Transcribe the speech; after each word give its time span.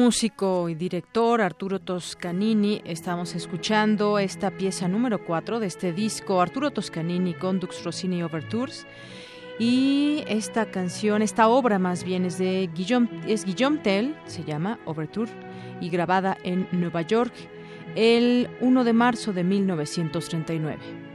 Músico 0.00 0.70
y 0.70 0.74
director 0.74 1.42
Arturo 1.42 1.78
Toscanini 1.78 2.80
estamos 2.86 3.34
escuchando 3.34 4.18
esta 4.18 4.50
pieza 4.50 4.88
número 4.88 5.22
4 5.26 5.60
de 5.60 5.66
este 5.66 5.92
disco 5.92 6.40
Arturo 6.40 6.70
Toscanini 6.70 7.34
Conduct 7.34 7.74
Rossini 7.84 8.22
Overtures 8.22 8.86
y 9.58 10.24
esta 10.26 10.70
canción, 10.70 11.20
esta 11.20 11.48
obra 11.48 11.78
más 11.78 12.02
bien 12.02 12.24
es 12.24 12.38
de 12.38 12.70
Guillaume, 12.74 13.10
es 13.26 13.44
Guillaume 13.44 13.76
Tell, 13.80 14.16
se 14.24 14.42
llama 14.42 14.78
Overture 14.86 15.30
y 15.82 15.90
grabada 15.90 16.38
en 16.44 16.66
Nueva 16.72 17.02
York 17.02 17.34
el 17.94 18.48
1 18.62 18.84
de 18.84 18.92
marzo 18.94 19.34
de 19.34 19.44
1939. 19.44 21.09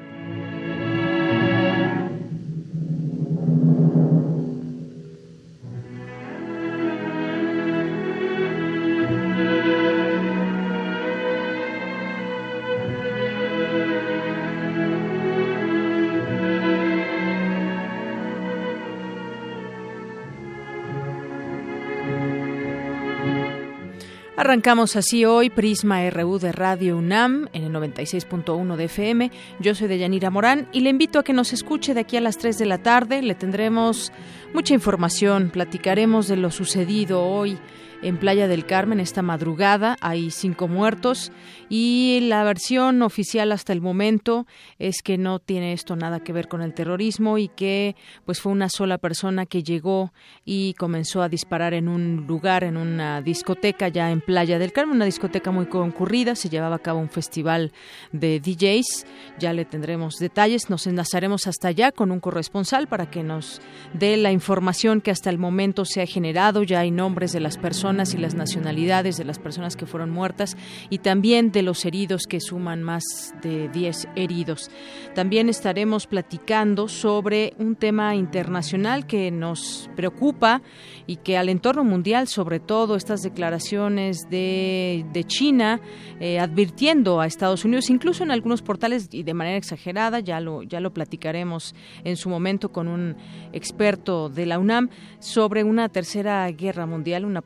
Arrancamos 24.45 24.95
así 24.95 25.25
hoy 25.25 25.49
Prisma 25.49 26.07
RU 26.11 26.37
de 26.37 26.51
Radio 26.51 26.97
UNAM 26.97 27.49
en 27.51 27.63
el 27.63 27.71
96.1 27.71 28.75
de 28.75 28.83
FM. 28.83 29.31
Yo 29.59 29.73
soy 29.73 29.87
Deyanira 29.87 30.29
Morán 30.29 30.67
y 30.71 30.81
le 30.81 30.91
invito 30.91 31.17
a 31.17 31.23
que 31.23 31.33
nos 31.33 31.51
escuche 31.51 31.95
de 31.95 32.01
aquí 32.01 32.15
a 32.15 32.21
las 32.21 32.37
3 32.37 32.59
de 32.59 32.65
la 32.67 32.77
tarde. 32.77 33.23
Le 33.23 33.33
tendremos 33.33 34.13
mucha 34.53 34.75
información, 34.75 35.49
platicaremos 35.49 36.27
de 36.27 36.37
lo 36.37 36.51
sucedido 36.51 37.25
hoy 37.25 37.57
en 38.01 38.17
Playa 38.17 38.47
del 38.47 38.65
Carmen 38.65 38.99
esta 38.99 39.21
madrugada. 39.21 39.97
Hay 40.01 40.31
cinco 40.31 40.67
muertos 40.67 41.31
y 41.69 42.19
la 42.23 42.43
versión 42.43 43.01
oficial 43.01 43.51
hasta 43.51 43.73
el 43.73 43.81
momento 43.81 44.45
es 44.79 45.01
que 45.01 45.17
no 45.17 45.39
tiene 45.39 45.73
esto 45.73 45.95
nada 45.95 46.19
que 46.19 46.33
ver 46.33 46.47
con 46.47 46.61
el 46.61 46.73
terrorismo 46.73 47.37
y 47.37 47.47
que 47.47 47.95
pues 48.25 48.41
fue 48.41 48.51
una 48.51 48.69
sola 48.69 48.97
persona 48.97 49.45
que 49.45 49.63
llegó 49.63 50.11
y 50.43 50.73
comenzó 50.73 51.21
a 51.21 51.29
disparar 51.29 51.73
en 51.73 51.87
un 51.87 52.25
lugar, 52.27 52.63
en 52.63 52.77
una 52.77 53.21
discoteca 53.21 53.87
ya 53.87 54.11
en 54.11 54.21
Playa 54.21 54.59
del 54.59 54.73
Carmen, 54.73 54.97
una 54.97 55.05
discoteca 55.05 55.51
muy 55.51 55.67
concurrida. 55.67 56.35
Se 56.35 56.49
llevaba 56.49 56.75
a 56.77 56.79
cabo 56.79 56.99
un 56.99 57.09
festival 57.09 57.71
de 58.11 58.39
DJs. 58.39 59.05
Ya 59.39 59.53
le 59.53 59.65
tendremos 59.65 60.15
detalles. 60.15 60.69
Nos 60.69 60.87
enlazaremos 60.87 61.47
hasta 61.47 61.69
allá 61.69 61.91
con 61.91 62.11
un 62.11 62.19
corresponsal 62.19 62.87
para 62.87 63.09
que 63.09 63.23
nos 63.23 63.61
dé 63.93 64.17
la 64.17 64.31
información 64.31 65.01
que 65.01 65.11
hasta 65.11 65.29
el 65.29 65.37
momento 65.37 65.85
se 65.85 66.01
ha 66.01 66.05
generado. 66.05 66.63
Ya 66.63 66.79
hay 66.79 66.91
nombres 66.91 67.31
de 67.31 67.39
las 67.39 67.57
personas 67.57 67.84
y 67.85 68.17
las 68.17 68.33
nacionalidades 68.33 69.15
de 69.15 69.25
las 69.25 69.37
personas 69.37 69.75
que 69.75 69.85
fueron 69.85 70.09
muertas 70.09 70.57
y 70.89 70.97
también 70.97 71.51
de 71.51 71.61
los 71.61 71.85
heridos 71.85 72.23
que 72.27 72.39
suman 72.39 72.81
más 72.81 73.03
de 73.43 73.69
10 73.69 74.07
heridos. 74.15 74.71
También 75.13 75.49
estaremos 75.49 76.07
platicando 76.07 76.87
sobre 76.87 77.53
un 77.59 77.75
tema 77.75 78.15
internacional 78.15 79.05
que 79.05 79.29
nos 79.29 79.87
preocupa 79.95 80.63
y 81.05 81.17
que 81.17 81.37
al 81.37 81.47
entorno 81.47 81.83
mundial, 81.83 82.27
sobre 82.27 82.59
todo 82.59 82.95
estas 82.95 83.21
declaraciones 83.21 84.31
de, 84.31 85.05
de 85.13 85.23
China, 85.23 85.79
eh, 86.19 86.39
advirtiendo 86.39 87.21
a 87.21 87.27
Estados 87.27 87.65
Unidos, 87.65 87.91
incluso 87.91 88.23
en 88.23 88.31
algunos 88.31 88.63
portales 88.63 89.09
y 89.11 89.21
de 89.21 89.35
manera 89.35 89.57
exagerada, 89.57 90.21
ya 90.21 90.39
lo, 90.39 90.63
ya 90.63 90.79
lo 90.79 90.91
platicaremos 90.91 91.75
en 92.03 92.17
su 92.17 92.29
momento 92.29 92.71
con 92.71 92.87
un 92.87 93.15
experto 93.53 94.29
de 94.29 94.47
la 94.47 94.57
UNAM, 94.57 94.89
sobre 95.19 95.63
una 95.63 95.87
tercera 95.89 96.49
guerra 96.49 96.87
mundial, 96.87 97.25
una 97.25 97.41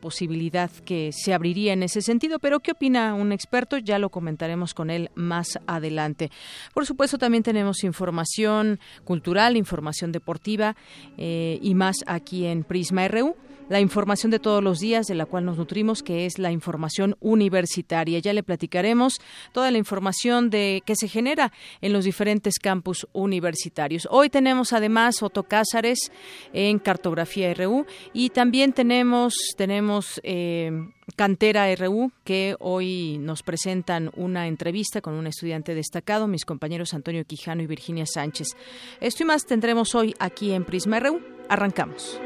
que 0.85 1.11
se 1.13 1.33
abriría 1.33 1.73
en 1.73 1.83
ese 1.83 2.01
sentido. 2.01 2.39
Pero, 2.39 2.59
¿qué 2.59 2.71
opina 2.71 3.13
un 3.13 3.31
experto? 3.31 3.77
Ya 3.77 3.99
lo 3.99 4.09
comentaremos 4.09 4.73
con 4.73 4.89
él 4.89 5.09
más 5.15 5.59
adelante. 5.67 6.31
Por 6.73 6.85
supuesto, 6.85 7.17
también 7.17 7.43
tenemos 7.43 7.83
información 7.83 8.79
cultural, 9.03 9.57
información 9.57 10.11
deportiva 10.11 10.75
eh, 11.17 11.59
y 11.61 11.75
más 11.75 11.97
aquí 12.05 12.45
en 12.45 12.63
Prisma 12.63 13.07
RU 13.07 13.35
la 13.69 13.79
información 13.79 14.31
de 14.31 14.39
todos 14.39 14.63
los 14.63 14.79
días 14.79 15.07
de 15.07 15.15
la 15.15 15.25
cual 15.25 15.45
nos 15.45 15.57
nutrimos, 15.57 16.03
que 16.03 16.25
es 16.25 16.39
la 16.39 16.51
información 16.51 17.15
universitaria. 17.21 18.19
Ya 18.19 18.33
le 18.33 18.43
platicaremos 18.43 19.21
toda 19.53 19.71
la 19.71 19.77
información 19.77 20.49
de 20.49 20.83
que 20.85 20.95
se 20.95 21.07
genera 21.07 21.53
en 21.81 21.93
los 21.93 22.03
diferentes 22.03 22.59
campus 22.59 23.07
universitarios. 23.13 24.07
Hoy 24.11 24.29
tenemos 24.29 24.73
además 24.73 25.21
Otto 25.23 25.43
Cázares 25.43 26.11
en 26.51 26.79
Cartografía 26.79 27.53
RU 27.53 27.85
y 28.13 28.29
también 28.29 28.73
tenemos 28.73 29.35
tenemos 29.55 30.19
eh, 30.23 30.71
Cantera 31.15 31.73
RU, 31.75 32.11
que 32.23 32.55
hoy 32.59 33.17
nos 33.19 33.43
presentan 33.43 34.11
una 34.15 34.47
entrevista 34.47 35.01
con 35.01 35.13
un 35.13 35.27
estudiante 35.27 35.75
destacado, 35.75 36.27
mis 36.27 36.45
compañeros 36.45 36.93
Antonio 36.93 37.25
Quijano 37.25 37.61
y 37.61 37.67
Virginia 37.67 38.05
Sánchez. 38.05 38.55
Esto 39.01 39.23
y 39.23 39.25
más 39.25 39.45
tendremos 39.45 39.95
hoy 39.95 40.15
aquí 40.19 40.53
en 40.53 40.65
Prisma 40.65 40.99
RU. 40.99 41.19
Arrancamos. 41.49 42.19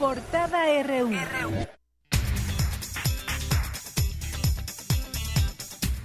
Portada 0.00 0.82
RU. 0.82 1.10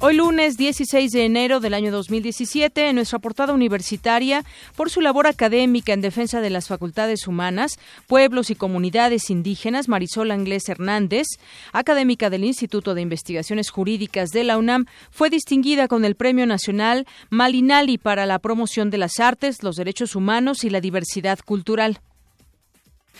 Hoy 0.01 0.15
lunes 0.17 0.57
16 0.57 1.13
de 1.13 1.23
enero 1.23 1.61
del 1.61 1.73
año 1.73 1.93
2017, 1.93 2.89
en 2.89 2.95
nuestra 2.95 3.19
portada 3.19 3.53
universitaria, 3.53 4.43
por 4.75 4.89
su 4.89 4.99
labor 4.99 5.27
académica 5.27 5.93
en 5.93 6.01
defensa 6.01 6.41
de 6.41 6.49
las 6.49 6.67
facultades 6.67 7.25
humanas, 7.25 7.79
pueblos 8.05 8.49
y 8.49 8.55
comunidades 8.55 9.29
indígenas, 9.29 9.87
Marisol 9.87 10.31
Anglés 10.31 10.67
Hernández, 10.67 11.27
académica 11.71 12.29
del 12.29 12.43
Instituto 12.43 12.95
de 12.95 13.01
Investigaciones 13.01 13.69
Jurídicas 13.69 14.31
de 14.31 14.43
la 14.43 14.57
UNAM, 14.57 14.87
fue 15.09 15.29
distinguida 15.29 15.87
con 15.87 16.03
el 16.03 16.15
Premio 16.15 16.45
Nacional 16.45 17.07
Malinali 17.29 17.97
para 17.97 18.25
la 18.25 18.39
promoción 18.39 18.89
de 18.89 18.97
las 18.97 19.21
artes, 19.21 19.63
los 19.63 19.77
derechos 19.77 20.17
humanos 20.17 20.65
y 20.65 20.69
la 20.69 20.81
diversidad 20.81 21.39
cultural. 21.39 22.01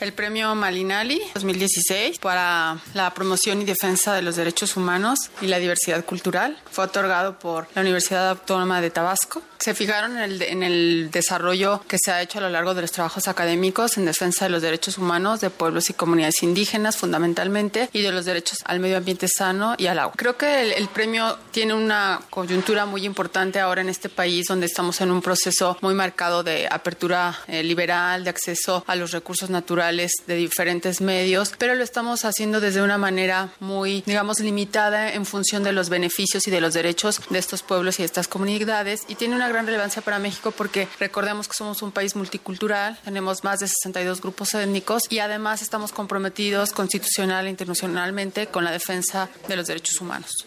El 0.01 0.11
premio 0.11 0.53
Malinali 0.55 1.21
2016 1.35 2.19
para 2.19 2.77
la 2.93 3.13
promoción 3.13 3.61
y 3.61 3.65
defensa 3.65 4.13
de 4.13 4.21
los 4.21 4.35
derechos 4.35 4.75
humanos 4.75 5.31
y 5.41 5.47
la 5.47 5.57
diversidad 5.57 6.03
cultural 6.03 6.57
fue 6.69 6.83
otorgado 6.83 7.39
por 7.39 7.67
la 7.73 7.81
Universidad 7.81 8.29
Autónoma 8.29 8.81
de 8.81 8.89
Tabasco. 8.89 9.41
Se 9.57 9.73
fijaron 9.73 10.17
en 10.17 10.23
el, 10.23 10.41
en 10.41 10.63
el 10.63 11.09
desarrollo 11.11 11.81
que 11.87 11.97
se 11.97 12.11
ha 12.11 12.21
hecho 12.21 12.39
a 12.39 12.41
lo 12.41 12.49
largo 12.49 12.73
de 12.73 12.81
los 12.81 12.91
trabajos 12.91 13.29
académicos 13.29 13.97
en 13.97 14.05
defensa 14.05 14.45
de 14.45 14.51
los 14.51 14.61
derechos 14.61 14.97
humanos 14.97 15.39
de 15.39 15.49
pueblos 15.49 15.89
y 15.89 15.93
comunidades 15.93 16.43
indígenas 16.43 16.97
fundamentalmente 16.97 17.89
y 17.93 18.01
de 18.01 18.11
los 18.11 18.25
derechos 18.25 18.59
al 18.65 18.81
medio 18.81 18.97
ambiente 18.97 19.29
sano 19.29 19.75
y 19.77 19.87
al 19.87 19.97
agua. 19.97 20.13
Creo 20.17 20.37
que 20.37 20.61
el, 20.61 20.73
el 20.73 20.89
premio 20.89 21.37
tiene 21.51 21.73
una 21.73 22.19
coyuntura 22.29 22.85
muy 22.85 23.05
importante 23.05 23.61
ahora 23.61 23.79
en 23.79 23.87
este 23.87 24.09
país 24.09 24.47
donde 24.47 24.65
estamos 24.65 24.99
en 24.99 25.09
un 25.09 25.21
proceso 25.21 25.77
muy 25.79 25.93
marcado 25.93 26.43
de 26.43 26.67
apertura 26.69 27.39
eh, 27.47 27.63
liberal, 27.63 28.25
de 28.25 28.29
acceso 28.29 28.83
a 28.85 28.95
los 28.97 29.11
recursos 29.11 29.49
naturales 29.49 29.84
de 29.91 30.35
diferentes 30.35 31.01
medios, 31.01 31.53
pero 31.57 31.75
lo 31.75 31.83
estamos 31.83 32.25
haciendo 32.25 32.59
desde 32.59 32.81
una 32.81 32.97
manera 32.97 33.49
muy, 33.59 34.03
digamos, 34.05 34.39
limitada 34.39 35.13
en 35.13 35.25
función 35.25 35.63
de 35.63 35.71
los 35.71 35.89
beneficios 35.89 36.47
y 36.47 36.51
de 36.51 36.61
los 36.61 36.73
derechos 36.73 37.21
de 37.29 37.39
estos 37.39 37.63
pueblos 37.63 37.99
y 37.99 38.03
de 38.03 38.07
estas 38.07 38.27
comunidades. 38.27 39.03
Y 39.07 39.15
tiene 39.15 39.35
una 39.35 39.47
gran 39.47 39.65
relevancia 39.65 40.01
para 40.01 40.19
México 40.19 40.51
porque 40.51 40.87
recordemos 40.99 41.47
que 41.47 41.53
somos 41.53 41.81
un 41.81 41.91
país 41.91 42.15
multicultural, 42.15 42.97
tenemos 43.03 43.43
más 43.43 43.59
de 43.59 43.67
62 43.67 44.21
grupos 44.21 44.53
étnicos 44.53 45.03
y 45.09 45.19
además 45.19 45.61
estamos 45.61 45.91
comprometidos 45.91 46.71
constitucional 46.71 47.47
e 47.47 47.49
internacionalmente 47.49 48.47
con 48.47 48.63
la 48.63 48.71
defensa 48.71 49.29
de 49.47 49.55
los 49.55 49.67
derechos 49.67 50.01
humanos. 50.01 50.45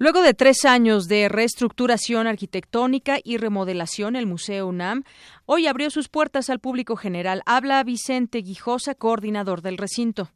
Luego 0.00 0.22
de 0.22 0.32
tres 0.32 0.64
años 0.64 1.08
de 1.08 1.28
reestructuración 1.28 2.28
arquitectónica 2.28 3.18
y 3.24 3.36
remodelación, 3.36 4.14
el 4.14 4.26
Museo 4.26 4.68
UNAM 4.68 5.02
hoy 5.44 5.66
abrió 5.66 5.90
sus 5.90 6.08
puertas 6.08 6.50
al 6.50 6.60
público 6.60 6.94
general. 6.94 7.42
Habla 7.46 7.82
Vicente 7.82 8.38
Guijosa, 8.38 8.94
coordinador 8.94 9.60
del 9.60 9.76
recinto. 9.76 10.30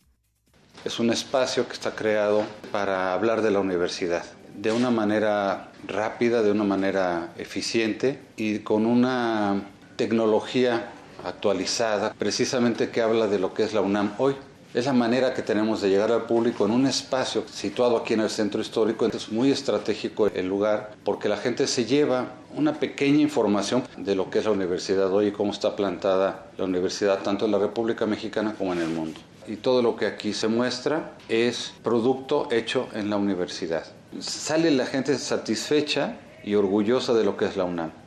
Es 0.85 0.99
un 0.99 1.11
espacio 1.11 1.69
que 1.69 1.75
está 1.75 1.95
creado 1.95 2.45
para 2.73 3.15
hablar 3.15 3.41
de 3.41 3.53
la 3.53 3.61
universidad 3.61 4.25
de 4.57 4.73
una 4.73 4.91
manera 4.91 5.71
rápida, 5.87 6.43
de 6.43 6.51
una 6.51 6.65
manera 6.65 7.33
eficiente 7.39 8.19
y 8.37 8.59
con 8.59 8.85
una 8.85 9.63
tecnología 9.95 10.91
actualizada, 11.25 12.15
precisamente 12.19 12.91
que 12.91 13.01
habla 13.01 13.29
de 13.29 13.39
lo 13.39 13.55
que 13.55 13.63
es 13.63 13.75
la 13.75 13.81
UNAM 13.81 14.15
hoy. 14.19 14.35
Es 14.75 14.87
la 14.87 14.95
manera 14.95 15.35
que 15.35 15.43
tenemos 15.43 15.83
de 15.83 15.91
llegar 15.91 16.11
al 16.13 16.25
público 16.25 16.65
en 16.65 16.71
un 16.71 16.87
espacio 16.87 17.45
situado 17.47 17.99
aquí 17.99 18.15
en 18.15 18.21
el 18.21 18.31
centro 18.31 18.63
histórico. 18.63 19.05
Es 19.07 19.31
muy 19.31 19.51
estratégico 19.51 20.29
el 20.29 20.49
lugar 20.49 20.93
porque 21.05 21.29
la 21.29 21.37
gente 21.37 21.67
se 21.67 21.85
lleva 21.85 22.37
una 22.57 22.81
pequeña 22.81 23.21
información 23.21 23.83
de 23.99 24.15
lo 24.15 24.31
que 24.31 24.39
es 24.39 24.47
la 24.47 24.51
universidad 24.51 25.13
hoy 25.13 25.27
y 25.27 25.33
cómo 25.33 25.53
está 25.53 25.77
plantada 25.77 26.47
la 26.57 26.65
universidad 26.65 27.23
tanto 27.23 27.45
en 27.45 27.53
la 27.53 27.59
República 27.59 28.07
Mexicana 28.07 28.55
como 28.57 28.73
en 28.73 28.81
el 28.81 28.89
mundo. 28.89 29.21
Y 29.47 29.57
todo 29.57 29.83
lo 29.83 29.95
que 29.95 30.07
aquí 30.07 30.33
se 30.33 30.49
muestra 30.49 31.19
es 31.29 31.75
producto 31.83 32.49
hecho 32.51 32.89
en 32.95 33.11
la 33.11 33.17
universidad. 33.17 33.85
Sale 34.21 34.71
la 34.71 34.87
gente 34.87 35.19
satisfecha 35.19 36.17
y 36.45 36.55
orgullosa 36.55 37.13
de 37.13 37.25
lo 37.25 37.37
que 37.37 37.45
es 37.45 37.59
la 37.59 37.65
UNAM. 37.65 38.02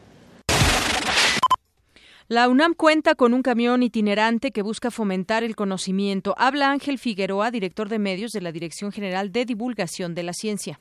La 2.28 2.50
UNAM 2.50 2.74
cuenta 2.74 3.14
con 3.14 3.36
un 3.36 3.44
camión 3.44 3.84
itinerante 3.84 4.50
que 4.50 4.64
busca 4.64 4.90
fomentar 4.90 5.44
el 5.44 5.56
conocimiento. 5.56 6.34
Habla 6.40 6.72
Ángel 6.72 6.98
Figueroa, 6.98 7.52
director 7.52 7.88
de 7.88 8.00
medios 8.00 8.32
de 8.32 8.42
la 8.42 8.52
Dirección 8.52 8.92
General 8.92 9.32
de 9.32 9.46
Divulgación 9.46 10.16
de 10.16 10.24
la 10.24 10.34
Ciencia. 10.34 10.80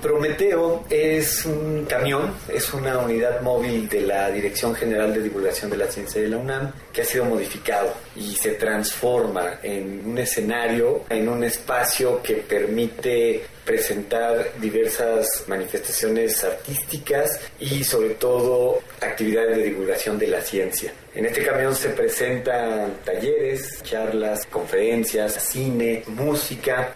Prometeo 0.00 0.84
es 0.90 1.44
un 1.44 1.84
camión, 1.84 2.32
es 2.52 2.72
una 2.72 2.98
unidad 2.98 3.40
móvil 3.42 3.88
de 3.88 4.02
la 4.02 4.30
Dirección 4.30 4.72
General 4.74 5.12
de 5.12 5.22
Divulgación 5.22 5.70
de 5.70 5.76
la 5.76 5.86
Ciencia 5.86 6.22
de 6.22 6.28
la 6.28 6.36
UNAM 6.36 6.72
que 6.92 7.02
ha 7.02 7.04
sido 7.04 7.24
modificado 7.24 7.92
y 8.14 8.34
se 8.36 8.52
transforma 8.52 9.58
en 9.62 10.02
un 10.06 10.16
escenario, 10.18 11.04
en 11.08 11.28
un 11.28 11.42
espacio 11.42 12.22
que 12.22 12.34
permite 12.34 13.42
presentar 13.64 14.52
diversas 14.60 15.44
manifestaciones 15.48 16.44
artísticas 16.44 17.40
y 17.58 17.82
sobre 17.82 18.10
todo 18.10 18.78
actividades 19.00 19.56
de 19.56 19.64
divulgación 19.64 20.16
de 20.16 20.28
la 20.28 20.40
ciencia. 20.40 20.92
En 21.12 21.26
este 21.26 21.42
camión 21.42 21.74
se 21.74 21.90
presentan 21.90 22.98
talleres, 23.04 23.82
charlas, 23.82 24.46
conferencias, 24.46 25.34
cine, 25.34 26.04
música. 26.06 26.94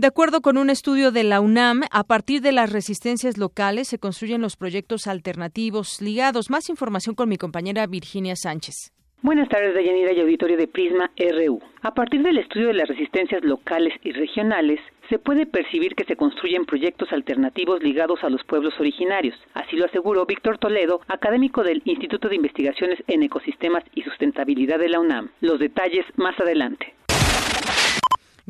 De 0.00 0.06
acuerdo 0.06 0.40
con 0.40 0.56
un 0.56 0.70
estudio 0.70 1.10
de 1.10 1.24
la 1.24 1.42
UNAM, 1.42 1.82
a 1.90 2.04
partir 2.04 2.40
de 2.40 2.52
las 2.52 2.72
resistencias 2.72 3.36
locales 3.36 3.86
se 3.86 3.98
construyen 3.98 4.40
los 4.40 4.56
proyectos 4.56 5.06
alternativos 5.06 6.00
ligados. 6.00 6.48
Más 6.48 6.70
información 6.70 7.14
con 7.14 7.28
mi 7.28 7.36
compañera 7.36 7.86
Virginia 7.86 8.34
Sánchez. 8.34 8.94
Buenas 9.20 9.50
tardes, 9.50 9.74
Dayanira 9.74 10.14
y 10.14 10.20
auditorio 10.20 10.56
de 10.56 10.68
Prisma 10.68 11.10
RU. 11.18 11.60
A 11.82 11.92
partir 11.92 12.22
del 12.22 12.38
estudio 12.38 12.68
de 12.68 12.74
las 12.80 12.88
resistencias 12.88 13.44
locales 13.44 13.92
y 14.02 14.12
regionales, 14.12 14.80
se 15.10 15.18
puede 15.18 15.44
percibir 15.44 15.94
que 15.94 16.06
se 16.06 16.16
construyen 16.16 16.64
proyectos 16.64 17.12
alternativos 17.12 17.82
ligados 17.82 18.24
a 18.24 18.30
los 18.30 18.42
pueblos 18.44 18.72
originarios. 18.80 19.36
Así 19.52 19.76
lo 19.76 19.84
aseguró 19.84 20.24
Víctor 20.24 20.56
Toledo, 20.56 21.02
académico 21.08 21.62
del 21.62 21.82
Instituto 21.84 22.30
de 22.30 22.36
Investigaciones 22.36 23.00
en 23.06 23.22
Ecosistemas 23.22 23.84
y 23.94 24.00
Sustentabilidad 24.00 24.78
de 24.78 24.88
la 24.88 25.00
UNAM. 25.00 25.28
Los 25.42 25.58
detalles 25.58 26.06
más 26.16 26.40
adelante. 26.40 26.94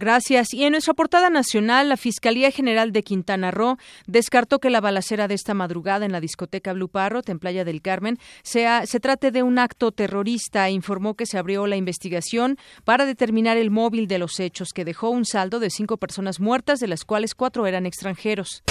Gracias. 0.00 0.54
Y 0.54 0.64
en 0.64 0.72
nuestra 0.72 0.94
portada 0.94 1.28
nacional, 1.28 1.90
la 1.90 1.98
Fiscalía 1.98 2.50
General 2.50 2.90
de 2.90 3.02
Quintana 3.02 3.50
Roo 3.50 3.76
descartó 4.06 4.58
que 4.58 4.70
la 4.70 4.80
balacera 4.80 5.28
de 5.28 5.34
esta 5.34 5.52
madrugada 5.52 6.06
en 6.06 6.12
la 6.12 6.20
discoteca 6.20 6.72
Blue 6.72 6.88
Parrot 6.88 7.28
en 7.28 7.38
Playa 7.38 7.66
del 7.66 7.82
Carmen 7.82 8.16
sea, 8.42 8.86
se 8.86 8.98
trate 8.98 9.30
de 9.30 9.42
un 9.42 9.58
acto 9.58 9.92
terrorista. 9.92 10.66
E 10.68 10.72
informó 10.72 11.16
que 11.16 11.26
se 11.26 11.36
abrió 11.36 11.66
la 11.66 11.76
investigación 11.76 12.56
para 12.84 13.04
determinar 13.04 13.58
el 13.58 13.70
móvil 13.70 14.08
de 14.08 14.18
los 14.18 14.40
hechos, 14.40 14.70
que 14.74 14.86
dejó 14.86 15.10
un 15.10 15.26
saldo 15.26 15.60
de 15.60 15.68
cinco 15.68 15.98
personas 15.98 16.40
muertas, 16.40 16.80
de 16.80 16.86
las 16.86 17.04
cuales 17.04 17.34
cuatro 17.34 17.66
eran 17.66 17.84
extranjeros. 17.84 18.62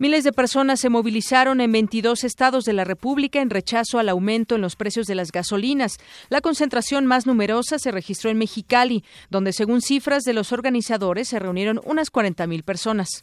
Miles 0.00 0.22
de 0.22 0.32
personas 0.32 0.78
se 0.78 0.90
movilizaron 0.90 1.60
en 1.60 1.72
22 1.72 2.22
estados 2.22 2.64
de 2.64 2.72
la 2.72 2.84
República 2.84 3.40
en 3.40 3.50
rechazo 3.50 3.98
al 3.98 4.08
aumento 4.08 4.54
en 4.54 4.60
los 4.60 4.76
precios 4.76 5.08
de 5.08 5.16
las 5.16 5.32
gasolinas. 5.32 5.98
La 6.28 6.40
concentración 6.40 7.04
más 7.04 7.26
numerosa 7.26 7.80
se 7.80 7.90
registró 7.90 8.30
en 8.30 8.38
Mexicali, 8.38 9.02
donde 9.28 9.52
según 9.52 9.82
cifras 9.82 10.22
de 10.22 10.34
los 10.34 10.52
organizadores 10.52 11.26
se 11.26 11.40
reunieron 11.40 11.80
unas 11.84 12.12
40.000 12.12 12.62
personas. 12.62 13.18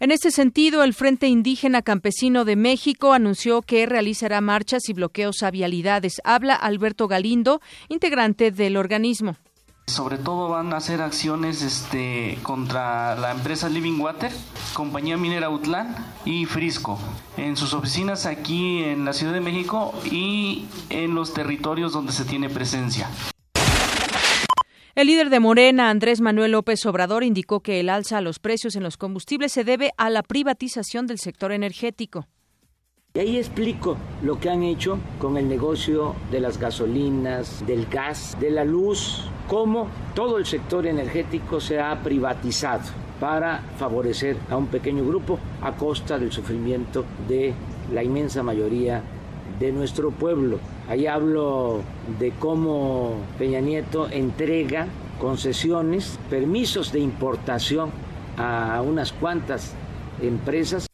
En 0.00 0.10
este 0.10 0.32
sentido, 0.32 0.82
el 0.82 0.94
Frente 0.94 1.28
Indígena 1.28 1.80
Campesino 1.80 2.44
de 2.44 2.56
México 2.56 3.12
anunció 3.12 3.62
que 3.62 3.86
realizará 3.86 4.40
marchas 4.40 4.88
y 4.88 4.94
bloqueos 4.94 5.44
a 5.44 5.52
vialidades. 5.52 6.20
Habla 6.24 6.56
Alberto 6.56 7.06
Galindo, 7.06 7.60
integrante 7.88 8.50
del 8.50 8.76
organismo. 8.76 9.36
Sobre 9.86 10.16
todo 10.16 10.48
van 10.48 10.72
a 10.72 10.76
hacer 10.76 11.02
acciones 11.02 11.62
este, 11.62 12.38
contra 12.42 13.16
la 13.16 13.32
empresa 13.32 13.68
Living 13.68 14.00
Water, 14.00 14.30
compañía 14.74 15.16
minera 15.16 15.50
Utlán 15.50 15.94
y 16.24 16.46
Frisco, 16.46 16.98
en 17.36 17.56
sus 17.56 17.74
oficinas 17.74 18.24
aquí 18.26 18.84
en 18.84 19.04
la 19.04 19.12
Ciudad 19.12 19.32
de 19.32 19.40
México 19.40 19.92
y 20.10 20.66
en 20.88 21.14
los 21.14 21.34
territorios 21.34 21.92
donde 21.92 22.12
se 22.12 22.24
tiene 22.24 22.48
presencia. 22.48 23.10
El 24.94 25.06
líder 25.08 25.30
de 25.30 25.40
Morena, 25.40 25.90
Andrés 25.90 26.20
Manuel 26.20 26.52
López 26.52 26.84
Obrador, 26.86 27.24
indicó 27.24 27.60
que 27.60 27.80
el 27.80 27.88
alza 27.88 28.18
a 28.18 28.20
los 28.20 28.38
precios 28.38 28.76
en 28.76 28.82
los 28.82 28.96
combustibles 28.96 29.50
se 29.50 29.64
debe 29.64 29.92
a 29.96 30.10
la 30.10 30.22
privatización 30.22 31.06
del 31.06 31.18
sector 31.18 31.50
energético. 31.50 32.28
Y 33.14 33.18
ahí 33.18 33.36
explico 33.36 33.96
lo 34.22 34.38
que 34.38 34.48
han 34.48 34.62
hecho 34.62 34.98
con 35.18 35.36
el 35.36 35.48
negocio 35.48 36.14
de 36.30 36.40
las 36.40 36.58
gasolinas, 36.58 37.66
del 37.66 37.86
gas, 37.86 38.38
de 38.40 38.50
la 38.50 38.64
luz, 38.64 39.30
cómo 39.48 39.88
todo 40.14 40.38
el 40.38 40.46
sector 40.46 40.86
energético 40.86 41.60
se 41.60 41.80
ha 41.80 42.02
privatizado 42.02 42.82
para 43.20 43.60
favorecer 43.78 44.36
a 44.50 44.56
un 44.56 44.66
pequeño 44.66 45.04
grupo 45.04 45.38
a 45.60 45.72
costa 45.72 46.18
del 46.18 46.32
sufrimiento 46.32 47.04
de 47.28 47.54
la 47.92 48.02
inmensa 48.02 48.42
mayoría 48.42 49.02
de 49.60 49.72
nuestro 49.72 50.10
pueblo. 50.10 50.58
Ahí 50.88 51.06
hablo 51.06 51.82
de 52.18 52.32
cómo 52.32 53.14
Peña 53.38 53.60
Nieto 53.60 54.08
entrega 54.10 54.86
concesiones, 55.20 56.18
permisos 56.28 56.92
de 56.92 56.98
importación 56.98 57.90
a 58.36 58.82
unas 58.84 59.12
cuantas 59.12 59.74
empresas 60.20 60.86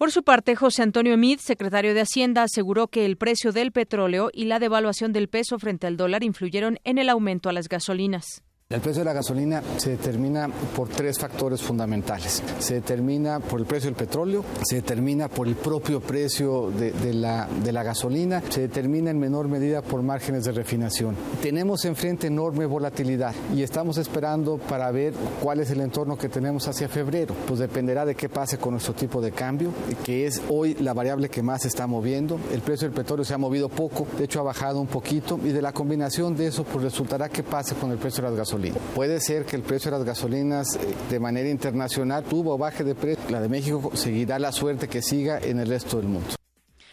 por 0.00 0.12
su 0.12 0.22
parte, 0.22 0.56
José 0.56 0.82
Antonio 0.82 1.18
Mid, 1.18 1.40
secretario 1.40 1.92
de 1.92 2.00
Hacienda, 2.00 2.44
aseguró 2.44 2.88
que 2.88 3.04
el 3.04 3.18
precio 3.18 3.52
del 3.52 3.70
petróleo 3.70 4.30
y 4.32 4.46
la 4.46 4.58
devaluación 4.58 5.12
del 5.12 5.28
peso 5.28 5.58
frente 5.58 5.86
al 5.86 5.98
dólar 5.98 6.24
influyeron 6.24 6.78
en 6.84 6.96
el 6.96 7.10
aumento 7.10 7.50
a 7.50 7.52
las 7.52 7.68
gasolinas. 7.68 8.42
El 8.72 8.80
precio 8.80 9.00
de 9.00 9.06
la 9.06 9.14
gasolina 9.14 9.64
se 9.78 9.90
determina 9.90 10.46
por 10.76 10.88
tres 10.88 11.18
factores 11.18 11.60
fundamentales. 11.60 12.40
Se 12.60 12.74
determina 12.74 13.40
por 13.40 13.58
el 13.58 13.66
precio 13.66 13.90
del 13.90 13.96
petróleo, 13.96 14.44
se 14.62 14.76
determina 14.76 15.26
por 15.26 15.48
el 15.48 15.56
propio 15.56 15.98
precio 15.98 16.70
de, 16.70 17.12
la, 17.12 17.48
de 17.64 17.72
la 17.72 17.82
gasolina, 17.82 18.40
se 18.48 18.60
determina 18.60 19.10
en 19.10 19.18
menor 19.18 19.48
medida 19.48 19.82
por 19.82 20.02
márgenes 20.02 20.44
de 20.44 20.52
refinación. 20.52 21.16
Tenemos 21.42 21.84
enfrente 21.84 22.28
enorme 22.28 22.64
volatilidad 22.64 23.34
y 23.52 23.64
estamos 23.64 23.98
esperando 23.98 24.58
para 24.58 24.88
ver 24.92 25.14
cuál 25.42 25.58
es 25.58 25.72
el 25.72 25.80
entorno 25.80 26.16
que 26.16 26.28
tenemos 26.28 26.68
hacia 26.68 26.88
febrero. 26.88 27.34
Pues 27.48 27.58
dependerá 27.58 28.04
de 28.04 28.14
qué 28.14 28.28
pase 28.28 28.58
con 28.58 28.74
nuestro 28.74 28.94
tipo 28.94 29.20
de 29.20 29.32
cambio, 29.32 29.72
que 30.04 30.28
es 30.28 30.40
hoy 30.48 30.74
la 30.74 30.94
variable 30.94 31.28
que 31.28 31.42
más 31.42 31.62
se 31.62 31.68
está 31.68 31.88
moviendo. 31.88 32.38
El 32.52 32.60
precio 32.60 32.86
del 32.86 32.94
petróleo 32.94 33.24
se 33.24 33.34
ha 33.34 33.38
movido 33.38 33.68
poco, 33.68 34.06
de 34.16 34.26
hecho 34.26 34.38
ha 34.38 34.44
bajado 34.44 34.80
un 34.80 34.86
poquito 34.86 35.40
y 35.42 35.48
de 35.48 35.60
la 35.60 35.72
combinación 35.72 36.36
de 36.36 36.46
eso 36.46 36.62
pues 36.62 36.84
resultará 36.84 37.28
qué 37.28 37.42
pase 37.42 37.74
con 37.74 37.90
el 37.90 37.98
precio 37.98 38.22
de 38.22 38.30
las 38.30 38.38
gasolinas. 38.38 38.59
Puede 38.94 39.20
ser 39.20 39.44
que 39.44 39.56
el 39.56 39.62
precio 39.62 39.90
de 39.90 39.98
las 39.98 40.06
gasolinas 40.06 40.76
eh, 40.76 40.78
de 41.10 41.20
manera 41.20 41.48
internacional 41.48 42.24
tuvo 42.24 42.56
baje 42.58 42.84
de 42.84 42.94
precio. 42.94 43.22
La 43.30 43.40
de 43.40 43.48
México 43.48 43.90
seguirá 43.94 44.38
la 44.38 44.52
suerte 44.52 44.88
que 44.88 45.02
siga 45.02 45.38
en 45.38 45.58
el 45.58 45.68
resto 45.68 45.96
del 45.98 46.08
mundo. 46.08 46.28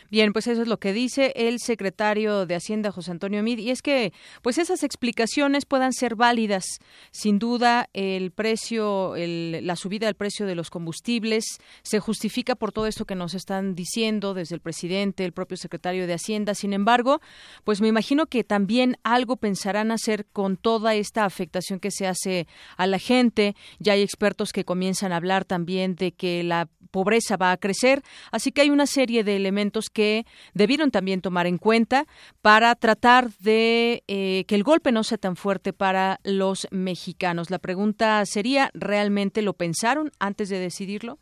Bien, 0.10 0.32
pues 0.32 0.48
eso 0.48 0.62
es 0.62 0.68
lo 0.68 0.78
que 0.80 0.94
dice 0.94 1.34
el 1.36 1.60
secretario 1.60 2.46
de 2.46 2.56
Hacienda, 2.56 2.92
José 2.92 3.12
Antonio 3.12 3.44
Mid, 3.44 3.60
y 3.60 3.72
es 3.72 3.82
que 3.82 4.14
pues 4.42 4.58
esas 4.58 4.84
explicaciones 4.84 5.66
puedan 5.66 5.92
ser 5.92 6.16
válidas. 6.16 6.66
Sin 7.12 7.40
duda, 7.40 7.90
el 7.94 8.32
precio, 8.32 9.16
la 9.18 9.76
subida 9.76 10.06
del 10.06 10.16
precio 10.16 10.46
de 10.46 10.56
los 10.56 10.70
combustibles 10.70 11.46
se 11.84 12.00
justifica 12.00 12.56
por 12.56 12.72
todo 12.72 12.88
esto 12.88 13.06
que 13.06 13.16
nos 13.16 13.34
están 13.34 13.76
diciendo 13.76 14.34
desde 14.34 14.56
el 14.56 14.62
presidente, 14.62 15.26
el 15.26 15.34
propio 15.34 15.58
secretario 15.58 16.08
de 16.08 16.14
Hacienda. 16.14 16.56
Sin 16.56 16.74
embargo, 16.74 17.20
pues 17.64 17.82
me 17.82 17.88
imagino 17.88 18.28
que 18.28 18.44
también 18.44 18.98
algo 19.04 19.36
pensarán 19.36 19.92
hacer 19.92 20.26
con 20.26 20.58
toda 20.58 20.96
esta 20.96 21.26
afectación 21.26 21.80
que 21.80 21.92
se 21.92 22.08
hace 22.08 22.48
a 22.78 22.88
la 22.88 23.00
gente. 23.00 23.56
Ya 23.80 23.94
hay 23.94 24.02
expertos 24.02 24.54
que 24.54 24.64
comienzan 24.64 25.12
a 25.12 25.18
hablar 25.18 25.46
también 25.46 25.96
de 25.96 26.14
que 26.14 26.44
la 26.44 26.70
pobreza 26.88 27.38
va 27.38 27.52
a 27.52 27.58
crecer, 27.58 28.04
así 28.32 28.52
que 28.52 28.62
hay 28.62 28.70
una 28.70 28.88
serie 28.88 29.24
de 29.24 29.36
elementos 29.36 29.90
que 29.90 30.26
debieron 30.54 30.92
también 30.92 31.22
tomar 31.22 31.48
en 31.48 31.58
cuenta 31.58 32.06
para 32.42 32.74
tratar 32.76 33.32
de 33.40 34.04
eh, 34.08 34.46
que 34.48 34.56
el 34.56 34.64
golpe 34.64 34.92
no 34.92 35.04
sea 35.04 35.18
tan 35.18 35.36
fuerte 35.36 35.74
para 35.74 36.20
los 36.24 36.68
mexicanos. 36.72 37.50
La 37.50 37.60
pregunta 37.60 38.26
sería, 38.26 38.72
¿realmente 38.74 39.42
lo 39.42 39.54
pensaron 39.54 40.12
antes 40.20 40.50
de 40.50 40.60
decidirlo? 40.60 41.20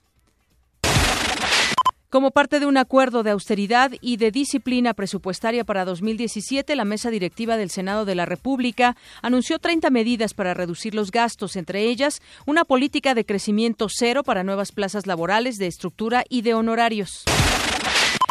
Como 2.15 2.31
parte 2.31 2.61
de 2.61 2.65
un 2.65 2.77
acuerdo 2.77 3.23
de 3.23 3.31
austeridad 3.31 3.91
y 3.99 4.15
de 4.15 4.31
disciplina 4.31 4.93
presupuestaria 4.93 5.65
para 5.65 5.83
2017, 5.83 6.73
la 6.77 6.85
mesa 6.85 7.09
directiva 7.09 7.57
del 7.57 7.69
Senado 7.69 8.05
de 8.05 8.15
la 8.15 8.25
República 8.25 8.95
anunció 9.21 9.59
30 9.59 9.89
medidas 9.89 10.33
para 10.33 10.53
reducir 10.53 10.95
los 10.95 11.11
gastos, 11.11 11.57
entre 11.57 11.81
ellas 11.81 12.21
una 12.45 12.63
política 12.63 13.15
de 13.15 13.25
crecimiento 13.25 13.87
cero 13.89 14.23
para 14.23 14.45
nuevas 14.45 14.71
plazas 14.71 15.07
laborales 15.07 15.57
de 15.57 15.67
estructura 15.67 16.23
y 16.29 16.41
de 16.41 16.53
honorarios. 16.53 17.25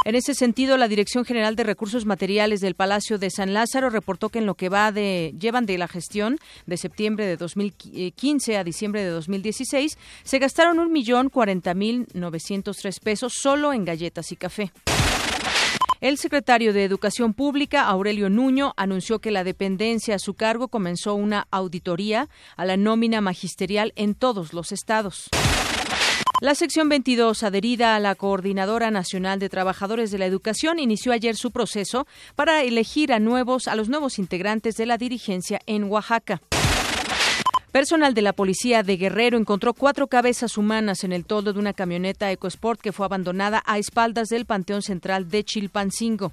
En 0.04 0.14
ese 0.14 0.34
sentido, 0.34 0.76
la 0.76 0.86
Dirección 0.86 1.24
General 1.24 1.56
de 1.56 1.64
Recursos 1.64 2.04
Materiales 2.04 2.60
del 2.60 2.74
Palacio 2.74 3.16
de 3.18 3.30
San 3.30 3.54
Lázaro 3.54 3.88
reportó 3.88 4.28
que 4.28 4.38
en 4.38 4.44
lo 4.44 4.54
que 4.54 4.68
va 4.68 4.92
de 4.92 5.34
llevan 5.40 5.64
de 5.64 5.78
la 5.78 5.88
gestión 5.88 6.38
de 6.66 6.76
septiembre 6.76 7.24
de 7.24 7.38
2015 7.38 8.58
a 8.58 8.64
diciembre 8.64 9.02
de 9.02 9.08
2016 9.08 9.96
se 10.22 10.38
gastaron 10.38 10.78
un 10.78 10.92
millón 10.92 11.30
cuarenta 11.30 11.72
mil 11.72 12.06
novecientos 12.12 12.76
pesos 13.02 13.32
solo 13.40 13.72
en 13.72 13.86
galletas 13.86 14.30
y 14.30 14.36
café. 14.36 14.72
El 16.02 16.18
secretario 16.18 16.74
de 16.74 16.84
Educación 16.84 17.32
Pública, 17.32 17.86
Aurelio 17.86 18.28
Nuño, 18.28 18.74
anunció 18.76 19.20
que 19.20 19.30
la 19.30 19.42
dependencia 19.42 20.16
a 20.16 20.18
su 20.18 20.34
cargo 20.34 20.68
comenzó 20.68 21.14
una 21.14 21.46
auditoría 21.50 22.28
a 22.58 22.66
la 22.66 22.76
nómina 22.76 23.22
magisterial 23.22 23.94
en 23.96 24.14
todos 24.14 24.52
los 24.52 24.70
estados. 24.70 25.30
La 26.40 26.54
sección 26.54 26.88
22, 26.88 27.42
adherida 27.42 27.96
a 27.96 28.00
la 28.00 28.14
Coordinadora 28.14 28.90
Nacional 28.90 29.38
de 29.38 29.48
Trabajadores 29.48 30.10
de 30.10 30.18
la 30.18 30.26
Educación, 30.26 30.78
inició 30.78 31.12
ayer 31.12 31.36
su 31.36 31.50
proceso 31.52 32.06
para 32.34 32.62
elegir 32.62 33.12
a 33.12 33.18
nuevos 33.18 33.66
a 33.66 33.76
los 33.76 33.88
nuevos 33.88 34.18
integrantes 34.18 34.76
de 34.76 34.86
la 34.86 34.98
dirigencia 34.98 35.60
en 35.66 35.84
Oaxaca. 35.84 36.42
Personal 37.72 38.14
de 38.14 38.22
la 38.22 38.32
policía 38.32 38.82
de 38.82 38.96
Guerrero 38.96 39.36
encontró 39.36 39.74
cuatro 39.74 40.06
cabezas 40.06 40.56
humanas 40.58 41.02
en 41.02 41.12
el 41.12 41.24
toldo 41.24 41.52
de 41.52 41.58
una 41.58 41.72
camioneta 41.72 42.30
EcoSport 42.30 42.80
que 42.80 42.92
fue 42.92 43.06
abandonada 43.06 43.62
a 43.66 43.78
espaldas 43.78 44.28
del 44.28 44.46
Panteón 44.46 44.82
Central 44.82 45.28
de 45.28 45.44
Chilpancingo. 45.44 46.32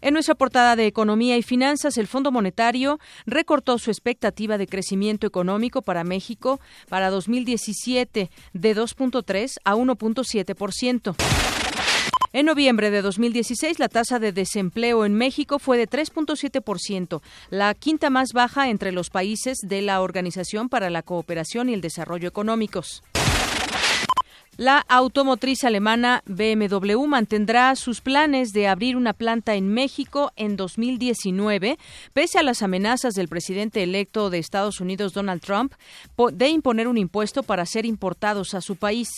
En 0.00 0.14
nuestra 0.14 0.36
portada 0.36 0.76
de 0.76 0.86
Economía 0.86 1.36
y 1.36 1.42
Finanzas, 1.42 1.98
el 1.98 2.06
Fondo 2.06 2.30
Monetario 2.30 3.00
recortó 3.26 3.78
su 3.78 3.90
expectativa 3.90 4.56
de 4.56 4.68
crecimiento 4.68 5.26
económico 5.26 5.82
para 5.82 6.04
México 6.04 6.60
para 6.88 7.10
2017 7.10 8.30
de 8.52 8.76
2.3 8.76 9.56
a 9.64 9.74
1.7%. 9.74 11.16
En 12.32 12.46
noviembre 12.46 12.90
de 12.90 13.02
2016, 13.02 13.78
la 13.78 13.88
tasa 13.88 14.18
de 14.18 14.32
desempleo 14.32 15.04
en 15.04 15.14
México 15.14 15.58
fue 15.58 15.78
de 15.78 15.88
3.7%, 15.88 17.22
la 17.50 17.74
quinta 17.74 18.10
más 18.10 18.32
baja 18.32 18.68
entre 18.68 18.92
los 18.92 19.10
países 19.10 19.58
de 19.62 19.82
la 19.82 20.02
Organización 20.02 20.68
para 20.68 20.90
la 20.90 21.02
Cooperación 21.02 21.70
y 21.70 21.74
el 21.74 21.80
Desarrollo 21.80 22.28
Económicos. 22.28 23.02
La 24.58 24.84
automotriz 24.88 25.62
alemana 25.62 26.24
BMW 26.26 27.06
mantendrá 27.06 27.76
sus 27.76 28.00
planes 28.00 28.52
de 28.52 28.66
abrir 28.66 28.96
una 28.96 29.12
planta 29.12 29.54
en 29.54 29.68
México 29.68 30.32
en 30.34 30.56
2019, 30.56 31.78
pese 32.12 32.38
a 32.40 32.42
las 32.42 32.62
amenazas 32.62 33.14
del 33.14 33.28
presidente 33.28 33.84
electo 33.84 34.30
de 34.30 34.40
Estados 34.40 34.80
Unidos, 34.80 35.12
Donald 35.12 35.42
Trump, 35.42 35.74
de 36.32 36.48
imponer 36.48 36.88
un 36.88 36.98
impuesto 36.98 37.44
para 37.44 37.64
ser 37.66 37.86
importados 37.86 38.54
a 38.54 38.60
su 38.60 38.74
país. 38.74 39.10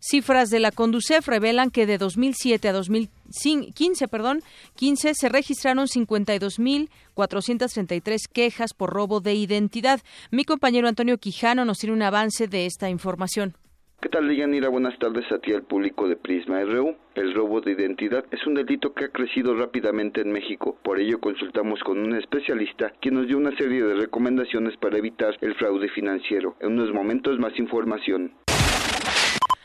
Cifras 0.00 0.50
de 0.50 0.58
la 0.58 0.72
Conducef 0.72 1.28
revelan 1.28 1.70
que 1.70 1.86
de 1.86 1.98
2007 1.98 2.68
a 2.68 2.72
2015, 2.72 4.08
perdón, 4.08 4.42
15 4.74 5.14
se 5.14 5.28
registraron 5.28 5.86
52.433 5.86 8.18
quejas 8.32 8.74
por 8.74 8.90
robo 8.90 9.20
de 9.20 9.34
identidad. 9.34 10.00
Mi 10.32 10.44
compañero 10.44 10.88
Antonio 10.88 11.18
Quijano 11.18 11.64
nos 11.64 11.78
tiene 11.78 11.94
un 11.94 12.02
avance 12.02 12.48
de 12.48 12.66
esta 12.66 12.90
información. 12.90 13.54
¿Qué 14.00 14.08
tal, 14.08 14.30
Yanira? 14.30 14.68
Buenas 14.68 14.96
tardes 15.00 15.24
a 15.32 15.40
ti 15.40 15.52
al 15.52 15.64
público 15.64 16.06
de 16.06 16.14
Prisma 16.14 16.62
RU. 16.62 16.94
El 17.16 17.34
robo 17.34 17.60
de 17.60 17.72
identidad 17.72 18.24
es 18.30 18.46
un 18.46 18.54
delito 18.54 18.94
que 18.94 19.06
ha 19.06 19.08
crecido 19.08 19.56
rápidamente 19.56 20.20
en 20.20 20.30
México. 20.30 20.78
Por 20.84 21.00
ello 21.00 21.18
consultamos 21.18 21.80
con 21.80 21.98
un 21.98 22.14
especialista 22.14 22.92
quien 23.00 23.14
nos 23.14 23.26
dio 23.26 23.36
una 23.36 23.56
serie 23.56 23.82
de 23.82 23.94
recomendaciones 23.94 24.76
para 24.76 24.98
evitar 24.98 25.36
el 25.40 25.56
fraude 25.56 25.88
financiero. 25.88 26.54
En 26.60 26.74
unos 26.74 26.94
momentos 26.94 27.40
más 27.40 27.58
información. 27.58 28.34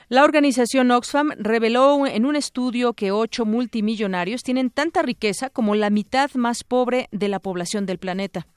La 0.10 0.24
organización 0.24 0.90
Oxfam 0.90 1.30
reveló 1.38 2.08
en 2.08 2.26
un 2.26 2.36
estudio 2.36 2.94
que 2.94 3.12
ocho 3.12 3.46
multimillonarios 3.46 4.42
tienen 4.42 4.72
tanta 4.72 5.04
riqueza 5.04 5.52
como 5.52 5.76
la 5.76 5.92
mitad 5.92 6.32
más 6.34 6.64
pobre 6.64 7.08
de 7.12 7.28
la 7.28 7.40
población 7.40 7.86
del 7.86 8.00
planeta. 8.00 8.48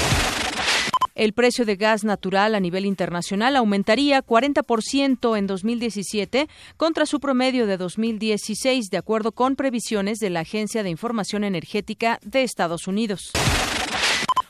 El 1.16 1.32
precio 1.32 1.64
de 1.64 1.76
gas 1.76 2.04
natural 2.04 2.54
a 2.54 2.60
nivel 2.60 2.84
internacional 2.84 3.56
aumentaría 3.56 4.22
40% 4.22 5.38
en 5.38 5.46
2017 5.46 6.46
contra 6.76 7.06
su 7.06 7.20
promedio 7.20 7.66
de 7.66 7.78
2016, 7.78 8.90
de 8.90 8.98
acuerdo 8.98 9.32
con 9.32 9.56
previsiones 9.56 10.18
de 10.18 10.28
la 10.28 10.40
Agencia 10.40 10.82
de 10.82 10.90
Información 10.90 11.42
Energética 11.42 12.18
de 12.22 12.42
Estados 12.42 12.86
Unidos. 12.86 13.32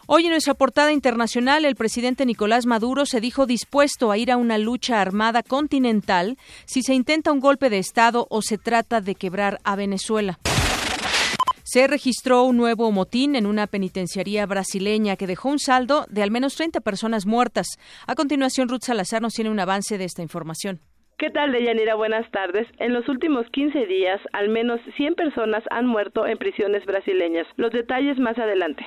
Hoy 0.09 0.25
en 0.25 0.31
nuestra 0.31 0.55
portada 0.55 0.91
internacional, 0.91 1.65
el 1.65 1.77
presidente 1.77 2.27
Nicolás 2.27 2.67
Maduro 2.67 3.07
se 3.07 3.21
dijo 3.21 3.47
dispuesto 3.47 4.11
a 4.11 4.19
ir 4.19 4.33
a 4.33 4.37
una 4.37 4.59
lucha 4.59 5.01
armada 5.01 5.45
continental 5.45 6.37
si 6.65 6.83
se 6.83 6.95
intenta 6.95 7.31
un 7.31 7.39
golpe 7.39 7.71
de 7.71 7.79
Estado 7.79 8.27
o 8.29 8.43
se 8.43 8.59
trata 8.59 9.01
de 9.01 9.15
quebrar 9.15 9.61
a 9.63 9.77
Venezuela. 9.77 10.41
Se 11.69 11.89
registró 11.89 12.45
un 12.45 12.57
nuevo 12.57 12.93
motín 12.93 13.35
en 13.35 13.45
una 13.45 13.67
penitenciaría 13.67 14.47
brasileña 14.47 15.17
que 15.17 15.27
dejó 15.27 15.49
un 15.49 15.59
saldo 15.59 16.05
de 16.09 16.23
al 16.23 16.31
menos 16.31 16.55
30 16.55 16.81
personas 16.81 17.27
muertas. 17.27 17.67
A 18.07 18.15
continuación, 18.15 18.69
Ruth 18.69 18.83
Salazar 18.83 19.21
nos 19.21 19.33
tiene 19.33 19.51
un 19.51 19.59
avance 19.59 19.99
de 19.99 20.05
esta 20.05 20.23
información. 20.23 20.79
¿Qué 21.19 21.29
tal, 21.29 21.51
Deyanira? 21.51 21.97
Buenas 21.97 22.31
tardes. 22.31 22.69
En 22.79 22.93
los 22.93 23.09
últimos 23.09 23.47
15 23.51 23.85
días, 23.87 24.21
al 24.33 24.49
menos 24.49 24.79
100 24.97 25.17
personas 25.17 25.65
han 25.71 25.87
muerto 25.87 26.25
en 26.25 26.39
prisiones 26.39 26.87
brasileñas. 26.87 27.49
Los 27.57 27.73
detalles 27.73 28.17
más 28.21 28.39
adelante. 28.39 28.87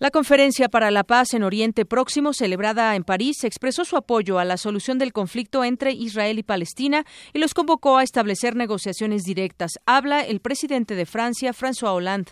La 0.00 0.12
Conferencia 0.12 0.68
para 0.68 0.92
la 0.92 1.02
Paz 1.02 1.34
en 1.34 1.42
Oriente 1.42 1.84
Próximo, 1.84 2.32
celebrada 2.32 2.94
en 2.94 3.02
París, 3.02 3.42
expresó 3.42 3.84
su 3.84 3.96
apoyo 3.96 4.38
a 4.38 4.44
la 4.44 4.56
solución 4.56 4.96
del 4.96 5.12
conflicto 5.12 5.64
entre 5.64 5.90
Israel 5.90 6.38
y 6.38 6.44
Palestina 6.44 7.04
y 7.32 7.40
los 7.40 7.52
convocó 7.52 7.96
a 7.96 8.04
establecer 8.04 8.54
negociaciones 8.54 9.24
directas. 9.24 9.72
Habla 9.86 10.20
el 10.20 10.38
presidente 10.38 10.94
de 10.94 11.04
Francia, 11.04 11.52
François 11.52 11.94
Hollande. 11.94 12.30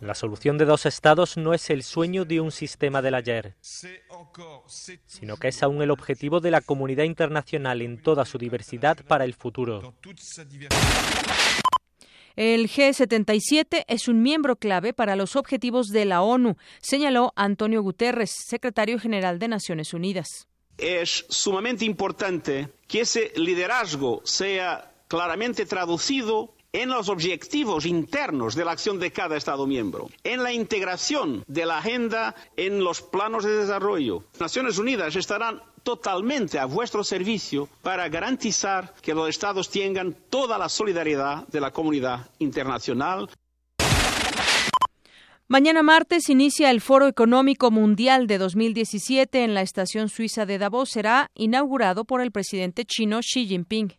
La 0.00 0.14
solución 0.14 0.58
de 0.58 0.64
dos 0.66 0.84
estados 0.84 1.38
no 1.38 1.54
es 1.54 1.70
el 1.70 1.84
sueño 1.84 2.26
de 2.26 2.42
un 2.42 2.50
sistema 2.50 3.00
del 3.00 3.14
ayer, 3.14 3.56
sino 5.06 5.38
que 5.38 5.48
es 5.48 5.62
aún 5.62 5.80
el 5.80 5.90
objetivo 5.90 6.40
de 6.40 6.50
la 6.50 6.60
comunidad 6.60 7.04
internacional 7.04 7.80
en 7.80 8.02
toda 8.02 8.26
su 8.26 8.36
diversidad 8.36 8.98
para 9.06 9.24
el 9.24 9.32
futuro. 9.32 9.94
El 12.38 12.68
G77 12.70 13.84
es 13.88 14.06
un 14.06 14.22
miembro 14.22 14.54
clave 14.54 14.92
para 14.92 15.16
los 15.16 15.34
objetivos 15.34 15.88
de 15.88 16.04
la 16.04 16.22
ONU, 16.22 16.56
señaló 16.80 17.32
Antonio 17.34 17.82
Guterres, 17.82 18.30
secretario 18.46 19.00
general 19.00 19.40
de 19.40 19.48
Naciones 19.48 19.92
Unidas. 19.92 20.46
Es 20.76 21.26
sumamente 21.28 21.84
importante 21.84 22.68
que 22.86 23.00
ese 23.00 23.32
liderazgo 23.34 24.20
sea 24.22 24.92
claramente 25.08 25.66
traducido 25.66 26.54
en 26.72 26.90
los 26.90 27.08
objetivos 27.08 27.86
internos 27.86 28.54
de 28.54 28.64
la 28.64 28.70
acción 28.70 29.00
de 29.00 29.10
cada 29.10 29.36
Estado 29.36 29.66
miembro, 29.66 30.08
en 30.22 30.44
la 30.44 30.52
integración 30.52 31.42
de 31.48 31.66
la 31.66 31.78
agenda 31.78 32.36
en 32.56 32.84
los 32.84 33.02
planos 33.02 33.42
de 33.42 33.56
desarrollo. 33.56 34.22
Naciones 34.38 34.78
Unidas 34.78 35.16
estarán 35.16 35.60
totalmente 35.88 36.58
a 36.58 36.66
vuestro 36.66 37.02
servicio 37.02 37.66
para 37.80 38.06
garantizar 38.10 38.92
que 39.00 39.14
los 39.14 39.26
Estados 39.26 39.70
tengan 39.70 40.14
toda 40.28 40.58
la 40.58 40.68
solidaridad 40.68 41.48
de 41.48 41.62
la 41.62 41.70
comunidad 41.70 42.28
internacional. 42.40 43.30
Mañana 45.46 45.82
martes 45.82 46.28
inicia 46.28 46.70
el 46.70 46.82
Foro 46.82 47.06
Económico 47.06 47.70
Mundial 47.70 48.26
de 48.26 48.36
2017 48.36 49.44
en 49.44 49.54
la 49.54 49.62
estación 49.62 50.10
suiza 50.10 50.44
de 50.44 50.58
Davos. 50.58 50.90
Será 50.90 51.30
inaugurado 51.34 52.04
por 52.04 52.20
el 52.20 52.32
presidente 52.32 52.84
chino 52.84 53.20
Xi 53.20 53.46
Jinping. 53.46 53.94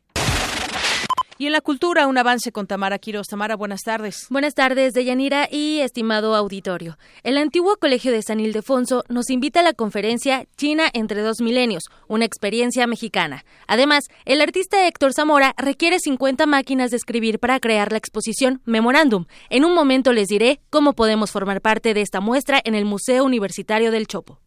Y 1.41 1.45
en 1.45 1.53
la 1.53 1.61
cultura, 1.61 2.05
un 2.07 2.17
avance 2.17 2.51
con 2.51 2.67
Tamara 2.67 2.99
Quiroz. 2.99 3.27
Tamara, 3.27 3.55
buenas 3.55 3.79
tardes. 3.85 4.27
Buenas 4.29 4.55
tardes, 4.55 4.93
Deyanira 4.93 5.47
y 5.49 5.79
estimado 5.79 6.35
auditorio. 6.35 6.97
El 7.23 7.37
antiguo 7.37 7.77
Colegio 7.77 8.11
de 8.11 8.21
San 8.21 8.41
Ildefonso 8.41 9.05
nos 9.07 9.29
invita 9.29 9.61
a 9.61 9.63
la 9.63 9.71
conferencia 9.71 10.47
China 10.57 10.89
entre 10.91 11.21
dos 11.21 11.39
milenios, 11.39 11.85
una 12.09 12.25
experiencia 12.25 12.87
mexicana. 12.87 13.45
Además, 13.67 14.09
el 14.25 14.41
artista 14.41 14.85
Héctor 14.85 15.13
Zamora 15.13 15.55
requiere 15.55 15.99
50 16.01 16.45
máquinas 16.45 16.91
de 16.91 16.97
escribir 16.97 17.39
para 17.39 17.61
crear 17.61 17.93
la 17.93 17.99
exposición 17.99 18.61
Memorándum. 18.65 19.23
En 19.49 19.63
un 19.63 19.73
momento 19.73 20.11
les 20.11 20.27
diré 20.27 20.59
cómo 20.69 20.91
podemos 20.91 21.31
formar 21.31 21.61
parte 21.61 21.93
de 21.93 22.01
esta 22.01 22.19
muestra 22.19 22.59
en 22.65 22.75
el 22.75 22.83
Museo 22.83 23.23
Universitario 23.23 23.91
del 23.91 24.07
Chopo. 24.07 24.41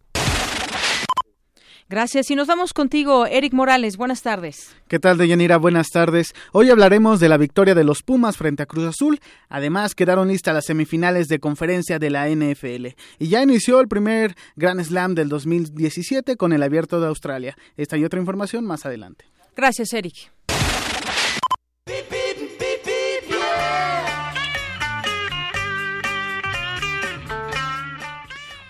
Gracias. 1.92 2.30
Y 2.30 2.36
nos 2.36 2.48
vamos 2.48 2.72
contigo, 2.72 3.26
Eric 3.26 3.52
Morales. 3.52 3.98
Buenas 3.98 4.22
tardes. 4.22 4.74
¿Qué 4.88 4.98
tal, 4.98 5.18
Deyanira? 5.18 5.58
Buenas 5.58 5.88
tardes. 5.90 6.32
Hoy 6.52 6.70
hablaremos 6.70 7.20
de 7.20 7.28
la 7.28 7.36
victoria 7.36 7.74
de 7.74 7.84
los 7.84 8.02
Pumas 8.02 8.38
frente 8.38 8.62
a 8.62 8.66
Cruz 8.66 8.86
Azul. 8.86 9.20
Además, 9.50 9.94
quedaron 9.94 10.28
listas 10.28 10.54
las 10.54 10.64
semifinales 10.64 11.28
de 11.28 11.38
conferencia 11.38 11.98
de 11.98 12.08
la 12.08 12.30
NFL. 12.30 12.96
Y 13.18 13.28
ya 13.28 13.42
inició 13.42 13.78
el 13.78 13.88
primer 13.88 14.36
Grand 14.56 14.82
Slam 14.82 15.14
del 15.14 15.28
2017 15.28 16.36
con 16.36 16.54
el 16.54 16.62
Abierto 16.62 16.98
de 16.98 17.08
Australia. 17.08 17.58
Esta 17.76 17.98
y 17.98 18.06
otra 18.06 18.18
información 18.18 18.64
más 18.64 18.86
adelante. 18.86 19.26
Gracias, 19.54 19.92
Eric. 19.92 20.32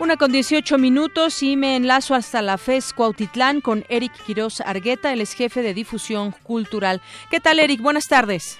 Una 0.03 0.17
con 0.17 0.33
18 0.33 0.79
minutos 0.79 1.45
y 1.45 1.57
me 1.57 1.77
enlazo 1.77 2.17
hasta 2.17 2.43
la 2.43 2.59
FES 2.59 2.93
Cuautitlán 2.93 3.61
con 3.61 3.85
Eric 3.89 4.11
Quiroz 4.27 4.61
Argueta, 4.61 5.13
el 5.13 5.21
ex 5.21 5.33
jefe 5.35 5.63
de 5.63 5.75
difusión 5.75 6.35
cultural. 6.43 7.01
¿Qué 7.31 7.39
tal, 7.39 7.61
Eric? 7.61 7.81
Buenas 7.81 8.09
tardes. 8.09 8.59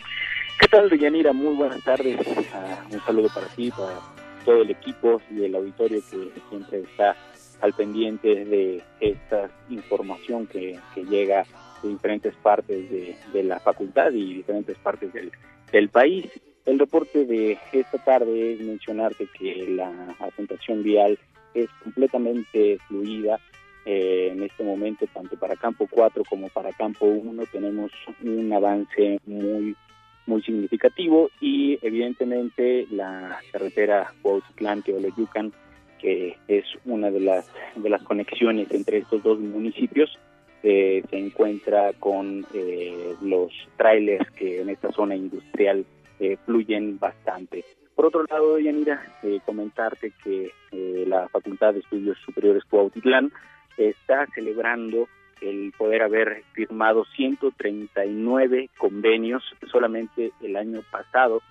¿Qué 0.61 0.69
tal, 0.69 0.89
Deyanira? 0.89 1.33
Muy 1.33 1.57
buenas 1.57 1.83
tardes. 1.83 2.17
Uh, 2.25 2.95
un 2.95 3.01
saludo 3.05 3.29
para 3.35 3.49
ti, 3.49 3.73
para 3.73 3.99
todo 4.45 4.63
el 4.63 4.71
equipo 4.71 5.21
y 5.33 5.43
el 5.43 5.57
auditorio 5.57 6.01
que 6.09 6.31
siempre 6.49 6.79
está 6.79 7.17
al 7.61 7.73
pendiente 7.73 8.45
de 8.45 8.81
esta 9.01 9.51
información 9.69 10.47
que, 10.47 10.79
que 10.95 11.05
llega 11.07 11.45
de 11.83 11.89
diferentes 11.89 12.37
partes 12.37 12.89
de, 12.89 13.17
de, 13.33 13.43
la 13.43 13.59
facultad 13.59 14.13
y 14.13 14.35
diferentes 14.35 14.79
partes 14.79 15.13
del, 15.13 15.33
del 15.73 15.89
país. 15.89 16.25
El 16.67 16.79
reporte 16.79 17.25
de 17.25 17.59
esta 17.73 17.99
tarde 17.99 18.53
es 18.53 18.61
mencionarte 18.61 19.27
que 19.37 19.67
la 19.71 20.15
asentación 20.21 20.85
vial 20.85 21.19
es 21.55 21.69
completamente 21.83 22.79
fluida. 22.89 23.39
Eh, 23.85 24.29
en 24.33 24.43
este 24.45 24.63
momento, 24.63 25.07
tanto 25.13 25.37
para 25.37 25.57
campo 25.57 25.89
4 25.91 26.23
como 26.29 26.49
para 26.51 26.73
campo 26.73 27.07
1, 27.07 27.45
tenemos 27.51 27.91
un 28.23 28.53
avance 28.53 29.21
muy 29.27 29.77
muy 30.25 30.41
significativo 30.43 31.31
y 31.41 31.79
evidentemente 31.83 32.87
la 32.93 33.41
carretera 33.51 34.13
Cuautitlán-Teoloyucan, 34.23 35.53
que 35.99 36.37
es 36.47 36.65
una 36.85 37.11
de 37.11 37.21
las 37.21 37.51
de 37.75 37.91
las 37.91 38.03
conexiones 38.03 38.71
entre 38.71 38.99
estos 38.99 39.23
dos 39.25 39.41
municipios, 39.41 40.17
eh, 40.63 41.03
se 41.11 41.19
encuentra 41.19 41.93
con 41.95 42.47
eh, 42.55 43.15
los 43.21 43.51
trailers 43.77 44.31
que 44.31 44.61
en 44.61 44.69
esta 44.69 44.93
zona 44.93 45.17
industrial 45.17 45.85
eh, 46.21 46.37
fluyen 46.47 47.01
bastante. 47.01 47.65
Por 47.95 48.07
otro 48.07 48.25
lado, 48.29 48.59
Yanira, 48.59 49.03
eh, 49.23 49.41
comentarte 49.45 50.13
que 50.25 50.53
eh, 50.71 51.05
la 51.07 51.29
Facultad 51.29 51.75
de 51.75 51.81
Estudios 51.81 52.19
Superiores 52.25 52.65
Cuautitlán 52.65 53.33
está 53.77 54.27
celebrando 54.35 55.09
el 55.41 55.73
poder 55.77 56.03
haber 56.03 56.45
firmado 56.53 57.05
139 57.17 58.71
convenios 58.79 59.43
solamente 59.71 60.33
el 60.41 60.57
año 60.57 60.83
pasado. 60.91 61.43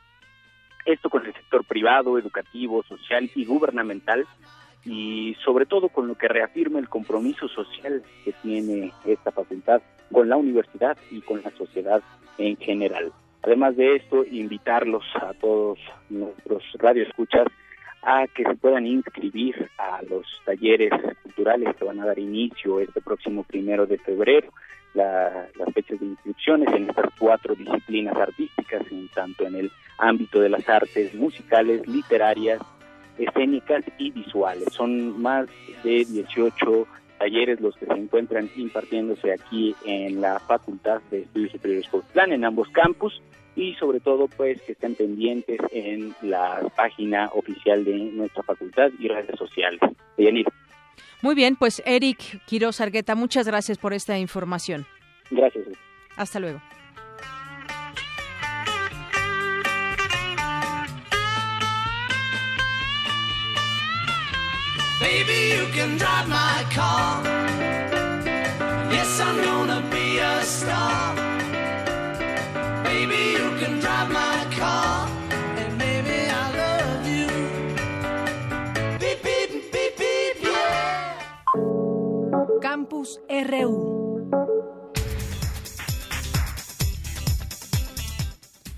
Esto 0.85 1.09
con 1.09 1.25
el 1.25 1.33
sector 1.33 1.63
privado, 1.65 2.17
educativo, 2.17 2.83
social 2.83 3.29
y 3.35 3.45
gubernamental 3.45 4.25
y 4.83 5.35
sobre 5.43 5.65
todo 5.65 5.89
con 5.89 6.07
lo 6.07 6.15
que 6.15 6.27
reafirma 6.27 6.79
el 6.79 6.89
compromiso 6.89 7.47
social 7.49 8.01
que 8.23 8.33
tiene 8.41 8.91
esta 9.05 9.31
facultad 9.31 9.81
con 10.11 10.27
la 10.27 10.37
universidad 10.37 10.97
y 11.11 11.21
con 11.21 11.41
la 11.43 11.51
sociedad 11.51 12.01
en 12.37 12.57
general. 12.57 13.11
Además 13.43 13.75
de 13.75 13.95
esto, 13.95 14.23
invitarlos 14.23 15.03
a 15.15 15.33
todos 15.33 15.79
nuestros 16.09 16.63
radioescuchas 16.77 17.47
a 18.03 18.25
que 18.27 18.43
se 18.43 18.55
puedan 18.55 18.85
inscribir 18.85 19.69
a 19.77 20.01
los 20.09 20.25
talleres 20.45 20.91
culturales 21.23 21.75
que 21.75 21.85
van 21.85 21.99
a 21.99 22.05
dar 22.05 22.19
inicio 22.19 22.79
este 22.79 23.01
próximo 23.01 23.43
primero 23.43 23.85
de 23.85 23.97
febrero. 23.97 24.49
las 24.93 25.73
fechas 25.73 25.99
de 26.01 26.07
inscripciones 26.07 26.67
en 26.75 26.89
estas 26.89 27.05
cuatro 27.17 27.55
disciplinas 27.55 28.15
artísticas, 28.17 28.81
en 28.91 29.07
tanto 29.09 29.45
en 29.45 29.55
el 29.55 29.71
ámbito 29.97 30.41
de 30.41 30.49
las 30.49 30.67
artes 30.67 31.13
musicales, 31.15 31.87
literarias, 31.87 32.61
escénicas 33.17 33.85
y 33.97 34.11
visuales. 34.11 34.65
Son 34.73 35.21
más 35.21 35.47
de 35.83 36.05
18 36.05 36.87
talleres 37.19 37.61
los 37.61 37.75
que 37.77 37.85
se 37.85 37.93
encuentran 37.93 38.49
impartiéndose 38.55 39.31
aquí 39.31 39.75
en 39.85 40.19
la 40.19 40.39
Facultad 40.39 41.01
de 41.11 41.21
Estudios 41.21 41.51
Superiores 41.51 41.87
Cotlán, 41.89 42.33
en 42.33 42.43
ambos 42.43 42.67
campus, 42.69 43.21
y 43.55 43.73
sobre 43.75 43.99
todo 43.99 44.27
pues 44.27 44.61
que 44.61 44.73
estén 44.73 44.95
pendientes 44.95 45.59
en 45.71 46.15
la 46.21 46.61
página 46.75 47.29
oficial 47.33 47.83
de 47.83 47.97
nuestra 48.13 48.43
facultad 48.43 48.89
y 48.99 49.07
redes 49.07 49.37
sociales. 49.37 49.79
Bienvenido. 50.17 50.51
Muy 51.21 51.35
bien, 51.35 51.55
pues 51.55 51.83
Eric 51.85 52.43
Quiroz 52.45 52.81
Argueta, 52.81 53.15
muchas 53.15 53.47
gracias 53.47 53.77
por 53.77 53.93
esta 53.93 54.17
información. 54.17 54.85
Gracias. 55.29 55.67
Hasta 56.17 56.39
luego. 56.39 56.61
Baby, 64.99 65.57
you 65.57 65.65
can 65.73 65.97
drive 65.97 66.27
my 66.27 66.63
car. 66.73 67.23
Yes, 68.91 69.19
I'm 69.19 69.43
gonna 69.43 69.81
be 69.89 70.19
a 70.19 70.41
star. 70.43 71.30
Campus 82.61 83.19
RU. 83.27 84.29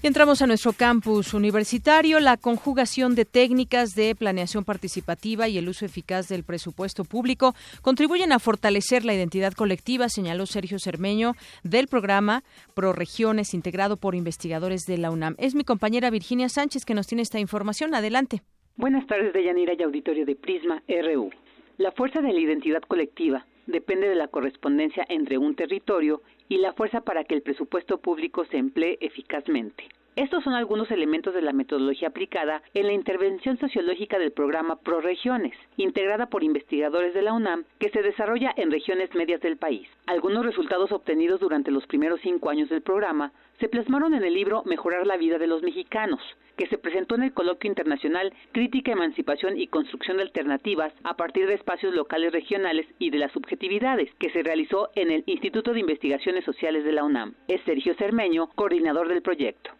Y 0.01 0.07
entramos 0.07 0.41
a 0.41 0.47
nuestro 0.47 0.71
campus 0.71 1.33
universitario. 1.33 2.21
La 2.21 2.37
conjugación 2.37 3.13
de 3.13 3.25
técnicas 3.25 3.89
de 3.89 4.15
planeación 4.15 4.63
participativa 4.63 5.49
y 5.49 5.57
el 5.57 5.67
uso 5.67 5.85
eficaz 5.85 6.29
del 6.29 6.45
presupuesto 6.45 7.03
público 7.03 7.55
contribuyen 7.81 8.31
a 8.31 8.39
fortalecer 8.39 9.03
la 9.03 9.13
identidad 9.13 9.51
colectiva, 9.51 10.07
señaló 10.07 10.45
Sergio 10.45 10.79
Cermeño 10.79 11.33
del 11.63 11.87
programa 11.87 12.43
Pro 12.73 12.93
Regiones 12.93 13.53
integrado 13.53 13.97
por 13.97 14.15
investigadores 14.15 14.83
de 14.83 14.97
la 14.97 15.11
UNAM. 15.11 15.35
Es 15.39 15.55
mi 15.55 15.65
compañera 15.65 16.09
Virginia 16.09 16.47
Sánchez 16.47 16.85
que 16.85 16.93
nos 16.93 17.07
tiene 17.07 17.21
esta 17.21 17.39
información. 17.39 17.93
Adelante. 17.95 18.43
Buenas 18.77 19.05
tardes, 19.07 19.33
Deyanira 19.33 19.73
y 19.77 19.83
auditorio 19.83 20.25
de 20.25 20.35
Prisma 20.35 20.81
RU. 20.87 21.31
La 21.77 21.91
fuerza 21.91 22.21
de 22.21 22.31
la 22.31 22.39
identidad 22.39 22.81
colectiva 22.87 23.45
depende 23.67 24.07
de 24.07 24.15
la 24.15 24.27
correspondencia 24.27 25.05
entre 25.09 25.37
un 25.37 25.55
territorio 25.55 26.21
y 26.49 26.57
la 26.57 26.73
fuerza 26.73 27.01
para 27.01 27.23
que 27.23 27.35
el 27.35 27.41
presupuesto 27.41 27.97
público 27.99 28.45
se 28.45 28.57
emplee 28.57 28.97
eficazmente. 29.01 29.85
Estos 30.15 30.43
son 30.43 30.53
algunos 30.53 30.91
elementos 30.91 31.33
de 31.33 31.41
la 31.41 31.53
metodología 31.53 32.09
aplicada 32.09 32.61
en 32.75 32.85
la 32.85 32.93
intervención 32.93 33.57
sociológica 33.57 34.19
del 34.19 34.31
programa 34.31 34.75
ProRegiones, 34.75 35.57
integrada 35.75 36.27
por 36.27 36.43
investigadores 36.43 37.15
de 37.15 37.23
la 37.23 37.33
UNAM, 37.33 37.63
que 37.79 37.89
se 37.89 38.03
desarrolla 38.03 38.53
en 38.55 38.69
regiones 38.69 39.15
medias 39.15 39.41
del 39.41 39.57
país. 39.57 39.87
Algunos 40.05 40.45
resultados 40.45 40.91
obtenidos 40.91 41.39
durante 41.39 41.71
los 41.71 41.87
primeros 41.87 42.21
cinco 42.21 42.51
años 42.51 42.69
del 42.69 42.83
programa 42.83 43.31
se 43.59 43.69
plasmaron 43.69 44.13
en 44.13 44.23
el 44.23 44.35
libro 44.35 44.61
Mejorar 44.65 45.07
la 45.07 45.17
vida 45.17 45.39
de 45.39 45.47
los 45.47 45.63
mexicanos, 45.63 46.21
que 46.57 46.67
se 46.67 46.77
presentó 46.77 47.15
en 47.15 47.23
el 47.23 47.33
Coloquio 47.33 47.67
Internacional 47.67 48.31
Crítica, 48.51 48.91
Emancipación 48.91 49.59
y 49.59 49.65
Construcción 49.65 50.17
de 50.17 50.23
Alternativas 50.23 50.93
a 51.03 51.15
partir 51.15 51.47
de 51.47 51.55
espacios 51.55 51.95
locales 51.95 52.33
regionales 52.33 52.85
y 52.99 53.09
de 53.09 53.17
las 53.17 53.31
subjetividades, 53.31 54.13
que 54.19 54.29
se 54.29 54.43
realizó 54.43 54.91
en 54.93 55.09
el 55.09 55.23
Instituto 55.25 55.73
de 55.73 55.79
Investigaciones 55.79 56.45
Sociales 56.45 56.83
de 56.83 56.91
la 56.91 57.03
UNAM. 57.03 57.33
Es 57.47 57.61
Sergio 57.61 57.95
Cermeño, 57.95 58.51
coordinador 58.53 59.07
del 59.07 59.23
proyecto 59.23 59.71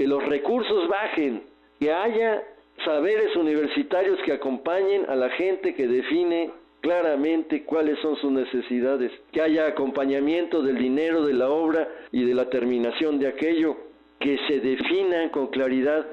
que 0.00 0.06
los 0.06 0.24
recursos 0.24 0.88
bajen, 0.88 1.42
que 1.78 1.92
haya 1.92 2.42
saberes 2.86 3.36
universitarios 3.36 4.18
que 4.24 4.32
acompañen 4.32 5.04
a 5.10 5.14
la 5.14 5.28
gente 5.28 5.74
que 5.74 5.86
define 5.86 6.52
claramente 6.80 7.64
cuáles 7.64 7.98
son 7.98 8.16
sus 8.16 8.32
necesidades, 8.32 9.12
que 9.30 9.42
haya 9.42 9.66
acompañamiento 9.66 10.62
del 10.62 10.78
dinero, 10.78 11.26
de 11.26 11.34
la 11.34 11.50
obra 11.50 11.86
y 12.12 12.24
de 12.24 12.32
la 12.32 12.48
terminación 12.48 13.18
de 13.18 13.28
aquello, 13.28 13.76
que 14.18 14.38
se 14.48 14.60
definan 14.60 15.28
con 15.28 15.48
claridad 15.48 16.06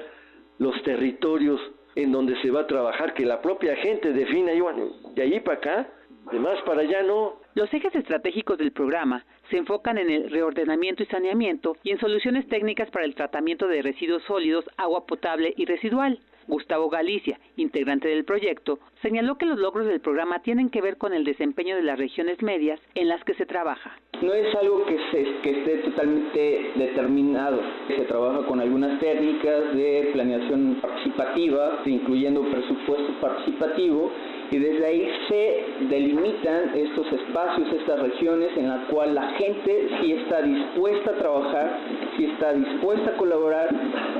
los 0.58 0.82
territorios 0.82 1.58
en 1.94 2.12
donde 2.12 2.38
se 2.42 2.50
va 2.50 2.60
a 2.60 2.66
trabajar, 2.66 3.14
que 3.14 3.24
la 3.24 3.40
propia 3.40 3.74
gente 3.76 4.12
defina, 4.12 4.52
y 4.52 4.60
bueno, 4.60 4.90
de 5.14 5.22
ahí 5.22 5.40
para 5.40 5.56
acá, 5.56 5.88
de 6.30 6.38
más 6.38 6.60
para 6.66 6.82
allá 6.82 7.02
no. 7.04 7.40
Los 7.58 7.74
ejes 7.74 7.92
estratégicos 7.96 8.56
del 8.56 8.70
programa 8.70 9.24
se 9.50 9.56
enfocan 9.56 9.98
en 9.98 10.08
el 10.08 10.30
reordenamiento 10.30 11.02
y 11.02 11.06
saneamiento 11.06 11.76
y 11.82 11.90
en 11.90 11.98
soluciones 11.98 12.46
técnicas 12.46 12.88
para 12.92 13.04
el 13.04 13.16
tratamiento 13.16 13.66
de 13.66 13.82
residuos 13.82 14.22
sólidos, 14.28 14.64
agua 14.76 15.06
potable 15.06 15.54
y 15.56 15.64
residual. 15.64 16.20
Gustavo 16.46 16.88
Galicia, 16.88 17.40
integrante 17.56 18.06
del 18.06 18.24
proyecto, 18.24 18.78
señaló 19.02 19.36
que 19.38 19.46
los 19.46 19.58
logros 19.58 19.86
del 19.86 20.00
programa 20.00 20.40
tienen 20.42 20.70
que 20.70 20.80
ver 20.80 20.96
con 20.96 21.12
el 21.12 21.24
desempeño 21.24 21.76
de 21.76 21.82
las 21.82 21.98
regiones 21.98 22.42
medias 22.42 22.80
en 22.94 23.08
las 23.08 23.22
que 23.24 23.34
se 23.34 23.46
trabaja. 23.46 23.92
No 24.22 24.32
es 24.32 24.52
algo 24.56 24.84
que, 24.86 24.98
se, 25.10 25.24
que 25.42 25.50
esté 25.50 25.76
totalmente 25.78 26.72
determinado. 26.74 27.60
Se 27.86 28.04
trabaja 28.04 28.44
con 28.46 28.60
algunas 28.60 28.98
técnicas 28.98 29.74
de 29.74 30.10
planeación 30.12 30.78
participativa, 30.80 31.82
incluyendo 31.86 32.42
presupuesto 32.42 33.12
participativo 33.20 34.10
y 34.50 34.58
desde 34.58 34.86
ahí 34.86 35.10
se 35.28 35.64
delimitan 35.88 36.70
estos 36.74 37.12
espacios, 37.12 37.70
estas 37.72 38.00
regiones 38.00 38.50
en 38.56 38.68
las 38.68 38.86
cuales 38.88 39.14
la 39.14 39.30
gente 39.32 39.88
sí 40.00 40.12
está 40.12 40.40
dispuesta 40.42 41.10
a 41.10 41.14
trabajar, 41.18 41.78
sí 42.16 42.24
está 42.24 42.54
dispuesta 42.54 43.10
a 43.10 43.16
colaborar 43.18 43.68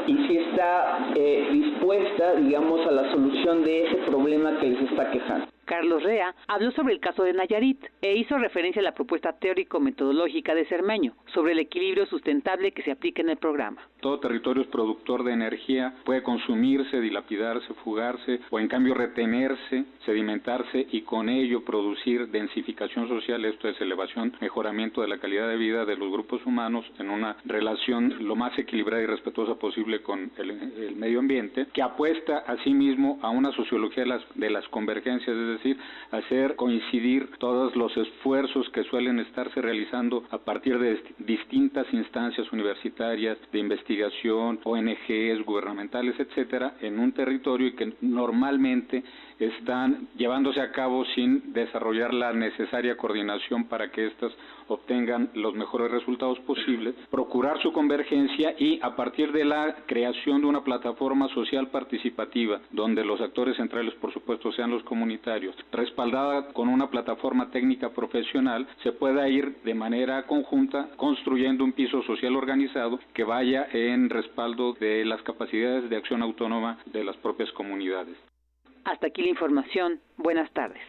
y 0.06 0.16
sí 0.26 0.36
está 0.36 1.12
eh, 1.14 1.48
dispuesta, 1.50 2.34
digamos, 2.34 2.86
a 2.86 2.90
la 2.90 3.10
solución 3.12 3.64
de 3.64 3.84
ese 3.84 3.96
problema 4.06 4.58
que 4.60 4.67
les 4.70 4.90
está 4.90 5.10
quejando. 5.10 5.57
Carlos 5.68 6.02
Rea 6.02 6.34
habló 6.46 6.70
sobre 6.70 6.94
el 6.94 7.00
caso 7.00 7.22
de 7.24 7.34
Nayarit 7.34 7.84
e 8.00 8.16
hizo 8.16 8.38
referencia 8.38 8.80
a 8.80 8.82
la 8.82 8.94
propuesta 8.94 9.34
teórico-metodológica 9.38 10.54
de 10.54 10.64
Cermeño 10.64 11.12
sobre 11.34 11.52
el 11.52 11.58
equilibrio 11.58 12.06
sustentable 12.06 12.72
que 12.72 12.82
se 12.82 12.92
aplica 12.92 13.20
en 13.20 13.28
el 13.28 13.36
programa. 13.36 13.82
Todo 14.00 14.18
territorio 14.18 14.62
es 14.62 14.68
productor 14.68 15.24
de 15.24 15.32
energía, 15.32 15.92
puede 16.04 16.22
consumirse, 16.22 17.00
dilapidarse, 17.00 17.74
fugarse 17.84 18.40
o 18.48 18.58
en 18.58 18.68
cambio 18.68 18.94
retenerse, 18.94 19.84
sedimentarse 20.06 20.86
y 20.90 21.02
con 21.02 21.28
ello 21.28 21.64
producir 21.64 22.28
densificación 22.28 23.08
social, 23.08 23.44
esto 23.44 23.68
es 23.68 23.78
elevación, 23.80 24.32
mejoramiento 24.40 25.02
de 25.02 25.08
la 25.08 25.18
calidad 25.18 25.48
de 25.48 25.56
vida 25.56 25.84
de 25.84 25.96
los 25.96 26.10
grupos 26.10 26.46
humanos 26.46 26.86
en 26.98 27.10
una 27.10 27.36
relación 27.44 28.14
lo 28.20 28.36
más 28.36 28.56
equilibrada 28.58 29.02
y 29.02 29.06
respetuosa 29.06 29.56
posible 29.56 30.00
con 30.00 30.30
el, 30.38 30.96
medio 30.96 31.18
ambiente, 31.18 31.66
que 31.74 31.82
apuesta 31.82 32.38
asimismo 32.46 33.18
a 33.20 33.28
una 33.28 33.52
sociología 33.52 34.04
de 34.04 34.08
las, 34.08 34.22
de 34.34 34.48
las 34.48 34.66
convergencias, 34.68 35.36
es 35.36 35.57
decir, 35.58 35.78
hacer 36.10 36.56
coincidir 36.56 37.28
todos 37.38 37.76
los 37.76 37.96
esfuerzos 37.96 38.68
que 38.70 38.84
suelen 38.84 39.18
estarse 39.20 39.60
realizando 39.60 40.24
a 40.30 40.38
partir 40.38 40.78
de 40.78 41.02
distintas 41.18 41.86
instancias 41.92 42.50
universitarias, 42.52 43.38
de 43.52 43.58
investigación, 43.58 44.60
ONGs, 44.64 45.44
gubernamentales, 45.44 46.18
etcétera, 46.18 46.74
en 46.80 46.98
un 46.98 47.12
territorio 47.12 47.68
y 47.68 47.72
que 47.72 47.92
normalmente 48.00 49.02
están 49.38 50.08
llevándose 50.16 50.60
a 50.60 50.72
cabo 50.72 51.04
sin 51.14 51.52
desarrollar 51.52 52.12
la 52.14 52.32
necesaria 52.32 52.96
coordinación 52.96 53.64
para 53.64 53.90
que 53.90 54.06
éstas 54.06 54.32
obtengan 54.68 55.30
los 55.34 55.54
mejores 55.54 55.90
resultados 55.90 56.38
posibles, 56.40 56.94
procurar 57.10 57.60
su 57.62 57.72
convergencia 57.72 58.54
y 58.58 58.78
a 58.82 58.96
partir 58.96 59.32
de 59.32 59.44
la 59.44 59.76
creación 59.86 60.42
de 60.42 60.46
una 60.46 60.62
plataforma 60.62 61.28
social 61.28 61.68
participativa, 61.68 62.60
donde 62.70 63.04
los 63.04 63.20
actores 63.20 63.56
centrales, 63.56 63.94
por 63.94 64.12
supuesto, 64.12 64.52
sean 64.52 64.70
los 64.70 64.82
comunitarios, 64.82 65.56
respaldada 65.72 66.48
con 66.52 66.68
una 66.68 66.90
plataforma 66.90 67.50
técnica 67.50 67.90
profesional, 67.90 68.66
se 68.82 68.92
pueda 68.92 69.28
ir 69.28 69.56
de 69.64 69.74
manera 69.74 70.26
conjunta 70.26 70.90
construyendo 70.96 71.64
un 71.64 71.72
piso 71.72 72.02
social 72.02 72.36
organizado 72.36 72.98
que 73.14 73.24
vaya 73.24 73.66
en 73.72 74.10
respaldo 74.10 74.74
de 74.74 75.04
las 75.04 75.22
capacidades 75.22 75.88
de 75.88 75.96
acción 75.96 76.22
autónoma 76.22 76.78
de 76.86 77.04
las 77.04 77.16
propias 77.16 77.50
comunidades. 77.52 78.16
Hasta 78.90 79.08
aquí 79.08 79.22
la 79.22 79.28
información. 79.28 80.00
Buenas 80.16 80.50
tardes. 80.52 80.80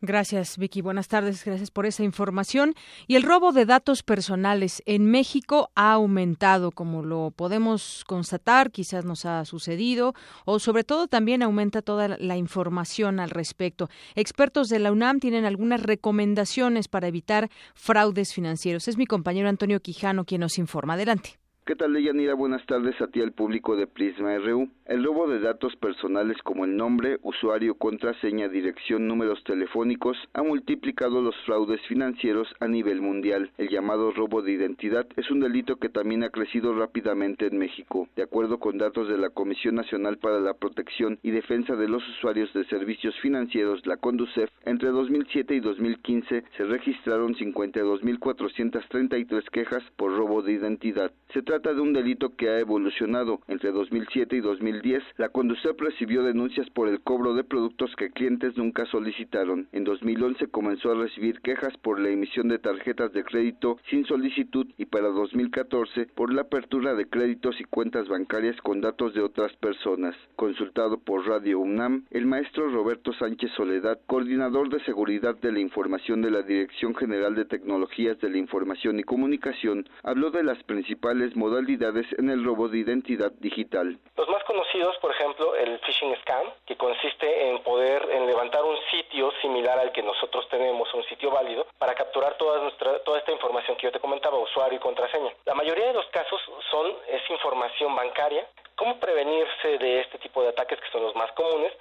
Gracias, 0.00 0.58
Vicky. 0.58 0.80
Buenas 0.80 1.06
tardes. 1.06 1.44
Gracias 1.44 1.70
por 1.70 1.86
esa 1.86 2.02
información. 2.02 2.74
Y 3.06 3.14
el 3.14 3.22
robo 3.22 3.52
de 3.52 3.66
datos 3.66 4.02
personales 4.02 4.82
en 4.84 5.10
México 5.10 5.70
ha 5.76 5.92
aumentado, 5.92 6.72
como 6.72 7.04
lo 7.04 7.30
podemos 7.30 8.04
constatar, 8.06 8.72
quizás 8.72 9.04
nos 9.04 9.24
ha 9.26 9.44
sucedido, 9.44 10.14
o 10.44 10.58
sobre 10.58 10.82
todo 10.82 11.06
también 11.06 11.42
aumenta 11.42 11.82
toda 11.82 12.16
la 12.18 12.36
información 12.36 13.20
al 13.20 13.30
respecto. 13.30 13.88
Expertos 14.16 14.68
de 14.68 14.80
la 14.80 14.90
UNAM 14.90 15.20
tienen 15.20 15.44
algunas 15.44 15.82
recomendaciones 15.82 16.88
para 16.88 17.06
evitar 17.08 17.48
fraudes 17.74 18.34
financieros. 18.34 18.88
Es 18.88 18.96
mi 18.96 19.06
compañero 19.06 19.48
Antonio 19.48 19.80
Quijano 19.80 20.24
quien 20.24 20.40
nos 20.40 20.58
informa. 20.58 20.94
Adelante. 20.94 21.41
¿Qué 21.64 21.76
tal, 21.76 21.92
Deyanira? 21.92 22.34
Buenas 22.34 22.66
tardes 22.66 23.00
a 23.00 23.06
ti 23.06 23.20
al 23.20 23.30
público 23.30 23.76
de 23.76 23.86
Prisma 23.86 24.36
RU. 24.38 24.68
El 24.84 25.04
robo 25.04 25.28
de 25.28 25.38
datos 25.38 25.76
personales 25.76 26.36
como 26.42 26.64
el 26.64 26.76
nombre, 26.76 27.18
usuario, 27.22 27.76
contraseña, 27.76 28.48
dirección, 28.48 29.06
números 29.06 29.44
telefónicos 29.44 30.18
ha 30.34 30.42
multiplicado 30.42 31.22
los 31.22 31.36
fraudes 31.46 31.80
financieros 31.82 32.52
a 32.58 32.66
nivel 32.66 33.00
mundial. 33.00 33.52
El 33.58 33.68
llamado 33.68 34.10
robo 34.10 34.42
de 34.42 34.50
identidad 34.50 35.06
es 35.16 35.30
un 35.30 35.38
delito 35.38 35.76
que 35.76 35.88
también 35.88 36.24
ha 36.24 36.30
crecido 36.30 36.74
rápidamente 36.74 37.46
en 37.46 37.58
México. 37.58 38.08
De 38.16 38.24
acuerdo 38.24 38.58
con 38.58 38.76
datos 38.76 39.08
de 39.08 39.18
la 39.18 39.30
Comisión 39.30 39.76
Nacional 39.76 40.18
para 40.18 40.40
la 40.40 40.54
Protección 40.54 41.20
y 41.22 41.30
Defensa 41.30 41.76
de 41.76 41.88
los 41.88 42.02
Usuarios 42.18 42.52
de 42.54 42.64
Servicios 42.64 43.14
Financieros, 43.20 43.86
la 43.86 43.98
CONDUCEF, 43.98 44.50
entre 44.64 44.88
2007 44.88 45.54
y 45.54 45.60
2015 45.60 46.42
se 46.56 46.64
registraron 46.64 47.36
52.433 47.36 49.48
quejas 49.48 49.84
por 49.94 50.16
robo 50.16 50.42
de 50.42 50.54
identidad. 50.54 51.12
Trata 51.52 51.74
de 51.74 51.82
un 51.82 51.92
delito 51.92 52.34
que 52.34 52.48
ha 52.48 52.60
evolucionado. 52.60 53.42
Entre 53.46 53.72
2007 53.72 54.36
y 54.36 54.40
2010, 54.40 55.02
la 55.18 55.28
Conducef 55.28 55.78
recibió 55.78 56.22
denuncias 56.22 56.70
por 56.70 56.88
el 56.88 57.02
cobro 57.02 57.34
de 57.34 57.44
productos 57.44 57.94
que 57.96 58.08
clientes 58.08 58.56
nunca 58.56 58.86
solicitaron. 58.86 59.68
En 59.72 59.84
2011 59.84 60.46
comenzó 60.46 60.92
a 60.92 60.94
recibir 60.94 61.42
quejas 61.42 61.76
por 61.76 62.00
la 62.00 62.08
emisión 62.08 62.48
de 62.48 62.58
tarjetas 62.58 63.12
de 63.12 63.22
crédito 63.22 63.76
sin 63.90 64.06
solicitud 64.06 64.66
y 64.78 64.86
para 64.86 65.08
2014 65.08 66.06
por 66.14 66.32
la 66.32 66.42
apertura 66.42 66.94
de 66.94 67.06
créditos 67.06 67.60
y 67.60 67.64
cuentas 67.64 68.08
bancarias 68.08 68.56
con 68.62 68.80
datos 68.80 69.12
de 69.12 69.20
otras 69.20 69.52
personas. 69.56 70.16
Consultado 70.36 70.96
por 70.96 71.26
Radio 71.26 71.58
UNAM, 71.58 72.06
el 72.12 72.24
maestro 72.24 72.70
Roberto 72.70 73.12
Sánchez 73.12 73.50
Soledad, 73.58 74.00
coordinador 74.06 74.70
de 74.70 74.82
seguridad 74.84 75.36
de 75.36 75.52
la 75.52 75.60
información 75.60 76.22
de 76.22 76.30
la 76.30 76.40
Dirección 76.40 76.94
General 76.94 77.34
de 77.34 77.44
Tecnologías 77.44 78.18
de 78.20 78.30
la 78.30 78.38
Información 78.38 78.98
y 78.98 79.02
Comunicación, 79.02 79.86
habló 80.02 80.30
de 80.30 80.44
las 80.44 80.62
principales 80.62 81.36
modalidades 81.42 82.06
en 82.18 82.30
el 82.30 82.44
robo 82.44 82.68
de 82.68 82.78
identidad 82.78 83.32
digital. 83.40 83.98
Los 84.16 84.28
más 84.28 84.44
conocidos, 84.44 84.96
por 84.98 85.10
ejemplo, 85.10 85.56
el 85.56 85.78
phishing 85.80 86.14
scam, 86.22 86.46
que 86.66 86.76
consiste 86.76 87.48
en 87.48 87.62
poder 87.64 88.00
en 88.12 88.26
levantar 88.26 88.62
un 88.62 88.76
sitio 88.90 89.32
similar 89.42 89.76
al 89.78 89.90
que 89.90 90.02
nosotros 90.02 90.48
tenemos, 90.48 90.86
un 90.94 91.02
sitio 91.04 91.30
válido, 91.30 91.66
para 91.78 91.94
capturar 91.94 92.36
toda 92.38 92.62
nuestra 92.62 93.00
toda 93.00 93.18
esta 93.18 93.32
información 93.32 93.76
que 93.76 93.88
yo 93.88 93.92
te 93.92 93.98
comentaba, 93.98 94.38
usuario 94.38 94.76
y 94.78 94.80
contraseña. 94.80 95.32
La 95.44 95.54
mayoría 95.54 95.88
de 95.88 95.94
los 95.94 96.06
casos 96.06 96.40
son 96.70 96.86
es 97.08 97.22
información 97.28 97.94
bancaria. 97.96 98.46
¿Cómo 98.76 98.98
prevenirse 98.98 99.78
de 99.78 100.00
este 100.00 100.18
tipo 100.18 100.42
de 100.42 100.50
ataques 100.50 100.78
que 100.80 100.90
son 100.90 101.02
los 101.02 101.14
más 101.16 101.30
comunes? 101.32 101.72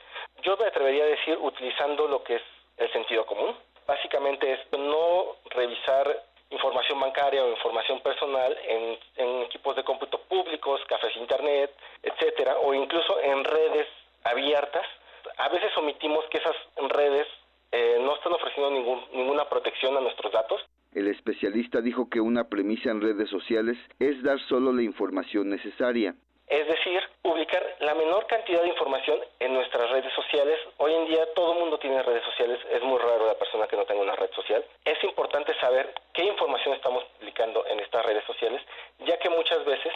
Yo 0.43 0.57
me 0.57 0.65
atrevería 0.65 1.03
a 1.03 1.07
decir 1.07 1.37
utilizando 1.39 2.07
lo 2.07 2.23
que 2.23 2.35
es 2.35 2.43
el 2.77 2.91
sentido 2.91 3.25
común. 3.25 3.55
Básicamente 3.85 4.53
es 4.53 4.59
no 4.77 5.35
revisar 5.49 6.23
información 6.51 6.99
bancaria 6.99 7.43
o 7.43 7.49
información 7.49 8.01
personal 8.01 8.55
en, 8.67 8.97
equipos 9.43 9.75
de 9.75 9.83
cómputo 9.83 10.19
públicos, 10.29 10.81
cafés 10.87 11.15
internet, 11.17 11.71
etcétera, 12.03 12.57
o 12.59 12.73
incluso 12.73 13.19
en 13.21 13.43
redes 13.43 13.87
abiertas. 14.23 14.85
A 15.37 15.49
veces 15.49 15.75
omitimos 15.77 16.25
que 16.29 16.37
esas 16.37 16.55
redes 16.89 17.27
eh, 17.71 17.97
no 17.99 18.15
están 18.15 18.33
ofreciendo 18.33 18.71
ningún, 18.71 19.03
ninguna 19.13 19.47
protección 19.49 19.97
a 19.97 20.01
nuestros 20.01 20.31
datos 20.31 20.61
el 20.93 21.07
especialista 21.07 21.79
dijo 21.79 22.09
que 22.09 22.19
una 22.19 22.49
premisa 22.49 22.91
en 22.91 22.99
redes 22.99 23.29
sociales 23.29 23.77
es 23.99 24.21
dar 24.23 24.39
solo 24.49 24.73
la 24.73 24.83
información 24.83 25.49
necesaria. 25.49 26.15
Es 26.51 26.67
decir, 26.67 27.01
publicar 27.21 27.65
la 27.79 27.95
menor 27.95 28.27
cantidad 28.27 28.61
de 28.61 28.67
información 28.67 29.21
en 29.39 29.53
nuestras 29.53 29.89
redes 29.89 30.13
sociales. 30.13 30.59
Hoy 30.79 30.93
en 30.93 31.05
día 31.05 31.25
todo 31.33 31.53
el 31.53 31.59
mundo 31.59 31.79
tiene 31.79 32.03
redes 32.03 32.25
sociales, 32.25 32.59
es 32.69 32.83
muy 32.83 32.99
raro 32.99 33.25
la 33.25 33.35
persona 33.35 33.67
que 33.67 33.77
no 33.77 33.85
tenga 33.85 34.01
una 34.01 34.17
red 34.17 34.29
social. 34.33 34.61
Es 34.83 35.01
importante 35.01 35.57
saber 35.61 35.93
qué 36.11 36.25
información 36.25 36.75
estamos 36.75 37.05
publicando 37.17 37.65
en 37.67 37.79
estas 37.79 38.05
redes 38.05 38.25
sociales, 38.25 38.61
ya 38.99 39.17
que 39.17 39.29
muchas 39.29 39.63
veces 39.63 39.93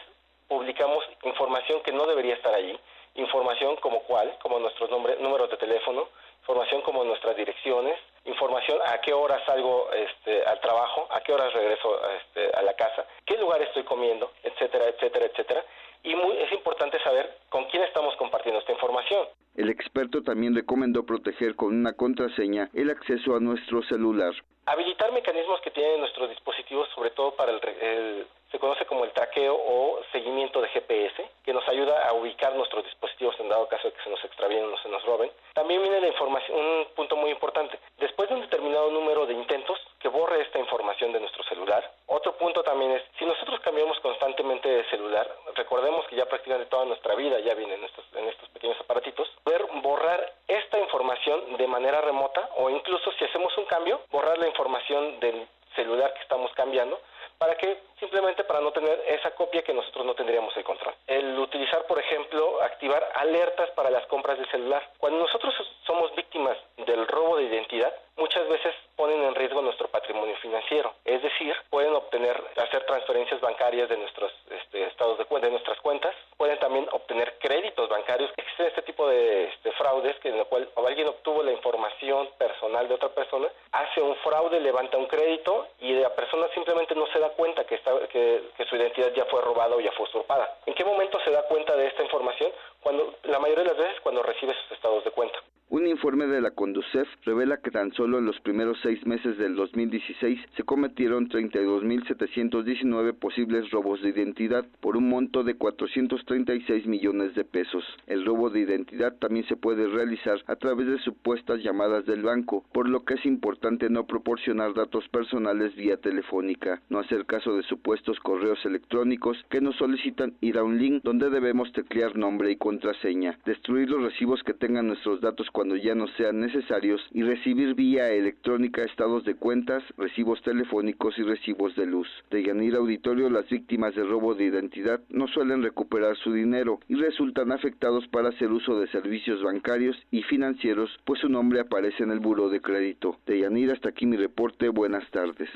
publicamos 0.47 1.03
información 1.23 1.81
que 1.81 1.91
no 1.91 2.07
debería 2.07 2.35
estar 2.35 2.55
allí, 2.55 2.79
información 3.15 3.75
como 3.75 4.03
cuál, 4.03 4.37
como 4.41 4.57
nuestros 4.57 4.89
números 4.89 5.49
de 5.49 5.57
teléfono, 5.57 6.07
información 6.39 6.81
como 6.83 7.03
nuestras 7.03 7.35
direcciones, 7.35 7.99
información 8.23 8.79
a 8.85 9.01
qué 9.01 9.11
hora 9.11 9.43
salgo 9.45 9.91
este, 9.91 10.45
al 10.45 10.61
trabajo, 10.61 11.05
a 11.09 11.19
qué 11.19 11.33
horas 11.33 11.51
regreso 11.51 11.99
este, 12.11 12.49
a 12.55 12.61
la 12.61 12.75
casa, 12.75 13.05
qué 13.25 13.35
lugar 13.37 13.61
estoy 13.61 13.83
comiendo, 13.83 14.31
etcétera, 14.41 14.85
etcétera, 14.87 15.25
etcétera 15.25 15.65
y 16.05 16.13
es 16.13 16.51
importante 16.51 16.99
saber 16.99 17.37
con 17.49 17.65
quién 17.65 17.83
estamos 17.83 18.15
compartiendo 18.17 18.59
esta 18.59 18.71
información. 18.71 19.27
El 19.55 19.69
experto 19.69 20.21
también 20.21 20.53
recomendó 20.53 21.03
proteger 21.03 21.55
con 21.55 21.73
una 21.73 21.93
contraseña 21.93 22.69
el 22.73 22.91
acceso 22.91 23.35
a 23.35 23.39
nuestro 23.39 23.81
celular. 23.83 24.33
Habilitar 24.67 25.11
mecanismos 25.11 25.59
que 25.61 25.71
tienen 25.71 25.99
nuestros 25.99 26.29
dispositivos, 26.29 26.87
sobre 26.93 27.09
todo 27.11 27.35
para 27.35 27.51
el, 27.53 28.27
se 28.51 28.59
conoce 28.59 28.85
como 28.85 29.05
el 29.05 29.11
traqueo 29.11 29.55
o 29.55 30.01
seguimiento 30.11 30.61
de 30.61 30.69
GPS, 30.69 31.29
que 31.43 31.53
nos 31.53 31.67
ayuda 31.67 32.07
a 32.07 32.13
ubicar 32.13 32.53
nuestros 32.55 32.83
dispositivos 32.85 33.39
en 33.39 33.49
dado 33.49 33.67
caso 33.67 33.87
de 33.87 33.93
que 33.93 34.03
se 34.03 34.09
nos 34.09 34.23
extravíen 34.23 34.65
o 34.65 34.77
se 34.77 34.89
nos 34.89 35.03
roben. 35.05 35.31
También 35.53 35.81
viene 35.81 36.01
la 36.01 36.07
información, 36.07 36.57
un 36.57 36.85
punto 36.95 37.15
muy 37.15 37.31
importante. 37.31 37.79
Después 37.97 38.29
de 38.29 38.35
un 38.35 38.41
determinado 38.41 38.91
número 38.91 39.25
de 39.25 39.33
intentos, 39.33 39.79
que 39.99 40.09
borre 40.09 40.41
esta 40.41 40.59
información 40.59 41.11
de 41.13 41.19
nuestro 41.19 41.43
celular. 41.45 41.91
Otro 42.05 42.37
punto 42.37 42.61
también 42.61 42.91
es, 42.91 43.01
si 43.17 43.25
nosotros 43.25 43.59
cambiamos 43.61 43.99
constantemente 44.01 44.69
de 44.69 44.89
celular, 44.89 45.27
recordemos 45.55 46.05
que 46.07 46.15
ya 46.15 46.27
prácticamente 46.27 46.69
toda 46.69 46.85
nuestra 46.85 47.15
vida 47.15 47.39
ya 47.39 47.55
viene 47.55 47.73
en 47.73 47.83
estos, 47.83 48.05
en 48.13 48.27
estos 48.27 48.47
pequeños 48.49 48.79
aparatitos, 48.79 49.27
poder 49.43 49.65
borrar 49.81 50.33
esta 50.47 50.79
información 50.79 51.57
de 51.57 51.67
manera 51.67 52.01
remota 52.01 52.49
o 52.57 52.69
incluso 52.69 53.11
si 53.13 53.25
hacemos 53.25 53.57
un 53.57 53.65
cambio, 53.65 54.01
borrar 54.11 54.37
la 54.37 54.47
información 54.47 55.19
del 55.19 55.47
celular 55.75 56.13
que 56.13 56.21
estamos 56.21 56.51
cambiando 56.53 56.99
para 57.37 57.55
que 57.55 57.79
simplemente 57.99 58.43
para 58.43 58.61
no 58.61 58.71
tener 58.71 59.03
esa 59.07 59.31
copia 59.31 59.61
que 59.61 59.73
nosotros 59.73 60.05
no 60.05 60.15
tendríamos 60.15 60.55
el 60.57 60.63
control. 60.63 60.93
El 61.07 61.37
utilizar, 61.39 61.85
por 61.87 61.99
ejemplo, 61.99 62.61
activar 62.61 63.11
alertas 63.15 63.69
para 63.71 63.89
las 63.89 64.05
compras 64.07 64.37
del 64.37 64.49
celular. 64.49 64.89
Cuando 64.97 65.19
nosotros 65.19 65.53
somos 65.85 66.13
víctimas 66.15 66.57
del 66.77 67.07
robo 67.07 67.37
de 67.37 67.43
identidad, 67.43 67.93
muchas 68.17 68.47
veces 68.47 68.73
ponen 68.95 69.23
en 69.23 69.35
riesgo 69.35 69.61
nuestro 69.61 69.87
patrimonio 69.89 70.35
financiero. 70.37 70.93
Es 71.03 71.21
decir, 71.21 71.55
pueden 71.69 71.93
obtener, 71.95 72.41
hacer 72.57 72.85
transferencias 72.85 73.41
bancarias 73.41 73.89
de 73.89 73.97
nuestros 73.97 74.31
este, 74.49 74.83
estados 74.85 75.17
de 75.17 75.25
cuenta, 75.25 75.47
de 75.47 75.51
nuestras 75.51 75.79
cuentas. 75.81 76.15
Pueden 76.37 76.57
también 76.59 76.87
obtener 76.91 77.37
créditos 77.39 77.89
bancarios. 77.89 78.31
Existe 78.37 78.67
este 78.67 78.81
tipo 78.83 79.07
de 79.07 79.45
este, 79.45 79.71
fraudes 79.73 80.17
que 80.19 80.29
en 80.29 80.39
el 80.39 80.45
cual 80.45 80.69
alguien 80.85 81.07
obtuvo 81.07 81.43
la 81.43 81.51
información 81.51 82.29
personal 82.37 82.87
de 82.87 82.93
otra 82.93 83.09
persona, 83.09 83.47
hace 83.71 84.01
un 84.01 84.15
fraude, 84.17 84.59
levanta 84.59 84.97
un 84.97 85.07
crédito 85.07 85.67
y 85.79 85.93
la 85.93 86.13
persona 86.15 86.47
simplemente 86.53 86.95
no 86.95 87.07
se 87.07 87.19
da 87.19 87.29
cuenta 87.29 87.65
que, 87.65 87.75
está, 87.75 87.91
que, 88.09 88.41
su 88.69 88.75
identidad 88.75 89.13
ya 89.13 89.25
fue 89.25 89.41
robada 89.41 89.75
o 89.75 89.79
ya 89.79 89.91
fue 89.91 90.05
usurpada. 90.05 90.57
¿En 90.65 90.73
qué 90.73 90.83
momento 90.83 91.19
se 91.23 91.31
da 91.31 91.43
cuenta 91.43 91.75
de 91.75 91.87
esta 91.87 92.03
información? 92.03 92.51
Cuando, 92.81 93.15
la 93.23 93.39
mayoría 93.39 93.63
de 93.63 93.69
las 93.69 93.77
veces 93.77 94.01
cuando 94.01 94.23
recibe 94.23 94.53
sus 94.53 94.71
estados 94.71 95.03
de 95.03 95.11
cuenta. 95.11 95.39
Un 95.85 95.91
informe 95.91 96.25
de 96.25 96.41
la 96.41 96.49
Conducef 96.49 97.07
revela 97.25 97.57
que 97.57 97.69
tan 97.69 97.93
solo 97.93 98.17
en 98.17 98.25
los 98.25 98.39
primeros 98.39 98.75
seis 98.81 99.05
meses 99.05 99.37
del 99.37 99.55
2016 99.55 100.39
se 100.57 100.63
cometieron 100.63 101.29
32.719 101.29 103.13
posibles 103.13 103.69
robos 103.69 104.01
de 104.01 104.09
identidad 104.09 104.65
por 104.81 104.97
un 104.97 105.07
monto 105.07 105.43
de 105.43 105.53
436 105.53 106.87
millones 106.87 107.35
de 107.35 107.45
pesos. 107.45 107.83
El 108.07 108.25
robo 108.25 108.49
de 108.49 108.61
identidad 108.61 109.13
también 109.19 109.45
se 109.45 109.57
puede 109.57 109.87
realizar 109.87 110.41
a 110.47 110.55
través 110.55 110.87
de 110.87 110.97
supuestas 110.97 111.61
llamadas 111.61 112.07
del 112.07 112.23
banco, 112.23 112.65
por 112.73 112.89
lo 112.89 113.05
que 113.05 113.13
es 113.13 113.25
importante 113.27 113.87
no 113.87 114.07
proporcionar 114.07 114.73
datos 114.73 115.07
personales 115.09 115.75
vía 115.75 115.97
telefónica, 115.97 116.81
no 116.89 116.97
hacer 116.97 117.27
caso 117.27 117.55
de 117.55 117.61
supuestos 117.61 118.19
correos 118.21 118.57
electrónicos 118.65 119.37
que 119.51 119.61
nos 119.61 119.75
solicitan 119.75 120.33
ir 120.41 120.57
a 120.57 120.63
un 120.63 120.79
link 120.79 121.03
donde 121.03 121.29
debemos 121.29 121.71
teclear 121.73 122.15
nombre 122.15 122.49
y 122.49 122.55
contraseña, 122.55 123.37
destruir 123.45 123.91
los 123.91 124.01
recibos 124.01 124.41
que 124.41 124.55
tengan 124.55 124.87
nuestros 124.87 125.21
datos 125.21 125.47
cuando 125.51 125.74
ya 125.75 125.95
no 125.95 126.07
sean 126.17 126.39
necesarios 126.39 127.01
y 127.11 127.23
recibir 127.23 127.75
vía 127.75 128.11
electrónica 128.11 128.83
estados 128.83 129.23
de 129.25 129.35
cuentas, 129.35 129.83
recibos 129.97 130.41
telefónicos 130.41 131.17
y 131.17 131.23
recibos 131.23 131.75
de 131.75 131.85
luz. 131.85 132.07
De 132.29 132.43
Yanir 132.43 132.75
Auditorio, 132.75 133.29
las 133.29 133.49
víctimas 133.49 133.95
de 133.95 134.03
robo 134.03 134.35
de 134.35 134.45
identidad 134.45 135.01
no 135.09 135.27
suelen 135.27 135.63
recuperar 135.63 136.15
su 136.17 136.33
dinero 136.33 136.79
y 136.87 136.95
resultan 136.95 137.51
afectados 137.51 138.07
para 138.07 138.29
hacer 138.29 138.51
uso 138.51 138.79
de 138.79 138.87
servicios 138.87 139.43
bancarios 139.43 139.97
y 140.11 140.23
financieros, 140.23 140.89
pues 141.05 141.19
su 141.19 141.29
nombre 141.29 141.59
aparece 141.59 142.03
en 142.03 142.11
el 142.11 142.19
buro 142.19 142.49
de 142.49 142.61
crédito. 142.61 143.17
De 143.25 143.39
Yanir, 143.39 143.71
hasta 143.71 143.89
aquí 143.89 144.05
mi 144.05 144.17
reporte. 144.17 144.69
Buenas 144.69 145.09
tardes. 145.11 145.49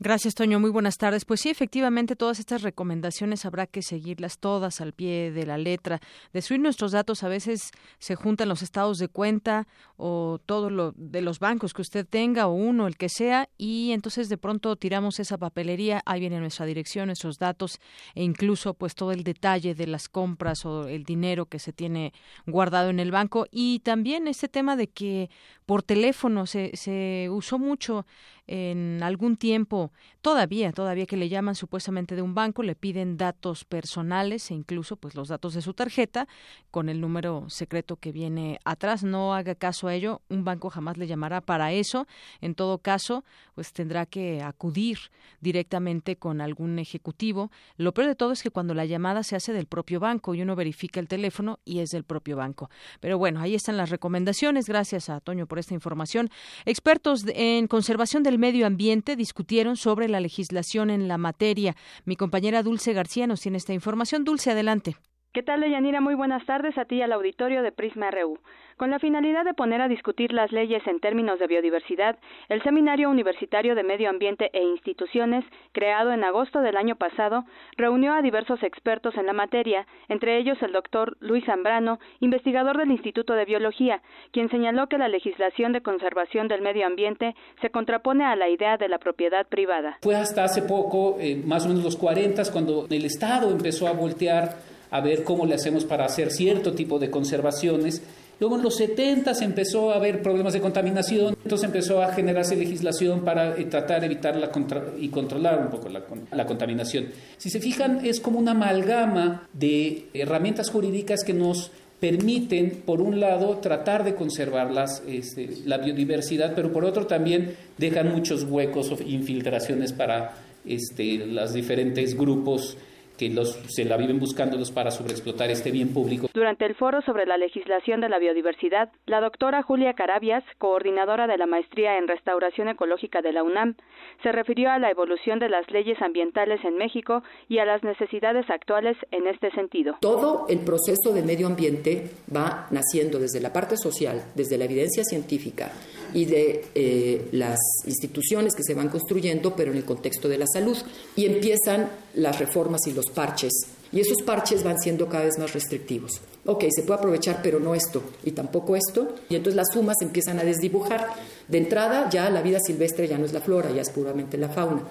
Gracias, 0.00 0.36
Toño. 0.36 0.60
Muy 0.60 0.70
buenas 0.70 0.96
tardes. 0.96 1.24
Pues 1.24 1.40
sí, 1.40 1.48
efectivamente, 1.48 2.14
todas 2.14 2.38
estas 2.38 2.62
recomendaciones 2.62 3.44
habrá 3.44 3.66
que 3.66 3.82
seguirlas 3.82 4.38
todas 4.38 4.80
al 4.80 4.92
pie 4.92 5.32
de 5.32 5.44
la 5.44 5.58
letra. 5.58 5.98
Destruir 6.32 6.60
nuestros 6.60 6.92
datos 6.92 7.24
a 7.24 7.28
veces 7.28 7.72
se 7.98 8.14
juntan 8.14 8.48
los 8.48 8.62
estados 8.62 8.98
de 8.98 9.08
cuenta 9.08 9.66
o 9.96 10.38
todo 10.46 10.70
lo 10.70 10.92
de 10.92 11.20
los 11.20 11.40
bancos 11.40 11.74
que 11.74 11.82
usted 11.82 12.06
tenga 12.06 12.46
o 12.46 12.52
uno, 12.52 12.86
el 12.86 12.96
que 12.96 13.08
sea, 13.08 13.48
y 13.58 13.90
entonces 13.90 14.28
de 14.28 14.38
pronto 14.38 14.76
tiramos 14.76 15.18
esa 15.18 15.36
papelería, 15.36 16.00
ahí 16.06 16.20
viene 16.20 16.38
nuestra 16.38 16.64
dirección, 16.64 17.06
nuestros 17.06 17.38
datos 17.38 17.80
e 18.14 18.22
incluso 18.22 18.74
pues 18.74 18.94
todo 18.94 19.10
el 19.10 19.24
detalle 19.24 19.74
de 19.74 19.88
las 19.88 20.08
compras 20.08 20.64
o 20.64 20.86
el 20.86 21.02
dinero 21.02 21.46
que 21.46 21.58
se 21.58 21.72
tiene 21.72 22.12
guardado 22.46 22.90
en 22.90 23.00
el 23.00 23.10
banco 23.10 23.46
y 23.50 23.80
también 23.80 24.28
este 24.28 24.46
tema 24.46 24.76
de 24.76 24.86
que 24.86 25.28
por 25.66 25.82
teléfono 25.82 26.46
se, 26.46 26.70
se 26.76 27.28
usó 27.30 27.58
mucho 27.58 28.06
en 28.48 29.02
algún 29.02 29.36
tiempo, 29.36 29.92
todavía, 30.22 30.72
todavía 30.72 31.06
que 31.06 31.18
le 31.18 31.28
llaman 31.28 31.54
supuestamente 31.54 32.16
de 32.16 32.22
un 32.22 32.34
banco, 32.34 32.62
le 32.62 32.74
piden 32.74 33.18
datos 33.18 33.64
personales 33.64 34.50
e 34.50 34.54
incluso 34.54 34.96
pues 34.96 35.14
los 35.14 35.28
datos 35.28 35.52
de 35.52 35.60
su 35.60 35.74
tarjeta 35.74 36.26
con 36.70 36.88
el 36.88 37.00
número 37.00 37.44
secreto 37.50 37.96
que 37.96 38.10
viene 38.10 38.58
atrás. 38.64 39.04
No 39.04 39.34
haga 39.34 39.54
caso 39.54 39.86
a 39.86 39.94
ello, 39.94 40.22
un 40.30 40.44
banco 40.44 40.70
jamás 40.70 40.96
le 40.96 41.06
llamará 41.06 41.42
para 41.42 41.72
eso. 41.72 42.06
En 42.40 42.54
todo 42.54 42.78
caso, 42.78 43.22
pues 43.54 43.72
tendrá 43.72 44.06
que 44.06 44.42
acudir 44.42 44.98
directamente 45.40 46.16
con 46.16 46.40
algún 46.40 46.78
ejecutivo. 46.78 47.50
Lo 47.76 47.92
peor 47.92 48.08
de 48.08 48.14
todo 48.14 48.32
es 48.32 48.42
que 48.42 48.50
cuando 48.50 48.72
la 48.72 48.86
llamada 48.86 49.22
se 49.22 49.36
hace 49.36 49.52
del 49.52 49.66
propio 49.66 50.00
banco 50.00 50.34
y 50.34 50.40
uno 50.40 50.56
verifica 50.56 51.00
el 51.00 51.08
teléfono 51.08 51.58
y 51.66 51.80
es 51.80 51.90
del 51.90 52.04
propio 52.04 52.36
banco. 52.36 52.70
Pero 53.00 53.18
bueno, 53.18 53.40
ahí 53.40 53.54
están 53.54 53.76
las 53.76 53.90
recomendaciones. 53.90 54.66
Gracias 54.66 55.10
a 55.10 55.20
Toño 55.20 55.46
por 55.46 55.58
esta 55.58 55.74
información. 55.74 56.30
Expertos 56.64 57.24
en 57.34 57.66
conservación 57.66 58.22
del 58.22 58.37
medio 58.38 58.66
ambiente 58.66 59.16
discutieron 59.16 59.76
sobre 59.76 60.08
la 60.08 60.20
legislación 60.20 60.90
en 60.90 61.08
la 61.08 61.18
materia. 61.18 61.74
Mi 62.04 62.16
compañera 62.16 62.62
Dulce 62.62 62.92
García 62.92 63.26
nos 63.26 63.40
tiene 63.40 63.58
esta 63.58 63.74
información. 63.74 64.24
Dulce, 64.24 64.50
adelante. 64.50 64.96
¿Qué 65.32 65.42
tal, 65.42 65.60
Deyanira? 65.60 66.00
Muy 66.00 66.14
buenas 66.14 66.44
tardes 66.46 66.78
a 66.78 66.86
ti 66.86 66.96
y 66.96 67.02
al 67.02 67.12
auditorio 67.12 67.62
de 67.62 67.70
Prisma 67.70 68.10
RU. 68.10 68.38
Con 68.78 68.90
la 68.90 69.00
finalidad 69.00 69.44
de 69.44 69.54
poner 69.54 69.80
a 69.80 69.88
discutir 69.88 70.32
las 70.32 70.52
leyes 70.52 70.86
en 70.86 71.00
términos 71.00 71.40
de 71.40 71.48
biodiversidad, 71.48 72.16
el 72.48 72.62
Seminario 72.62 73.10
Universitario 73.10 73.74
de 73.74 73.82
Medio 73.82 74.08
Ambiente 74.08 74.50
e 74.52 74.62
Instituciones, 74.62 75.44
creado 75.72 76.12
en 76.12 76.22
agosto 76.22 76.60
del 76.60 76.76
año 76.76 76.94
pasado, 76.94 77.44
reunió 77.76 78.12
a 78.12 78.22
diversos 78.22 78.62
expertos 78.62 79.16
en 79.16 79.26
la 79.26 79.32
materia, 79.32 79.84
entre 80.08 80.38
ellos 80.38 80.58
el 80.62 80.70
doctor 80.70 81.16
Luis 81.18 81.44
Zambrano, 81.44 81.98
investigador 82.20 82.78
del 82.78 82.92
Instituto 82.92 83.32
de 83.32 83.46
Biología, 83.46 84.00
quien 84.30 84.48
señaló 84.48 84.86
que 84.86 84.96
la 84.96 85.08
legislación 85.08 85.72
de 85.72 85.80
conservación 85.80 86.46
del 86.46 86.62
medio 86.62 86.86
ambiente 86.86 87.34
se 87.60 87.70
contrapone 87.70 88.24
a 88.26 88.36
la 88.36 88.48
idea 88.48 88.76
de 88.76 88.88
la 88.88 88.98
propiedad 88.98 89.48
privada. 89.48 89.98
Fue 90.02 90.14
hasta 90.14 90.44
hace 90.44 90.62
poco, 90.62 91.16
eh, 91.18 91.34
más 91.44 91.66
o 91.66 91.70
menos 91.70 91.82
los 91.82 91.96
40, 91.96 92.44
cuando 92.52 92.86
el 92.88 93.04
Estado 93.04 93.50
empezó 93.50 93.88
a 93.88 93.92
voltear 93.92 94.56
a 94.90 95.00
ver 95.00 95.24
cómo 95.24 95.46
le 95.46 95.54
hacemos 95.54 95.84
para 95.84 96.04
hacer 96.04 96.30
cierto 96.30 96.72
tipo 96.74 97.00
de 97.00 97.10
conservaciones 97.10 98.02
Luego 98.40 98.56
en 98.56 98.62
los 98.62 98.76
70 98.76 99.32
empezó 99.40 99.90
a 99.90 99.96
haber 99.96 100.22
problemas 100.22 100.52
de 100.52 100.60
contaminación, 100.60 101.36
entonces 101.42 101.66
empezó 101.66 102.00
a 102.02 102.12
generarse 102.12 102.54
legislación 102.54 103.24
para 103.24 103.56
eh, 103.58 103.64
tratar 103.64 104.00
de 104.00 104.06
evitar 104.06 104.36
la 104.36 104.50
y 104.98 105.08
controlar 105.08 105.58
un 105.58 105.70
poco 105.70 105.88
la, 105.88 106.46
contaminación. 106.46 107.06
Si 107.36 107.50
se 107.50 107.58
fijan, 107.58 108.04
es 108.04 108.20
como 108.20 108.38
una 108.38 108.52
amalgama 108.52 109.48
de 109.52 110.06
herramientas 110.14 110.70
jurídicas 110.70 111.24
que 111.24 111.34
nos 111.34 111.72
permiten, 111.98 112.82
por 112.86 113.00
un 113.02 113.18
lado, 113.18 113.56
tratar 113.56 114.04
de 114.04 114.14
conservar 114.14 114.70
este, 115.08 115.50
la 115.66 115.78
biodiversidad, 115.78 116.54
pero 116.54 116.72
por 116.72 116.84
otro 116.84 117.06
también 117.08 117.56
dejan 117.76 118.12
muchos 118.12 118.44
huecos 118.44 118.92
o 118.92 119.02
infiltraciones 119.02 119.92
para 119.92 120.36
este, 120.64 121.26
los 121.26 121.52
diferentes 121.52 122.16
grupos 122.16 122.76
que 123.18 123.28
los, 123.28 123.50
se 123.68 123.84
la 123.84 123.96
viven 123.96 124.18
buscándolos 124.18 124.70
para 124.70 124.90
sobreexplotar 124.90 125.50
este 125.50 125.70
bien 125.70 125.92
público. 125.92 126.28
Durante 126.32 126.64
el 126.64 126.74
foro 126.74 127.02
sobre 127.02 127.26
la 127.26 127.36
legislación 127.36 128.00
de 128.00 128.08
la 128.08 128.18
biodiversidad, 128.18 128.90
la 129.06 129.20
doctora 129.20 129.62
Julia 129.62 129.94
Carabias, 129.94 130.44
coordinadora 130.58 131.26
de 131.26 131.36
la 131.36 131.46
maestría 131.46 131.98
en 131.98 132.08
restauración 132.08 132.68
ecológica 132.68 133.20
de 133.20 133.32
la 133.32 133.42
UNAM, 133.42 133.74
se 134.22 134.32
refirió 134.32 134.70
a 134.70 134.78
la 134.78 134.90
evolución 134.90 135.38
de 135.38 135.48
las 135.48 135.70
leyes 135.70 136.00
ambientales 136.00 136.64
en 136.64 136.76
México 136.76 137.22
y 137.48 137.58
a 137.58 137.64
las 137.64 137.82
necesidades 137.82 138.48
actuales 138.48 138.96
en 139.10 139.26
este 139.26 139.50
sentido. 139.50 139.96
Todo 140.00 140.46
el 140.48 140.60
proceso 140.60 141.12
de 141.12 141.22
medio 141.22 141.46
ambiente 141.46 142.10
va 142.34 142.66
naciendo 142.70 143.18
desde 143.18 143.40
la 143.40 143.52
parte 143.52 143.76
social, 143.76 144.22
desde 144.34 144.58
la 144.58 144.64
evidencia 144.64 145.04
científica 145.04 145.72
y 146.14 146.24
de 146.24 146.64
eh, 146.74 147.28
las 147.32 147.58
instituciones 147.86 148.54
que 148.54 148.62
se 148.62 148.74
van 148.74 148.88
construyendo, 148.88 149.54
pero 149.54 149.70
en 149.70 149.76
el 149.76 149.84
contexto 149.84 150.28
de 150.28 150.38
la 150.38 150.46
salud. 150.46 150.76
Y 151.16 151.26
empiezan 151.26 151.90
las 152.14 152.38
reformas 152.38 152.86
y 152.86 152.92
los 152.92 153.07
parches. 153.08 153.52
Y 153.90 154.00
esos 154.00 154.22
parches 154.22 154.62
van 154.62 154.78
siendo 154.78 155.08
cada 155.08 155.24
vez 155.24 155.38
más 155.38 155.54
restrictivos. 155.54 156.20
Ok, 156.44 156.64
se 156.70 156.82
puede 156.82 156.98
aprovechar, 156.98 157.40
pero 157.42 157.58
no 157.58 157.74
esto 157.74 158.02
y 158.24 158.32
tampoco 158.32 158.76
esto. 158.76 159.14
Y 159.30 159.36
entonces 159.36 159.56
las 159.56 159.68
sumas 159.72 159.96
empiezan 160.02 160.38
a 160.38 160.44
desdibujar. 160.44 161.08
De 161.46 161.58
entrada, 161.58 162.08
ya 162.10 162.28
la 162.30 162.42
vida 162.42 162.58
silvestre 162.60 163.08
ya 163.08 163.18
no 163.18 163.24
es 163.24 163.32
la 163.32 163.40
flora, 163.40 163.70
ya 163.70 163.82
es 163.82 163.90
puramente 163.90 164.36
la 164.36 164.48
fauna. 164.48 164.82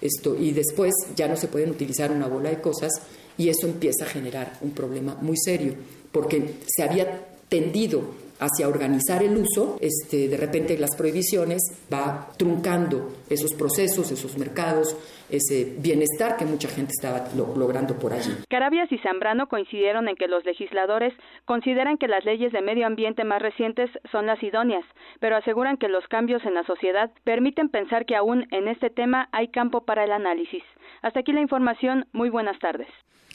Esto, 0.00 0.36
y 0.38 0.52
después 0.52 0.94
ya 1.16 1.28
no 1.28 1.36
se 1.36 1.48
pueden 1.48 1.70
utilizar 1.70 2.12
una 2.12 2.28
bola 2.28 2.50
de 2.50 2.60
cosas 2.60 2.92
y 3.36 3.48
eso 3.48 3.66
empieza 3.66 4.04
a 4.04 4.08
generar 4.08 4.58
un 4.60 4.70
problema 4.70 5.16
muy 5.20 5.36
serio, 5.36 5.74
porque 6.12 6.54
se 6.66 6.82
había 6.82 7.26
tendido 7.48 8.02
hacia 8.40 8.68
organizar 8.68 9.22
el 9.22 9.36
uso, 9.36 9.78
este, 9.80 10.28
de 10.28 10.36
repente 10.36 10.78
las 10.78 10.96
prohibiciones 10.96 11.62
va 11.92 12.28
truncando 12.36 13.10
esos 13.28 13.52
procesos, 13.54 14.10
esos 14.10 14.38
mercados, 14.38 14.96
ese 15.30 15.74
bienestar 15.78 16.36
que 16.36 16.46
mucha 16.46 16.68
gente 16.68 16.92
estaba 16.92 17.28
logrando 17.34 17.98
por 17.98 18.12
allí. 18.12 18.32
Carabias 18.48 18.90
y 18.90 18.98
Zambrano 18.98 19.48
coincidieron 19.48 20.08
en 20.08 20.16
que 20.16 20.28
los 20.28 20.44
legisladores 20.44 21.12
consideran 21.44 21.98
que 21.98 22.08
las 22.08 22.24
leyes 22.24 22.52
de 22.52 22.62
medio 22.62 22.86
ambiente 22.86 23.24
más 23.24 23.42
recientes 23.42 23.90
son 24.10 24.26
las 24.26 24.42
idóneas, 24.42 24.84
pero 25.20 25.36
aseguran 25.36 25.76
que 25.76 25.88
los 25.88 26.06
cambios 26.08 26.44
en 26.44 26.54
la 26.54 26.64
sociedad 26.64 27.10
permiten 27.24 27.68
pensar 27.68 28.06
que 28.06 28.16
aún 28.16 28.46
en 28.50 28.68
este 28.68 28.90
tema 28.90 29.28
hay 29.32 29.48
campo 29.48 29.82
para 29.82 30.04
el 30.04 30.12
análisis. 30.12 30.62
Hasta 31.02 31.20
aquí 31.20 31.32
la 31.32 31.40
información. 31.40 32.06
Muy 32.12 32.30
buenas 32.30 32.58
tardes. 32.58 32.88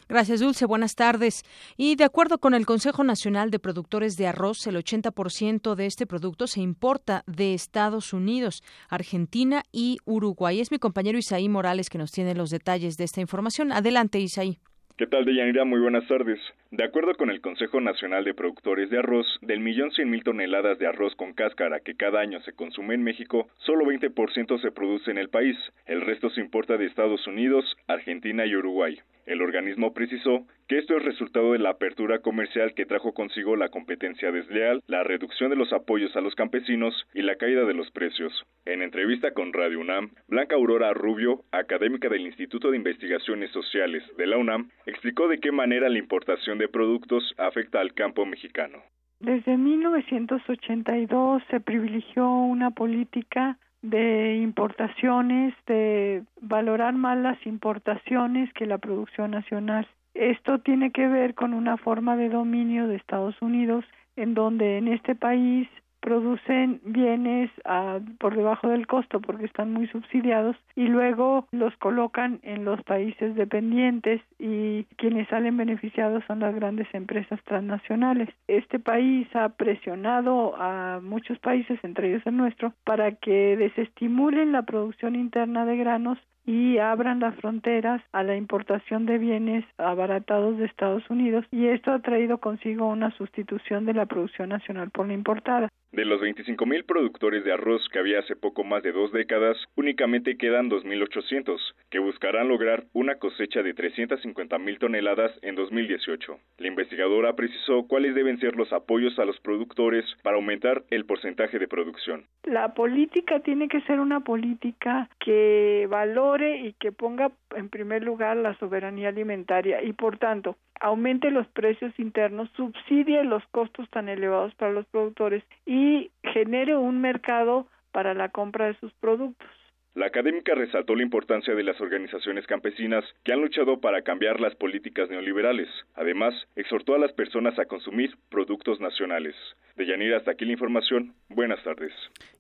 Gracias, 0.10 0.40
Dulce. 0.40 0.66
Buenas 0.66 0.96
tardes. 0.96 1.44
Y 1.78 1.96
de 1.96 2.04
acuerdo 2.04 2.38
con 2.38 2.54
el 2.54 2.66
Consejo 2.66 3.04
Nacional 3.04 3.52
de 3.52 3.60
Productores 3.60 4.18
de 4.18 4.28
Arroz, 4.28 4.66
el 4.68 4.76
80% 4.76 5.76
de 5.76 5.86
este 5.86 6.06
producto 6.06 6.48
se 6.48 6.62
importa 6.62 7.24
de 7.28 7.54
Estados 7.54 8.14
Unidos, 8.14 8.64
Argentina 8.90 9.64
y 9.72 9.98
Uruguay. 10.06 10.60
Es 10.60 10.72
mi 10.72 10.80
compañero 10.80 11.18
Isaí 11.18 11.50
Morales 11.50 11.90
que 11.90 11.98
nos 11.98 12.12
tiene 12.12 12.36
los 12.36 12.50
detalles 12.50 12.98
de 12.98 13.04
esta 13.04 13.22
información. 13.22 13.72
Adelante, 13.72 14.20
Isaí. 14.20 14.60
¿Qué 14.98 15.08
tal, 15.08 15.26
Deyanira? 15.26 15.66
Muy 15.66 15.80
buenas 15.80 16.08
tardes. 16.08 16.40
De 16.74 16.84
acuerdo 16.84 17.14
con 17.14 17.30
el 17.30 17.40
Consejo 17.40 17.82
Nacional 17.82 18.24
de 18.24 18.34
Productores 18.34 18.90
de 18.90 18.98
Arroz, 18.98 19.28
del 19.44 19.60
millón 19.60 19.92
cien 19.92 20.10
mil 20.10 20.24
toneladas 20.24 20.80
de 20.80 20.88
arroz 20.88 21.14
con 21.16 21.34
cáscara 21.34 21.82
que 21.82 21.94
cada 21.94 22.20
año 22.20 22.42
se 22.42 22.54
consume 22.54 22.96
en 22.96 23.04
México, 23.04 23.48
solo 23.58 23.86
20% 23.86 24.60
se 24.60 24.72
produce 24.72 25.12
en 25.12 25.20
el 25.20 25.30
país. 25.30 25.56
El 25.86 26.02
resto 26.02 26.32
se 26.32 26.42
importa 26.42 26.76
de 26.78 26.88
Estados 26.88 27.28
Unidos, 27.28 27.64
Argentina 27.88 28.48
y 28.48 28.56
Uruguay. 28.56 28.98
El 29.26 29.42
organismo 29.42 29.94
precisó 29.94 30.46
que 30.68 30.78
esto 30.78 30.98
es 30.98 31.04
resultado 31.04 31.54
de 31.54 31.60
la 31.60 31.70
apertura 31.70 32.20
comercial 32.20 32.74
que 32.74 32.86
trajo 32.86 33.14
consigo 33.14 33.56
la 33.56 33.70
competencia 33.70 34.32
desleal, 34.32 34.82
la 34.88 35.04
reducción 35.04 35.50
de 35.50 35.56
los 35.56 35.72
apoyos 35.72 36.16
a 36.16 36.22
los 36.22 36.36
campesinos 36.36 36.94
y 37.14 37.22
la 37.22 37.36
caída 37.36 37.64
de 37.64 37.74
los 37.74 37.90
precios. 37.92 38.34
En 38.66 38.82
entrevista 38.82 39.32
con 39.32 39.54
Radio 39.54 39.80
UNAM, 39.80 40.12
Blanca 40.28 40.56
Aurora 40.56 40.94
Rubio, 40.94 41.44
académica 41.52 42.10
del 42.10 42.26
Instituto 42.26 42.72
de 42.72 42.78
Investigaciones 42.78 43.52
Sociales 43.52 44.04
de 44.18 44.28
la 44.28 44.38
UNAM, 44.38 44.72
explicó 44.86 45.28
de 45.28 45.40
qué 45.40 45.52
manera 45.52 45.88
la 45.88 46.00
importación 46.00 46.58
de 46.58 46.63
productos 46.68 47.34
afecta 47.38 47.80
al 47.80 47.94
campo 47.94 48.26
mexicano. 48.26 48.80
Desde 49.20 49.58
1982 49.58 51.44
se 51.50 51.60
privilegió 51.60 52.30
una 52.30 52.72
política 52.72 53.58
de 53.82 54.38
importaciones, 54.38 55.54
de 55.68 56.24
valorar 56.42 56.94
más 56.94 57.18
las 57.18 57.46
importaciones 57.46 58.52
que 58.54 58.66
la 58.66 58.78
producción 58.78 59.32
nacional. 59.32 59.88
Esto 60.14 60.60
tiene 60.60 60.92
que 60.92 61.08
ver 61.08 61.36
con 61.36 61.54
una 61.54 61.78
forma 61.78 62.16
de 62.16 62.30
dominio 62.30 62.88
de 62.88 62.96
Estados 62.96 63.42
Unidos 63.42 63.86
en 64.16 64.34
donde 64.34 64.78
en 64.78 64.88
este 64.88 65.16
país 65.16 65.68
producen 66.04 66.82
bienes 66.84 67.50
a, 67.64 68.00
por 68.20 68.36
debajo 68.36 68.68
del 68.68 68.88
costo 68.88 69.22
porque 69.22 69.46
están 69.46 69.72
muy 69.72 69.88
subsidiados 69.88 70.58
y 70.76 70.88
luego 70.88 71.48
los 71.52 71.74
colocan 71.78 72.42
en 72.44 72.66
los 72.66 72.84
países 72.84 73.36
dependientes 73.36 74.22
y 74.38 74.84
quienes 74.98 75.30
salen 75.30 75.56
beneficiados 75.56 76.22
son 76.28 76.42
las 76.42 76.54
grandes 76.54 76.94
empresas 76.94 77.42
transnacionales. 77.46 78.28
Este 78.50 78.80
país 78.80 79.34
ha 79.34 79.48
presionado 79.50 80.56
a 80.58 81.00
muchos 81.02 81.40
países, 81.40 81.80
entre 81.84 82.10
ellos 82.10 82.24
el 82.26 82.36
nuestro, 82.36 82.74
para 82.84 83.14
que 83.14 83.56
desestimulen 83.56 84.52
la 84.52 84.64
producción 84.64 85.16
interna 85.16 85.66
de 85.66 85.78
granos 85.78 86.20
y 86.46 86.78
abran 86.78 87.20
las 87.20 87.36
fronteras 87.36 88.02
a 88.12 88.24
la 88.24 88.36
importación 88.36 89.06
de 89.06 89.18
bienes 89.18 89.66
abaratados 89.78 90.58
de 90.58 90.66
Estados 90.66 91.10
Unidos 91.10 91.46
y 91.52 91.68
esto 91.68 91.92
ha 91.92 92.00
traído 92.00 92.38
consigo 92.40 92.88
una 92.88 93.12
sustitución 93.18 93.86
de 93.86 93.94
la 93.94 94.06
producción 94.06 94.50
nacional 94.50 94.92
por 94.92 95.08
la 95.08 95.14
importada. 95.14 95.70
De 95.92 96.06
los 96.06 96.22
25.000 96.22 96.88
productores 96.88 97.44
de 97.44 97.54
arroz 97.54 97.88
que 97.90 98.00
había 98.00 98.18
hace 98.18 98.36
poco 98.36 98.64
más 98.64 98.82
de 98.82 98.92
dos 98.92 99.12
décadas, 99.12 99.56
únicamente 99.76 100.38
quedan 100.38 100.68
2.800, 100.68 101.60
que 101.92 102.00
buscarán 102.00 102.48
lograr 102.48 102.86
una 102.94 103.20
cosecha 103.20 103.62
de 103.62 103.76
350.000 103.76 104.80
toneladas 104.80 105.32
en 105.44 105.54
2018. 105.54 106.40
La 106.58 106.68
investigadora 106.68 107.36
precisó 107.36 107.86
cuáles 107.88 108.16
deben 108.16 108.40
ser 108.40 108.56
los 108.56 108.74
apoyos 108.74 109.20
a 109.20 109.26
los 109.26 109.40
productores 109.42 110.04
para 110.24 110.38
aumentar 110.38 110.82
el 110.90 111.06
porcentaje 111.06 111.60
de 111.60 111.68
producción. 111.68 112.26
La 112.44 112.74
política 112.74 113.42
tiene 113.42 113.68
que 113.68 113.82
ser 113.82 114.00
una 114.00 114.22
política 114.22 115.08
que 115.20 115.86
valore 115.92 116.33
y 116.42 116.74
que 116.80 116.92
ponga 116.92 117.32
en 117.56 117.70
primer 117.70 118.04
lugar 118.04 118.38
la 118.38 118.58
soberanía 118.58 119.10
alimentaria 119.10 119.84
y 119.84 119.94
por 119.94 120.18
tanto 120.18 120.58
aumente 120.80 121.30
los 121.30 121.48
precios 121.48 121.94
internos, 122.00 122.50
subsidie 122.56 123.24
los 123.24 123.46
costos 123.52 123.90
tan 123.90 124.10
elevados 124.10 124.54
para 124.56 124.72
los 124.72 124.86
productores 124.88 125.44
y 125.66 126.12
genere 126.24 126.76
un 126.76 127.00
mercado 127.02 127.68
para 127.92 128.14
la 128.14 128.30
compra 128.30 128.66
de 128.66 128.74
sus 128.80 128.92
productos. 128.94 129.48
La 129.96 130.08
académica 130.08 130.56
resaltó 130.56 130.96
la 130.96 131.04
importancia 131.04 131.54
de 131.54 131.62
las 131.62 131.80
organizaciones 131.80 132.48
campesinas 132.48 133.06
que 133.24 133.32
han 133.32 133.42
luchado 133.42 133.80
para 133.80 134.02
cambiar 134.02 134.40
las 134.40 134.56
políticas 134.56 135.08
neoliberales. 135.08 135.70
Además, 135.94 136.34
exhortó 136.56 136.96
a 136.96 136.98
las 136.98 137.14
personas 137.14 137.60
a 137.60 137.66
consumir 137.66 138.18
productos 138.30 138.80
nacionales. 138.80 139.36
De 139.76 139.86
Yanira, 139.86 140.18
hasta 140.18 140.32
aquí 140.32 140.46
la 140.46 140.54
información. 140.54 141.14
Buenas 141.30 141.64
tardes. 141.64 141.92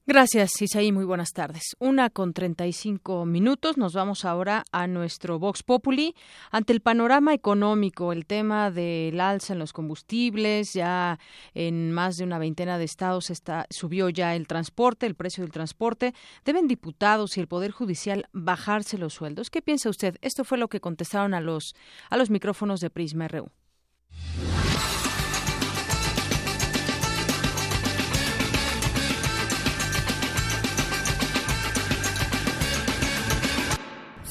Gracias, 0.05 0.61
Isaí. 0.61 0.91
Muy 0.91 1.05
buenas 1.05 1.31
tardes. 1.31 1.75
Una 1.79 2.09
con 2.09 2.33
treinta 2.33 2.67
y 2.67 2.73
cinco 2.73 3.25
minutos. 3.25 3.77
Nos 3.77 3.93
vamos 3.93 4.25
ahora 4.25 4.65
a 4.71 4.87
nuestro 4.87 5.39
Vox 5.39 5.63
Populi. 5.63 6.13
Ante 6.51 6.73
el 6.73 6.81
panorama 6.81 7.33
económico, 7.33 8.11
el 8.11 8.25
tema 8.25 8.69
del 8.69 9.19
alza 9.19 9.53
en 9.53 9.59
los 9.59 9.73
combustibles, 9.73 10.73
ya 10.73 11.19
en 11.53 11.91
más 11.91 12.17
de 12.17 12.25
una 12.25 12.37
veintena 12.37 12.77
de 12.77 12.85
estados 12.85 13.29
está, 13.29 13.65
subió 13.69 14.09
ya 14.09 14.35
el 14.35 14.47
transporte, 14.47 15.05
el 15.05 15.15
precio 15.15 15.43
del 15.43 15.53
transporte. 15.53 16.13
¿Deben 16.43 16.67
diputados 16.67 17.37
y 17.37 17.42
el 17.43 17.47
Poder 17.47 17.71
Judicial 17.71 18.29
bajarse 18.31 18.97
los 18.97 19.13
sueldos? 19.13 19.49
¿Qué 19.49 19.61
piensa 19.61 19.89
usted? 19.89 20.17
Esto 20.21 20.43
fue 20.43 20.57
lo 20.57 20.69
que 20.69 20.79
contestaron 20.79 21.33
a 21.33 21.41
los, 21.41 21.75
a 22.09 22.17
los 22.17 22.29
micrófonos 22.29 22.79
de 22.79 22.89
Prisma 22.89 23.27
RU. 23.27 23.51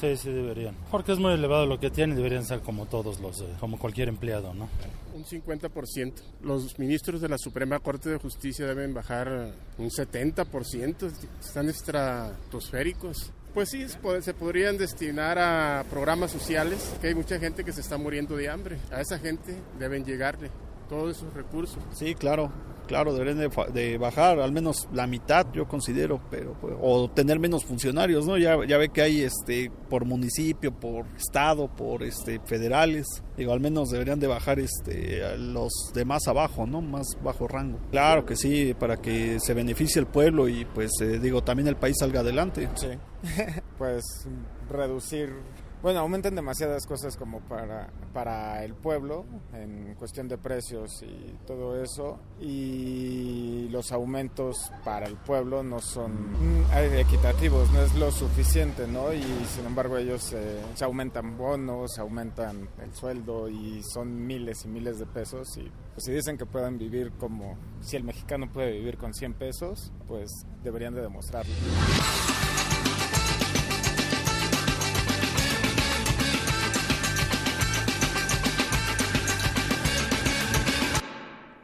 Sí, 0.02 0.16
sí 0.16 0.32
deberían. 0.32 0.74
Porque 0.90 1.12
es 1.12 1.20
muy 1.20 1.32
elevado 1.32 1.64
lo 1.64 1.78
que 1.78 1.88
tienen, 1.88 2.16
deberían 2.16 2.44
ser 2.44 2.58
como 2.58 2.86
todos 2.86 3.20
los, 3.20 3.40
eh, 3.40 3.46
como 3.60 3.78
cualquier 3.78 4.08
empleado, 4.08 4.52
¿no? 4.52 4.68
Un 5.14 5.24
50%. 5.24 6.14
Los 6.42 6.76
ministros 6.76 7.20
de 7.20 7.28
la 7.28 7.38
Suprema 7.38 7.78
Corte 7.78 8.10
de 8.10 8.18
Justicia 8.18 8.66
deben 8.66 8.94
bajar 8.94 9.52
un 9.78 9.90
70%, 9.90 11.12
están 11.40 11.68
estratosféricos. 11.68 13.30
Pues 13.54 13.68
sí, 13.68 13.86
se 13.88 14.34
podrían 14.34 14.76
destinar 14.76 15.38
a 15.38 15.84
programas 15.88 16.32
sociales, 16.32 16.96
que 17.00 17.06
hay 17.06 17.14
mucha 17.14 17.38
gente 17.38 17.62
que 17.62 17.72
se 17.72 17.80
está 17.82 17.96
muriendo 17.96 18.36
de 18.36 18.48
hambre. 18.48 18.78
A 18.90 19.00
esa 19.00 19.20
gente 19.20 19.54
deben 19.78 20.04
llegarle 20.04 20.50
todos 20.88 21.16
esos 21.16 21.32
recursos. 21.32 21.78
Sí, 21.92 22.16
claro 22.16 22.50
claro, 22.92 23.14
deberían 23.14 23.50
de, 23.72 23.96
bajar 23.96 24.38
al 24.38 24.52
menos 24.52 24.87
la 24.92 25.07
mitad, 25.07 25.46
yo 25.55 25.66
considero, 25.66 26.20
pero 26.31 26.52
pues, 26.61 26.74
o 26.78 27.09
tener 27.09 27.38
menos 27.38 27.64
funcionarios, 27.64 28.26
¿no? 28.26 28.37
Ya, 28.37 28.59
ya 28.68 28.76
ve 28.76 28.90
que 28.90 29.00
hay 29.00 29.22
este 29.22 29.70
por 29.88 30.05
municipio, 30.05 30.78
por 30.78 31.07
estado, 31.16 31.68
por 31.74 32.02
este 32.02 32.38
federales, 32.40 33.07
digo, 33.35 33.55
al 33.55 33.61
menos 33.61 33.88
deberían 33.88 34.20
de 34.20 34.26
bajar 34.26 34.59
este 34.61 35.38
los 35.38 35.72
de 35.94 36.05
más 36.05 36.28
abajo, 36.28 36.66
¿no? 36.66 36.83
Más 36.83 37.07
bajo 37.24 37.48
rango. 37.48 37.78
Claro 37.90 38.26
que 38.26 38.37
sí, 38.37 38.74
para 38.78 38.98
que 38.98 39.40
se 39.40 39.55
beneficie 39.55 39.98
el 39.98 40.07
pueblo 40.07 40.46
y 40.46 40.66
pues 40.66 40.90
eh, 41.00 41.18
digo, 41.18 41.42
también 41.42 41.68
el 41.68 41.76
país 41.76 41.96
salga 41.98 42.20
adelante. 42.20 42.68
Sí. 42.74 42.88
pues 43.78 44.05
reducir 44.68 45.33
bueno, 45.83 46.01
aumentan 46.01 46.35
demasiadas 46.37 46.87
cosas 46.87 47.16
como 47.16 47.40
para, 47.40 47.90
para 48.12 48.64
el 48.64 48.75
pueblo 48.75 49.25
en 49.53 49.95
cuestión 49.97 50.29
de 50.29 50.38
precios 50.38 51.03
y 51.03 51.37
todo 51.47 51.83
eso 51.83 52.21
y 52.40 53.68
los 53.71 53.90
aumentos 53.90 54.71
para 54.85 55.07
el 55.07 55.16
pueblo 55.16 55.62
no 55.62 55.81
son 55.81 56.37
equitativos, 56.73 57.71
no 57.73 57.83
es 57.83 57.95
lo 57.97 58.12
suficiente, 58.12 58.87
¿no? 58.87 59.12
Y 59.12 59.23
sin 59.23 59.66
embargo 59.66 59.99
ellos 59.99 60.33
eh, 60.33 60.61
se 60.75 60.85
aumentan 60.85 61.37
bonos, 61.37 61.99
aumentan 61.99 62.68
el 62.83 62.95
sueldo 62.95 63.49
y 63.49 63.83
son 63.83 64.27
miles 64.27 64.64
y 64.64 64.68
miles 64.68 64.99
de 64.99 65.07
pesos 65.07 65.57
y 65.57 65.71
pues, 65.95 66.05
si 66.05 66.12
dicen 66.12 66.38
que 66.38 66.47
pueden 66.47 66.79
vivir 66.79 67.12
como 67.18 67.57
si 67.81 67.97
el 67.97 68.05
mexicano 68.05 68.51
puede 68.53 68.73
vivir 68.73 68.97
con 68.97 69.12
100 69.12 69.35
pesos, 69.35 69.92
pues 70.07 70.31
deberían 70.62 70.95
de 70.95 71.03
demostrarlo. 71.03 71.53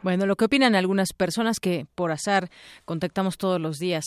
Bueno, 0.01 0.25
lo 0.25 0.37
que 0.37 0.45
opinan 0.45 0.75
algunas 0.75 1.11
personas 1.11 1.59
que 1.59 1.85
por 1.95 2.11
azar 2.11 2.49
contactamos 2.85 3.37
todos 3.37 3.59
los 3.59 3.79
días 3.79 4.05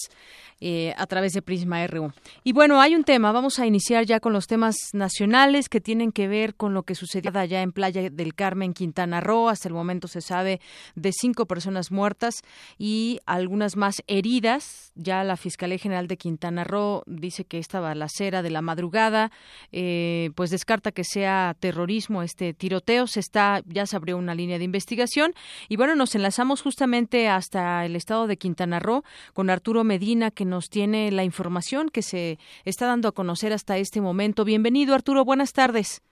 eh, 0.65 0.95
a 0.97 1.09
través 1.09 1.33
de 1.33 1.43
Prisma 1.43 1.85
RU. 1.89 2.13
Y 2.45 2.53
bueno, 2.53 2.81
hay 2.81 2.95
un 2.95 3.03
tema, 3.03 3.33
vamos 3.33 3.59
a 3.59 3.67
iniciar 3.67 4.05
ya 4.05 4.21
con 4.21 4.33
los 4.33 4.47
temas 4.47 4.77
nacionales 4.93 5.69
que 5.69 5.81
tienen 5.81 6.13
que 6.13 6.29
ver 6.29 6.55
con 6.55 6.73
lo 6.73 6.85
que 6.85 6.95
sucedió 6.95 7.33
allá 7.35 7.63
en 7.63 7.73
Playa 7.73 8.09
del 8.09 8.33
Carmen, 8.37 8.73
Quintana 8.73 9.21
Roo. 9.21 9.49
Hasta 9.49 9.67
el 9.67 9.75
momento 9.75 10.07
se 10.07 10.21
sabe 10.21 10.61
de 10.95 11.11
cinco 11.13 11.47
personas 11.47 11.91
muertas 11.91 12.43
y 12.79 13.19
algunas 13.27 13.77
más 13.77 14.05
heridas. 14.07 14.93
Ya 14.95 15.25
la 15.25 15.37
Fiscalía 15.37 15.79
General 15.79 16.07
de 16.07 16.17
Quintana 16.17 16.63
Roo 16.63 17.03
dice 17.07 17.45
que 17.45 17.59
esta 17.59 17.81
balacera 17.81 18.43
de 18.43 18.51
la 18.51 18.63
madrugada, 18.63 19.33
eh, 19.73 20.31
pues 20.37 20.51
descarta 20.51 20.93
que 20.93 21.03
sea 21.03 21.57
terrorismo 21.59 22.23
este 22.23 22.55
tiroteo. 22.55 23.09
Se 23.09 23.19
está, 23.19 23.63
ya 23.67 23.87
se 23.87 23.97
abrió 23.97 24.17
una 24.17 24.37
línea 24.37 24.59
de 24.59 24.65
investigación 24.65 25.35
y 25.69 25.75
bueno, 25.75 25.97
nos 25.97 26.15
enlazamos 26.15 26.63
justamente 26.63 27.29
hasta 27.29 27.85
el 27.85 27.97
estado 27.97 28.29
de 28.29 28.37
Quintana 28.37 28.79
Roo 28.79 29.03
con 29.33 29.51
Arturo 29.51 29.83
Medina 29.83 30.31
que 30.31 30.52
nos 30.53 30.69
tiene 30.69 31.11
la 31.11 31.25
información 31.25 31.89
que 31.89 32.03
se 32.03 32.39
está 32.65 32.87
dando 32.87 33.09
a 33.09 33.13
conocer 33.13 33.55
hasta 33.55 33.79
este 33.79 34.03
momento. 34.03 34.45
Bienvenido, 34.45 34.95
Arturo. 34.95 35.25
Buenas 35.25 35.55
tardes. 35.55 36.03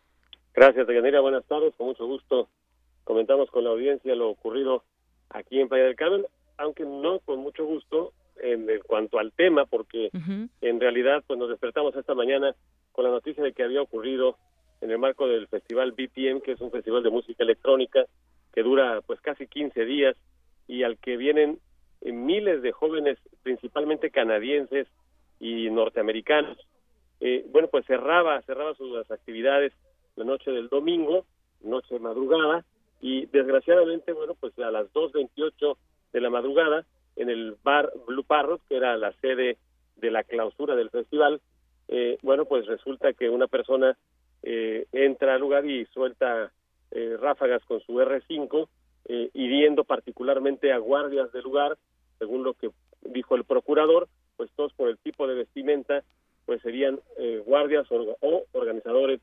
Gracias, 0.55 0.86
Deyanira. 0.86 1.20
Buenas 1.20 1.45
tardes. 1.45 1.74
Con 1.76 1.88
mucho 1.88 2.07
gusto 2.07 2.49
comentamos 3.05 3.51
con 3.51 3.64
la 3.64 3.70
audiencia 3.70 4.14
lo 4.14 4.30
ocurrido 4.30 4.84
aquí 5.28 5.61
en 5.61 5.68
Playa 5.68 5.84
del 5.84 5.97
Carmen, 5.97 6.24
aunque 6.57 6.84
no 6.84 7.18
con 7.20 7.41
mucho 7.41 7.66
gusto 7.66 8.12
en, 8.41 8.66
cuanto 8.86 9.18
al 9.18 9.32
tema, 9.32 9.66
porque 9.66 10.11
en 10.61 10.80
realidad 10.80 11.22
pues 11.26 11.38
nos 11.38 11.51
despertamos 11.51 11.95
esta 11.97 12.14
mañana 12.14 12.55
con 12.93 13.05
la 13.05 13.11
noticia 13.11 13.45
de 13.45 13.53
que 13.53 13.62
había 13.62 13.82
ocurrido 13.82 14.36
en 14.80 14.91
el 14.91 14.99
marco 14.99 15.26
del 15.26 15.49
festival 15.49 15.93
BPM, 15.93 16.41
que 16.41 16.53
es 16.53 16.61
un 16.61 16.70
festival 16.70 17.03
de 17.03 17.11
música 17.11 17.43
electrónica 17.43 18.07
que 18.55 18.62
dura 18.62 19.03
pues 19.07 19.20
casi 19.20 19.47
15 19.47 19.84
días 19.84 20.16
y 20.66 20.84
al 20.84 20.97
que 20.97 21.18
vienen 21.18 21.59
miles 22.03 22.62
de 22.62 22.72
jóvenes, 22.72 23.18
principalmente 23.42 24.11
canadienses 24.11 24.86
y 25.38 25.70
norteamericanos. 25.70 26.59
Eh, 27.20 27.44
bueno, 27.51 27.68
pues 27.68 27.84
cerraba, 27.86 28.40
cerraba 28.42 28.74
sus 28.74 29.11
actividades 29.11 29.72
la 30.16 30.24
noche 30.24 30.51
del 30.51 30.68
domingo, 30.68 31.26
noche 31.62 31.98
madrugada, 31.98 32.64
y 33.01 33.26
desgraciadamente, 33.26 34.12
bueno, 34.12 34.34
pues 34.38 34.59
a 34.59 34.70
las 34.70 34.92
2.28 34.92 35.76
de 36.12 36.20
la 36.20 36.30
madrugada, 36.30 36.84
en 37.16 37.30
el 37.30 37.57
bar 37.62 37.92
Blue 38.07 38.24
Parrot, 38.24 38.61
que 38.68 38.76
era 38.76 38.96
la 38.96 39.12
sede 39.20 39.59
de 39.96 40.11
la 40.11 40.24
clausura 40.24 40.76
del 40.76 40.90
festival, 40.90 41.40
eh, 41.88 42.18
bueno, 42.22 42.44
pues 42.44 42.66
resulta 42.66 43.12
que 43.12 43.28
una 43.28 43.46
persona 43.46 43.96
eh, 44.42 44.86
entra 44.92 45.34
al 45.34 45.40
lugar 45.40 45.66
y 45.66 45.84
suelta 45.86 46.53
ráfagas 47.20 47.64
con 47.66 47.80
su 47.82 47.92
R5 47.92 48.66
eh, 49.07 49.30
hiriendo 49.34 49.84
particularmente 49.84 50.72
a 50.72 50.78
guardias 50.78 51.32
del 51.32 51.42
lugar, 51.42 51.78
según 52.18 52.44
lo 52.44 52.55
que 52.55 52.70
dijo 53.03 53.34
el 53.34 53.44
procurador, 53.44 54.09
pues 54.36 54.51
todos 54.55 54.72
por 54.74 54.88
el 54.88 54.98
tipo 54.98 55.26
de 55.26 55.34
vestimenta, 55.34 56.05
pues 56.46 56.61
serían 56.62 57.01
eh, 57.18 57.42
guardias 57.44 57.86
o, 57.90 58.16
organizadores 58.53 59.20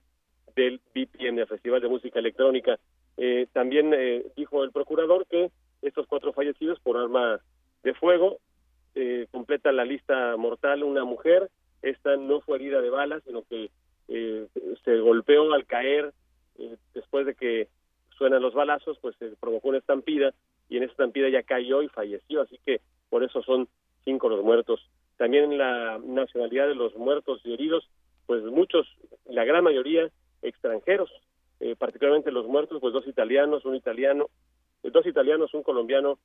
del 0.55 0.81
BPM, 0.93 1.39
el 1.39 1.47
Festival 1.47 1.81
de 1.81 1.89
Música 1.89 2.19
Electrónica. 2.19 2.79
Eh, 3.17 3.47
también 3.53 3.93
dijo 4.35 4.63
el 4.63 4.71
procurador 4.71 5.25
que 5.27 5.51
estos 5.81 6.07
cuatro 6.07 6.33
fallecidos 6.33 6.79
por 6.79 6.97
arma 6.97 7.39
de 7.83 7.93
fuego 7.93 8.39
completa 9.31 9.71
la 9.71 9.85
lista 9.85 10.35
mortal 10.37 10.83
una 10.83 11.03
mujer. 11.03 11.49
Esta 11.83 12.17
no 12.17 12.41
fue 12.41 12.57
herida 12.57 12.81
de 12.81 12.89
balas, 12.89 13.21
sino 13.25 13.43
que 13.43 13.69
se 14.07 14.97
golpeó 14.99 15.53
al 15.53 15.65
caer 15.67 16.13
después 16.95 17.27
de 17.27 17.35
que 17.35 17.67
suenan 18.17 18.41
los 18.41 18.53
balazos, 18.53 18.97
pues 19.01 19.15
se 19.17 19.27
provocó 19.39 19.69
una 19.69 19.77
estampida 19.77 20.33
y 20.69 20.77
en 20.77 20.83
esa 20.83 20.91
estampida 20.91 21.29
ya 21.29 21.43
cayó 21.43 21.81
y 21.81 21.87
falleció, 21.87 22.41
así 22.41 22.59
que 22.65 22.81
por 23.09 23.23
eso 23.23 23.41
son 23.43 23.67
cinco 24.03 24.29
los 24.29 24.43
muertos. 24.43 24.81
También 25.17 25.57
la 25.57 25.99
nacionalidad 26.03 26.67
de 26.67 26.75
los 26.75 26.95
muertos 26.95 27.41
y 27.43 27.53
heridos, 27.53 27.89
pues 28.25 28.43
muchos, 28.43 28.87
la 29.25 29.45
gran 29.45 29.63
mayoría 29.63 30.09
extranjeros, 30.41 31.09
eh, 31.59 31.75
particularmente 31.77 32.31
los 32.31 32.47
muertos, 32.47 32.79
pues 32.79 32.93
dos 32.93 33.07
italianos, 33.07 33.65
un 33.65 33.75
italiano, 33.75 34.29
eh, 34.83 34.91
dos 34.91 35.05
italianos, 35.05 35.53
un 35.53 35.63
colombiano 35.63 36.19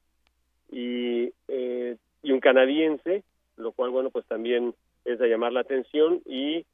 y, 0.71 1.33
eh, 1.49 1.97
y 2.23 2.33
un 2.33 2.41
canadiense, 2.41 3.25
lo 3.57 3.73
cual, 3.73 3.91
bueno, 3.91 4.11
pues 4.11 4.27
también 4.27 4.75
es 5.05 5.19
de 5.19 5.29
llamar 5.29 5.53
la 5.53 5.61
atención 5.61 6.21
y, 6.25 6.65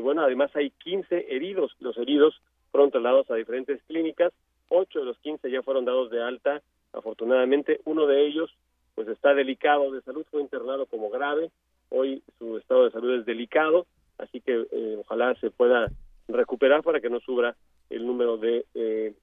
bueno, 0.00 0.22
además 0.22 0.50
hay 0.54 0.70
15 0.70 1.34
heridos, 1.34 1.76
los 1.80 1.98
heridos 1.98 2.40
fueron 2.70 2.90
trasladados 2.90 3.30
a 3.30 3.34
diferentes 3.34 3.82
clínicas 3.84 4.32
Ocho 4.68 5.00
de 5.00 5.04
los 5.04 5.18
quince 5.18 5.50
ya 5.50 5.62
fueron 5.62 5.84
dados 5.84 6.10
de 6.10 6.22
alta. 6.22 6.62
Afortunadamente, 6.92 7.80
uno 7.84 8.06
de 8.06 8.26
ellos 8.26 8.54
pues 8.96 9.08
está 9.08 9.34
delicado 9.34 9.92
de 9.92 10.00
salud, 10.02 10.24
fue 10.30 10.40
internado 10.40 10.86
como 10.86 11.10
grave. 11.10 11.50
Hoy 11.90 12.22
su 12.38 12.56
estado 12.56 12.84
de 12.84 12.90
salud 12.90 13.14
es 13.14 13.26
delicado, 13.26 13.86
así 14.18 14.40
que 14.40 14.66
eh, 14.72 14.96
ojalá 14.98 15.34
se 15.36 15.50
pueda 15.50 15.92
recuperar 16.28 16.82
para 16.82 17.00
que 17.00 17.10
no 17.10 17.20
subra 17.20 17.54
el 17.90 18.06
número 18.06 18.38
de 18.38 18.64
eh, 18.74 19.14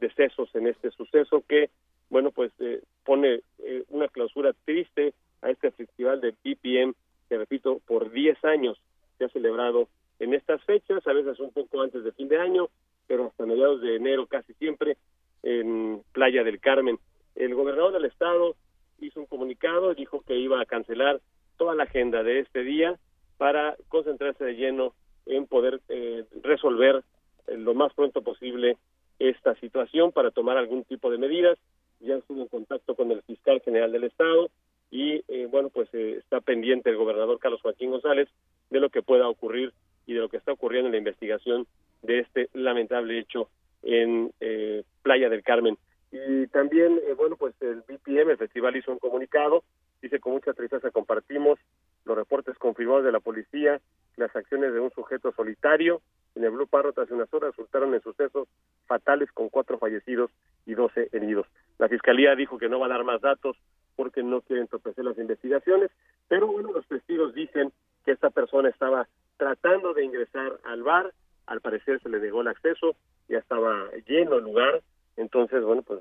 decesos 0.00 0.48
en 0.54 0.68
este 0.68 0.92
suceso 0.92 1.42
que, 1.46 1.68
bueno, 2.10 2.30
pues 2.30 2.52
eh, 2.60 2.80
pone 3.04 3.42
una 3.88 4.08
clausura 4.08 4.52
triste 4.64 5.14
a 5.42 5.50
este 5.50 5.70
festival 5.72 6.20
de 6.20 6.30
BPM, 6.44 6.94
que 7.28 7.38
repito, 7.38 7.80
por 7.86 8.10
10 8.10 8.42
años 8.44 8.80
se 9.18 9.24
ha 9.24 9.28
celebrado 9.28 9.88
en 10.20 10.34
estas 10.34 10.62
fechas, 10.64 11.06
a 11.06 11.12
veces 11.12 11.38
un 11.40 11.50
poco 11.50 11.82
antes 11.82 12.04
de 12.04 12.12
fin 12.12 12.28
de 12.28 12.38
año, 12.38 12.68
pero 13.08 13.26
hasta 13.26 13.46
mediados 13.46 13.80
de 13.80 13.96
enero 13.96 14.26
casi 14.26 14.54
siempre 14.54 14.96
en 15.42 16.02
Playa 16.12 16.44
del 16.44 16.60
Carmen. 16.60 16.98
El 17.34 17.54
gobernador 17.54 17.92
del 17.92 18.04
estado 18.04 18.54
hizo 19.00 19.20
un 19.20 19.26
comunicado, 19.26 19.94
dijo 19.94 20.22
que 20.22 20.36
iba 20.36 20.60
a 20.60 20.66
cancelar 20.66 21.20
toda 21.56 21.74
la 21.74 21.84
agenda 21.84 22.22
de 22.22 22.40
este 22.40 22.62
día 22.62 22.98
para 23.38 23.76
concentrarse 23.88 24.44
de 24.44 24.54
lleno 24.54 24.94
en 25.26 25.46
poder 25.46 25.80
eh, 25.88 26.24
resolver 26.42 27.02
eh, 27.46 27.56
lo 27.56 27.74
más 27.74 27.92
pronto 27.94 28.22
posible 28.22 28.76
esta 29.18 29.54
situación 29.56 30.12
para 30.12 30.30
tomar 30.30 30.56
algún 30.56 30.84
tipo 30.84 31.10
de 31.10 31.18
medidas. 31.18 31.58
Ya 32.00 32.16
estuvo 32.16 32.42
en 32.42 32.48
contacto 32.48 32.94
con 32.94 33.10
el 33.10 33.22
fiscal 33.22 33.60
general 33.60 33.90
del 33.92 34.04
estado 34.04 34.50
y 34.90 35.22
eh, 35.28 35.46
bueno, 35.50 35.70
pues 35.70 35.92
está 35.92 36.40
pendiente 36.40 36.90
el 36.90 36.96
gobernador 36.96 37.38
Carlos 37.38 37.60
Joaquín 37.62 37.90
González 37.90 38.28
de 38.70 38.80
lo 38.80 38.90
que 38.90 39.02
pueda 39.02 39.28
ocurrir 39.28 39.72
y 40.06 40.14
de 40.14 40.20
lo 40.20 40.28
que 40.28 40.36
está 40.36 40.52
ocurriendo 40.52 40.88
en 40.88 40.92
la 40.92 40.98
investigación 40.98 41.66
de 42.02 42.20
este 42.20 42.48
lamentable 42.54 43.18
hecho 43.18 43.48
en 43.82 44.32
eh, 44.40 44.84
Playa 45.02 45.28
del 45.28 45.42
Carmen. 45.42 45.76
Y 46.10 46.46
también, 46.48 47.00
eh, 47.06 47.14
bueno, 47.14 47.36
pues 47.36 47.54
el 47.60 47.82
BPM, 47.82 48.30
el 48.30 48.38
festival, 48.38 48.76
hizo 48.76 48.92
un 48.92 48.98
comunicado, 48.98 49.62
dice 50.00 50.20
con 50.20 50.32
mucha 50.32 50.54
tristeza 50.54 50.90
compartimos 50.90 51.58
los 52.04 52.16
reportes 52.16 52.56
confirmados 52.58 53.04
de 53.04 53.12
la 53.12 53.20
policía, 53.20 53.80
las 54.16 54.34
acciones 54.34 54.72
de 54.72 54.80
un 54.80 54.90
sujeto 54.90 55.32
solitario 55.32 56.00
en 56.34 56.44
el 56.44 56.50
Blue 56.50 56.66
Parrot 56.66 56.96
hace 56.98 57.14
unas 57.14 57.32
horas 57.34 57.50
resultaron 57.50 57.94
en 57.94 58.02
sucesos 58.02 58.48
fatales 58.86 59.30
con 59.32 59.48
cuatro 59.48 59.78
fallecidos 59.78 60.30
y 60.66 60.74
doce 60.74 61.08
heridos. 61.12 61.46
La 61.78 61.88
fiscalía 61.88 62.36
dijo 62.36 62.58
que 62.58 62.68
no 62.68 62.78
va 62.78 62.86
a 62.86 62.90
dar 62.90 63.04
más 63.04 63.20
datos 63.20 63.56
porque 63.96 64.22
no 64.22 64.40
quiere 64.42 64.62
entorpecer 64.62 65.04
las 65.04 65.18
investigaciones, 65.18 65.90
pero 66.28 66.46
bueno, 66.46 66.70
los 66.72 66.86
testigos 66.86 67.34
dicen 67.34 67.72
que 68.04 68.12
esta 68.12 68.30
persona 68.30 68.68
estaba 68.68 69.08
tratando 69.36 69.94
de 69.94 70.04
ingresar 70.04 70.60
al 70.64 70.82
bar, 70.84 71.12
al 71.48 71.60
parecer 71.60 72.00
se 72.02 72.08
le 72.08 72.20
negó 72.20 72.42
el 72.42 72.48
acceso, 72.48 72.94
ya 73.28 73.38
estaba 73.38 73.90
lleno 74.06 74.36
el 74.36 74.44
lugar, 74.44 74.82
entonces, 75.16 75.62
bueno, 75.62 75.82
pues 75.82 76.00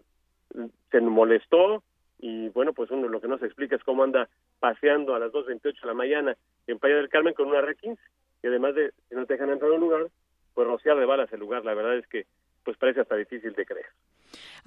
se 0.92 1.02
molestó 1.02 1.84
y 2.20 2.50
bueno, 2.50 2.74
pues 2.74 2.92
uno 2.92 3.08
lo 3.08 3.22
que 3.22 3.28
no 3.28 3.38
se 3.38 3.46
explica 3.46 3.76
es 3.76 3.84
cómo 3.84 4.04
anda 4.04 4.30
paseando 4.60 5.16
a 5.16 5.20
las 5.20 5.32
2.28 5.32 5.82
de 5.82 5.88
la 5.88 5.94
mañana 5.94 6.38
en 6.68 6.80
Playa 6.80 6.98
del 6.98 7.10
Carmen 7.10 7.34
con 7.34 7.48
una 7.48 7.62
R15 7.62 7.98
y 8.44 8.48
además 8.48 8.76
de 8.76 8.92
si 9.10 9.16
no 9.16 9.26
te 9.26 9.34
dejan 9.34 9.50
entrar 9.50 9.72
al 9.72 9.80
lugar, 9.80 10.08
pues 10.54 10.68
rociar 10.68 10.98
de 10.98 11.06
balas 11.06 11.32
el 11.32 11.40
lugar, 11.40 11.64
la 11.64 11.74
verdad 11.74 11.98
es 11.98 12.08
que 12.08 12.26
pues 12.64 12.78
parece 12.78 13.02
hasta 13.02 13.16
difícil 13.16 13.54
de 13.54 13.66
creer. 13.66 13.86